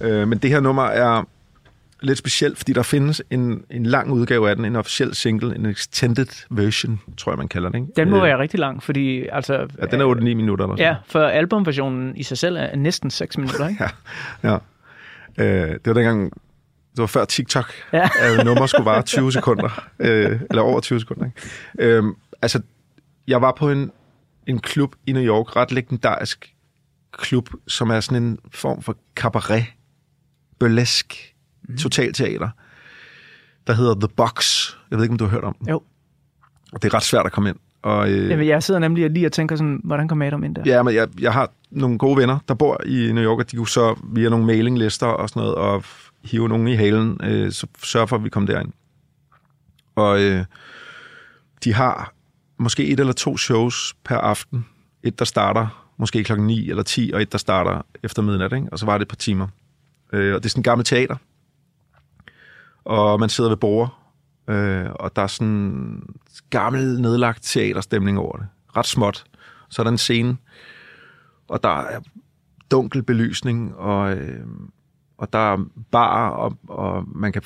Øh, 0.00 0.28
men 0.28 0.38
det 0.38 0.50
her 0.50 0.60
nummer 0.60 0.82
er 0.82 1.24
lidt 2.02 2.18
specielt, 2.18 2.58
fordi 2.58 2.72
der 2.72 2.82
findes 2.82 3.22
en, 3.30 3.64
en 3.70 3.86
lang 3.86 4.10
udgave 4.12 4.50
af 4.50 4.56
den, 4.56 4.64
en 4.64 4.76
officiel 4.76 5.14
single, 5.14 5.54
en 5.56 5.66
extended 5.66 6.26
version, 6.50 7.00
tror 7.16 7.32
jeg, 7.32 7.38
man 7.38 7.48
kalder 7.48 7.68
den. 7.68 7.80
Ikke? 7.82 7.92
Den 7.96 8.10
må 8.10 8.16
Øh, 8.16 8.22
være 8.22 8.38
rigtig 8.38 8.60
lang, 8.60 8.82
fordi 8.82 9.26
altså... 9.32 9.52
Ja, 9.78 9.86
den 9.86 10.00
er 10.00 10.14
8-9 10.14 10.20
minutter. 10.20 10.66
Eller. 10.66 10.84
Ja, 10.86 10.96
for 11.06 11.20
albumversionen 11.20 12.16
i 12.16 12.22
sig 12.22 12.38
selv 12.38 12.56
er 12.56 12.76
næsten 12.76 13.10
6 13.10 13.38
minutter, 13.38 13.68
ikke? 13.68 13.84
Ja. 14.42 14.50
ja. 14.50 14.58
Øh, 15.44 15.70
det 15.70 15.80
var 15.86 15.92
dengang, 15.92 16.32
det 16.90 17.00
var 17.00 17.06
før 17.06 17.24
TikTok, 17.24 17.72
Ja. 17.92 18.08
at 18.20 18.44
nummer 18.44 18.66
skulle 18.66 18.84
vare 18.84 19.02
20 19.02 19.32
sekunder, 19.32 19.84
øh, 19.98 20.40
eller 20.50 20.62
over 20.62 20.80
20 20.80 21.00
sekunder. 21.00 21.24
Ikke? 21.26 21.96
Øh, 21.96 22.04
altså, 22.42 22.60
jeg 23.28 23.42
var 23.42 23.52
på 23.58 23.70
en, 23.70 23.90
en 24.46 24.58
klub 24.58 24.94
i 25.06 25.12
New 25.12 25.22
York, 25.22 25.56
ret 25.56 25.72
legendarisk 25.72 26.54
klub, 27.12 27.48
som 27.66 27.90
er 27.90 28.00
sådan 28.00 28.22
en 28.22 28.38
form 28.52 28.82
for 28.82 28.96
cabaret, 29.16 29.64
burlesk. 30.58 31.34
Mm. 31.68 31.76
totalteater, 31.76 32.48
der 33.66 33.72
hedder 33.72 33.94
The 33.94 34.08
Box. 34.16 34.68
Jeg 34.90 34.98
ved 34.98 35.04
ikke, 35.04 35.12
om 35.12 35.18
du 35.18 35.24
har 35.24 35.30
hørt 35.30 35.44
om 35.44 35.56
den. 35.58 35.68
Jo. 35.68 35.82
Og 36.72 36.82
det 36.82 36.88
er 36.88 36.94
ret 36.94 37.02
svært 37.02 37.26
at 37.26 37.32
komme 37.32 37.48
ind. 37.48 37.56
Og, 37.82 38.10
øh, 38.10 38.30
Jamen, 38.30 38.46
jeg 38.46 38.62
sidder 38.62 38.80
nemlig 38.80 39.10
lige 39.10 39.26
og 39.26 39.32
tænker 39.32 39.56
sådan, 39.56 39.80
hvordan 39.84 40.08
kom 40.08 40.22
Adam 40.22 40.44
ind 40.44 40.54
der? 40.54 40.62
Ja, 40.66 40.82
men 40.82 40.94
jeg, 40.94 41.08
jeg 41.20 41.32
har 41.32 41.50
nogle 41.70 41.98
gode 41.98 42.16
venner, 42.16 42.38
der 42.48 42.54
bor 42.54 42.80
i 42.86 43.12
New 43.12 43.24
York, 43.24 43.38
og 43.38 43.50
de 43.50 43.56
kunne 43.56 43.68
så 43.68 43.96
via 44.12 44.28
nogle 44.28 44.46
mailinglister 44.46 45.06
og 45.06 45.28
sådan 45.28 45.40
noget, 45.40 45.54
og 45.54 45.84
hive 46.24 46.48
nogen 46.48 46.68
i 46.68 46.74
halen, 46.74 47.20
øh, 47.22 47.52
så 47.52 47.66
sørge 47.82 48.08
for, 48.08 48.16
at 48.16 48.24
vi 48.24 48.28
kom 48.28 48.46
derind. 48.46 48.72
Og 49.96 50.20
øh, 50.20 50.44
de 51.64 51.74
har 51.74 52.12
måske 52.58 52.86
et 52.86 53.00
eller 53.00 53.12
to 53.12 53.36
shows 53.36 53.96
per 54.04 54.16
aften. 54.16 54.66
Et, 55.02 55.18
der 55.18 55.24
starter 55.24 55.88
måske 55.98 56.24
klokken 56.24 56.46
9 56.46 56.70
eller 56.70 56.82
10, 56.82 57.10
og 57.14 57.22
et, 57.22 57.32
der 57.32 57.38
starter 57.38 57.82
efter 58.02 58.22
midnat, 58.22 58.52
ikke? 58.52 58.66
og 58.72 58.78
så 58.78 58.86
var 58.86 58.98
det 58.98 59.02
et 59.02 59.08
par 59.08 59.16
timer. 59.16 59.48
Øh, 60.12 60.34
og 60.34 60.42
det 60.42 60.48
er 60.48 60.50
sådan 60.50 60.60
en 60.60 60.64
gammel 60.64 60.84
teater. 60.84 61.16
Og 62.88 63.20
man 63.20 63.28
sidder 63.28 63.50
ved 63.50 63.56
bord, 63.56 63.98
øh, 64.48 64.86
og 64.94 65.16
der 65.16 65.22
er 65.22 65.26
sådan 65.26 66.02
gammel, 66.50 67.00
nedlagt 67.00 67.42
teaterstemning 67.42 68.18
over 68.18 68.36
det. 68.36 68.46
Ret 68.76 68.86
småt. 68.86 69.24
Så 69.68 69.82
er 69.82 69.84
der 69.84 69.90
en 69.90 69.98
scene, 69.98 70.36
og 71.48 71.62
der 71.62 71.80
er 71.80 72.00
dunkel 72.70 73.02
belysning, 73.02 73.76
og, 73.76 74.12
øh, 74.12 74.46
og 75.18 75.32
der 75.32 75.52
er 75.52 75.58
bar, 75.90 76.28
og, 76.28 76.58
og 76.68 77.04
man 77.14 77.32
kan 77.32 77.42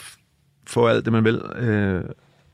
få 0.67 0.87
alt 0.87 1.05
det, 1.05 1.13
man 1.13 1.25
vil 1.25 1.43
øh, 1.57 2.05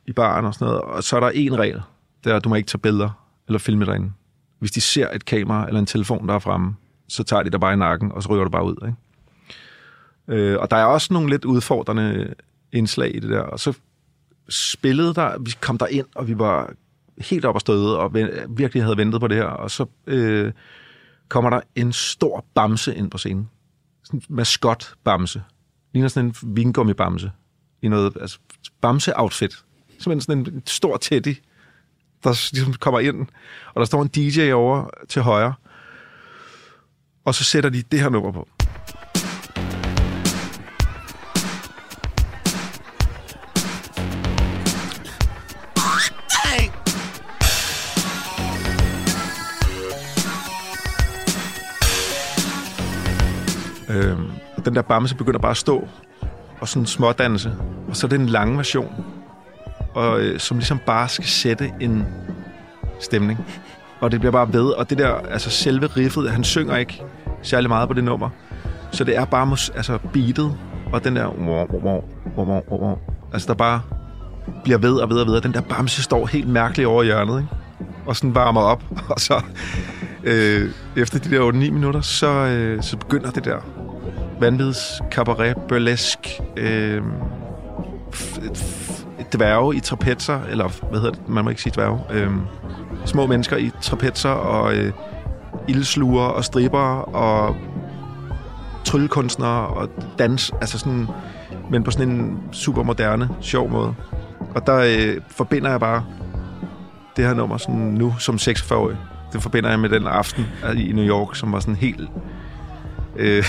i 0.06 0.12
baren 0.12 0.44
og 0.44 0.54
sådan 0.54 0.66
noget. 0.66 0.80
Og 0.80 1.02
så 1.02 1.16
er 1.16 1.20
der 1.20 1.30
en 1.34 1.58
regel, 1.58 1.82
det 2.24 2.32
er, 2.32 2.36
at 2.36 2.44
du 2.44 2.48
må 2.48 2.54
ikke 2.54 2.66
tage 2.66 2.78
billeder 2.78 3.10
eller 3.48 3.58
filme 3.58 3.84
derinde. 3.84 4.12
Hvis 4.58 4.70
de 4.70 4.80
ser 4.80 5.10
et 5.10 5.24
kamera 5.24 5.66
eller 5.66 5.80
en 5.80 5.86
telefon, 5.86 6.28
der 6.28 6.34
er 6.34 6.38
fremme, 6.38 6.76
så 7.08 7.24
tager 7.24 7.42
de 7.42 7.50
dig 7.50 7.60
bare 7.60 7.72
i 7.72 7.76
nakken, 7.76 8.12
og 8.12 8.22
så 8.22 8.28
ryger 8.28 8.44
du 8.44 8.50
bare 8.50 8.64
ud. 8.64 8.76
Ikke? 8.86 8.96
Øh, 10.28 10.58
og 10.60 10.70
der 10.70 10.76
er 10.76 10.84
også 10.84 11.12
nogle 11.12 11.30
lidt 11.30 11.44
udfordrende 11.44 12.34
indslag 12.72 13.16
i 13.16 13.20
det 13.20 13.30
der. 13.30 13.40
Og 13.40 13.60
så 13.60 13.72
spillede 14.48 15.14
der, 15.14 15.38
vi 15.38 15.54
kom 15.60 15.78
der 15.78 15.86
ind, 15.86 16.06
og 16.14 16.28
vi 16.28 16.38
var 16.38 16.72
helt 17.18 17.44
op 17.44 17.54
og 17.54 17.60
støde, 17.60 17.98
og 17.98 18.14
virkelig 18.48 18.82
havde 18.82 18.96
ventet 18.96 19.20
på 19.20 19.28
det 19.28 19.36
her. 19.36 19.44
Og 19.44 19.70
så 19.70 19.86
øh, 20.06 20.52
kommer 21.28 21.50
der 21.50 21.60
en 21.74 21.92
stor 21.92 22.44
bamse 22.54 22.94
ind 22.94 23.10
på 23.10 23.18
scenen. 23.18 23.48
Sådan 24.04 24.22
en 24.30 24.36
maskot-bamse. 24.36 25.42
Ligner 25.92 26.08
sådan 26.08 26.26
en 26.26 26.56
vingummibamse. 26.56 27.32
i 27.82 27.88
noget 27.88 28.16
altså, 28.20 28.38
bamse-outfit. 28.80 29.64
Simpelthen 29.98 30.20
sådan 30.20 30.54
en 30.54 30.62
stor 30.66 30.96
teddy, 30.96 31.36
der 32.24 32.50
ligesom 32.52 32.74
kommer 32.74 33.00
ind, 33.00 33.26
og 33.74 33.80
der 33.80 33.84
står 33.84 34.02
en 34.02 34.08
DJ 34.08 34.52
over 34.52 34.90
til 35.08 35.22
højre, 35.22 35.54
og 37.24 37.34
så 37.34 37.44
sætter 37.44 37.70
de 37.70 37.82
det 37.82 38.00
her 38.00 38.08
nummer 38.08 38.32
på. 38.32 38.48
Den 54.68 54.76
der 54.76 54.82
bamse 54.82 55.16
begynder 55.16 55.38
bare 55.38 55.50
at 55.50 55.56
stå 55.56 55.88
og 56.60 56.68
sådan 56.68 56.86
smådanse. 56.86 57.52
Og 57.88 57.96
så 57.96 58.06
er 58.06 58.08
det 58.08 58.20
en 58.20 58.26
lang 58.26 58.56
version, 58.56 59.04
og, 59.94 60.20
øh, 60.20 60.40
som 60.40 60.56
ligesom 60.56 60.78
bare 60.86 61.08
skal 61.08 61.28
sætte 61.28 61.72
en 61.80 62.06
stemning. 63.00 63.46
Og 64.00 64.12
det 64.12 64.20
bliver 64.20 64.32
bare 64.32 64.52
ved, 64.52 64.70
og 64.70 64.90
det 64.90 64.98
der, 64.98 65.12
altså 65.12 65.50
selve 65.50 65.86
riffet, 65.86 66.30
han 66.30 66.44
synger 66.44 66.76
ikke 66.76 67.02
særlig 67.42 67.68
meget 67.68 67.88
på 67.88 67.94
det 67.94 68.04
nummer. 68.04 68.28
Så 68.90 69.04
det 69.04 69.16
er 69.16 69.24
bare 69.24 69.46
mus- 69.46 69.70
altså 69.76 69.98
beatet, 70.12 70.56
og 70.92 71.04
den 71.04 71.16
der... 71.16 71.26
wow, 71.26 71.66
wow, 71.72 72.04
wow, 72.36 72.44
wow, 72.46 72.62
wow, 72.70 72.98
Altså 73.32 73.48
der 73.48 73.54
bare 73.54 73.80
bliver 74.64 74.78
ved 74.78 74.94
og 74.94 75.10
ved 75.10 75.16
og 75.16 75.26
ved. 75.26 75.40
Den 75.40 75.52
der 75.52 75.60
bamse 75.60 76.02
står 76.02 76.26
helt 76.26 76.48
mærkeligt 76.48 76.88
over 76.88 77.02
i 77.02 77.06
hjørnet, 77.06 77.40
ikke? 77.40 77.54
Og 78.06 78.16
sådan 78.16 78.34
varmer 78.34 78.60
op, 78.60 78.84
og 79.14 79.20
så 79.20 79.42
øh, 80.24 80.70
efter 80.96 81.18
de 81.18 81.30
der 81.30 81.50
8-9 81.50 81.54
minutter, 81.54 82.00
så, 82.00 82.28
øh, 82.28 82.82
så 82.82 82.96
begynder 82.96 83.30
det 83.30 83.44
der 83.44 83.56
vanvids, 84.40 85.00
cabaret, 85.10 85.56
burlesk, 85.68 86.18
øh, 86.56 87.02
f- 88.12 88.40
f- 88.42 89.04
dværge 89.32 89.76
i 89.76 89.80
trapetser, 89.80 90.40
eller 90.50 90.68
hvad 90.90 91.00
hedder 91.00 91.14
det, 91.14 91.28
man 91.28 91.44
må 91.44 91.50
ikke 91.50 91.62
sige 91.62 91.72
dværge, 91.74 92.00
øh, 92.10 92.30
små 93.04 93.26
mennesker 93.26 93.56
i 93.56 93.70
trapetser 93.82 94.30
og 94.30 94.74
øh, 94.74 94.92
ildsluger 95.68 96.24
og 96.24 96.44
stripper 96.44 97.14
og 97.14 97.56
tryllekunstnere 98.84 99.66
og 99.66 99.88
dans, 100.18 100.52
altså 100.60 100.78
sådan, 100.78 101.06
men 101.70 101.84
på 101.84 101.90
sådan 101.90 102.10
en 102.10 102.38
super 102.52 102.82
moderne, 102.82 103.28
sjov 103.40 103.70
måde. 103.70 103.94
Og 104.54 104.66
der 104.66 104.76
øh, 104.76 105.20
forbinder 105.28 105.70
jeg 105.70 105.80
bare 105.80 106.04
det 107.16 107.26
her 107.26 107.34
nummer 107.34 107.56
sådan 107.56 107.74
nu 107.80 108.14
som 108.18 108.34
46-årig. 108.34 108.96
Det 109.32 109.42
forbinder 109.42 109.70
jeg 109.70 109.80
med 109.80 109.88
den 109.88 110.06
aften 110.06 110.46
i 110.76 110.92
New 110.92 111.04
York, 111.04 111.36
som 111.36 111.52
var 111.52 111.60
sådan 111.60 111.76
helt 111.76 112.08
øh, 113.16 113.44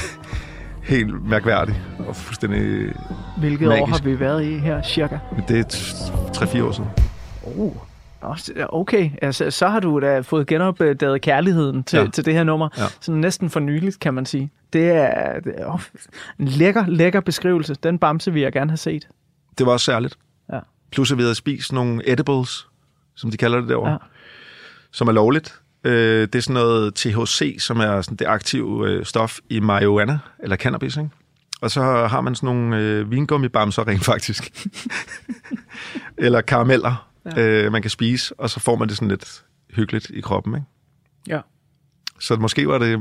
helt 0.90 1.26
mærkværdig 1.26 1.82
og 2.08 2.16
fuldstændig 2.16 2.94
Hvilket 3.38 3.68
magisk. 3.68 3.82
år 3.84 3.88
har 3.88 4.02
vi 4.04 4.20
været 4.20 4.44
i 4.46 4.58
her, 4.58 4.82
cirka? 4.82 5.18
Men 5.36 5.44
det 5.48 5.60
er 5.60 5.64
t- 5.64 6.38
3-4 6.38 6.64
år 6.64 6.72
siden. 6.72 6.90
Oh. 7.58 7.76
Okay, 8.70 9.10
altså, 9.22 9.52
så 9.52 9.68
har 9.68 9.80
du 9.80 10.00
da 10.00 10.20
fået 10.20 10.48
genopdaget 10.48 11.22
kærligheden 11.22 11.84
til, 11.84 12.00
ja. 12.00 12.08
Til 12.08 12.26
det 12.26 12.34
her 12.34 12.44
nummer. 12.44 12.70
Ja. 12.78 12.84
Sådan 13.02 13.22
næsten 13.22 13.50
for 13.50 13.60
nyligt, 13.60 14.00
kan 14.00 14.14
man 14.14 14.26
sige. 14.26 14.52
Det 14.74 14.90
er, 14.90 15.40
det 15.40 15.54
er 15.58 15.74
oh, 15.74 15.80
en 16.40 16.48
lækker, 16.48 16.88
lækker 16.88 17.20
beskrivelse. 17.20 17.76
Den 17.84 18.00
bamse 18.00 18.34
vil 18.34 18.42
jeg 18.42 18.52
gerne 18.52 18.72
have 18.72 18.78
set. 18.78 19.08
Det 19.58 19.66
var 19.66 19.72
også 19.72 19.86
særligt. 19.86 20.18
Ja. 20.54 20.60
Plus 20.92 21.12
at 21.12 21.18
vi 21.18 21.24
havde 21.24 21.36
spist 21.36 21.74
nogle 21.74 22.12
edibles, 22.12 22.68
som 23.16 23.32
de 23.32 23.38
kalder 23.38 23.60
det 23.60 23.70
derovre, 23.70 23.92
ja. 23.92 23.98
som 24.92 25.08
er 25.08 25.12
lovligt. 25.12 25.62
Øh, 25.84 26.22
det 26.22 26.36
er 26.36 26.40
sådan 26.40 26.54
noget 26.54 26.96
THC, 26.96 27.56
som 27.60 27.80
er 27.80 28.02
sådan 28.02 28.18
det 28.18 28.28
aktive 28.28 28.90
øh, 28.90 29.06
stof 29.06 29.40
i 29.50 29.60
marihuana, 29.60 30.20
eller 30.44 30.56
cannabis, 30.56 30.98
ikke? 30.98 31.10
Og 31.62 31.72
så 31.72 31.82
har 32.08 32.22
man 32.22 32.36
sådan 32.36 32.48
nogle 32.48 32.78
øh, 32.78 33.12
vingummibamser 33.12 33.88
rent 33.88 34.06
faktisk. 34.06 34.68
eller 36.18 36.42
karameller, 36.42 37.10
ja. 37.26 37.42
øh, 37.42 37.72
man 37.72 37.82
kan 37.82 37.92
spise, 37.92 38.40
og 38.40 38.50
så 38.50 38.60
får 38.60 38.76
man 38.76 38.88
det 38.88 38.98
sådan 38.98 39.08
lidt 39.08 39.44
hyggeligt 39.70 40.10
i 40.10 40.22
kroppen, 40.22 40.56
ikke? 40.56 40.68
Ja. 41.28 41.42
Så 42.20 42.36
måske 42.36 42.68
var 42.68 42.78
det 42.78 43.00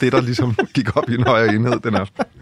det, 0.00 0.12
der 0.12 0.20
ligesom 0.20 0.56
gik 0.74 0.96
op 0.96 1.10
i 1.10 1.14
en 1.14 1.22
højere 1.22 1.54
enhed 1.54 1.80
den 1.80 1.94
aften. 1.94 2.24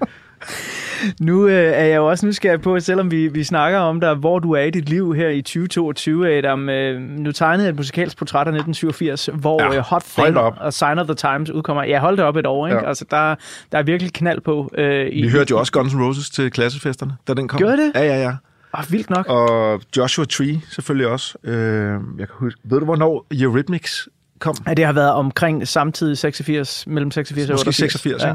Nu 1.21 1.47
øh, 1.47 1.53
er 1.55 1.85
jeg 1.85 1.97
jo 1.97 2.09
også 2.09 2.27
nysgerrig 2.27 2.61
på, 2.61 2.81
selvom 2.81 3.11
vi, 3.11 3.29
vi 3.29 3.45
snakker 3.45 3.79
om 3.79 4.01
dig, 4.01 4.15
hvor 4.15 4.39
du 4.39 4.53
er 4.53 4.61
i 4.63 4.71
dit 4.71 4.89
liv 4.89 5.15
her 5.15 5.29
i 5.29 5.43
2022, 5.43 6.39
Adam. 6.39 6.69
Øh, 6.69 7.01
nu 7.01 7.33
tegnede 7.33 7.65
jeg 7.65 7.71
et 7.71 7.77
musikalsk 7.77 8.19
portræt 8.19 8.47
af 8.47 8.53
1987, 8.53 9.29
hvor 9.35 9.63
Ja, 9.63 9.73
ja, 9.73 9.81
Hot 9.81 10.05
hold 10.17 10.27
Thing 10.27 10.39
og 10.39 10.73
Sign 10.73 10.99
of 10.99 11.07
the 11.07 11.15
Times 11.15 11.51
udkommer. 11.51 11.83
Jeg 11.83 12.01
holdt 12.01 12.19
det 12.19 12.27
op 12.27 12.37
et 12.37 12.47
år, 12.47 12.67
ikke? 12.67 12.79
Ja. 12.79 12.89
Altså, 12.89 13.05
der, 13.11 13.35
der 13.73 13.79
er 13.79 13.83
virkelig 13.83 14.13
knald 14.13 14.41
på. 14.41 14.71
Øh, 14.79 15.09
i, 15.13 15.23
Vi 15.23 15.29
hørte 15.29 15.51
jo 15.51 15.59
også 15.59 15.73
Guns 15.73 15.93
N' 15.93 16.03
Roses 16.03 16.31
til 16.31 16.51
klassefesterne, 16.51 17.17
da 17.29 17.35
den 17.35 17.49
kom. 17.49 17.59
Gjorde 17.59 17.77
det? 17.77 17.93
Ja, 17.95 18.05
ja, 18.05 18.23
ja. 18.23 18.33
Oh, 18.73 18.93
vildt 18.93 19.11
nok. 19.11 19.27
Og 19.29 19.81
Joshua 19.97 20.25
Tree 20.25 20.61
selvfølgelig 20.71 21.07
også. 21.07 21.39
Øh, 21.45 21.53
jeg 21.53 21.99
kan 22.19 22.29
huske, 22.31 22.61
ved 22.65 22.79
du, 22.79 22.85
hvornår 22.85 23.27
Eurythmics 23.41 24.09
kom? 24.39 24.57
Ja, 24.67 24.75
det 24.75 24.85
har 24.85 24.93
været 24.93 25.13
omkring 25.13 25.69
samtidig 25.69 26.19
86, 26.19 26.87
mellem 26.87 27.11
86 27.11 27.51
og 27.51 27.55
Måske 27.55 27.69
88. 27.69 27.93
86, 27.93 28.23
ja. 28.23 28.35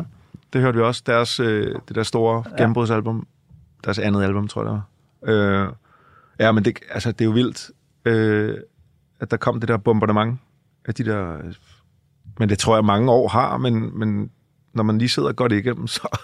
Det 0.54 0.62
hørte 0.62 0.78
vi 0.78 0.84
også. 0.84 1.04
Deres, 1.06 1.40
øh, 1.40 1.76
det 1.88 1.96
der 1.96 2.04
store 2.04 2.44
Ja. 2.50 2.56
gennembrudsalbum. 2.56 3.28
Deres 3.84 4.00
andet 4.00 4.24
album, 4.24 4.48
tror 4.48 4.62
jeg, 4.64 4.72
det 4.72 4.82
var. 5.28 5.64
Øh, 5.64 5.74
ja, 6.40 6.52
men 6.52 6.66
det, 6.66 6.80
altså, 6.92 7.12
det 7.12 7.22
er 7.22 7.26
jo 7.26 7.32
vildt, 7.32 7.72
øh, 8.06 8.58
at 9.20 9.32
der 9.32 9.38
kom 9.38 9.60
det 9.60 9.68
der 9.70 9.78
bombardement 9.78 10.40
af 10.86 10.94
de 10.96 11.04
der... 11.06 11.38
øh, 11.38 11.54
Men 12.40 12.50
det 12.50 12.60
tror 12.60 12.76
jeg, 12.76 12.86
mange 12.86 13.12
år 13.12 13.28
har, 13.28 13.58
men, 13.58 14.00
men 14.00 14.32
når 14.74 14.84
man 14.84 14.98
lige 14.98 15.10
sidder 15.10 15.32
godt 15.34 15.52
igennem, 15.52 15.88
så, 15.98 16.18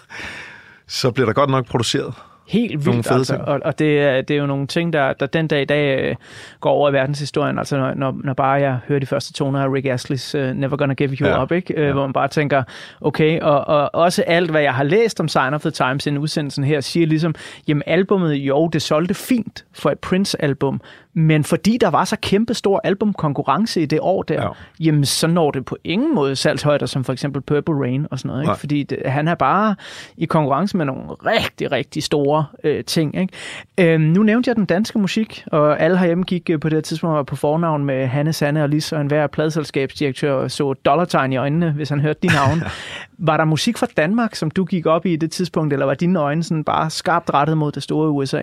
så 0.86 1.10
bliver 1.10 1.26
der 1.26 1.32
godt 1.32 1.50
nok 1.50 1.66
produceret. 1.66 2.14
Helt 2.48 2.72
Nogle 2.72 2.96
vildt, 2.96 3.08
fede 3.08 3.18
altså. 3.18 3.34
ting. 3.34 3.44
Og, 3.44 3.60
og 3.64 3.78
det, 3.78 4.00
er, 4.00 4.20
det 4.20 4.36
er 4.36 4.40
jo 4.40 4.46
nogle 4.46 4.66
ting, 4.66 4.92
der, 4.92 5.12
der 5.12 5.26
den 5.26 5.48
dag 5.48 5.62
i 5.62 5.64
dag 5.64 6.08
øh, 6.10 6.14
går 6.60 6.70
over 6.70 6.90
i 6.90 6.92
verdenshistorien. 6.92 7.58
Altså 7.58 7.76
når, 7.76 7.94
når, 7.94 8.20
når 8.24 8.34
bare 8.34 8.50
jeg 8.52 8.78
hører 8.88 9.00
de 9.00 9.06
første 9.06 9.32
toner 9.32 9.60
af 9.60 9.68
Rick 9.68 9.86
Astley's 9.86 10.38
uh, 10.38 10.56
Never 10.56 10.76
Gonna 10.76 10.94
Give 10.94 11.08
You 11.08 11.26
Ja. 11.26 11.42
Up, 11.42 11.52
ikke? 11.52 11.74
Øh, 11.74 11.92
hvor 11.92 12.02
man 12.02 12.12
bare 12.12 12.28
tænker, 12.28 12.62
okay, 13.00 13.40
og, 13.40 13.68
og 13.68 13.94
også 13.94 14.22
alt, 14.26 14.50
hvad 14.50 14.62
jeg 14.62 14.74
har 14.74 14.84
læst 14.84 15.20
om 15.20 15.28
Sign 15.28 15.54
of 15.54 15.60
the 15.60 15.70
Times 15.70 16.06
i 16.06 16.08
en 16.08 16.18
udsendelsen 16.18 16.64
her, 16.64 16.80
siger 16.80 17.06
ligesom, 17.06 17.34
jamen 17.68 17.82
albummet, 17.86 18.32
jo, 18.34 18.68
det 18.68 18.82
solgte 18.82 19.14
fint 19.14 19.64
for 19.72 19.90
et 19.90 19.98
Prince-album, 19.98 20.80
men 21.18 21.44
fordi 21.44 21.78
der 21.80 21.88
var 21.88 22.04
så 22.04 22.16
kæmpe 22.22 22.54
stor 22.54 22.80
albumkonkurrence 22.84 23.82
i 23.82 23.86
det 23.86 23.98
år 24.02 24.22
der, 24.22 24.42
Ja. 24.42 24.48
jamen 24.80 25.04
så 25.04 25.26
når 25.26 25.50
det 25.50 25.64
på 25.64 25.76
ingen 25.84 26.14
måde 26.14 26.36
salgshøjder 26.36 26.86
som 26.86 27.04
for 27.04 27.12
eksempel 27.12 27.42
Purple 27.42 27.74
Rain 27.74 28.06
og 28.10 28.18
sådan 28.18 28.28
noget. 28.28 28.42
Ikke? 28.42 28.48
Nej. 28.48 28.58
Fordi 28.58 28.82
det, 28.82 28.98
han 29.04 29.28
er 29.28 29.34
bare 29.34 29.76
i 30.16 30.24
konkurrence 30.24 30.76
med 30.76 30.84
nogle 30.86 31.02
rigtig, 31.02 31.72
rigtig 31.72 32.02
store 32.02 32.46
øh, 32.64 32.84
ting. 32.84 33.16
Ikke? 33.20 33.94
Øhm, 33.94 34.02
nu 34.02 34.22
nævnte 34.22 34.48
jeg 34.48 34.56
den 34.56 34.64
danske 34.64 34.98
musik, 34.98 35.44
og 35.46 35.80
alle 35.80 35.98
herhjemme 35.98 36.24
gik 36.24 36.50
øh, 36.50 36.60
på 36.60 36.68
det 36.68 36.84
tidspunkt 36.84 37.14
var 37.16 37.22
på 37.22 37.36
fornavn 37.36 37.84
med 37.84 38.06
Hanne, 38.06 38.32
Sanne 38.32 38.62
og 38.62 38.68
Lis, 38.68 38.92
og 38.92 39.00
enhver 39.00 39.26
pladselskabsdirektør 39.26 40.32
og 40.32 40.50
så 40.50 40.72
dollartegn 40.72 41.32
i 41.32 41.36
øjnene, 41.36 41.70
hvis 41.72 41.88
han 41.88 42.00
hørte 42.00 42.18
de 42.22 42.26
navne. 42.26 42.62
var 43.28 43.36
der 43.36 43.44
musik 43.44 43.78
fra 43.78 43.86
Danmark, 43.96 44.34
som 44.34 44.50
du 44.50 44.64
gik 44.64 44.86
op 44.86 45.06
i 45.06 45.12
i 45.12 45.16
det 45.16 45.30
tidspunkt, 45.30 45.72
eller 45.72 45.86
var 45.86 45.94
dine 45.94 46.18
øjne 46.18 46.42
sådan 46.42 46.64
bare 46.64 46.90
skarpt 46.90 47.30
rettet 47.34 47.58
mod 47.58 47.72
det 47.72 47.82
store 47.82 48.10
USA? 48.10 48.42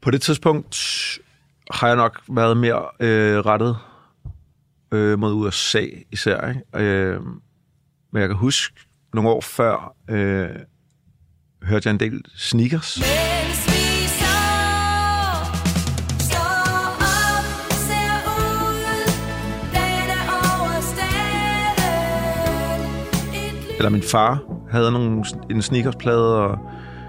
På 0.00 0.10
det 0.10 0.22
tidspunkt 0.22 0.76
har 1.72 1.86
jeg 1.86 1.96
nok 1.96 2.20
været 2.28 2.56
mere 2.56 2.82
øh, 3.00 3.38
rettet 3.38 3.76
øh, 4.92 5.18
mod 5.18 5.32
USA 5.32 5.86
især. 6.12 6.48
Ikke? 6.48 6.60
Øh, 6.76 7.20
men 8.12 8.20
jeg 8.20 8.28
kan 8.28 8.36
huske, 8.36 8.80
nogle 9.14 9.30
år 9.30 9.40
før 9.40 9.94
øh, 10.10 10.48
hørte 11.62 11.88
jeg 11.88 11.90
en 11.92 12.00
del 12.00 12.24
sneakers. 12.36 12.98
Mens 12.98 13.66
vi 13.66 14.06
står, 14.06 15.54
står 16.18 16.88
op, 16.88 17.72
ser 17.72 18.16
ud, 18.38 18.74
dagen 19.72 20.10
er 20.10 20.24
overstået. 20.32 21.26
Eller 23.76 23.90
min 23.90 24.02
far 24.02 24.38
havde 24.70 24.92
nogle, 24.92 25.24
en 25.50 25.62
sneakersplade, 25.62 26.38
og 26.38 26.58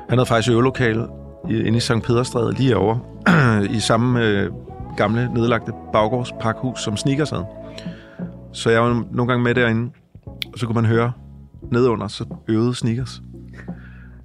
han 0.10 0.18
havde 0.18 0.26
faktisk 0.26 0.52
øvelokale 0.52 1.07
inde 1.49 1.78
i 1.78 1.80
St. 1.80 2.02
Pederstræde 2.03 2.53
lige 2.53 2.78
over 2.78 2.98
i 3.78 3.80
samme 3.80 4.28
øh, 4.28 4.52
gamle 4.98 5.34
nedlagte 5.34 5.72
baggårdspakhus, 5.94 6.80
som 6.80 6.98
sneakers 6.98 7.30
havde. 7.30 7.45
Så 8.53 8.70
jeg 8.70 8.82
var 8.82 9.06
nogle 9.11 9.28
gange 9.28 9.44
med 9.44 9.56
derinde, 9.56 9.91
og 10.26 10.60
så 10.60 10.65
kunne 10.65 10.76
man 10.76 10.86
høre 10.86 11.11
nedunder, 11.72 12.07
så 12.07 12.26
øvede 12.48 12.76
sneakers. 12.76 13.22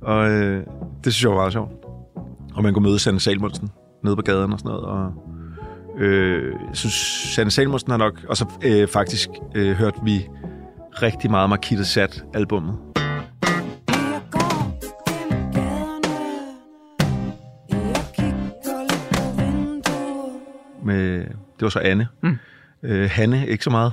Og 0.01 0.31
øh, 0.31 0.66
det 1.05 1.15
synes 1.15 1.23
jeg 1.23 1.31
var 1.31 1.36
meget 1.36 1.53
sjovt. 1.53 1.73
Og 2.55 2.62
man 2.62 2.74
kunne 2.74 2.82
møde 2.82 2.99
Sanne 2.99 3.20
Salmonsen 3.20 3.70
nede 4.05 4.16
på 4.16 4.23
gaden 4.23 4.53
og 4.53 4.59
sådan 4.59 4.70
noget. 4.70 4.85
Og, 4.85 5.12
øh, 5.99 6.53
jeg 6.69 6.77
synes, 6.77 6.95
Sanne 7.35 7.51
Salmonsen 7.51 7.90
har 7.90 7.99
nok... 7.99 8.24
Og 8.28 8.36
så 8.36 8.47
øh, 8.65 8.89
faktisk 8.89 9.31
øh, 9.55 9.77
hørte 9.77 9.99
vi 10.05 10.28
rigtig 11.03 11.31
meget 11.31 11.51
Markita 11.51 11.82
Sat 11.82 12.24
det 21.59 21.62
var 21.62 21.68
så 21.68 21.78
Anne. 21.78 22.09
Mm. 22.22 22.39
Øh, 22.82 23.10
Hanne, 23.12 23.47
ikke 23.47 23.64
så 23.64 23.70
meget. 23.70 23.93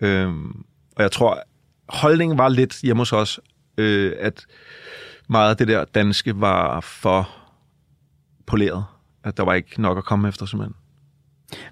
Øhm, 0.00 0.64
og 0.96 1.02
jeg 1.02 1.12
tror, 1.12 1.42
holdningen 1.88 2.38
var 2.38 2.48
lidt 2.48 2.80
hjemme 2.82 3.00
hos 3.00 3.12
os, 3.12 3.40
øh, 3.78 4.12
at 4.18 4.46
meget 5.28 5.50
af 5.50 5.56
det 5.56 5.68
der 5.68 5.84
danske 5.84 6.40
var 6.40 6.80
for 6.80 7.28
poleret. 8.46 8.84
At 9.24 9.36
der 9.36 9.44
var 9.44 9.54
ikke 9.54 9.82
nok 9.82 9.98
at 9.98 10.04
komme 10.04 10.28
efter, 10.28 10.46
simpelthen. 10.46 10.74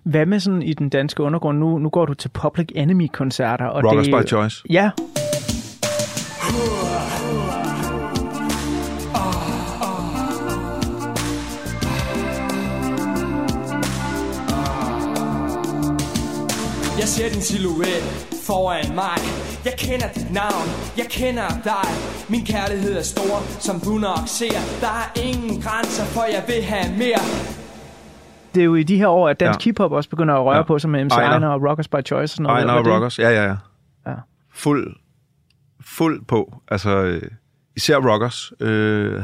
Hvad 0.03 0.27
med 0.27 0.41
sådan 0.41 0.63
i 0.63 0.73
den 0.73 0.89
danske 0.89 1.23
undergrund? 1.23 1.59
Nu, 1.59 1.79
nu 1.79 1.89
går 1.89 2.07
du 2.07 2.15
til 2.15 2.29
Public 2.29 2.67
Enemy-koncerter. 2.75 3.67
Og 3.67 3.85
Rockers 3.85 4.07
det, 4.07 4.15
by 4.25 4.29
Choice. 4.29 4.63
Ja, 4.71 4.91
Jeg 17.01 17.09
ser 17.09 17.29
din 17.35 17.43
silhuet 17.51 18.03
foran 18.47 18.95
mig 18.95 19.19
Jeg 19.65 19.75
kender 19.79 20.09
dit 20.19 20.31
navn, 20.33 20.67
jeg 21.01 21.07
kender 21.11 21.49
dig 21.65 21.87
Min 22.33 22.45
kærlighed 22.45 22.93
er 22.99 23.03
stor, 23.03 23.35
som 23.67 23.81
du 23.81 23.91
nok 24.09 24.19
ser 24.27 24.59
Der 24.81 24.95
er 25.03 25.09
ingen 25.29 25.63
grænser, 25.63 26.05
for 26.15 26.25
jeg 26.35 26.43
vil 26.47 26.63
have 26.73 26.89
mere 26.99 27.23
det 28.55 28.61
er 28.61 28.65
jo 28.65 28.75
i 28.75 28.83
de 28.83 28.97
her 28.97 29.07
år, 29.09 29.29
at 29.29 29.41
dansk 29.41 29.67
Ja. 29.67 29.71
hiphop 29.71 29.93
også 29.93 30.11
begynder 30.11 30.35
at 30.35 30.45
røre 30.45 30.57
Ja. 30.57 30.63
på 30.63 30.79
sig 30.79 30.91
med 30.91 31.05
MC 31.05 31.13
Ejner. 31.13 31.31
Ejner 31.31 31.49
og 31.49 31.63
Rockers 31.69 31.89
by 31.89 31.95
Choice. 32.07 32.23
og 32.23 32.29
Sådan 32.29 32.43
noget. 32.43 32.59
Ejner 32.59 32.73
og 32.73 32.85
det- 32.85 32.93
Rockers, 32.93 33.19
ja, 33.19 33.31
ja, 33.31 33.45
ja. 33.45 33.55
Ja. 34.07 34.15
Fuld, 34.55 34.97
fuld 35.87 36.25
på. 36.25 36.55
Altså, 36.69 36.91
øh, 36.91 37.23
især 37.77 37.97
Rockers 37.97 38.53
øh, 38.61 39.23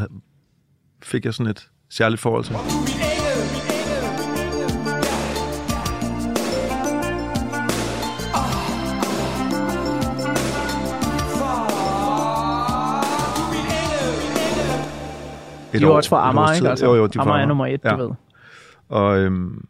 fik 1.03 1.25
jeg 1.25 1.35
sådan 1.35 1.51
et 1.51 1.69
særligt 1.91 2.21
forhold 2.21 2.45
til. 2.45 2.57
Et 15.77 15.81
De 15.83 15.87
er 15.87 15.91
år- 15.91 15.97
også 15.97 16.11
fra 16.11 16.29
Amager, 16.29 16.53
ikke? 16.53 16.69
Altså, 16.71 16.87
Jo, 16.87 16.95
jo, 16.95 17.07
de 17.07 17.19
er 17.19 17.23
Amager 17.23 17.39
er 17.43 17.47
nummer 17.47 17.67
et, 17.67 17.81
Ja. 17.85 17.91
du 17.91 17.97
ved. 18.07 18.11
Og, 18.89 19.19
øhm, 19.19 19.65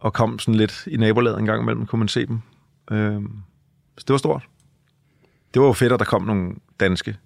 og 0.00 0.12
kom 0.12 0.38
sådan 0.38 0.54
lidt 0.54 0.86
i 0.86 0.96
nabolaget 0.96 1.38
en 1.38 1.46
gang 1.46 1.62
imellem, 1.62 1.86
kunne 1.86 1.98
man 1.98 2.08
se 2.08 2.26
dem. 2.26 2.40
Øhm, 2.90 3.32
så 3.98 4.04
det 4.08 4.12
var 4.12 4.18
stort. 4.18 4.42
Det 5.54 5.62
var 5.62 5.66
jo 5.68 5.72
fedt, 5.72 5.92
at 5.92 5.98
der 5.98 6.04
kom 6.04 6.22
nogle 6.22 6.52
danske 6.80 7.16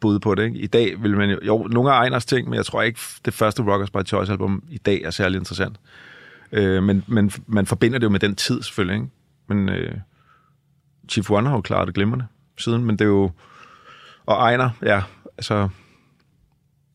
bud 0.00 0.18
på 0.18 0.34
det. 0.34 0.42
Ikke? 0.44 0.58
I 0.58 0.66
dag 0.66 1.02
vil 1.02 1.16
man 1.16 1.30
jo, 1.30 1.38
jo, 1.42 1.58
nogle 1.70 1.92
af 1.92 1.94
Ejners 1.94 2.26
ting, 2.26 2.48
men 2.48 2.56
jeg 2.56 2.66
tror 2.66 2.82
ikke, 2.82 3.00
det 3.24 3.34
første 3.34 3.62
Rockers 3.62 3.90
by 3.90 4.06
Choice 4.06 4.32
album 4.32 4.62
i 4.70 4.78
dag 4.78 5.02
er 5.02 5.10
særlig 5.10 5.38
interessant. 5.38 5.76
Øh, 6.52 6.82
men, 6.82 7.04
men 7.06 7.30
man 7.46 7.66
forbinder 7.66 7.98
det 7.98 8.04
jo 8.04 8.10
med 8.10 8.20
den 8.20 8.34
tid 8.36 8.62
selvfølgelig. 8.62 8.94
Ikke? 8.96 9.08
Men 9.48 9.68
øh, 9.68 9.94
Chief 11.08 11.30
One 11.30 11.48
har 11.48 11.56
jo 11.56 11.60
klaret 11.60 11.86
det 11.86 11.94
glimrende 11.94 12.26
siden, 12.58 12.84
men 12.84 12.96
det 12.98 13.04
er 13.04 13.08
jo... 13.08 13.30
Og 14.26 14.36
Ejner, 14.36 14.70
ja, 14.82 15.02
altså, 15.38 15.68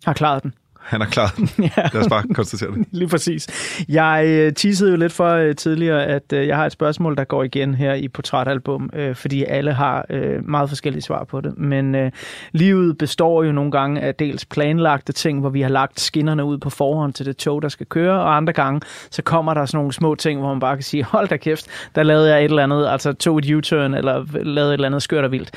har 0.03 0.13
klaret 0.13 0.43
den 0.43 0.53
han 0.83 1.01
har 1.01 1.07
klaret 1.07 1.37
den. 1.37 1.49
Ja. 1.59 1.69
Lad 1.93 2.01
os 2.01 2.09
bare 2.09 2.23
konstatere 2.33 2.71
det. 2.71 2.87
Lige 2.91 3.07
præcis. 3.07 3.47
Jeg 3.89 4.25
øh, 4.27 4.53
teasede 4.53 4.91
jo 4.91 4.97
lidt 4.97 5.13
for 5.13 5.29
øh, 5.29 5.55
tidligere, 5.55 6.05
at 6.05 6.33
øh, 6.33 6.47
jeg 6.47 6.57
har 6.57 6.65
et 6.65 6.71
spørgsmål, 6.71 7.17
der 7.17 7.23
går 7.23 7.43
igen 7.43 7.75
her 7.75 7.93
i 7.93 8.07
Portrætalbum, 8.07 8.89
fordi 9.13 9.43
alle 9.43 9.73
har 9.73 10.05
meget 10.41 10.69
forskellige 10.69 11.01
svar 11.01 11.23
på 11.23 11.41
det. 11.41 11.57
Men 11.57 12.11
livet 12.51 12.97
består 12.97 13.43
jo 13.43 13.51
nogle 13.51 13.71
gange 13.71 14.01
af 14.01 14.15
dels 14.15 14.45
planlagte 14.45 15.13
ting, 15.13 15.39
hvor 15.39 15.49
vi 15.49 15.61
har 15.61 15.69
lagt 15.69 15.99
skinnerne 15.99 16.45
ud 16.45 16.57
på 16.57 16.69
forhånd 16.69 17.13
til 17.13 17.25
det 17.25 17.37
tog, 17.37 17.61
der 17.61 17.69
skal 17.69 17.85
køre, 17.85 18.21
og 18.21 18.35
andre 18.35 18.53
gange, 18.53 18.81
så 19.11 19.21
kommer 19.21 19.53
der 19.53 19.65
sådan 19.65 19.77
nogle 19.77 19.93
små 19.93 20.15
ting, 20.15 20.39
hvor 20.39 20.49
man 20.49 20.59
bare 20.59 20.75
kan 20.75 20.83
sige, 20.83 21.03
hold 21.03 21.27
da 21.27 21.37
kæft, 21.37 21.65
der 21.95 22.03
lavede 22.03 22.29
jeg 22.29 22.39
et 22.39 22.49
eller 22.49 22.63
andet, 22.63 22.87
altså 22.87 23.13
tog 23.13 23.37
et 23.37 23.51
U-turn, 23.51 23.93
eller 23.93 24.25
lavede 24.43 24.71
et 24.71 24.73
eller 24.73 24.87
andet 24.87 25.01
skørt 25.01 25.23
og 25.23 25.31
vildt. 25.31 25.51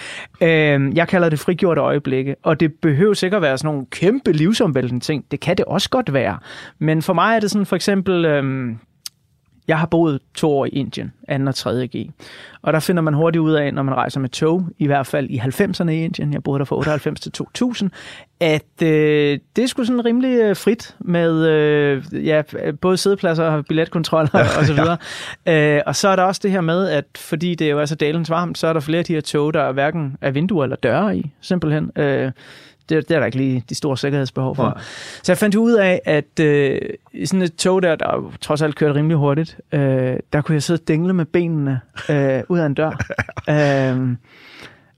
Jeg 0.97 1.09
kalder 1.09 1.29
det 1.29 1.39
frigjorte 1.39 1.81
øjeblikke, 1.81 2.37
og 2.43 2.61
det 2.61 2.73
behøver 2.83 3.15
sikkert 3.15 3.43
være 3.43 3.59
sådan 3.59 3.69
nogle 3.69 3.87
kæmpe 3.91 4.33
livsomvæltende 4.33 5.05
ting. 5.05 5.16
Det 5.31 5.41
kan 5.41 5.57
det 5.57 5.65
også 5.65 5.91
godt 5.91 6.13
være. 6.13 6.39
Men 6.79 7.03
for 7.03 7.13
mig 7.13 7.37
er 7.37 7.41
det 7.41 7.51
sådan 7.51 7.67
for 7.67 7.77
eksempel... 7.77 8.25
Øhm, 8.25 8.79
jeg 9.69 9.79
har 9.79 9.87
boet 9.87 10.21
to 10.35 10.59
år 10.59 10.65
i 10.65 10.69
Indien, 10.69 11.13
2. 11.29 11.47
og 11.47 11.55
3. 11.55 11.87
G. 11.87 12.11
Og 12.63 12.73
der 12.73 12.81
finder 12.81 13.03
man 13.03 13.15
hurtigt 13.15 13.43
ud 13.43 13.53
af, 13.53 13.75
når 13.75 13.83
man 13.83 13.95
rejser 13.95 14.21
med 14.21 14.29
tog, 14.29 14.69
i 14.79 14.87
hvert 14.87 15.07
fald 15.07 15.31
i 15.31 15.39
90'erne 15.39 15.89
i 15.89 16.05
Indien, 16.05 16.33
jeg 16.33 16.43
boede 16.43 16.59
der 16.59 16.65
fra 16.65 16.77
98 16.77 17.21
til 17.21 17.33
2000, 17.33 17.91
at 18.41 18.83
øh, 18.83 19.39
det 19.57 19.71
sgu 19.71 19.85
sådan 19.85 20.05
rimelig 20.05 20.41
øh, 20.41 20.57
frit 20.57 20.97
med 21.01 21.47
øh, 21.47 22.27
ja, 22.27 22.43
både 22.81 22.97
sædepladser 22.97 23.45
og 23.45 23.65
billetkontroller 23.67 24.59
og 24.59 24.65
så 24.65 24.75
videre. 24.75 24.97
Øh, 25.77 25.83
og 25.87 25.97
så 25.97 26.09
er 26.09 26.17
der 26.17 26.23
også 26.23 26.41
det 26.45 26.51
her 26.51 26.61
med, 26.61 26.89
at 26.89 27.05
fordi 27.17 27.55
det 27.55 27.71
jo 27.71 27.81
er 27.81 27.87
så 27.87 27.95
dalens 27.95 28.31
varmt, 28.31 28.59
så 28.59 28.67
er 28.67 28.73
der 28.73 28.81
flere 28.81 28.99
af 28.99 29.05
de 29.05 29.15
her 29.15 29.21
tog, 29.21 29.55
der 29.55 29.73
hverken 29.73 30.17
er 30.21 30.31
vinduer 30.31 30.65
eller 30.65 30.77
døre 30.77 31.17
i, 31.17 31.31
simpelthen. 31.41 31.91
Øh, 31.97 32.33
det, 32.89 33.09
det 33.09 33.15
er 33.15 33.19
der 33.19 33.27
ikke 33.27 33.39
lige 33.39 33.65
de 33.69 33.75
store 33.75 33.97
sikkerhedsbehov 33.97 34.57
for. 34.57 34.63
Nej. 34.63 34.79
Så 35.23 35.33
jeg 35.33 35.39
fandt 35.39 35.55
ud 35.55 35.73
af, 35.73 36.01
at 36.05 36.41
øh, 36.41 36.81
i 37.13 37.27
sådan 37.27 37.43
et 37.43 37.57
tog 37.57 37.83
der, 37.83 37.97
der 37.97 38.33
trods 38.41 38.63
alt 38.63 38.75
kørte 38.75 38.95
rimelig 38.95 39.17
hurtigt, 39.17 39.59
øh, 39.73 40.17
der 40.33 40.41
kunne 40.41 40.55
jeg 40.55 40.63
sidde 40.63 40.81
og 40.81 40.89
dingle 40.89 41.13
med 41.13 41.25
benene 41.25 41.81
øh, 42.09 42.43
ud 42.49 42.59
af 42.59 42.67
en 42.67 42.75
dør. 42.75 42.91
øh, 43.51 44.17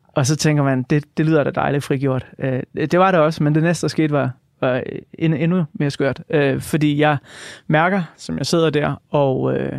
og 0.08 0.26
så 0.26 0.36
tænker 0.36 0.62
man, 0.62 0.82
det, 0.82 1.04
det 1.16 1.26
lyder 1.26 1.44
da 1.44 1.50
dejligt 1.50 1.84
frigjort. 1.84 2.26
Øh, 2.38 2.62
det 2.74 2.98
var 2.98 3.10
det 3.10 3.20
også, 3.20 3.42
men 3.42 3.54
det 3.54 3.62
næste, 3.62 3.82
der 3.82 3.88
skete, 3.88 4.12
var, 4.12 4.30
var 4.60 4.82
endnu, 5.12 5.38
endnu 5.38 5.64
mere 5.72 5.90
skørt. 5.90 6.22
Øh, 6.30 6.60
fordi 6.60 7.00
jeg 7.00 7.16
mærker, 7.66 8.02
som 8.16 8.38
jeg 8.38 8.46
sidder 8.46 8.70
der 8.70 9.02
og 9.10 9.54
øh, 9.54 9.78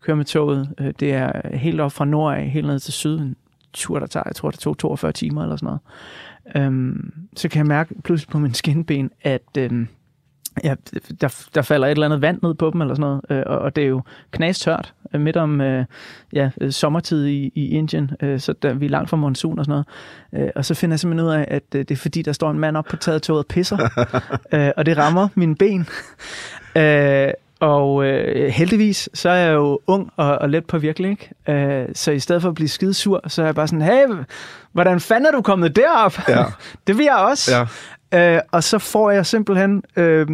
kører 0.00 0.16
med 0.16 0.24
toget, 0.24 0.74
øh, 0.80 0.92
det 1.00 1.12
er 1.12 1.56
helt 1.56 1.80
op 1.80 1.92
fra 1.92 2.04
nord 2.04 2.36
af, 2.36 2.48
helt 2.48 2.66
ned 2.66 2.80
til 2.80 2.92
syd, 2.92 3.18
en 3.18 3.36
tur, 3.72 3.98
der 3.98 4.06
tager, 4.06 4.24
jeg 4.26 4.36
tror, 4.36 4.50
det 4.50 4.60
tog 4.60 4.78
42 4.78 5.12
timer 5.12 5.42
eller 5.42 5.56
sådan 5.56 5.66
noget. 5.66 5.80
Øhm, 6.56 7.12
så 7.36 7.48
kan 7.48 7.58
jeg 7.58 7.66
mærke 7.66 7.94
pludselig 8.04 8.32
på 8.32 8.38
min 8.38 8.54
skinben, 8.54 9.10
at 9.22 9.42
øhm, 9.58 9.88
ja, 10.64 10.74
der, 11.20 11.46
der 11.54 11.62
falder 11.62 11.86
et 11.86 11.90
eller 11.90 12.06
andet 12.06 12.22
vand 12.22 12.38
ned 12.42 12.54
på 12.54 12.70
dem, 12.70 12.80
eller 12.80 12.94
sådan 12.94 13.00
noget, 13.00 13.20
øh, 13.30 13.42
og, 13.46 13.58
og 13.58 13.76
det 13.76 13.84
er 13.84 13.88
jo 13.88 14.02
knastørt 14.30 14.94
øh, 15.14 15.20
midt 15.20 15.36
om 15.36 15.60
øh, 15.60 15.84
ja, 16.32 16.50
sommertid 16.70 17.26
i, 17.26 17.52
i 17.54 17.68
Indien, 17.68 18.10
øh, 18.22 18.40
så 18.40 18.52
der, 18.52 18.74
vi 18.74 18.86
er 18.86 18.90
langt 18.90 19.10
fra 19.10 19.16
monsun 19.16 19.58
og 19.58 19.64
sådan 19.64 19.84
noget. 20.32 20.46
Øh, 20.46 20.50
og 20.56 20.64
så 20.64 20.74
finder 20.74 20.94
jeg 20.94 21.00
simpelthen 21.00 21.26
ud 21.26 21.32
af, 21.32 21.44
at 21.48 21.62
øh, 21.74 21.78
det 21.78 21.90
er 21.90 21.96
fordi, 21.96 22.22
der 22.22 22.32
står 22.32 22.50
en 22.50 22.58
mand 22.58 22.76
op 22.76 22.84
på 22.84 22.96
taget 22.96 23.22
toget 23.22 23.38
og 23.38 23.46
pisser, 23.46 23.78
øh, 24.54 24.70
og 24.76 24.86
det 24.86 24.96
rammer 24.96 25.28
mine 25.34 25.56
ben. 25.56 25.86
Øh, 26.76 27.32
og 27.62 28.04
øh, 28.04 28.48
heldigvis, 28.48 29.08
så 29.14 29.28
er 29.28 29.34
jeg 29.34 29.54
jo 29.54 29.80
ung 29.86 30.10
og, 30.16 30.38
og 30.38 30.50
let 30.50 30.66
på 30.66 30.78
virkelig, 30.78 31.10
ikke? 31.10 31.30
Øh, 31.48 31.88
så 31.94 32.10
i 32.10 32.18
stedet 32.18 32.42
for 32.42 32.48
at 32.48 32.54
blive 32.54 32.68
skide 32.68 32.94
sur, 32.94 33.20
så 33.28 33.42
er 33.42 33.46
jeg 33.46 33.54
bare 33.54 33.68
sådan, 33.68 33.82
hey, 33.82 34.06
hvordan 34.72 35.00
fanden 35.00 35.26
er 35.26 35.30
du 35.32 35.42
kommet 35.42 35.76
derop? 35.76 36.28
Ja. 36.28 36.44
det 36.86 36.98
vil 36.98 37.04
jeg 37.04 37.16
også. 37.16 37.66
Ja. 38.12 38.36
Øh, 38.36 38.40
og 38.52 38.64
så 38.64 38.78
får 38.78 39.10
jeg 39.10 39.26
simpelthen, 39.26 39.82
øh, 39.96 40.26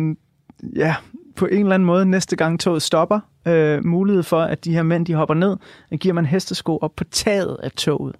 ja, 0.77 0.95
på 1.37 1.47
en 1.47 1.61
eller 1.61 1.75
anden 1.75 1.87
måde, 1.87 2.07
næste 2.07 2.37
gang 2.37 2.61
toget 2.61 2.83
stopper, 2.83 3.21
øh, 3.47 3.85
mulighed 3.85 4.23
for, 4.23 4.41
at 4.41 4.65
de 4.65 4.73
her 4.73 4.83
mænd, 4.83 5.07
de 5.07 5.15
hopper 5.15 5.35
ned, 5.35 5.57
og 5.93 5.99
giver 5.99 6.15
man 6.15 6.27
hestesko 6.27 6.79
op 6.83 6.93
på 6.97 7.05
taget 7.05 7.57
af 7.63 7.71
toget. 7.73 8.17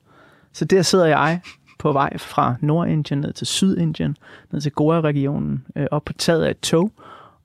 Så 0.53 0.65
der 0.65 0.83
sidder 0.83 1.07
jeg 1.07 1.41
på 1.79 1.93
vej 1.93 2.19
fra 2.19 2.55
Nordindien 2.61 3.21
ned 3.21 3.33
til 3.33 3.47
Sydindien, 3.47 4.17
ned 4.51 4.61
til 4.61 4.73
Goa-regionen, 4.73 5.65
øh, 5.77 5.87
op 5.91 6.05
på 6.05 6.13
taget 6.13 6.45
af 6.45 6.51
et 6.51 6.61
tog, 6.61 6.91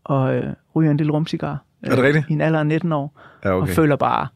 og 0.03 0.35
øh, 0.35 0.53
ryger 0.75 0.91
en 0.91 0.97
lille 0.97 1.13
rumcigar. 1.13 1.57
Øh, 1.85 1.91
Er 1.91 1.95
det 1.95 2.03
rigtigt? 2.05 2.25
I 2.29 2.33
en 2.33 2.41
alder 2.41 2.59
af 2.59 2.67
19 2.67 2.91
år. 2.91 3.19
Ja, 3.45 3.49
okay. 3.51 3.61
Og 3.61 3.75
føler 3.75 3.95
bare, 3.95 4.27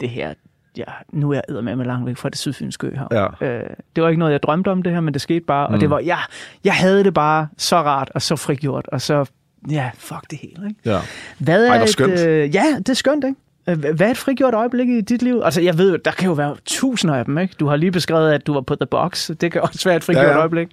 det 0.00 0.08
her, 0.10 0.34
ja, 0.76 0.84
nu 1.12 1.30
er 1.32 1.40
jeg 1.48 1.64
med 1.64 1.76
mig 1.76 1.86
langt 1.86 2.06
væk 2.06 2.16
fra 2.16 2.28
det 2.28 2.38
sydfynske 2.38 2.86
øhav. 2.86 3.08
Ja. 3.40 3.46
Øh, 3.46 3.70
det 3.96 4.02
var 4.02 4.08
ikke 4.08 4.18
noget, 4.18 4.32
jeg 4.32 4.42
drømte 4.42 4.68
om 4.70 4.82
det 4.82 4.92
her, 4.92 5.00
men 5.00 5.14
det 5.14 5.22
skete 5.22 5.40
bare. 5.40 5.68
Mm. 5.68 5.74
Og 5.74 5.80
det 5.80 5.88
Mm. 5.88 5.90
var, 5.90 5.98
ja, 6.00 6.18
jeg 6.64 6.74
havde 6.74 7.04
det 7.04 7.14
bare 7.14 7.48
så 7.58 7.76
rart 7.76 8.10
og 8.14 8.22
så 8.22 8.36
frigjort, 8.36 8.86
og 8.92 9.00
så, 9.00 9.24
ja, 9.70 9.90
fuck 9.94 10.30
det 10.30 10.38
hele. 10.38 10.68
Ikke? 10.68 10.80
Ja. 10.84 10.98
Hvad 11.38 11.66
er 11.66 11.70
Ej, 11.70 11.76
hvor 11.78 11.84
et, 11.84 11.90
skønt. 11.90 12.20
Øh, 12.20 12.54
ja, 12.54 12.64
det 12.78 12.88
er 12.88 12.94
skønt, 12.94 13.24
ikke? 13.24 13.36
Øh, 13.68 13.78
Hvad 13.78 14.00
er 14.06 14.10
et 14.10 14.16
frigjort 14.18 14.54
øjeblik 14.54 14.88
i 14.88 15.00
dit 15.00 15.22
liv? 15.22 15.40
Altså, 15.44 15.60
jeg 15.60 15.78
ved 15.78 15.90
jo, 15.90 15.98
der 16.04 16.10
kan 16.10 16.26
jo 16.26 16.32
være 16.32 16.56
tusinder 16.64 17.14
af 17.14 17.24
dem, 17.24 17.38
ikke? 17.38 17.54
Du 17.60 17.66
har 17.66 17.76
lige 17.76 17.90
beskrevet, 17.92 18.32
at 18.32 18.46
du 18.46 18.52
var 18.54 18.60
på 18.60 18.74
The 18.74 18.86
Box. 18.86 19.30
Det 19.40 19.52
kan 19.52 19.60
også 19.62 19.88
være 19.88 19.96
et 19.96 20.04
frigjort 20.04 20.24
Ja, 20.26 20.30
ja, 20.30 20.38
øjeblik. 20.38 20.68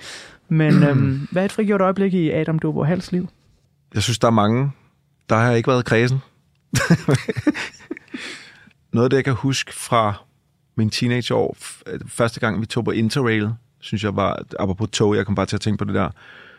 Men 0.49 0.83
øhm, 0.83 1.19
hvad 1.31 1.41
er 1.41 1.45
et 1.45 1.51
frigjort 1.51 1.81
øjeblik 1.81 2.13
i 2.13 2.31
Adam 2.31 2.59
Dubo 2.59 2.83
Hals 2.83 3.11
liv? 3.11 3.27
Jeg 3.93 4.01
synes, 4.03 4.19
der 4.19 4.27
er 4.27 4.31
mange, 4.31 4.71
der 5.32 5.38
har 5.38 5.52
ikke 5.52 5.68
været 5.68 5.86
kredsen. 5.86 6.20
Noget 8.94 9.03
af 9.06 9.10
det, 9.10 9.18
jeg 9.18 9.24
kan 9.24 9.34
huske 9.34 9.74
fra 9.74 10.14
min 10.76 10.90
teenageår, 10.90 11.58
øh, 11.88 11.99
første 12.08 12.40
gang 12.40 12.62
vi 12.62 12.66
tog 12.66 12.86
på 12.86 12.91
Interrail, 12.91 13.49
synes 13.80 14.03
jeg 14.03 14.16
var, 14.16 14.44
apropos 14.60 14.90
tog, 14.91 15.16
jeg 15.16 15.26
kom 15.26 15.36
bare 15.36 15.45
til 15.45 15.56
at 15.56 15.62
tænke 15.62 15.78
på 15.78 15.86
det 15.86 15.94
der, 15.94 16.10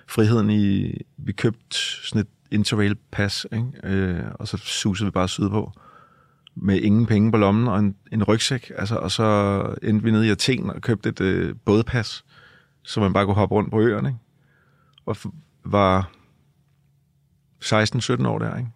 friheden 0.09 0.51
i, 0.51 0.93
vi 1.16 1.32
købte 1.32 1.77
sådan 2.09 2.20
et 2.20 2.28
Interrail-pas, 2.51 3.47
ikke? 3.53 3.66
Øh, 3.85 4.24
og 4.35 4.49
så 4.49 4.57
susede 4.57 5.07
vi 5.07 5.11
bare 5.11 5.28
sydpå 5.28 5.73
med 6.55 6.81
ingen 6.81 7.07
penge 7.07 7.32
på 7.32 7.39
lommen 7.39 7.69
og 7.69 7.78
en, 7.78 7.97
en 8.12 8.23
rygsæk, 8.24 8.73
altså, 8.78 8.97
og 8.97 9.11
så 9.11 9.62
endte 9.82 10.05
vi 10.05 10.11
nede 10.11 10.27
i 10.27 10.31
Athen 10.31 10.70
og 10.70 10.81
købte 10.81 11.09
et 11.09 11.20
øh, 11.20 11.55
bådpas, 11.65 12.24
så 12.82 13.01
man 13.01 13.12
bare 13.12 13.24
kunne 13.24 13.35
hoppe 13.35 13.55
rundt 13.55 13.70
på 13.70 13.81
øerne, 13.81 14.09
ikke? 14.09 14.19
og 15.07 15.16
f- 15.16 15.35
var 15.65 16.11
16-17 17.62 18.26
år 18.26 18.39
der, 18.39 18.56
ikke? 18.56 18.68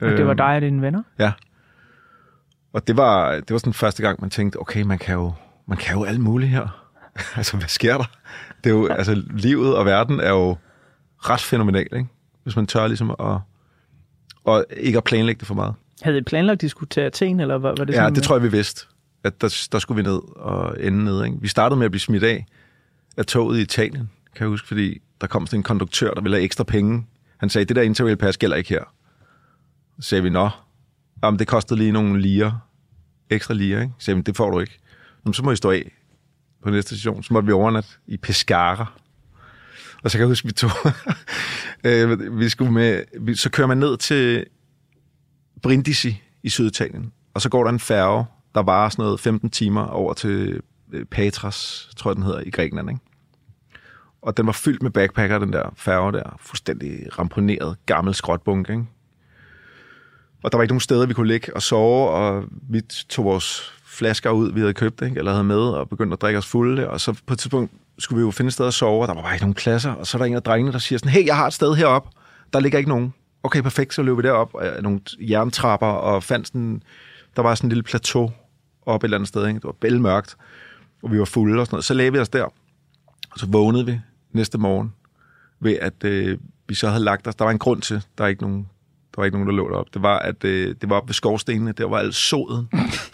Og 0.00 0.08
det 0.08 0.24
var 0.24 0.30
Øhm, 0.30 0.36
dig 0.36 0.46
og 0.46 0.60
dine 0.60 0.82
venner? 0.82 1.02
Ja. 1.18 1.32
Og 2.72 2.86
det 2.88 2.96
var, 2.96 3.34
det 3.34 3.50
var 3.50 3.58
sådan 3.58 3.72
første 3.72 4.02
gang, 4.02 4.20
man 4.20 4.30
tænkte, 4.30 4.60
okay, 4.60 4.82
man 4.82 4.98
kan 4.98 5.14
jo, 5.14 5.32
man 5.68 5.78
kan 5.78 5.96
jo 5.96 6.04
alt 6.04 6.20
muligt 6.20 6.50
her. 6.50 6.86
altså, 7.36 7.56
hvad 7.56 7.68
sker 7.68 7.96
der? 7.96 8.04
Det 8.64 8.70
er 8.70 8.74
jo, 8.74 8.86
altså, 8.98 9.22
livet 9.30 9.76
og 9.76 9.86
verden 9.86 10.20
er 10.20 10.30
jo 10.30 10.56
ret 11.18 11.40
fænomenal, 11.40 11.86
ikke? 11.92 12.06
Hvis 12.42 12.56
man 12.56 12.66
tør 12.66 12.86
ligesom 12.86 13.10
at, 13.10 13.38
og 14.44 14.64
ikke 14.76 14.96
at 14.98 15.04
planlægge 15.04 15.38
det 15.38 15.46
for 15.46 15.54
meget. 15.54 15.74
Havde 16.02 16.18
I 16.18 16.22
planlagt, 16.22 16.56
at 16.56 16.60
de 16.60 16.68
skulle 16.68 16.88
til 16.88 17.00
Athen, 17.00 17.40
eller 17.40 17.54
var, 17.58 17.68
var 17.78 17.84
det 17.84 17.88
Ja, 17.88 17.98
sådan, 17.98 18.14
det 18.14 18.22
tror 18.22 18.34
jeg, 18.36 18.42
vi 18.42 18.50
vidste, 18.50 18.86
at 19.24 19.40
der, 19.40 19.68
der 19.72 19.78
skulle 19.78 20.02
vi 20.02 20.08
ned 20.10 20.20
og 20.36 20.76
ende 20.84 21.04
ned. 21.04 21.24
Ikke? 21.24 21.36
Vi 21.40 21.48
startede 21.48 21.78
med 21.78 21.84
at 21.84 21.90
blive 21.90 22.00
smidt 22.00 22.22
af 22.22 22.46
af 23.16 23.26
toget 23.26 23.58
i 23.58 23.62
Italien, 23.62 24.10
kan 24.34 24.44
jeg 24.44 24.48
huske, 24.48 24.68
fordi 24.68 24.98
der 25.20 25.26
kom 25.26 25.46
sådan 25.46 25.58
en 25.58 25.62
konduktør, 25.62 26.10
der 26.14 26.20
ville 26.20 26.36
have 26.36 26.44
ekstra 26.44 26.64
penge. 26.64 27.06
Han 27.40 27.50
sagde, 27.50 27.64
det 27.64 27.76
der 27.76 27.82
interrail-pas 27.82 28.38
gælder 28.38 28.56
ikke 28.56 28.70
her. 28.70 28.84
Så 30.00 30.08
sagde 30.08 30.22
vi, 30.22 30.30
nå, 30.30 30.50
jamen, 31.22 31.38
det 31.38 31.46
kostede 31.46 31.80
lige 31.80 31.92
nogle 31.92 32.20
liger, 32.20 32.68
ekstra 33.30 33.54
liger, 33.54 33.80
ikke? 33.80 33.92
Så 33.98 34.04
sagde 34.04 34.16
vi, 34.16 34.22
det 34.22 34.36
får 34.36 34.50
du 34.50 34.60
ikke. 34.60 34.78
Jamen, 35.24 35.34
så 35.34 35.44
må 35.44 35.50
I 35.50 35.56
stå 35.56 35.70
af 35.70 35.92
på 36.62 36.70
næste 36.70 36.96
station. 36.96 37.22
Så 37.22 37.32
måtte 37.32 37.46
vi 37.46 37.52
overnatte 37.52 37.90
i 38.06 38.16
Pescara. 38.16 38.92
Og 40.02 40.10
så 40.10 40.18
kan 40.18 40.20
jeg 40.20 40.28
huske, 40.28 40.46
vi 40.46 40.52
tog... 40.52 40.70
Øh, 41.84 42.38
vi 42.38 42.48
skulle 42.48 42.72
med... 42.72 43.02
Vi, 43.20 43.34
så 43.34 43.50
kører 43.50 43.66
man 43.66 43.78
ned 43.78 43.96
til 43.96 44.44
Brindisi 45.62 46.22
i 46.42 46.48
Syditalien, 46.48 47.12
og 47.34 47.40
så 47.40 47.48
går 47.48 47.64
der 47.64 47.70
en 47.70 47.78
færge, 47.78 48.24
der 48.54 48.62
varer 48.62 48.88
sådan 48.88 49.02
noget 49.02 49.20
15 49.20 49.50
timer 49.50 49.86
over 49.86 50.14
til 50.14 50.62
øh, 50.92 51.04
Patras, 51.04 51.88
tror 51.96 52.10
jeg 52.10 52.16
den 52.16 52.24
hedder, 52.24 52.40
i 52.40 52.50
Grækenland, 52.50 52.90
ikke? 52.90 53.00
Og 54.22 54.36
den 54.36 54.46
var 54.46 54.52
fyldt 54.52 54.82
med 54.82 54.90
backpacker, 54.90 55.38
den 55.38 55.52
der 55.52 55.72
færge 55.76 56.12
der. 56.12 56.36
Fuldstændig 56.40 57.18
ramponeret, 57.18 57.76
gammel 57.86 58.14
skrotbunke, 58.14 58.72
ikke? 58.72 58.84
Og 60.42 60.52
der 60.52 60.58
var 60.58 60.62
ikke 60.62 60.72
nogen 60.72 60.80
steder, 60.80 61.06
vi 61.06 61.14
kunne 61.14 61.28
ligge 61.28 61.56
og 61.56 61.62
sove, 61.62 62.10
og 62.10 62.44
vi 62.70 62.80
tog 63.08 63.24
vores 63.24 63.72
flasker 63.84 64.30
ud, 64.30 64.52
vi 64.52 64.60
havde 64.60 64.74
købt, 64.74 65.02
ikke? 65.02 65.18
eller 65.18 65.32
havde 65.32 65.44
med, 65.44 65.60
og 65.60 65.88
begyndte 65.88 66.14
at 66.14 66.20
drikke 66.20 66.38
os 66.38 66.46
fulde. 66.46 66.90
Og 66.90 67.00
så 67.00 67.20
på 67.26 67.32
et 67.32 67.38
tidspunkt 67.38 67.72
skulle 67.98 68.16
vi 68.16 68.24
jo 68.24 68.30
finde 68.30 68.46
et 68.46 68.52
sted 68.52 68.66
at 68.66 68.74
sove, 68.74 69.02
og 69.02 69.08
der 69.08 69.14
var 69.14 69.22
bare 69.22 69.34
ikke 69.34 69.44
nogen 69.44 69.54
klasser. 69.54 69.92
Og 69.92 70.06
så 70.06 70.16
er 70.16 70.18
der 70.18 70.26
en 70.26 70.34
af 70.34 70.42
drengene, 70.42 70.72
der 70.72 70.78
siger 70.78 70.98
sådan, 70.98 71.12
hey, 71.12 71.26
jeg 71.26 71.36
har 71.36 71.46
et 71.46 71.52
sted 71.52 71.74
herop, 71.74 72.08
Der 72.52 72.60
ligger 72.60 72.78
ikke 72.78 72.90
nogen. 72.90 73.14
Okay, 73.42 73.62
perfekt, 73.62 73.94
så 73.94 74.02
løb 74.02 74.16
vi 74.16 74.22
derop, 74.22 74.54
og 74.54 74.82
nogle 74.82 75.00
jerntrapper, 75.20 75.86
og 75.86 76.22
fandt 76.22 76.46
sådan, 76.46 76.82
der 77.36 77.42
var 77.42 77.54
sådan 77.54 77.66
en 77.66 77.68
lille 77.68 77.82
plateau 77.82 78.32
op 78.86 79.02
et 79.02 79.04
eller 79.04 79.16
andet 79.16 79.28
sted, 79.28 79.46
ikke? 79.46 79.56
det 79.56 79.64
var 79.64 79.72
bælmørkt, 79.80 80.36
og 81.02 81.12
vi 81.12 81.18
var 81.18 81.24
fulde 81.24 81.60
og 81.60 81.66
sådan 81.66 81.74
noget. 81.74 81.84
Så 81.84 81.94
lagde 81.94 82.12
vi 82.12 82.18
os 82.18 82.28
der, 82.28 82.44
og 83.30 83.38
så 83.38 83.46
vågnede 83.46 83.86
vi 83.86 84.00
næste 84.32 84.58
morgen 84.58 84.92
ved, 85.60 85.76
at 85.80 86.04
øh, 86.04 86.38
vi 86.68 86.74
så 86.74 86.88
havde 86.88 87.04
lagt 87.04 87.26
os. 87.26 87.34
Der 87.34 87.44
var 87.44 87.50
en 87.50 87.58
grund 87.58 87.82
til, 87.82 88.02
der 88.18 88.24
er 88.24 88.28
ikke 88.28 88.42
nogen, 88.42 88.68
der 89.14 89.16
var 89.16 89.24
ikke 89.24 89.36
nogen, 89.36 89.48
der 89.48 89.54
lå 89.54 89.70
derop. 89.70 89.86
Det 89.94 90.02
var, 90.02 90.18
at 90.18 90.44
øh, 90.44 90.74
det 90.80 90.90
var 90.90 90.96
oppe 90.96 91.08
ved 91.08 91.14
skovstenene. 91.14 91.72
Der 91.72 91.88
var 91.88 91.98
alt 91.98 92.14
soden 92.14 92.68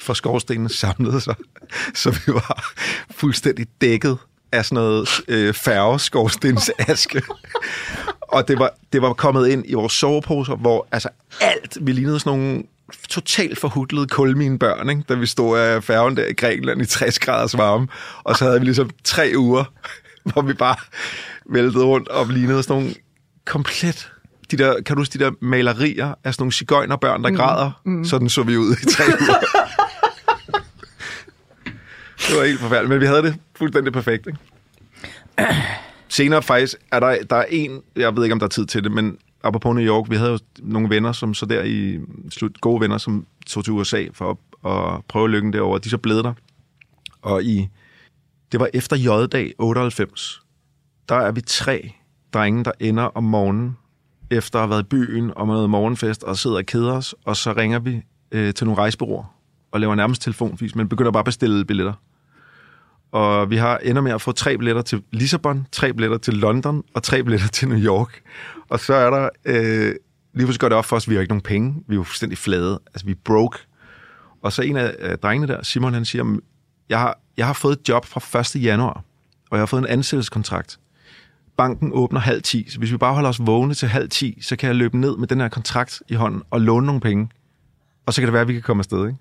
fra 0.07 0.15
skovstenene 0.15 0.69
samlet 0.69 1.23
sig. 1.23 1.35
Så 1.95 2.11
vi 2.11 2.33
var 2.33 2.75
fuldstændig 3.11 3.67
dækket 3.81 4.19
af 4.53 4.65
sådan 4.65 4.75
noget 4.75 5.09
øh, 5.29 5.55
færgeskorstens 5.55 6.71
aske. 6.79 7.23
Og 8.21 8.49
det 8.49 8.59
var, 8.59 8.71
det 8.93 9.03
var 9.03 9.13
kommet 9.13 9.49
ind 9.49 9.65
i 9.69 9.75
vores 9.75 9.93
soveposer, 9.93 10.57
hvor 10.57 10.89
altså 10.93 11.09
alt, 11.41 11.79
vi 11.81 11.93
lignede 11.93 12.21
sådan 12.21 12.39
nogle 12.39 12.63
totalt 13.09 13.59
forhudlede 13.59 14.07
kulminebørn, 14.07 14.91
ikke? 14.91 15.03
da 15.09 15.15
vi 15.15 15.27
stod 15.27 15.59
af 15.59 15.85
færgen 15.85 16.17
der 16.17 16.27
i 16.27 16.33
Grækenland 16.33 16.83
i 16.83 16.87
60 16.87 17.19
graders 17.19 17.59
varme. 17.59 17.89
Og 18.25 18.37
så 18.37 18.45
havde 18.45 18.61
vi 18.61 18.65
ligesom 18.65 18.91
tre 19.05 19.33
uger, 19.37 19.65
hvor 20.33 20.43
vi 20.43 20.53
bare 20.53 20.77
væltede 21.51 21.85
rundt 21.85 22.09
og 22.09 22.27
lignede 22.27 22.63
sådan 22.63 22.83
nogle 22.83 22.95
komplet... 23.45 24.13
De 24.51 24.57
der, 24.57 24.83
kan 24.83 24.97
du 24.97 25.01
huske 25.01 25.19
de 25.19 25.25
der 25.25 25.31
malerier 25.41 26.15
af 26.25 26.35
sådan 26.35 26.43
nogle 26.43 26.53
cigøjnerbørn, 26.53 27.25
der 27.25 27.31
mm. 27.31 27.37
græder? 27.37 27.81
Mm. 27.85 28.05
Sådan 28.05 28.29
så 28.29 28.43
vi 28.43 28.57
ud 28.57 28.73
i 28.73 28.87
tre 28.87 29.05
uger. 29.05 29.41
det 32.29 32.37
var 32.39 32.45
helt 32.45 32.61
forfærdeligt, 32.61 32.89
men 32.89 33.01
vi 33.01 33.07
havde 33.07 33.23
det 33.23 33.37
fuldstændig 33.57 33.93
perfekt. 33.93 34.27
Ikke? 34.27 34.39
Senere 36.09 36.43
faktisk 36.43 36.77
er 36.93 37.01
der, 37.01 37.17
der 37.31 37.37
er 37.37 37.45
en, 37.51 37.83
jeg 37.97 38.17
ved 38.17 38.25
ikke, 38.25 38.33
om 38.33 38.39
der 38.39 38.47
er 38.47 38.51
tid 38.51 38.67
til 38.67 38.85
det, 38.85 38.93
men 38.93 39.19
apropos 39.43 39.75
New 39.75 39.85
York, 39.85 40.11
vi 40.11 40.17
havde 40.17 40.31
jo 40.31 40.39
nogle 40.59 40.91
venner, 40.91 41.13
som 41.13 41.35
så 41.35 41.47
der 41.47 41.63
i 41.63 42.01
slut, 42.31 42.61
gode 42.61 42.81
venner, 42.81 42.99
som 42.99 43.27
tog 43.47 43.65
til 43.65 43.73
USA 43.73 44.05
for 44.13 44.31
at, 44.31 44.73
at 44.73 45.05
prøve 45.09 45.31
lykken 45.31 45.53
derovre. 45.53 45.79
De 45.79 45.91
så 45.91 45.99
blevet 45.99 46.25
der. 46.25 46.33
Og 47.23 47.45
i, 47.45 47.69
det 48.57 48.61
var 48.61 48.71
efter 48.75 48.97
J-dag 48.97 49.53
98, 49.59 50.43
der 51.09 51.15
er 51.15 51.33
vi 51.33 51.41
tre 51.41 51.93
drenge, 52.35 52.65
der 52.65 52.73
ender 52.81 53.03
om 53.03 53.25
morgenen, 53.25 53.77
efter 54.31 54.59
at 54.59 54.63
have 54.63 54.71
været 54.71 54.83
i 54.83 54.87
byen 54.87 55.33
og 55.37 55.47
med 55.47 55.55
noget 55.55 55.71
morgenfest, 55.71 56.23
og 56.23 56.37
sidder 56.37 56.57
og 56.57 56.67
keder 56.67 56.93
os, 56.93 57.15
og 57.25 57.37
så 57.37 57.53
ringer 57.53 57.79
vi 57.79 58.03
øh, 58.33 58.55
til 58.55 58.67
nogle 58.67 58.81
rejsebureauer 58.81 59.25
og 59.73 59.81
laver 59.81 59.95
nærmest 59.95 60.23
telefonvis, 60.23 60.75
men 60.75 60.89
begynder 60.89 61.11
bare 61.11 61.21
at 61.21 61.25
bestille 61.25 61.65
billetter. 61.65 61.93
Og 63.13 63.51
vi 63.51 63.57
har 63.57 63.79
ender 63.79 64.03
med 64.03 64.13
at 64.13 64.23
få 64.23 64.33
tre 64.33 64.59
billetter 64.59 64.83
til 64.83 65.03
Lissabon, 65.13 65.67
tre 65.73 65.93
billetter 65.93 66.19
til 66.19 66.35
London 66.35 66.83
og 66.95 67.03
tre 67.03 67.23
billetter 67.23 67.49
til 67.49 67.69
New 67.69 67.79
York. 67.79 68.21
Og 68.69 68.81
så 68.81 68.95
er 68.95 69.11
der, 69.11 69.29
øh, 69.45 69.95
lige 70.35 70.47
pludselig 70.47 70.61
går 70.61 70.69
det 70.69 70.79
op 70.79 70.85
for 70.85 70.97
os, 70.97 71.09
vi 71.09 71.15
har 71.15 71.21
ikke 71.21 71.33
nogen 71.33 71.43
penge. 71.43 71.75
Vi 71.89 71.95
er 71.95 71.97
jo 71.97 72.03
fuldstændig 72.03 72.39
flade. 72.39 72.81
Altså, 72.87 73.07
vi 73.07 73.13
er 73.13 73.17
broke. 73.25 73.59
Og 74.43 74.53
så 74.53 74.63
en 74.63 74.77
af 74.77 75.19
drengene 75.19 75.53
der, 75.53 75.63
Simon, 75.63 75.95
han 75.95 76.05
siger, 76.05 76.39
jeg 76.89 77.01
har, 77.01 77.19
jeg 77.37 77.47
har 77.47 77.53
fået 77.53 77.79
et 77.81 77.89
job 77.89 78.05
fra 78.05 78.41
1. 78.41 78.65
januar, 78.65 79.05
og 79.51 79.57
jeg 79.57 79.61
har 79.61 79.67
fået 79.67 79.81
en 79.81 79.87
ansættelseskontrakt. 79.87 80.79
Banken 81.57 81.91
åbner 81.93 82.21
halv 82.21 82.43
10, 82.43 82.71
så 82.71 82.79
hvis 82.79 82.93
vi 82.93 82.97
bare 82.97 83.15
holder 83.15 83.29
os 83.29 83.47
vågne 83.47 83.75
til 83.75 83.89
halv 83.89 84.09
10, 84.09 84.39
så 84.43 84.57
kan 84.57 84.67
jeg 84.67 84.77
løbe 84.77 84.99
ned 84.99 85.17
med 85.17 85.29
den 85.29 85.41
her 85.41 85.49
kontrakt 85.49 86.03
i 86.09 86.15
hånden 86.15 86.43
og 86.51 86.61
låne 86.61 86.87
nogle 86.87 87.01
penge. 87.01 87.29
Og 88.07 88.15
så 88.15 88.21
kan 88.21 88.27
det 88.27 88.33
være, 88.33 88.43
at 88.43 88.49
vi 88.49 88.53
kan 88.53 88.63
komme 88.63 88.81
afsted, 88.81 89.07
ikke? 89.07 89.19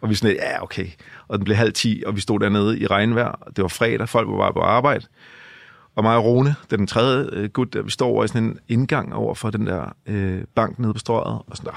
Og 0.00 0.10
vi 0.10 0.14
sådan 0.14 0.30
lidt, 0.30 0.42
ja, 0.42 0.62
okay. 0.62 0.86
Og 1.28 1.38
den 1.38 1.44
blev 1.44 1.56
halv 1.56 1.72
10, 1.72 2.02
og 2.06 2.16
vi 2.16 2.20
stod 2.20 2.40
dernede 2.40 2.78
i 2.78 2.86
regnvejr. 2.86 3.48
Det 3.56 3.62
var 3.62 3.68
fredag, 3.68 4.08
folk 4.08 4.28
var 4.28 4.36
bare 4.36 4.52
på 4.52 4.60
arbejde. 4.60 5.06
Og 5.94 6.02
mig 6.02 6.16
og 6.16 6.24
Rune, 6.24 6.54
det 6.64 6.72
er 6.72 6.76
den 6.76 6.86
tredje 6.86 7.28
øh, 7.32 7.50
gut, 7.50 7.72
der 7.72 7.82
vi 7.82 7.90
står 7.90 8.08
over 8.08 8.24
i 8.24 8.28
sådan 8.28 8.42
en 8.42 8.58
indgang 8.68 9.14
over 9.14 9.34
for 9.34 9.50
den 9.50 9.66
der 9.66 9.96
øh, 10.06 10.44
bank 10.54 10.78
nede 10.78 10.92
på 10.92 10.98
strøget. 10.98 11.42
Og 11.46 11.56
sådan, 11.56 11.72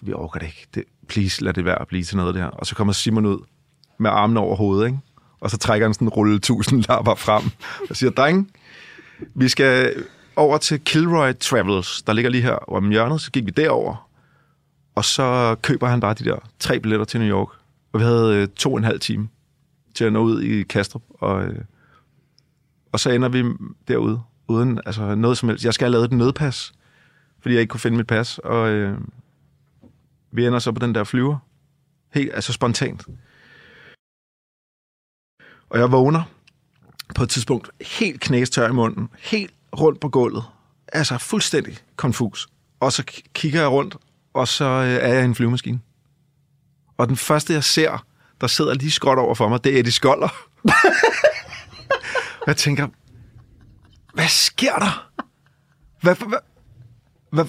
vi 0.00 0.12
overgår 0.12 0.38
det 0.38 0.46
ikke. 0.46 0.66
Det, 0.74 0.84
please, 1.08 1.44
lad 1.44 1.52
det 1.52 1.64
være 1.64 1.80
at 1.80 1.88
blive 1.88 2.02
til 2.02 2.16
noget 2.16 2.34
der. 2.34 2.44
Og 2.44 2.66
så 2.66 2.74
kommer 2.74 2.92
Simon 2.92 3.26
ud 3.26 3.38
med 4.00 4.10
armene 4.10 4.40
over 4.40 4.56
hovedet, 4.56 4.86
ikke? 4.86 4.98
Og 5.40 5.50
så 5.50 5.58
trækker 5.58 5.86
han 5.86 5.94
sådan 5.94 6.06
en 6.06 6.12
rulle 6.12 6.38
tusind 6.38 6.84
lapper 6.88 7.14
frem 7.14 7.42
og 7.90 7.96
siger, 7.96 8.10
dreng, 8.10 8.50
vi 9.34 9.48
skal 9.48 10.04
over 10.36 10.58
til 10.58 10.80
Kilroy 10.80 11.32
Travels, 11.40 12.02
der 12.02 12.12
ligger 12.12 12.30
lige 12.30 12.42
her 12.42 12.70
om 12.70 12.90
hjørnet. 12.90 13.20
Så 13.20 13.30
gik 13.30 13.46
vi 13.46 13.50
derover, 13.50 14.08
og 14.94 15.04
så 15.04 15.56
køber 15.62 15.88
han 15.88 16.00
bare 16.00 16.14
de 16.14 16.24
der 16.24 16.36
tre 16.58 16.80
billetter 16.80 17.04
til 17.04 17.20
New 17.20 17.28
York. 17.28 17.48
Og 17.92 18.00
vi 18.00 18.04
havde 18.04 18.36
øh, 18.36 18.48
to 18.48 18.72
og 18.72 18.78
en 18.78 18.84
halv 18.84 19.00
time 19.00 19.28
til 19.94 20.04
at 20.04 20.12
nå 20.12 20.20
ud 20.20 20.42
i 20.42 20.62
Kastrup. 20.62 21.02
Og, 21.14 21.44
øh, 21.44 21.58
og 22.92 23.00
så 23.00 23.10
ender 23.10 23.28
vi 23.28 23.44
derude, 23.88 24.20
uden 24.48 24.80
altså, 24.86 25.14
noget 25.14 25.38
som 25.38 25.48
helst. 25.48 25.64
Jeg 25.64 25.74
skal 25.74 25.84
have 25.84 25.92
lavet 25.92 26.04
et 26.04 26.12
nødpas, 26.12 26.72
fordi 27.40 27.54
jeg 27.54 27.60
ikke 27.60 27.70
kunne 27.70 27.80
finde 27.80 27.96
mit 27.96 28.06
pas. 28.06 28.38
Og 28.38 28.68
øh, 28.68 28.98
vi 30.30 30.46
ender 30.46 30.58
så 30.58 30.72
på 30.72 30.86
den 30.86 30.94
der 30.94 31.04
flyver. 31.04 31.36
Helt, 32.14 32.30
altså 32.34 32.52
spontant. 32.52 33.06
Og 35.70 35.78
jeg 35.78 35.92
vågner 35.92 36.22
på 37.14 37.22
et 37.22 37.30
tidspunkt 37.30 37.70
helt 37.80 38.20
knæstør 38.20 38.68
i 38.68 38.72
munden, 38.72 39.08
helt 39.18 39.54
rundt 39.78 40.00
på 40.00 40.08
gulvet. 40.08 40.44
Altså 40.92 41.18
fuldstændig 41.18 41.76
konfus. 41.96 42.48
Og 42.80 42.92
så 42.92 43.02
kigger 43.34 43.60
jeg 43.60 43.70
rundt, 43.70 43.96
og 44.34 44.48
så 44.48 44.64
øh, 44.64 44.88
er 44.88 45.08
jeg 45.08 45.22
i 45.22 45.24
en 45.24 45.34
flyvemaskine. 45.34 45.80
Og 46.98 47.08
den 47.08 47.16
første, 47.16 47.52
jeg 47.52 47.64
ser, 47.64 48.06
der 48.40 48.46
sidder 48.46 48.74
lige 48.74 48.90
skråt 48.90 49.18
over 49.18 49.34
for 49.34 49.48
mig, 49.48 49.64
det 49.64 49.74
er 49.74 49.78
Eddie 49.78 49.92
Skoller. 49.92 50.28
jeg 52.46 52.56
tænker, 52.56 52.88
hvad 54.14 54.28
sker 54.28 54.76
der? 54.76 55.10
Hvad, 56.00 56.14
hvad, 56.14 56.38
hvad, 57.30 57.44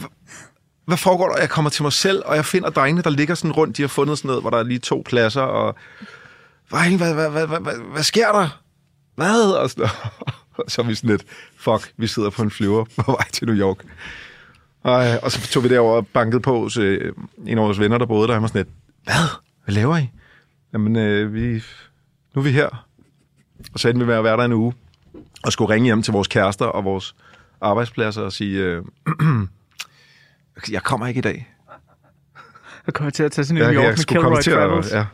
hvad 0.85 0.97
foregår 0.97 1.29
der? 1.29 1.37
Jeg 1.37 1.49
kommer 1.49 1.71
til 1.71 1.83
mig 1.83 1.93
selv, 1.93 2.21
og 2.25 2.35
jeg 2.35 2.45
finder 2.45 2.69
drengene, 2.69 3.01
der 3.01 3.09
ligger 3.09 3.35
sådan 3.35 3.51
rundt. 3.51 3.77
De 3.77 3.81
har 3.81 3.87
fundet 3.87 4.17
sådan 4.17 4.27
noget, 4.27 4.43
hvor 4.43 4.49
der 4.49 4.57
er 4.57 4.63
lige 4.63 4.79
to 4.79 5.03
pladser, 5.05 5.41
og 5.41 5.75
hvad, 6.71 6.97
hvad, 6.97 7.13
hvad, 7.13 7.47
hvad, 7.47 7.59
hvad, 7.59 7.91
hvad, 7.93 8.03
sker 8.03 8.31
der? 8.31 8.61
Hvad? 9.15 9.51
Og, 9.51 9.69
sådan, 9.69 9.89
så 10.67 10.81
er 10.81 10.85
vi 10.85 10.95
sådan 10.95 11.09
lidt, 11.09 11.23
fuck, 11.57 11.93
vi 11.97 12.07
sidder 12.07 12.29
på 12.29 12.41
en 12.41 12.51
flyver 12.51 12.85
på 12.97 13.11
vej 13.11 13.29
til 13.33 13.47
New 13.47 13.55
York. 13.55 13.77
Og, 14.83 15.05
og 15.23 15.31
så 15.31 15.47
tog 15.47 15.63
vi 15.63 15.69
derover 15.69 15.95
og 15.95 16.07
bankede 16.07 16.41
på 16.41 16.59
hos 16.59 16.77
øh, 16.77 17.13
en 17.45 17.57
af 17.57 17.63
vores 17.63 17.79
venner, 17.79 17.97
der 17.97 18.05
boede 18.05 18.27
der. 18.27 18.33
Han 18.33 18.41
var 18.41 18.47
sådan 18.47 18.59
lidt, 18.59 18.69
hvad? 19.03 19.15
Hvad 19.63 19.75
laver 19.75 19.97
I? 19.97 20.09
Jamen, 20.73 20.95
øh, 20.95 21.33
vi, 21.33 21.63
nu 22.35 22.39
er 22.39 22.41
vi 22.41 22.51
her. 22.51 22.87
Og 23.73 23.79
så 23.79 23.89
endte 23.89 23.99
vi 23.99 24.05
med 24.05 24.15
at 24.15 24.23
være 24.23 24.37
der 24.37 24.45
en 24.45 24.53
uge. 24.53 24.73
Og 25.43 25.51
skulle 25.51 25.73
ringe 25.73 25.85
hjem 25.85 26.01
til 26.01 26.13
vores 26.13 26.27
kærester 26.27 26.65
og 26.65 26.83
vores 26.83 27.15
arbejdspladser 27.61 28.21
og 28.21 28.33
sige, 28.33 28.59
øh, 28.59 28.83
jeg 30.71 30.83
kommer 30.83 31.07
ikke 31.07 31.17
i 31.17 31.21
dag. 31.21 31.47
Jeg 32.85 32.93
kommer 32.93 33.11
til 33.11 33.23
at 33.23 33.31
tage 33.31 33.45
sådan 33.45 33.57
en 33.57 33.63
Jeg, 33.63 33.71
New 33.71 33.81
York 33.81 33.83
jeg 33.83 33.91
med 33.91 33.97
skulle 33.97 34.21
komme 34.21 34.41
Kilroy 34.41 34.57
Travels. 34.59 34.91
at, 34.91 34.97
ja. 34.97 35.05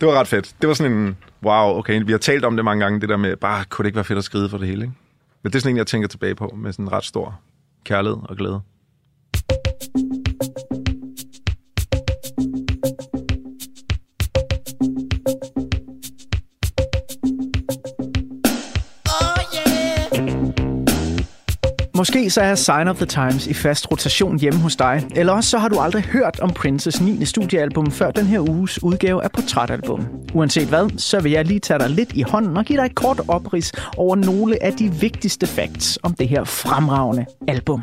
Det 0.00 0.08
var 0.08 0.14
ret 0.14 0.28
fedt. 0.28 0.54
Det 0.60 0.68
var 0.68 0.74
sådan 0.74 0.92
en, 0.92 1.16
wow, 1.42 1.78
okay, 1.78 2.02
vi 2.04 2.12
har 2.12 2.18
talt 2.18 2.44
om 2.44 2.56
det 2.56 2.64
mange 2.64 2.84
gange, 2.84 3.00
det 3.00 3.08
der 3.08 3.16
med, 3.16 3.36
bare 3.36 3.64
kunne 3.64 3.82
det 3.84 3.88
ikke 3.88 3.96
være 3.96 4.04
fedt 4.04 4.18
at 4.18 4.24
skride 4.24 4.48
for 4.48 4.58
det 4.58 4.68
hele, 4.68 4.82
ikke? 4.82 4.94
Men 5.42 5.52
det 5.52 5.58
er 5.58 5.60
sådan 5.60 5.74
en, 5.74 5.76
jeg 5.76 5.86
tænker 5.86 6.08
tilbage 6.08 6.34
på 6.34 6.54
med 6.56 6.72
sådan 6.72 6.84
en 6.84 6.92
ret 6.92 7.04
stor 7.04 7.40
kærlighed 7.84 8.18
og 8.22 8.36
glæde. 8.36 8.60
Måske 22.00 22.30
så 22.30 22.40
er 22.40 22.54
Sign 22.54 22.88
of 22.88 22.96
the 22.96 23.06
Times 23.06 23.46
i 23.46 23.54
fast 23.54 23.90
rotation 23.90 24.38
hjemme 24.38 24.60
hos 24.60 24.76
dig, 24.76 25.06
eller 25.16 25.32
også 25.32 25.50
så 25.50 25.58
har 25.58 25.68
du 25.68 25.78
aldrig 25.78 26.02
hørt 26.02 26.40
om 26.40 26.50
Princes 26.50 27.00
9. 27.00 27.24
studiealbum 27.24 27.90
før 27.90 28.10
den 28.10 28.26
her 28.26 28.40
uges 28.40 28.82
udgave 28.82 29.24
af 29.24 29.30
Portrætalbum. 29.32 30.06
Uanset 30.34 30.68
hvad, 30.68 30.98
så 30.98 31.20
vil 31.20 31.32
jeg 31.32 31.44
lige 31.44 31.60
tage 31.60 31.78
dig 31.78 31.90
lidt 31.90 32.12
i 32.12 32.22
hånden 32.22 32.56
og 32.56 32.64
give 32.64 32.78
dig 32.78 32.86
et 32.86 32.94
kort 32.94 33.20
oprids 33.28 33.72
over 33.96 34.16
nogle 34.16 34.62
af 34.62 34.72
de 34.72 34.92
vigtigste 34.92 35.46
facts 35.46 35.98
om 36.02 36.14
det 36.14 36.28
her 36.28 36.44
fremragende 36.44 37.26
album. 37.48 37.82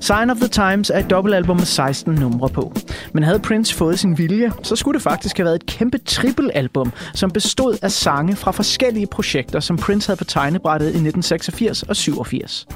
Sign 0.00 0.30
of 0.30 0.36
the 0.36 0.48
Times 0.48 0.90
er 0.90 0.98
et 0.98 1.10
dobbeltalbum 1.10 1.56
med 1.56 1.64
16 1.64 2.14
numre 2.14 2.48
på. 2.48 2.72
Men 3.12 3.22
havde 3.22 3.38
Prince 3.38 3.74
fået 3.74 3.98
sin 3.98 4.18
vilje, 4.18 4.52
så 4.62 4.76
skulle 4.76 4.94
det 4.94 5.02
faktisk 5.02 5.36
have 5.36 5.44
været 5.44 5.54
et 5.54 5.66
kæmpe 5.66 5.98
trippelalbum, 5.98 6.92
som 7.14 7.30
bestod 7.30 7.78
af 7.82 7.90
sange 7.90 8.36
fra 8.36 8.50
forskellige 8.50 9.06
projekter, 9.06 9.60
som 9.60 9.76
Prince 9.76 10.08
havde 10.08 10.18
på 10.18 10.24
tegnebrættet 10.24 10.86
i 10.86 10.88
1986 10.88 11.82
og 11.82 11.96
87. 11.96 12.66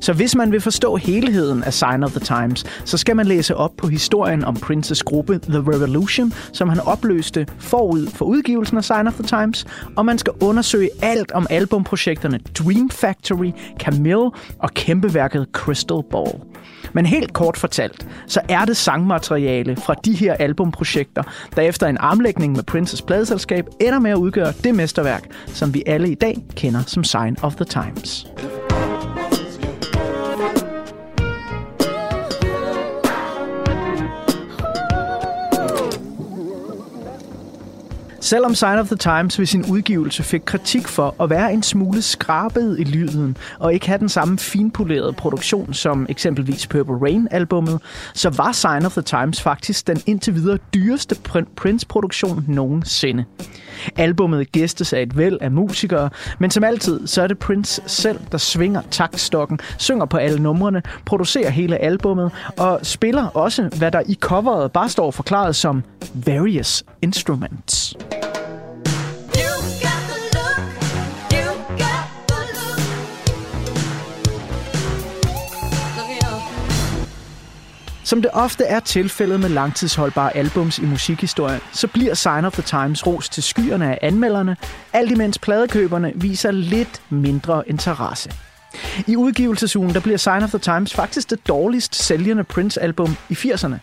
Så 0.00 0.12
hvis 0.12 0.36
man 0.36 0.52
vil 0.52 0.60
forstå 0.60 0.96
helheden 0.96 1.64
af 1.64 1.74
Sign 1.74 2.04
of 2.04 2.10
the 2.10 2.20
Times, 2.20 2.64
så 2.84 2.96
skal 2.96 3.16
man 3.16 3.26
læse 3.26 3.56
op 3.56 3.76
på 3.76 3.86
historien 3.88 4.44
om 4.44 4.54
Princes 4.54 5.02
gruppe 5.02 5.38
The 5.38 5.58
Revolution, 5.58 6.32
som 6.52 6.68
han 6.68 6.80
opløste 6.80 7.46
forud 7.58 8.06
for 8.06 8.24
udgivelsen 8.24 8.76
af 8.76 8.84
Sign 8.84 9.06
of 9.06 9.12
the 9.12 9.24
Times, 9.24 9.66
og 9.96 10.06
man 10.06 10.18
skal 10.18 10.32
undersøge 10.42 10.90
alt 11.02 11.32
om 11.32 11.46
albumprojekterne 11.50 12.38
Dream 12.58 12.90
Factory, 12.90 13.50
Camille 13.78 14.30
og 14.58 14.70
kæmpeværket 14.74 15.46
Crystal 15.52 16.02
Ball. 16.10 16.47
Men 16.92 17.06
helt 17.06 17.32
kort 17.32 17.56
fortalt, 17.56 18.06
så 18.26 18.40
er 18.48 18.64
det 18.64 18.76
sangmateriale 18.76 19.76
fra 19.76 19.94
de 20.04 20.12
her 20.12 20.34
albumprojekter, 20.34 21.22
der 21.56 21.62
efter 21.62 21.86
en 21.86 21.96
armlægning 22.00 22.52
med 22.52 22.62
Princes 22.62 23.02
pladeselskab 23.02 23.66
ender 23.80 23.98
med 23.98 24.10
at 24.10 24.16
udgøre 24.16 24.52
det 24.64 24.74
mesterværk, 24.74 25.24
som 25.46 25.74
vi 25.74 25.82
alle 25.86 26.10
i 26.10 26.14
dag 26.14 26.36
kender 26.56 26.82
som 26.86 27.04
Sign 27.04 27.36
of 27.42 27.54
the 27.54 27.64
Times. 27.64 28.26
Selvom 38.20 38.54
Sign 38.54 38.78
of 38.78 38.86
the 38.86 38.96
Times 38.96 39.38
ved 39.38 39.46
sin 39.46 39.64
udgivelse 39.70 40.22
fik 40.22 40.40
kritik 40.44 40.88
for 40.88 41.14
at 41.22 41.30
være 41.30 41.52
en 41.52 41.62
smule 41.62 42.02
skrabet 42.02 42.76
i 42.78 42.84
lyden 42.84 43.36
og 43.58 43.74
ikke 43.74 43.86
have 43.86 43.98
den 43.98 44.08
samme 44.08 44.38
finpolerede 44.38 45.12
produktion 45.12 45.74
som 45.74 46.06
eksempelvis 46.08 46.66
Purple 46.66 46.94
Rain-albummet, 46.94 47.80
så 48.14 48.30
var 48.30 48.52
Sign 48.52 48.86
of 48.86 48.92
the 48.92 49.02
Times 49.02 49.42
faktisk 49.42 49.86
den 49.86 50.00
indtil 50.06 50.34
videre 50.34 50.58
dyreste 50.74 51.16
Prince-produktion 51.56 52.44
nogensinde. 52.48 53.24
Albummet 53.96 54.52
gæstes 54.52 54.92
af 54.92 55.02
et 55.02 55.16
væld 55.16 55.38
af 55.40 55.50
musikere, 55.50 56.10
men 56.38 56.50
som 56.50 56.64
altid, 56.64 57.06
så 57.06 57.22
er 57.22 57.26
det 57.26 57.38
Prince 57.38 57.82
selv, 57.86 58.20
der 58.32 58.38
svinger 58.38 58.82
taktstokken, 58.90 59.58
synger 59.78 60.06
på 60.06 60.16
alle 60.16 60.42
numrene, 60.42 60.82
producerer 61.06 61.50
hele 61.50 61.76
albummet 61.76 62.32
og 62.56 62.80
spiller 62.82 63.26
også, 63.26 63.70
hvad 63.78 63.90
der 63.90 64.02
i 64.06 64.14
coveret 64.20 64.72
bare 64.72 64.88
står 64.88 65.10
forklaret 65.10 65.56
som 65.56 65.82
various 66.14 66.84
instruments. 67.02 67.96
Som 78.08 78.22
det 78.22 78.30
ofte 78.32 78.64
er 78.64 78.80
tilfældet 78.80 79.40
med 79.40 79.48
langtidsholdbare 79.48 80.36
albums 80.36 80.78
i 80.78 80.82
musikhistorien, 80.82 81.60
så 81.72 81.86
bliver 81.88 82.14
Sign 82.14 82.44
of 82.44 82.52
the 82.52 82.62
Times 82.62 83.06
ros 83.06 83.28
til 83.28 83.42
skyerne 83.42 83.90
af 83.90 83.98
anmelderne, 84.02 84.56
alt 84.92 85.10
imens 85.10 85.38
pladekøberne 85.38 86.12
viser 86.14 86.50
lidt 86.50 87.02
mindre 87.10 87.68
interesse. 87.68 88.30
I 89.06 89.16
udgivelsesugen 89.16 89.94
der 89.94 90.00
bliver 90.00 90.18
Sign 90.18 90.42
of 90.42 90.48
the 90.48 90.58
Times 90.58 90.94
faktisk 90.94 91.30
det 91.30 91.48
dårligst 91.48 91.94
sælgende 91.94 92.44
Prince-album 92.44 93.16
i 93.28 93.34
80'erne. 93.34 93.74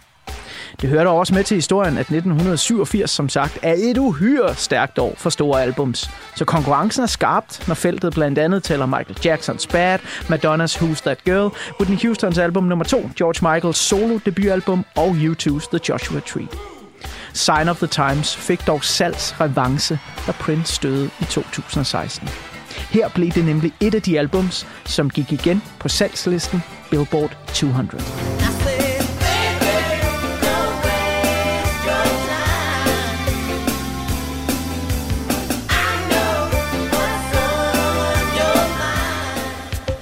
Det 0.81 0.89
hører 0.89 1.03
dog 1.03 1.19
også 1.19 1.34
med 1.34 1.43
til 1.43 1.56
historien, 1.56 1.93
at 1.93 1.99
1987 1.99 3.10
som 3.11 3.30
sagt 3.30 3.60
er 3.61 3.76
et 3.77 3.97
uhyre 3.97 4.56
stærkt 4.56 4.99
år 4.99 5.14
for 5.18 5.30
store 5.30 5.61
albums. 5.61 6.10
Så 6.35 6.45
konkurrencen 6.45 7.03
er 7.03 7.07
skarpt, 7.07 7.68
når 7.68 7.76
feltet 7.76 8.14
blandt 8.14 8.39
andet 8.39 8.64
tæller 8.64 8.85
Michael 8.85 9.18
Jacksons 9.26 9.68
Bad, 9.68 9.99
Madonnas 10.30 10.76
Who's 10.76 11.02
That 11.02 11.23
Girl, 11.23 11.49
Whitney 11.80 12.07
Houstons 12.07 12.38
album 12.38 12.64
nummer 12.64 12.85
2, 12.85 13.10
George 13.18 13.53
Michaels 13.53 13.77
solo 13.77 14.19
debutalbum 14.26 14.85
og 14.95 15.10
U2's 15.10 15.69
The 15.69 15.80
Joshua 15.89 16.19
Tree. 16.19 16.47
Sign 17.34 17.69
of 17.69 17.77
the 17.77 17.88
Times 17.88 18.35
fik 18.35 18.68
dog 18.68 18.84
salgs 18.84 19.41
revanche, 19.41 19.99
da 20.27 20.31
Prince 20.31 20.80
døde 20.84 21.10
i 21.19 21.23
2016. 21.23 22.30
Her 22.89 23.10
blev 23.10 23.31
det 23.31 23.45
nemlig 23.45 23.73
et 23.80 23.95
af 23.95 24.02
de 24.02 24.19
albums, 24.19 24.68
som 24.85 25.10
gik 25.10 25.31
igen 25.31 25.64
på 25.80 25.89
salgslisten 25.89 26.64
Billboard 26.89 27.38
200. 27.53 28.65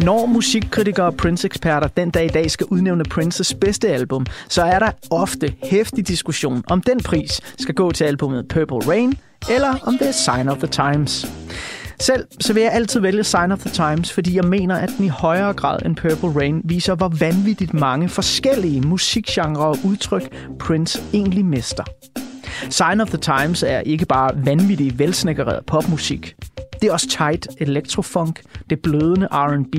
Når 0.03 0.25
musikkritikere 0.25 1.05
og 1.05 1.15
Prince-eksperter 1.15 1.87
den 1.87 2.09
dag 2.09 2.25
i 2.25 2.27
dag 2.27 2.51
skal 2.51 2.67
udnævne 2.69 3.03
Princes 3.03 3.53
bedste 3.53 3.89
album, 3.89 4.25
så 4.49 4.63
er 4.63 4.79
der 4.79 4.91
ofte 5.11 5.55
hæftig 5.63 6.07
diskussion, 6.07 6.63
om 6.69 6.81
den 6.81 7.03
pris 7.03 7.41
skal 7.59 7.75
gå 7.75 7.91
til 7.91 8.03
albumet 8.03 8.47
Purple 8.47 8.89
Rain, 8.91 9.13
eller 9.49 9.75
om 9.83 9.97
det 9.97 10.07
er 10.07 10.11
Sign 10.11 10.49
of 10.49 10.57
the 10.57 10.67
Times. 10.67 11.27
Selv 11.99 12.27
så 12.39 12.53
vil 12.53 12.63
jeg 12.63 12.71
altid 12.71 12.99
vælge 12.99 13.23
Sign 13.23 13.51
of 13.51 13.59
the 13.59 13.69
Times, 13.69 14.13
fordi 14.13 14.35
jeg 14.35 14.43
mener, 14.43 14.75
at 14.75 14.89
den 14.97 15.05
i 15.05 15.09
højere 15.09 15.53
grad 15.53 15.79
end 15.85 15.95
Purple 15.95 16.39
Rain 16.39 16.61
viser, 16.63 16.95
hvor 16.95 17.11
vanvittigt 17.19 17.73
mange 17.73 18.09
forskellige 18.09 18.81
musikgenre 18.81 19.65
og 19.65 19.77
udtryk 19.85 20.35
Prince 20.59 21.03
egentlig 21.13 21.45
mester. 21.45 21.83
Sign 22.69 23.01
of 23.01 23.07
the 23.07 23.17
Times 23.17 23.63
er 23.63 23.79
ikke 23.79 24.05
bare 24.05 24.45
vanvittig 24.45 24.99
velsnækkereret 24.99 25.65
popmusik. 25.65 26.35
Det 26.81 26.89
er 26.89 26.93
også 26.93 27.07
tight 27.07 27.47
electrofunk, 27.57 28.41
det 28.69 28.79
blødende 28.81 29.27
R&B, 29.31 29.75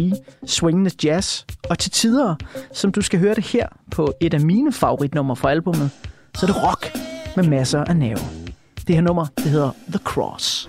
swingende 0.47 0.90
jazz, 1.05 1.44
og 1.70 1.78
til 1.78 1.90
tider, 1.90 2.35
som 2.73 2.93
du 2.93 3.01
skal 3.01 3.19
høre 3.19 3.35
det 3.35 3.44
her 3.44 3.69
på 3.90 4.12
et 4.20 4.35
af 4.35 4.40
mine 4.40 4.73
favoritnumre 4.73 5.36
fra 5.36 5.51
albumet, 5.51 5.90
så 6.35 6.47
er 6.47 6.52
det 6.52 6.62
rock 6.62 6.98
med 7.36 7.44
masser 7.44 7.85
af 7.85 7.97
nerve. 7.97 8.44
Det 8.86 8.94
her 8.94 9.02
nummer, 9.02 9.27
det 9.36 9.44
hedder 9.44 9.70
The 9.89 9.98
Cross. 9.98 10.69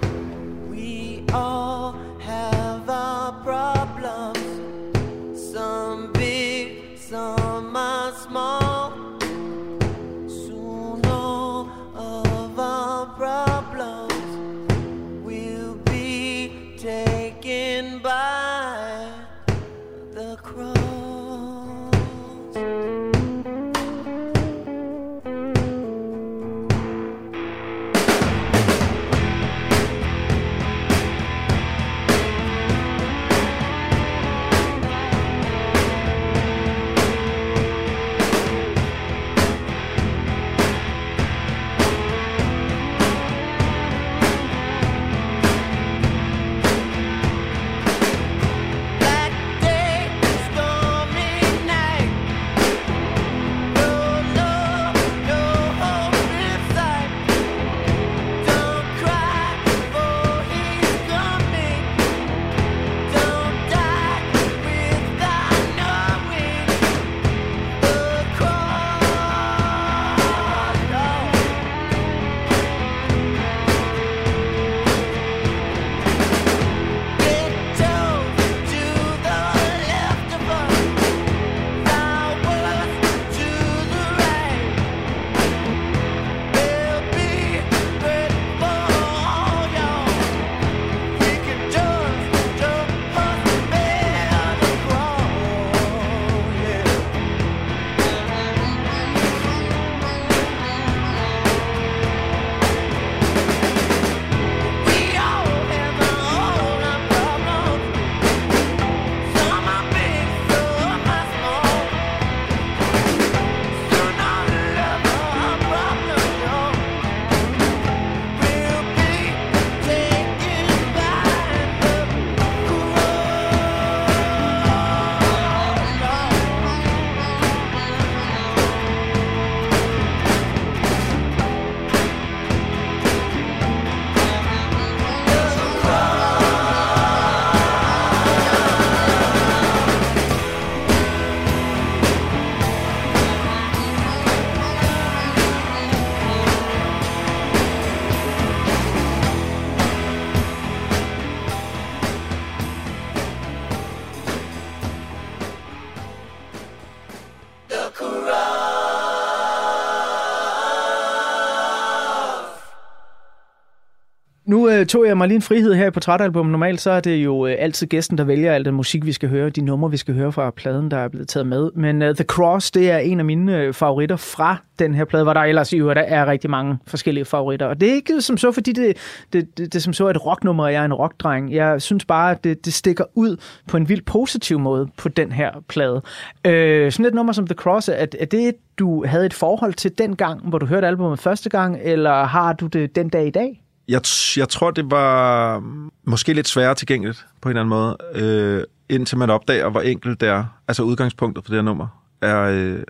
Nu 164.45 164.69
øh, 164.69 164.85
tog 164.85 165.07
jeg 165.07 165.17
mig 165.17 165.27
lige 165.27 165.35
en 165.35 165.41
frihed 165.41 165.73
her 165.73 165.87
i 165.87 165.91
portrætalbum. 165.91 166.45
Normalt 166.45 166.81
så 166.81 166.91
er 166.91 166.99
det 166.99 167.15
jo 167.15 167.47
øh, 167.47 167.55
altid 167.59 167.87
gæsten, 167.87 168.17
der 168.17 168.23
vælger 168.23 168.53
al 168.53 168.65
den 168.65 168.75
musik, 168.75 169.05
vi 169.05 169.11
skal 169.11 169.29
høre, 169.29 169.49
de 169.49 169.61
numre, 169.61 169.91
vi 169.91 169.97
skal 169.97 170.13
høre 170.13 170.31
fra 170.31 170.51
pladen, 170.51 170.91
der 170.91 170.97
er 170.97 171.07
blevet 171.07 171.27
taget 171.27 171.47
med. 171.47 171.69
Men 171.75 172.01
øh, 172.01 172.15
The 172.15 172.23
Cross, 172.23 172.71
det 172.71 172.91
er 172.91 172.97
en 172.97 173.19
af 173.19 173.25
mine 173.25 173.57
øh, 173.57 173.73
favoritter 173.73 174.15
fra 174.15 174.57
den 174.79 174.93
her 174.95 175.05
plade, 175.05 175.23
hvor 175.23 175.33
der 175.33 175.41
ellers 175.41 175.73
i 175.73 175.77
øvrigt 175.77 175.99
er 176.07 176.25
rigtig 176.25 176.49
mange 176.49 176.77
forskellige 176.87 177.25
favoritter. 177.25 177.65
Og 177.65 177.81
det 177.81 177.89
er 177.89 177.93
ikke 177.93 178.21
som 178.21 178.37
så, 178.37 178.51
fordi 178.51 178.71
det, 178.71 178.97
det, 179.33 179.57
det, 179.57 179.73
det 179.73 179.83
som 179.83 179.93
så 179.93 180.05
er 180.05 180.09
et 180.09 180.25
rocknummer, 180.25 180.63
og 180.63 180.73
jeg 180.73 180.81
er 180.81 180.85
en 180.85 180.93
rockdreng. 180.93 181.53
Jeg 181.53 181.81
synes 181.81 182.05
bare, 182.05 182.31
at 182.31 182.43
det, 182.43 182.65
det 182.65 182.73
stikker 182.73 183.03
ud 183.13 183.37
på 183.67 183.77
en 183.77 183.89
vildt 183.89 184.05
positiv 184.05 184.59
måde 184.59 184.87
på 184.97 185.09
den 185.09 185.31
her 185.31 185.51
plade. 185.67 186.01
Øh, 186.45 186.91
sådan 186.91 187.05
et 187.05 187.13
nummer 187.13 187.33
som 187.33 187.47
The 187.47 187.55
Cross, 187.55 187.89
er, 187.89 188.05
er 188.19 188.25
det, 188.25 188.55
du 188.79 189.05
havde 189.05 189.25
et 189.25 189.33
forhold 189.33 189.73
til 189.73 189.97
den 189.97 190.15
gang, 190.15 190.49
hvor 190.49 190.57
du 190.57 190.65
hørte 190.65 190.87
albumet 190.87 191.19
første 191.19 191.49
gang, 191.49 191.77
eller 191.81 192.23
har 192.23 192.53
du 192.53 192.67
det 192.67 192.95
den 192.95 193.09
dag 193.09 193.27
i 193.27 193.31
dag? 193.31 193.61
Jeg, 193.87 194.01
jeg 194.37 194.49
tror, 194.49 194.71
det 194.71 194.91
var 194.91 195.59
mm, 195.59 195.91
måske 196.03 196.33
lidt 196.33 196.47
sværere 196.47 196.75
tilgængeligt 196.75 197.25
på 197.41 197.49
en 197.49 197.57
eller 197.57 197.61
anden 197.61 197.69
måde, 197.69 197.97
øh, 198.15 198.63
indtil 198.89 199.17
man 199.17 199.29
opdager, 199.29 199.69
hvor 199.69 199.81
enkelt 199.81 200.21
det 200.21 200.29
er. 200.29 200.45
Altså 200.67 200.83
udgangspunktet 200.83 201.45
for 201.45 201.49
det 201.49 201.57
her 201.57 201.63
nummer 201.63 201.87
er 202.21 202.41
øh, 202.41 202.83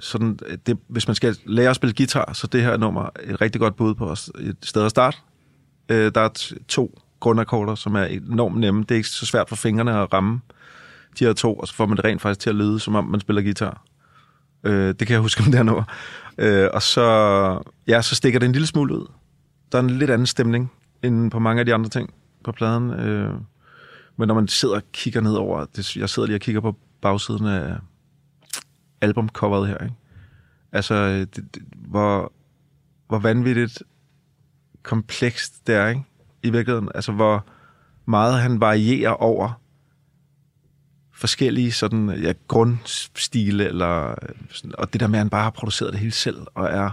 sådan, 0.00 0.38
øh, 0.46 0.58
det, 0.66 0.78
hvis 0.88 1.08
man 1.08 1.14
skal 1.14 1.36
lære 1.46 1.70
at 1.70 1.76
spille 1.76 1.94
guitar, 1.96 2.32
så 2.32 2.46
det 2.46 2.62
her 2.62 2.76
nummer 2.76 3.02
er 3.02 3.34
et 3.34 3.40
rigtig 3.40 3.60
godt 3.60 3.76
bud 3.76 3.94
på 3.94 4.10
os, 4.10 4.30
et 4.40 4.56
sted 4.62 4.84
at 4.84 4.90
starte. 4.90 5.16
Øh, 5.88 6.12
der 6.14 6.20
er 6.20 6.28
t- 6.38 6.64
to 6.68 6.98
grundakkorder, 7.20 7.74
som 7.74 7.94
er 7.94 8.04
enormt 8.04 8.60
nemme. 8.60 8.82
Det 8.82 8.90
er 8.90 8.96
ikke 8.96 9.08
så 9.08 9.26
svært 9.26 9.48
for 9.48 9.56
fingrene 9.56 9.92
at 9.92 10.12
ramme 10.12 10.40
de 11.18 11.24
her 11.24 11.32
to, 11.32 11.54
og 11.54 11.68
så 11.68 11.74
får 11.74 11.86
man 11.86 11.96
det 11.96 12.04
rent 12.04 12.22
faktisk 12.22 12.40
til 12.40 12.50
at 12.50 12.56
lyde, 12.56 12.80
som 12.80 12.94
om 12.94 13.04
man 13.04 13.20
spiller 13.20 13.42
guitar. 13.42 13.82
Øh, 14.64 14.88
det 14.88 14.98
kan 14.98 15.10
jeg 15.10 15.20
huske 15.20 15.40
om 15.40 15.44
det 15.44 15.54
her 15.54 15.62
nummer. 15.62 15.84
Øh, 16.38 16.68
og 16.72 16.82
så, 16.82 17.62
ja, 17.88 18.02
så 18.02 18.14
stikker 18.14 18.38
det 18.38 18.46
en 18.46 18.52
lille 18.52 18.66
smule 18.66 18.94
ud. 18.94 19.06
Der 19.74 19.80
er 19.80 19.84
en 19.84 19.90
lidt 19.90 20.10
anden 20.10 20.26
stemning, 20.26 20.72
end 21.02 21.30
på 21.30 21.38
mange 21.38 21.60
af 21.60 21.66
de 21.66 21.74
andre 21.74 21.90
ting 21.90 22.14
på 22.44 22.52
pladen. 22.52 22.90
Øh, 22.90 23.34
men 24.16 24.28
når 24.28 24.34
man 24.34 24.48
sidder 24.48 24.74
og 24.74 24.82
kigger 24.92 25.20
ned 25.20 25.34
over, 25.34 25.64
det, 25.64 25.96
jeg 25.96 26.08
sidder 26.08 26.26
lige 26.26 26.36
og 26.36 26.40
kigger 26.40 26.60
på 26.60 26.76
bagsiden 27.00 27.46
af 27.46 27.76
albumcoveret 29.00 29.68
her, 29.68 29.78
ikke? 29.78 29.94
Altså, 30.72 30.94
øh, 30.94 31.20
det, 31.20 31.36
det, 31.54 31.62
hvor, 31.76 32.32
hvor 33.08 33.18
vanvittigt 33.18 33.82
komplekst 34.82 35.66
det 35.66 35.74
er, 35.74 35.88
ikke? 35.88 36.02
I 36.42 36.50
virkeligheden. 36.50 36.88
Altså, 36.94 37.12
hvor 37.12 37.46
meget 38.06 38.40
han 38.40 38.60
varierer 38.60 39.10
over 39.12 39.60
forskellige 41.12 41.72
sådan, 41.72 42.10
ja, 42.10 42.32
grundstile, 42.48 43.64
eller, 43.64 44.14
sådan, 44.50 44.72
og 44.78 44.92
det 44.92 45.00
der 45.00 45.06
med, 45.06 45.18
at 45.18 45.20
han 45.20 45.30
bare 45.30 45.42
har 45.42 45.50
produceret 45.50 45.92
det 45.92 46.00
hele 46.00 46.12
selv, 46.12 46.46
og 46.54 46.66
er, 46.66 46.90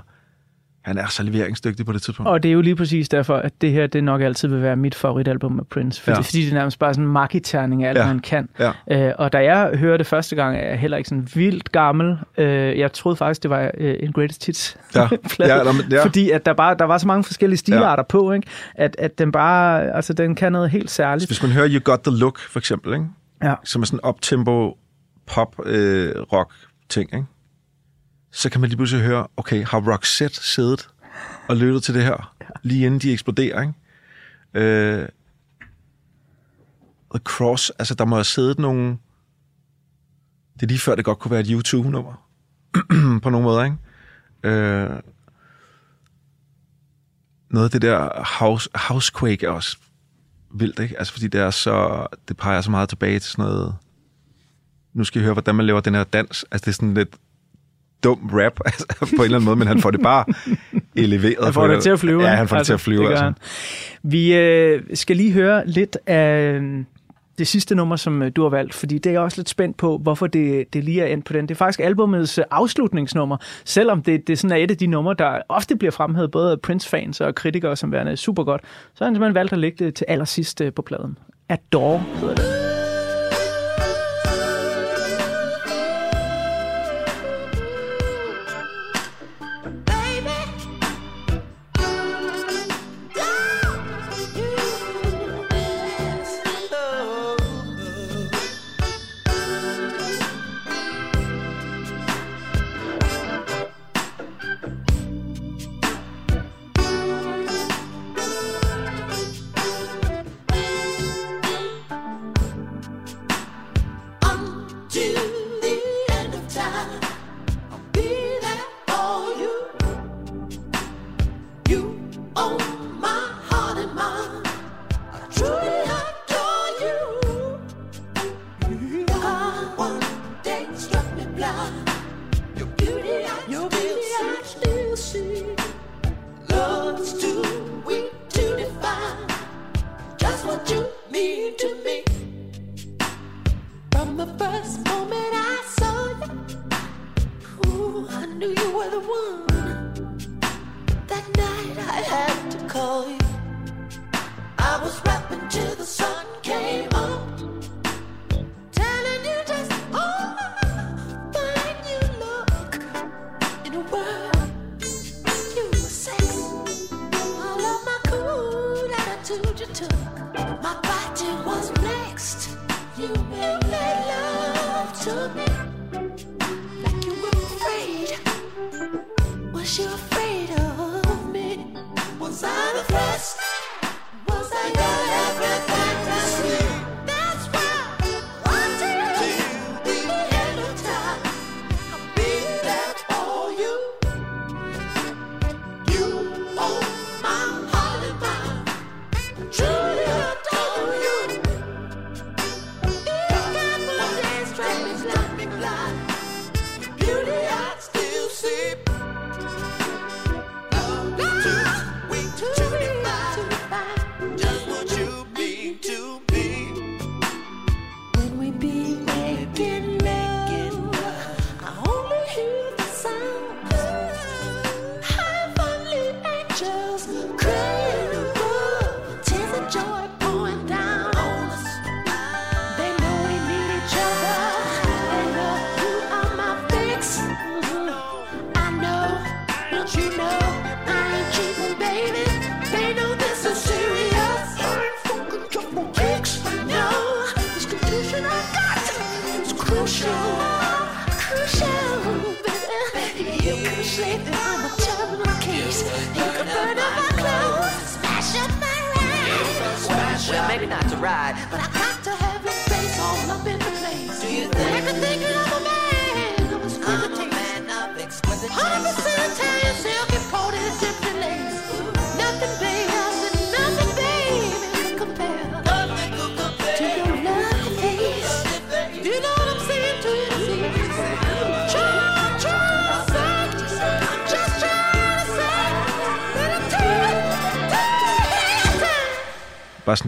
han 0.82 0.98
er 0.98 1.08
så 1.08 1.24
leveringsdygtig 1.24 1.86
på 1.86 1.92
det 1.94 2.02
tidspunkt. 2.02 2.30
Og 2.30 2.44
det 2.44 2.50
er 2.50 2.54
jo 2.54 2.62
lige 2.62 2.76
præcis 2.76 3.10
derfor, 3.10 3.36
at 3.36 3.54
det 3.62 3.72
her 3.72 3.88
det 3.88 4.04
nok 4.04 4.22
altid 4.22 4.48
vil 4.48 4.62
være 4.62 4.76
mit 4.76 4.96
favoritalbum 4.96 5.52
med 5.52 5.64
Prince. 5.64 6.02
Fordi, 6.02 6.16
Ja. 6.18 6.22
fordi 6.22 6.42
det 6.42 6.50
er 6.50 6.54
nærmest 6.54 6.80
bare 6.80 6.94
sådan 6.94 7.06
en 7.08 7.12
makiterning 7.14 7.84
af 7.84 7.90
alt, 7.90 7.98
Ja. 8.00 8.06
man 8.06 8.20
kan. 8.20 8.50
Ja. 8.60 8.72
Øh, 9.10 9.14
og 9.18 9.34
da 9.34 9.38
jeg 9.44 9.78
hørte 9.78 9.98
det 9.98 10.08
første 10.08 10.36
gang, 10.36 10.58
er 10.58 10.68
jeg 10.70 10.80
heller 10.80 10.98
ikke 10.98 11.10
sådan 11.10 11.28
vildt 11.36 11.72
gammel. 11.72 12.18
Øh, 12.38 12.80
jeg 12.80 12.94
troede 12.94 13.16
faktisk, 13.16 13.44
det 13.44 13.50
var 13.50 13.72
øh, 13.78 13.96
en 14.00 14.12
Greatest 14.14 14.46
Hits 14.46 14.78
Ja. 14.96 15.08
plade, 15.36 15.54
Ja, 15.56 15.64
men- 15.64 15.92
ja. 15.92 16.04
fordi 16.06 16.30
at 16.32 16.46
der, 16.46 16.54
bare, 16.54 16.76
der 16.80 16.86
var 16.86 16.98
så 16.98 17.08
mange 17.08 17.24
forskellige 17.24 17.58
stilarter 17.58 18.04
ja. 18.04 18.08
på, 18.10 18.32
ikke? 18.32 18.48
At, 18.76 18.96
at 19.00 19.18
den 19.20 19.32
bare, 19.32 19.96
altså 19.96 20.14
den 20.14 20.36
kan 20.36 20.52
noget 20.52 20.70
helt 20.70 20.92
særligt. 20.92 21.30
Hvis 21.30 21.44
man 21.44 21.52
hører 21.52 21.68
You 21.70 21.80
Got 21.84 22.00
The 22.00 22.18
Look, 22.18 22.40
for 22.40 22.60
eksempel, 22.60 22.94
ikke? 22.94 23.06
Ja. 23.44 23.54
som 23.64 23.82
er 23.82 23.86
sådan 23.86 23.98
en 24.00 24.04
optempo 24.04 24.78
pop 25.28 25.56
øh, 25.66 26.12
rock 26.34 26.54
ting, 26.90 27.14
ikke? 27.14 27.26
Så 28.32 28.50
kan 28.50 28.62
man 28.62 28.70
lige 28.70 28.78
pludselig 28.78 29.06
høre, 29.06 29.28
okay, 29.38 29.66
har 29.66 29.94
Roxette 29.94 30.44
siddet 30.44 30.90
og 31.50 31.58
lyttet 31.58 31.84
til 31.84 31.94
det 31.94 32.04
her, 32.04 32.36
lige 32.64 32.86
inden 32.86 33.00
de 33.00 33.14
eksploderer, 33.14 33.62
ikke? 33.62 33.74
Øh, 34.54 35.10
The 37.12 37.20
Cross, 37.24 37.70
altså 37.70 37.96
der 37.96 38.06
må 38.06 38.16
have 38.16 38.24
siddet 38.24 38.60
nogle... 38.60 38.98
Det 40.54 40.64
er 40.64 40.68
lige 40.68 40.80
før, 40.80 40.96
det 40.96 41.06
godt 41.06 41.20
kunne 41.20 41.32
være 41.32 41.40
et 41.40 41.48
YouTube-nummer. 41.48 42.28
på 43.24 43.30
nogle 43.30 43.44
måder, 43.44 43.64
ikke? 43.64 43.78
Øh, 44.44 45.00
noget 47.50 47.66
af 47.66 47.72
det 47.72 47.82
der 47.82 48.24
house, 48.40 48.70
Housequake 48.76 49.46
er 49.46 49.50
også 49.50 49.78
vildt, 50.54 50.80
ikke? 50.80 51.00
Altså 51.00 51.14
fordi 51.14 51.28
det 51.28 51.42
er 51.42 51.50
så... 51.50 52.08
Det 52.28 52.38
peger 52.38 52.62
så 52.62 52.72
meget 52.72 52.90
tilbage 52.90 53.20
til 53.20 53.32
sådan 53.32 53.46
noget... 53.46 53.76
Nu 54.94 55.04
skal 55.04 55.22
I 55.22 55.24
høre, 55.24 55.34
hvordan 55.34 55.56
man 55.56 55.66
laver 55.66 55.82
den 55.82 55.96
her 55.96 56.04
dans. 56.04 56.46
Altså 56.52 56.66
det 56.66 56.72
er 56.72 56.76
sådan 56.76 56.94
lidt 56.94 57.16
dum 58.04 58.30
rap 58.34 58.60
altså, 58.66 58.86
på 59.00 59.06
en 59.06 59.24
eller 59.24 59.38
anden 59.38 59.46
måde, 59.46 59.56
men 59.56 59.68
han 59.68 59.82
får 59.82 59.92
det 59.92 60.02
bare 60.02 60.26
eleveret. 60.96 61.44
Han 61.44 61.54
får 61.54 61.68
det 61.68 61.84
til 61.84 61.90
at 61.90 62.00
flyve. 62.00 62.24
Ja, 62.24 62.30
han 62.30 62.48
får 62.48 62.58
det 62.58 62.66
til 62.66 62.74
at 62.74 62.80
flyve. 62.80 63.10
Altså. 63.10 63.24
han. 63.24 63.34
Vi 64.04 64.36
øh, 64.36 64.82
skal 64.94 65.16
lige 65.16 65.32
høre 65.32 65.68
lidt 65.68 65.98
af 66.08 66.54
øh, 66.54 66.84
det 67.38 67.48
sidste 67.48 67.76
nummer, 67.76 67.96
som 67.96 68.22
øh, 68.22 68.32
du 68.36 68.42
har 68.42 68.50
valgt, 68.50 68.74
fordi 68.74 68.98
det 68.98 69.06
er 69.06 69.12
jeg 69.12 69.22
også 69.22 69.38
lidt 69.38 69.50
spændt 69.50 69.78
på, 69.78 69.98
hvorfor 69.98 70.28
det, 70.28 70.74
det 70.74 70.84
lige 70.84 71.02
er 71.02 71.14
endt 71.14 71.26
på 71.26 71.34
den. 71.34 71.48
Det 71.48 71.52
er 71.52 71.58
faktisk 71.58 71.80
albumets 71.80 72.38
øh, 72.38 72.46
afslutningsnummer, 72.52 73.38
selvom 73.66 74.04
det, 74.04 74.28
det 74.28 74.40
sådan 74.40 74.58
er 74.58 74.64
et 74.64 74.72
af 74.72 74.78
de 74.78 74.88
numre, 74.88 75.16
der 75.20 75.42
ofte 75.50 75.76
bliver 75.76 75.92
fremhævet 75.92 76.32
både 76.32 76.52
af 76.52 76.62
Prince-fans 76.62 77.22
og 77.22 77.36
kritikere 77.36 77.76
som 77.76 77.92
værende 77.92 78.18
super 78.18 78.44
godt. 78.44 78.62
Så 78.94 79.04
har 79.04 79.06
han 79.06 79.16
simpelthen 79.16 79.36
valgt 79.36 79.54
at 79.54 79.60
lægge 79.60 79.86
det 79.86 79.96
til 79.96 80.06
allersidst 80.08 80.62
på 80.76 80.82
pladen. 80.82 81.18
Adore 81.50 82.04
hedder 82.20 82.36
det. 82.36 82.61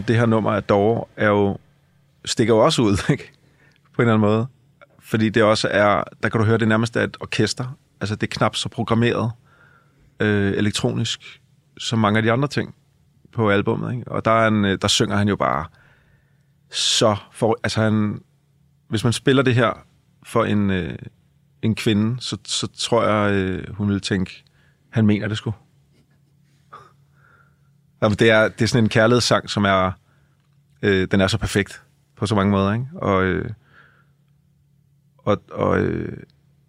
Det 0.08 0.16
her 0.16 0.26
nummer 0.26 0.50
af 0.50 0.62
Dore 0.62 1.04
er 1.16 1.28
jo, 1.28 1.58
stikker 2.24 2.54
jo 2.54 2.64
også 2.64 2.82
ud, 2.82 2.96
ikke? 3.12 3.32
På 3.94 4.02
en 4.02 4.08
eller 4.08 4.14
anden 4.14 4.28
måde. 4.28 4.46
Fordi 4.98 5.28
det 5.28 5.42
også 5.42 5.68
er, 5.70 6.04
der 6.22 6.28
kan 6.28 6.40
du 6.40 6.46
høre, 6.46 6.58
det 6.58 6.68
nærmest 6.68 6.96
er 6.96 7.02
et 7.02 7.16
orkester. 7.20 7.76
Altså, 8.00 8.16
det 8.16 8.22
er 8.22 8.38
knap 8.38 8.56
så 8.56 8.68
programmeret 8.68 9.32
øh, 10.20 10.52
elektronisk, 10.52 11.40
som 11.78 11.98
mange 11.98 12.16
af 12.16 12.22
de 12.22 12.32
andre 12.32 12.48
ting 12.48 12.74
på 13.32 13.50
albummet, 13.50 13.92
ikke? 13.92 14.12
Og 14.12 14.24
der, 14.24 14.30
er 14.30 14.48
en, 14.48 14.64
øh, 14.64 14.78
der 14.82 14.88
synger 14.88 15.16
han 15.16 15.28
jo 15.28 15.36
bare 15.36 15.66
så 16.70 17.16
for, 17.32 17.58
altså 17.62 17.80
han, 17.80 18.20
hvis 18.88 19.04
man 19.04 19.12
spiller 19.12 19.42
det 19.42 19.54
her 19.54 19.86
for 20.22 20.44
en, 20.44 20.70
øh, 20.70 20.98
en 21.62 21.74
kvinde, 21.74 22.20
så, 22.20 22.36
så 22.44 22.66
tror 22.66 23.04
jeg, 23.04 23.34
øh, 23.34 23.74
hun 23.74 23.88
vil 23.88 24.00
tænke, 24.00 24.44
han 24.90 25.06
mener 25.06 25.28
det 25.28 25.36
sgu. 25.36 25.52
Jamen, 28.04 28.16
det, 28.18 28.30
er, 28.30 28.48
det 28.48 28.62
er 28.62 28.66
sådan 28.66 28.84
en 28.84 28.88
kærlighedssang, 28.88 29.50
som 29.50 29.64
er, 29.64 29.90
øh, 30.82 31.08
den 31.10 31.20
er 31.20 31.26
så 31.26 31.38
perfekt 31.38 31.82
på 32.16 32.26
så 32.26 32.34
mange 32.34 32.50
måder, 32.50 32.72
ikke? 32.72 32.86
Og, 32.94 33.24
øh, 33.24 33.50
og, 35.18 35.42
og, 35.50 35.78
øh, 35.78 36.16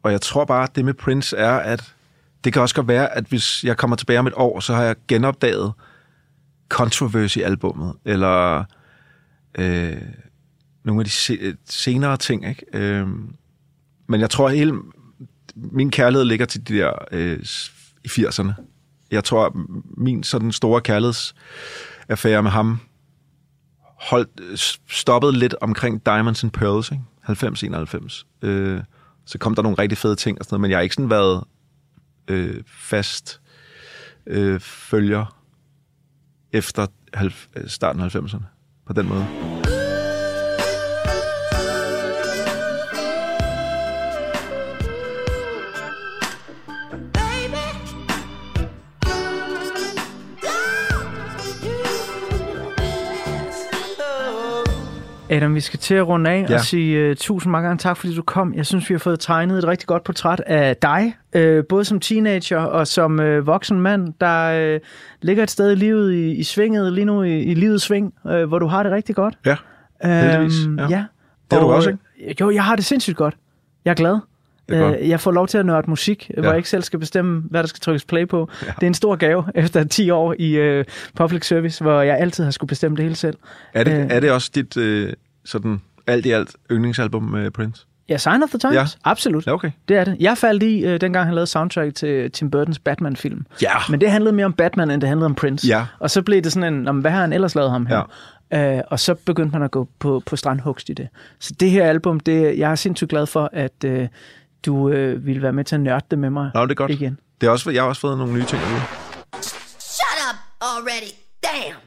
og 0.03 0.11
jeg 0.11 0.21
tror 0.21 0.45
bare, 0.45 0.63
at 0.63 0.75
det 0.75 0.85
med 0.85 0.93
Prince 0.93 1.37
er, 1.37 1.51
at 1.51 1.95
det 2.43 2.53
kan 2.53 2.61
også 2.61 2.75
godt 2.75 2.87
være, 2.87 3.15
at 3.15 3.25
hvis 3.25 3.63
jeg 3.63 3.77
kommer 3.77 3.95
tilbage 3.95 4.19
om 4.19 4.27
et 4.27 4.33
år, 4.35 4.59
så 4.59 4.73
har 4.73 4.83
jeg 4.83 4.95
genopdaget 5.07 5.73
Controversy 6.69 7.39
albummet, 7.39 7.93
eller 8.05 8.63
øh, 9.57 10.01
nogle 10.83 11.01
af 11.01 11.05
de 11.05 11.11
se- 11.11 11.37
øh, 11.41 11.55
senere 11.65 12.17
ting, 12.17 12.49
ikke? 12.49 12.65
Øh, 12.73 13.07
men 14.07 14.21
jeg 14.21 14.29
tror, 14.29 14.49
hele 14.49 14.73
min 15.55 15.91
kærlighed 15.91 16.25
ligger 16.25 16.45
til 16.45 16.67
de 16.67 16.73
der 16.73 16.93
øh, 17.11 17.39
i 18.03 18.07
80'erne. 18.07 18.74
Jeg 19.11 19.23
tror, 19.23 19.51
min 19.97 20.23
sådan 20.23 20.51
store 20.51 20.81
kærlighedsaffære 20.81 22.43
med 22.43 22.51
ham 22.51 22.79
holdt, 23.99 24.79
stoppede 24.89 25.37
lidt 25.39 25.55
omkring 25.61 26.05
Diamonds 26.05 26.43
and 26.43 26.51
Pearls, 26.51 26.91
ikke? 26.91 27.03
90-91. 27.29 28.25
Øh, 28.41 28.81
så 29.25 29.37
kom 29.37 29.55
der 29.55 29.61
nogle 29.61 29.77
rigtig 29.79 29.97
fede 29.97 30.15
ting 30.15 30.39
og 30.39 30.45
sådan 30.45 30.53
noget, 30.53 30.61
men 30.61 30.71
jeg 30.71 30.77
har 30.77 30.81
ikke 30.81 30.95
sådan 30.95 31.09
været 31.09 31.43
øh, 32.27 32.63
fast 32.67 33.41
øh, 34.27 34.59
følger 34.59 35.35
efter 36.51 36.87
halv, 37.13 37.33
starten 37.67 38.01
af 38.01 38.15
90'erne 38.15 38.43
på 38.85 38.93
den 38.93 39.07
måde. 39.07 39.54
Adam, 55.29 55.55
vi 55.55 55.59
skal 55.59 55.79
til 55.79 55.95
at 55.95 56.07
runde 56.07 56.29
af 56.29 56.45
Ja. 56.49 56.53
og 56.55 56.61
sige 56.61 57.09
uh, 57.09 57.15
tusind 57.15 57.51
mange 57.51 57.67
gange 57.67 57.79
tak, 57.79 57.97
fordi 57.97 58.15
du 58.15 58.21
kom. 58.21 58.53
Jeg 58.53 58.65
synes, 58.65 58.89
vi 58.89 58.93
har 58.93 58.99
fået 58.99 59.19
tegnet 59.19 59.57
et 59.57 59.63
rigtig 59.67 59.87
godt 59.87 60.03
portræt 60.03 60.39
af 60.45 60.75
dig, 60.77 61.15
uh, 61.35 61.65
både 61.69 61.85
som 61.85 61.99
teenager 61.99 62.57
og 62.59 62.87
som 62.87 63.19
uh, 63.19 63.47
voksen 63.47 63.79
mand, 63.81 64.13
der 64.21 64.73
uh, 64.75 64.79
ligger 65.21 65.43
et 65.43 65.51
sted 65.51 65.71
i 65.71 65.75
livet 65.75 66.13
i, 66.13 66.31
i 66.31 66.43
svinget, 66.43 66.93
lige 66.93 67.05
nu 67.05 67.23
i, 67.23 67.39
i 67.43 67.53
livets 67.53 67.83
sving, 67.83 68.13
uh, 68.25 68.43
hvor 68.43 68.59
du 68.59 68.67
har 68.67 68.83
det 68.83 68.91
rigtig 68.91 69.15
godt. 69.15 69.37
Ja, 69.45 69.55
heldigvis. 70.03 70.65
Øhm, 70.65 70.79
Ja. 70.79 70.87
ja. 70.89 71.03
Det 71.51 71.53
har 71.53 71.59
du 71.59 71.65
Og, 71.65 71.73
også, 71.75 71.89
øh, 71.89 72.41
Jo, 72.41 72.51
jeg 72.51 72.63
har 72.63 72.75
det 72.75 72.85
sindssygt 72.85 73.17
godt. 73.17 73.35
Jeg 73.85 73.91
er 73.91 73.95
glad. 73.95 74.17
Øh, 74.69 75.09
Jeg 75.09 75.19
får 75.19 75.31
lov 75.31 75.47
til 75.47 75.57
at 75.57 75.65
nørde 75.65 75.89
musik, 75.89 76.31
ja. 76.35 76.41
hvor 76.41 76.49
jeg 76.49 76.57
ikke 76.57 76.69
selv 76.69 76.83
skal 76.83 76.99
bestemme, 76.99 77.43
hvad 77.49 77.63
der 77.63 77.67
skal 77.67 77.79
trykkes 77.79 78.05
play 78.05 78.27
på. 78.27 78.49
Ja. 78.65 78.71
Det 78.75 78.83
er 78.83 78.87
en 78.87 78.93
stor 78.93 79.15
gave 79.15 79.43
efter 79.55 79.83
10 79.83 80.09
år 80.09 80.35
i 80.39 80.79
uh, 80.79 80.85
public 81.15 81.45
service, 81.47 81.83
hvor 81.83 82.01
jeg 82.01 82.17
altid 82.17 82.43
har 82.43 82.51
skulle 82.51 82.67
bestemme 82.69 82.95
det 82.97 83.03
hele 83.03 83.15
selv. 83.15 83.37
Er 83.73 83.83
det, 83.83 83.91
Øh. 83.91 84.07
er 84.09 84.19
det 84.19 84.31
også 84.31 84.51
dit 84.55 84.77
øh, 84.77 85.13
sådan 85.45 85.81
alt 86.07 86.25
i 86.25 86.31
alt 86.31 86.55
yndlingsalbum 86.71 87.23
med 87.23 87.51
Prince? 87.51 87.85
Ja, 88.09 88.17
Sign 88.17 88.43
of 88.43 88.49
the 88.49 88.59
Times. 88.59 88.75
Ja. 88.75 88.85
Absolut. 89.03 89.47
Ja, 89.47 89.51
okay. 89.53 89.71
Det 89.87 89.97
er 89.97 90.03
det. 90.03 90.17
Jeg 90.19 90.37
faldt 90.37 90.63
i, 90.63 90.85
øh, 90.85 91.01
dengang 91.01 91.25
han 91.25 91.35
lavede 91.35 91.47
soundtrack 91.47 91.95
til 91.95 92.31
Tim 92.31 92.51
Burtons 92.51 92.79
Batman-film. 92.79 93.45
Ja. 93.61 93.71
Men 93.89 94.01
det 94.01 94.11
handlede 94.11 94.35
mere 94.35 94.45
om 94.45 94.53
Batman, 94.53 94.91
end 94.91 95.01
det 95.01 95.07
handlede 95.07 95.25
om 95.25 95.35
Prince. 95.35 95.67
Ja. 95.67 95.85
Og 95.99 96.11
så 96.11 96.21
blev 96.21 96.41
det 96.41 96.51
sådan 96.53 96.73
en, 96.73 96.87
om, 96.87 96.99
hvad 96.99 97.11
har 97.11 97.21
han 97.21 97.33
ellers 97.33 97.55
lavet 97.55 97.71
ham 97.71 97.85
her? 97.85 98.01
Ja. 98.51 98.75
Øh, 98.77 98.81
og 98.87 98.99
så 98.99 99.13
begyndte 99.25 99.51
man 99.53 99.63
at 99.63 99.71
gå 99.71 99.87
på, 99.99 100.23
på 100.25 100.35
strandhugst 100.35 100.89
i 100.89 100.93
det. 100.93 101.07
Så 101.39 101.53
det 101.59 101.71
her 101.71 101.85
album, 101.85 102.19
det, 102.19 102.59
jeg 102.59 102.71
er 102.71 102.75
sindssygt 102.75 103.09
glad 103.09 103.25
for, 103.25 103.49
at 103.53 103.83
øh, 103.85 104.07
du 104.65 104.89
øh, 104.89 105.25
ville 105.25 105.41
være 105.41 105.53
med 105.53 105.63
til 105.63 105.75
at 105.75 105.81
nørde 105.81 106.05
det 106.11 106.19
med 106.19 106.29
mig 106.29 106.51
Nå, 106.53 106.61
det 106.63 106.71
er 106.71 106.75
godt. 106.75 106.91
igen. 106.91 107.19
Det 107.41 107.47
er 107.47 107.51
også, 107.51 107.69
jeg 107.71 107.81
har 107.83 107.87
også 107.89 108.01
fået 108.01 108.17
nogle 108.17 108.33
nye 108.33 108.45
ting 108.45 108.61
nu. 108.61 108.77
Shut 109.79 110.19
up 110.29 110.35
already. 110.61 111.11
Damn. 111.43 111.77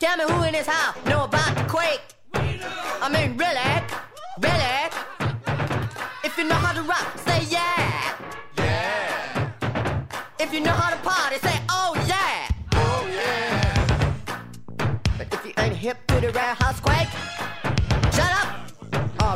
Tell 0.00 0.16
me 0.18 0.24
who 0.32 0.42
in 0.48 0.52
this 0.54 0.66
house 0.66 0.96
know 1.10 1.20
about 1.30 1.52
the 1.58 1.64
quake. 1.74 2.02
I 3.04 3.08
mean, 3.14 3.30
really? 3.44 3.72
Really? 4.46 4.78
If 6.24 6.32
you 6.38 6.44
know 6.50 6.60
how 6.66 6.72
to 6.78 6.82
rock, 6.92 7.08
say 7.26 7.40
yeah. 7.56 7.84
Yeah. 8.58 9.48
If 10.44 10.52
you 10.54 10.60
know 10.66 10.76
how 10.82 10.90
to 10.94 11.00
party, 11.10 11.36
say 11.48 11.56
oh 11.78 11.92
yeah. 12.12 12.48
Oh 12.74 13.00
yeah. 13.18 13.74
But 15.18 15.26
if 15.34 15.40
you 15.46 15.52
ain't 15.58 15.76
hip 15.76 15.98
to 16.08 16.20
the 16.20 16.30
rare 16.38 16.54
house 16.62 16.80
quake, 16.80 17.08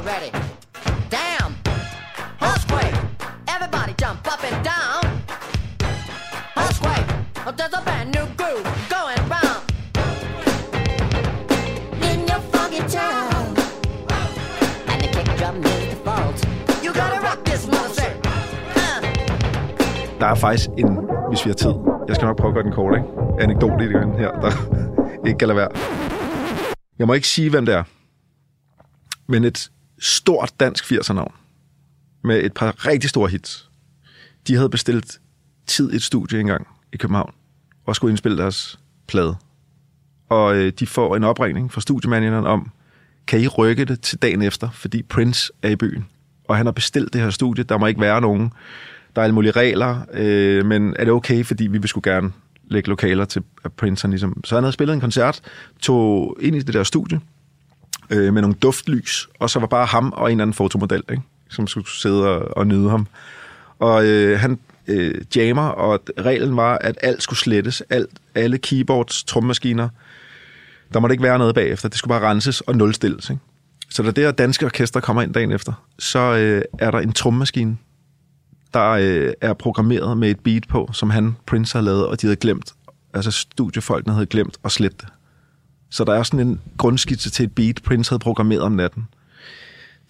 already. 0.06 0.30
Damn. 1.10 1.54
earthquake. 2.40 2.94
Everybody 3.48 3.92
jump 3.98 4.20
up 4.32 4.42
and 4.44 4.64
down. 4.64 5.02
Earthquake. 6.56 7.08
Oh, 7.46 7.52
there's 7.58 7.74
a 7.74 7.82
brand 7.82 8.14
new 8.14 8.26
groove 8.38 8.66
going 8.94 9.22
round. 9.34 9.62
In 12.08 12.18
your 12.30 12.42
funky 12.52 12.82
town. 12.98 13.56
And 14.90 14.98
the 15.02 15.08
kick 15.14 15.28
drum 15.38 15.64
is 15.64 15.94
the 15.94 15.98
fault. 16.04 16.38
You 16.84 16.92
gotta 16.92 17.20
rock 17.20 17.44
this 17.44 17.66
mother 17.66 18.10
Uh. 18.76 20.20
Der 20.20 20.26
er 20.26 20.34
faktisk 20.34 20.70
en, 20.78 20.98
hvis 21.28 21.44
vi 21.44 21.50
har 21.50 21.54
tid, 21.54 21.74
jeg 22.08 22.16
skal 22.16 22.26
nok 22.26 22.36
prøve 22.36 22.48
at 22.48 22.54
gøre 22.54 22.64
den 22.64 22.72
kort, 22.72 22.94
ikke? 22.94 23.08
Anekdote 23.40 23.84
i 23.84 23.88
den 23.88 24.12
her, 24.18 24.30
der 24.40 24.50
ikke 25.26 25.38
kan 25.38 25.48
lade 25.48 25.56
være. 25.56 25.68
Jeg 26.98 27.06
må 27.06 27.12
ikke 27.12 27.28
sige, 27.28 27.50
hvem 27.50 27.66
det 27.66 27.74
er. 27.74 27.82
Men 29.28 29.44
et 29.44 29.70
stort 29.98 30.52
dansk 30.60 30.92
80'er-navn 30.92 31.32
med 32.24 32.44
et 32.44 32.52
par 32.54 32.86
rigtig 32.86 33.10
store 33.10 33.30
hits. 33.30 33.70
De 34.46 34.54
havde 34.54 34.68
bestilt 34.68 35.20
tid 35.66 35.92
i 35.92 35.96
et 35.96 36.02
studie 36.02 36.40
engang 36.40 36.66
i 36.92 36.96
København 36.96 37.32
og 37.86 37.96
skulle 37.96 38.10
indspille 38.10 38.38
deres 38.38 38.78
plade. 39.06 39.36
Og 40.28 40.56
øh, 40.56 40.72
de 40.78 40.86
får 40.86 41.16
en 41.16 41.24
opringning 41.24 41.72
fra 41.72 41.80
studiemanageren 41.80 42.46
om, 42.46 42.70
kan 43.26 43.40
I 43.40 43.48
rykke 43.48 43.84
det 43.84 44.00
til 44.00 44.18
dagen 44.18 44.42
efter, 44.42 44.70
fordi 44.70 45.02
Prince 45.02 45.52
er 45.62 45.68
i 45.68 45.76
byen. 45.76 46.06
Og 46.44 46.56
han 46.56 46.66
har 46.66 46.72
bestilt 46.72 47.12
det 47.12 47.20
her 47.20 47.30
studie, 47.30 47.64
der 47.64 47.78
må 47.78 47.86
ikke 47.86 48.00
være 48.00 48.20
nogen. 48.20 48.52
Der 49.14 49.22
er 49.22 49.24
alle 49.24 49.34
mulige 49.34 49.52
regler, 49.52 50.00
øh, 50.12 50.66
men 50.66 50.96
er 50.98 51.04
det 51.04 51.12
okay, 51.12 51.44
fordi 51.44 51.66
vi 51.66 51.78
vil 51.78 51.88
skulle 51.88 52.12
gerne 52.12 52.32
lægge 52.64 52.88
lokaler 52.88 53.24
til 53.24 53.42
Prince. 53.76 54.02
Han 54.04 54.10
ligesom, 54.10 54.44
så 54.44 54.54
han 54.54 54.64
havde 54.64 54.72
spillet 54.72 54.94
en 54.94 55.00
koncert, 55.00 55.40
tog 55.80 56.36
ind 56.40 56.56
i 56.56 56.60
det 56.60 56.74
der 56.74 56.82
studie 56.82 57.20
øh, 58.10 58.34
med 58.34 58.42
nogle 58.42 58.56
duftlys, 58.62 59.28
og 59.38 59.50
så 59.50 59.60
var 59.60 59.66
bare 59.66 59.86
ham 59.86 60.12
og 60.16 60.26
en 60.26 60.30
eller 60.30 60.42
anden 60.42 60.54
fotomodel, 60.54 61.02
ikke? 61.10 61.22
som 61.50 61.66
skulle 61.66 61.90
sidde 61.90 62.28
og, 62.28 62.56
og 62.56 62.66
nyde 62.66 62.90
ham. 62.90 63.06
Og 63.78 64.06
øh, 64.06 64.40
han 64.40 64.58
øh, 64.86 65.14
jammer, 65.36 65.68
og 65.68 66.00
reglen 66.18 66.56
var, 66.56 66.78
at 66.78 66.98
alt 67.02 67.22
skulle 67.22 67.38
slettes, 67.38 67.82
alt, 67.90 68.10
alle 68.34 68.58
keyboards, 68.58 69.24
trommemaskiner, 69.24 69.88
der 70.92 71.00
måtte 71.00 71.14
ikke 71.14 71.22
være 71.22 71.38
noget 71.38 71.54
bagefter, 71.54 71.88
det 71.88 71.98
skulle 71.98 72.20
bare 72.20 72.30
renses 72.30 72.60
og 72.60 72.76
nulstilles. 72.76 73.30
Ikke? 73.30 73.42
Så 73.88 74.02
da 74.02 74.10
det 74.10 74.24
her 74.24 74.30
danske 74.30 74.66
orkester 74.66 75.00
kommer 75.00 75.22
ind 75.22 75.34
dagen 75.34 75.52
efter, 75.52 75.72
så 75.98 76.18
øh, 76.18 76.62
er 76.78 76.90
der 76.90 76.98
en 76.98 77.12
trommemaskine, 77.12 77.76
der 78.74 78.90
øh, 78.90 79.32
er 79.40 79.52
programmeret 79.54 80.18
med 80.18 80.30
et 80.30 80.40
beat 80.40 80.68
på, 80.68 80.90
som 80.92 81.10
han, 81.10 81.36
Prince, 81.46 81.78
har 81.78 81.82
lavet, 81.82 82.06
og 82.06 82.20
de 82.20 82.26
havde 82.26 82.36
glemt, 82.36 82.72
altså 83.14 83.30
studiefolkene 83.30 84.14
havde 84.14 84.26
glemt 84.26 84.56
at 84.64 84.72
slette 84.72 84.96
det. 85.00 85.08
Så 85.90 86.04
der 86.04 86.14
er 86.14 86.22
sådan 86.22 86.48
en 86.48 86.60
grundskitse 86.78 87.30
til 87.30 87.44
et 87.44 87.54
beat, 87.54 87.80
Prince 87.84 88.10
havde 88.10 88.20
programmeret 88.20 88.62
om 88.62 88.72
natten. 88.72 89.08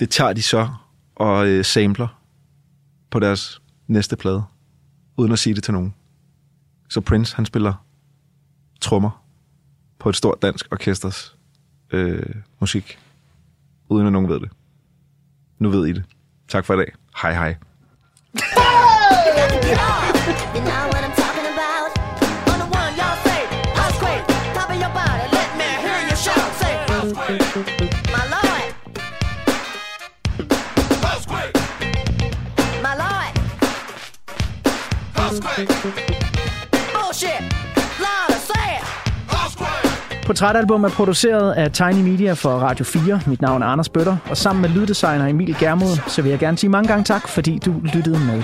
Det 0.00 0.10
tager 0.10 0.32
de 0.32 0.42
så 0.42 0.68
og 1.14 1.46
øh, 1.48 1.64
sampler 1.64 2.20
på 3.10 3.18
deres 3.18 3.62
næste 3.86 4.16
plade, 4.16 4.44
uden 5.16 5.32
at 5.32 5.38
sige 5.38 5.54
det 5.54 5.64
til 5.64 5.74
nogen. 5.74 5.94
Så 6.88 7.00
Prince, 7.00 7.36
han 7.36 7.46
spiller 7.46 7.84
trommer 8.80 9.24
på 9.98 10.08
et 10.08 10.16
stort 10.16 10.42
dansk 10.42 10.66
orkesters 10.72 11.36
øh, 11.90 12.34
musik, 12.60 12.98
uden 13.88 14.06
at 14.06 14.12
nogen 14.12 14.28
ved 14.28 14.40
det. 14.40 14.50
Nu 15.58 15.68
ved 15.70 15.86
I 15.86 15.92
det. 15.92 16.04
Tak 16.48 16.64
for 16.64 16.74
i 16.74 16.76
dag. 16.76 16.92
Hej 17.22 17.32
hej. 17.32 17.56
You 20.56 20.95
Portrætalbum 40.26 40.84
er 40.84 40.88
produceret 40.88 41.52
af 41.52 41.72
Tiny 41.72 42.08
Media 42.08 42.32
for 42.32 42.50
Radio 42.50 42.84
4. 42.84 43.20
Mit 43.26 43.40
navn 43.40 43.62
er 43.62 43.66
Anders 43.66 43.88
Bøtter, 43.88 44.16
og 44.30 44.36
sammen 44.36 44.62
med 44.62 44.70
lyddesigner 44.70 45.26
Emil 45.26 45.56
Germod, 45.60 46.00
så 46.08 46.22
vil 46.22 46.30
jeg 46.30 46.38
gerne 46.38 46.58
sige 46.58 46.70
mange 46.70 46.88
gange 46.88 47.04
tak, 47.04 47.28
fordi 47.28 47.58
du 47.58 47.74
lyttede 47.94 48.18
med. 48.18 48.42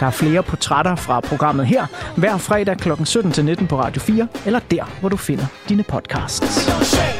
Der 0.00 0.06
er 0.06 0.10
flere 0.10 0.42
portrætter 0.42 0.94
fra 0.96 1.20
programmet 1.20 1.66
her, 1.66 1.86
hver 2.16 2.36
fredag 2.36 2.76
kl. 2.76 2.90
17-19 2.92 3.66
på 3.66 3.80
Radio 3.80 4.00
4, 4.00 4.28
eller 4.46 4.60
der, 4.70 4.84
hvor 5.00 5.08
du 5.08 5.16
finder 5.16 5.46
dine 5.68 5.82
podcasts. 5.82 7.17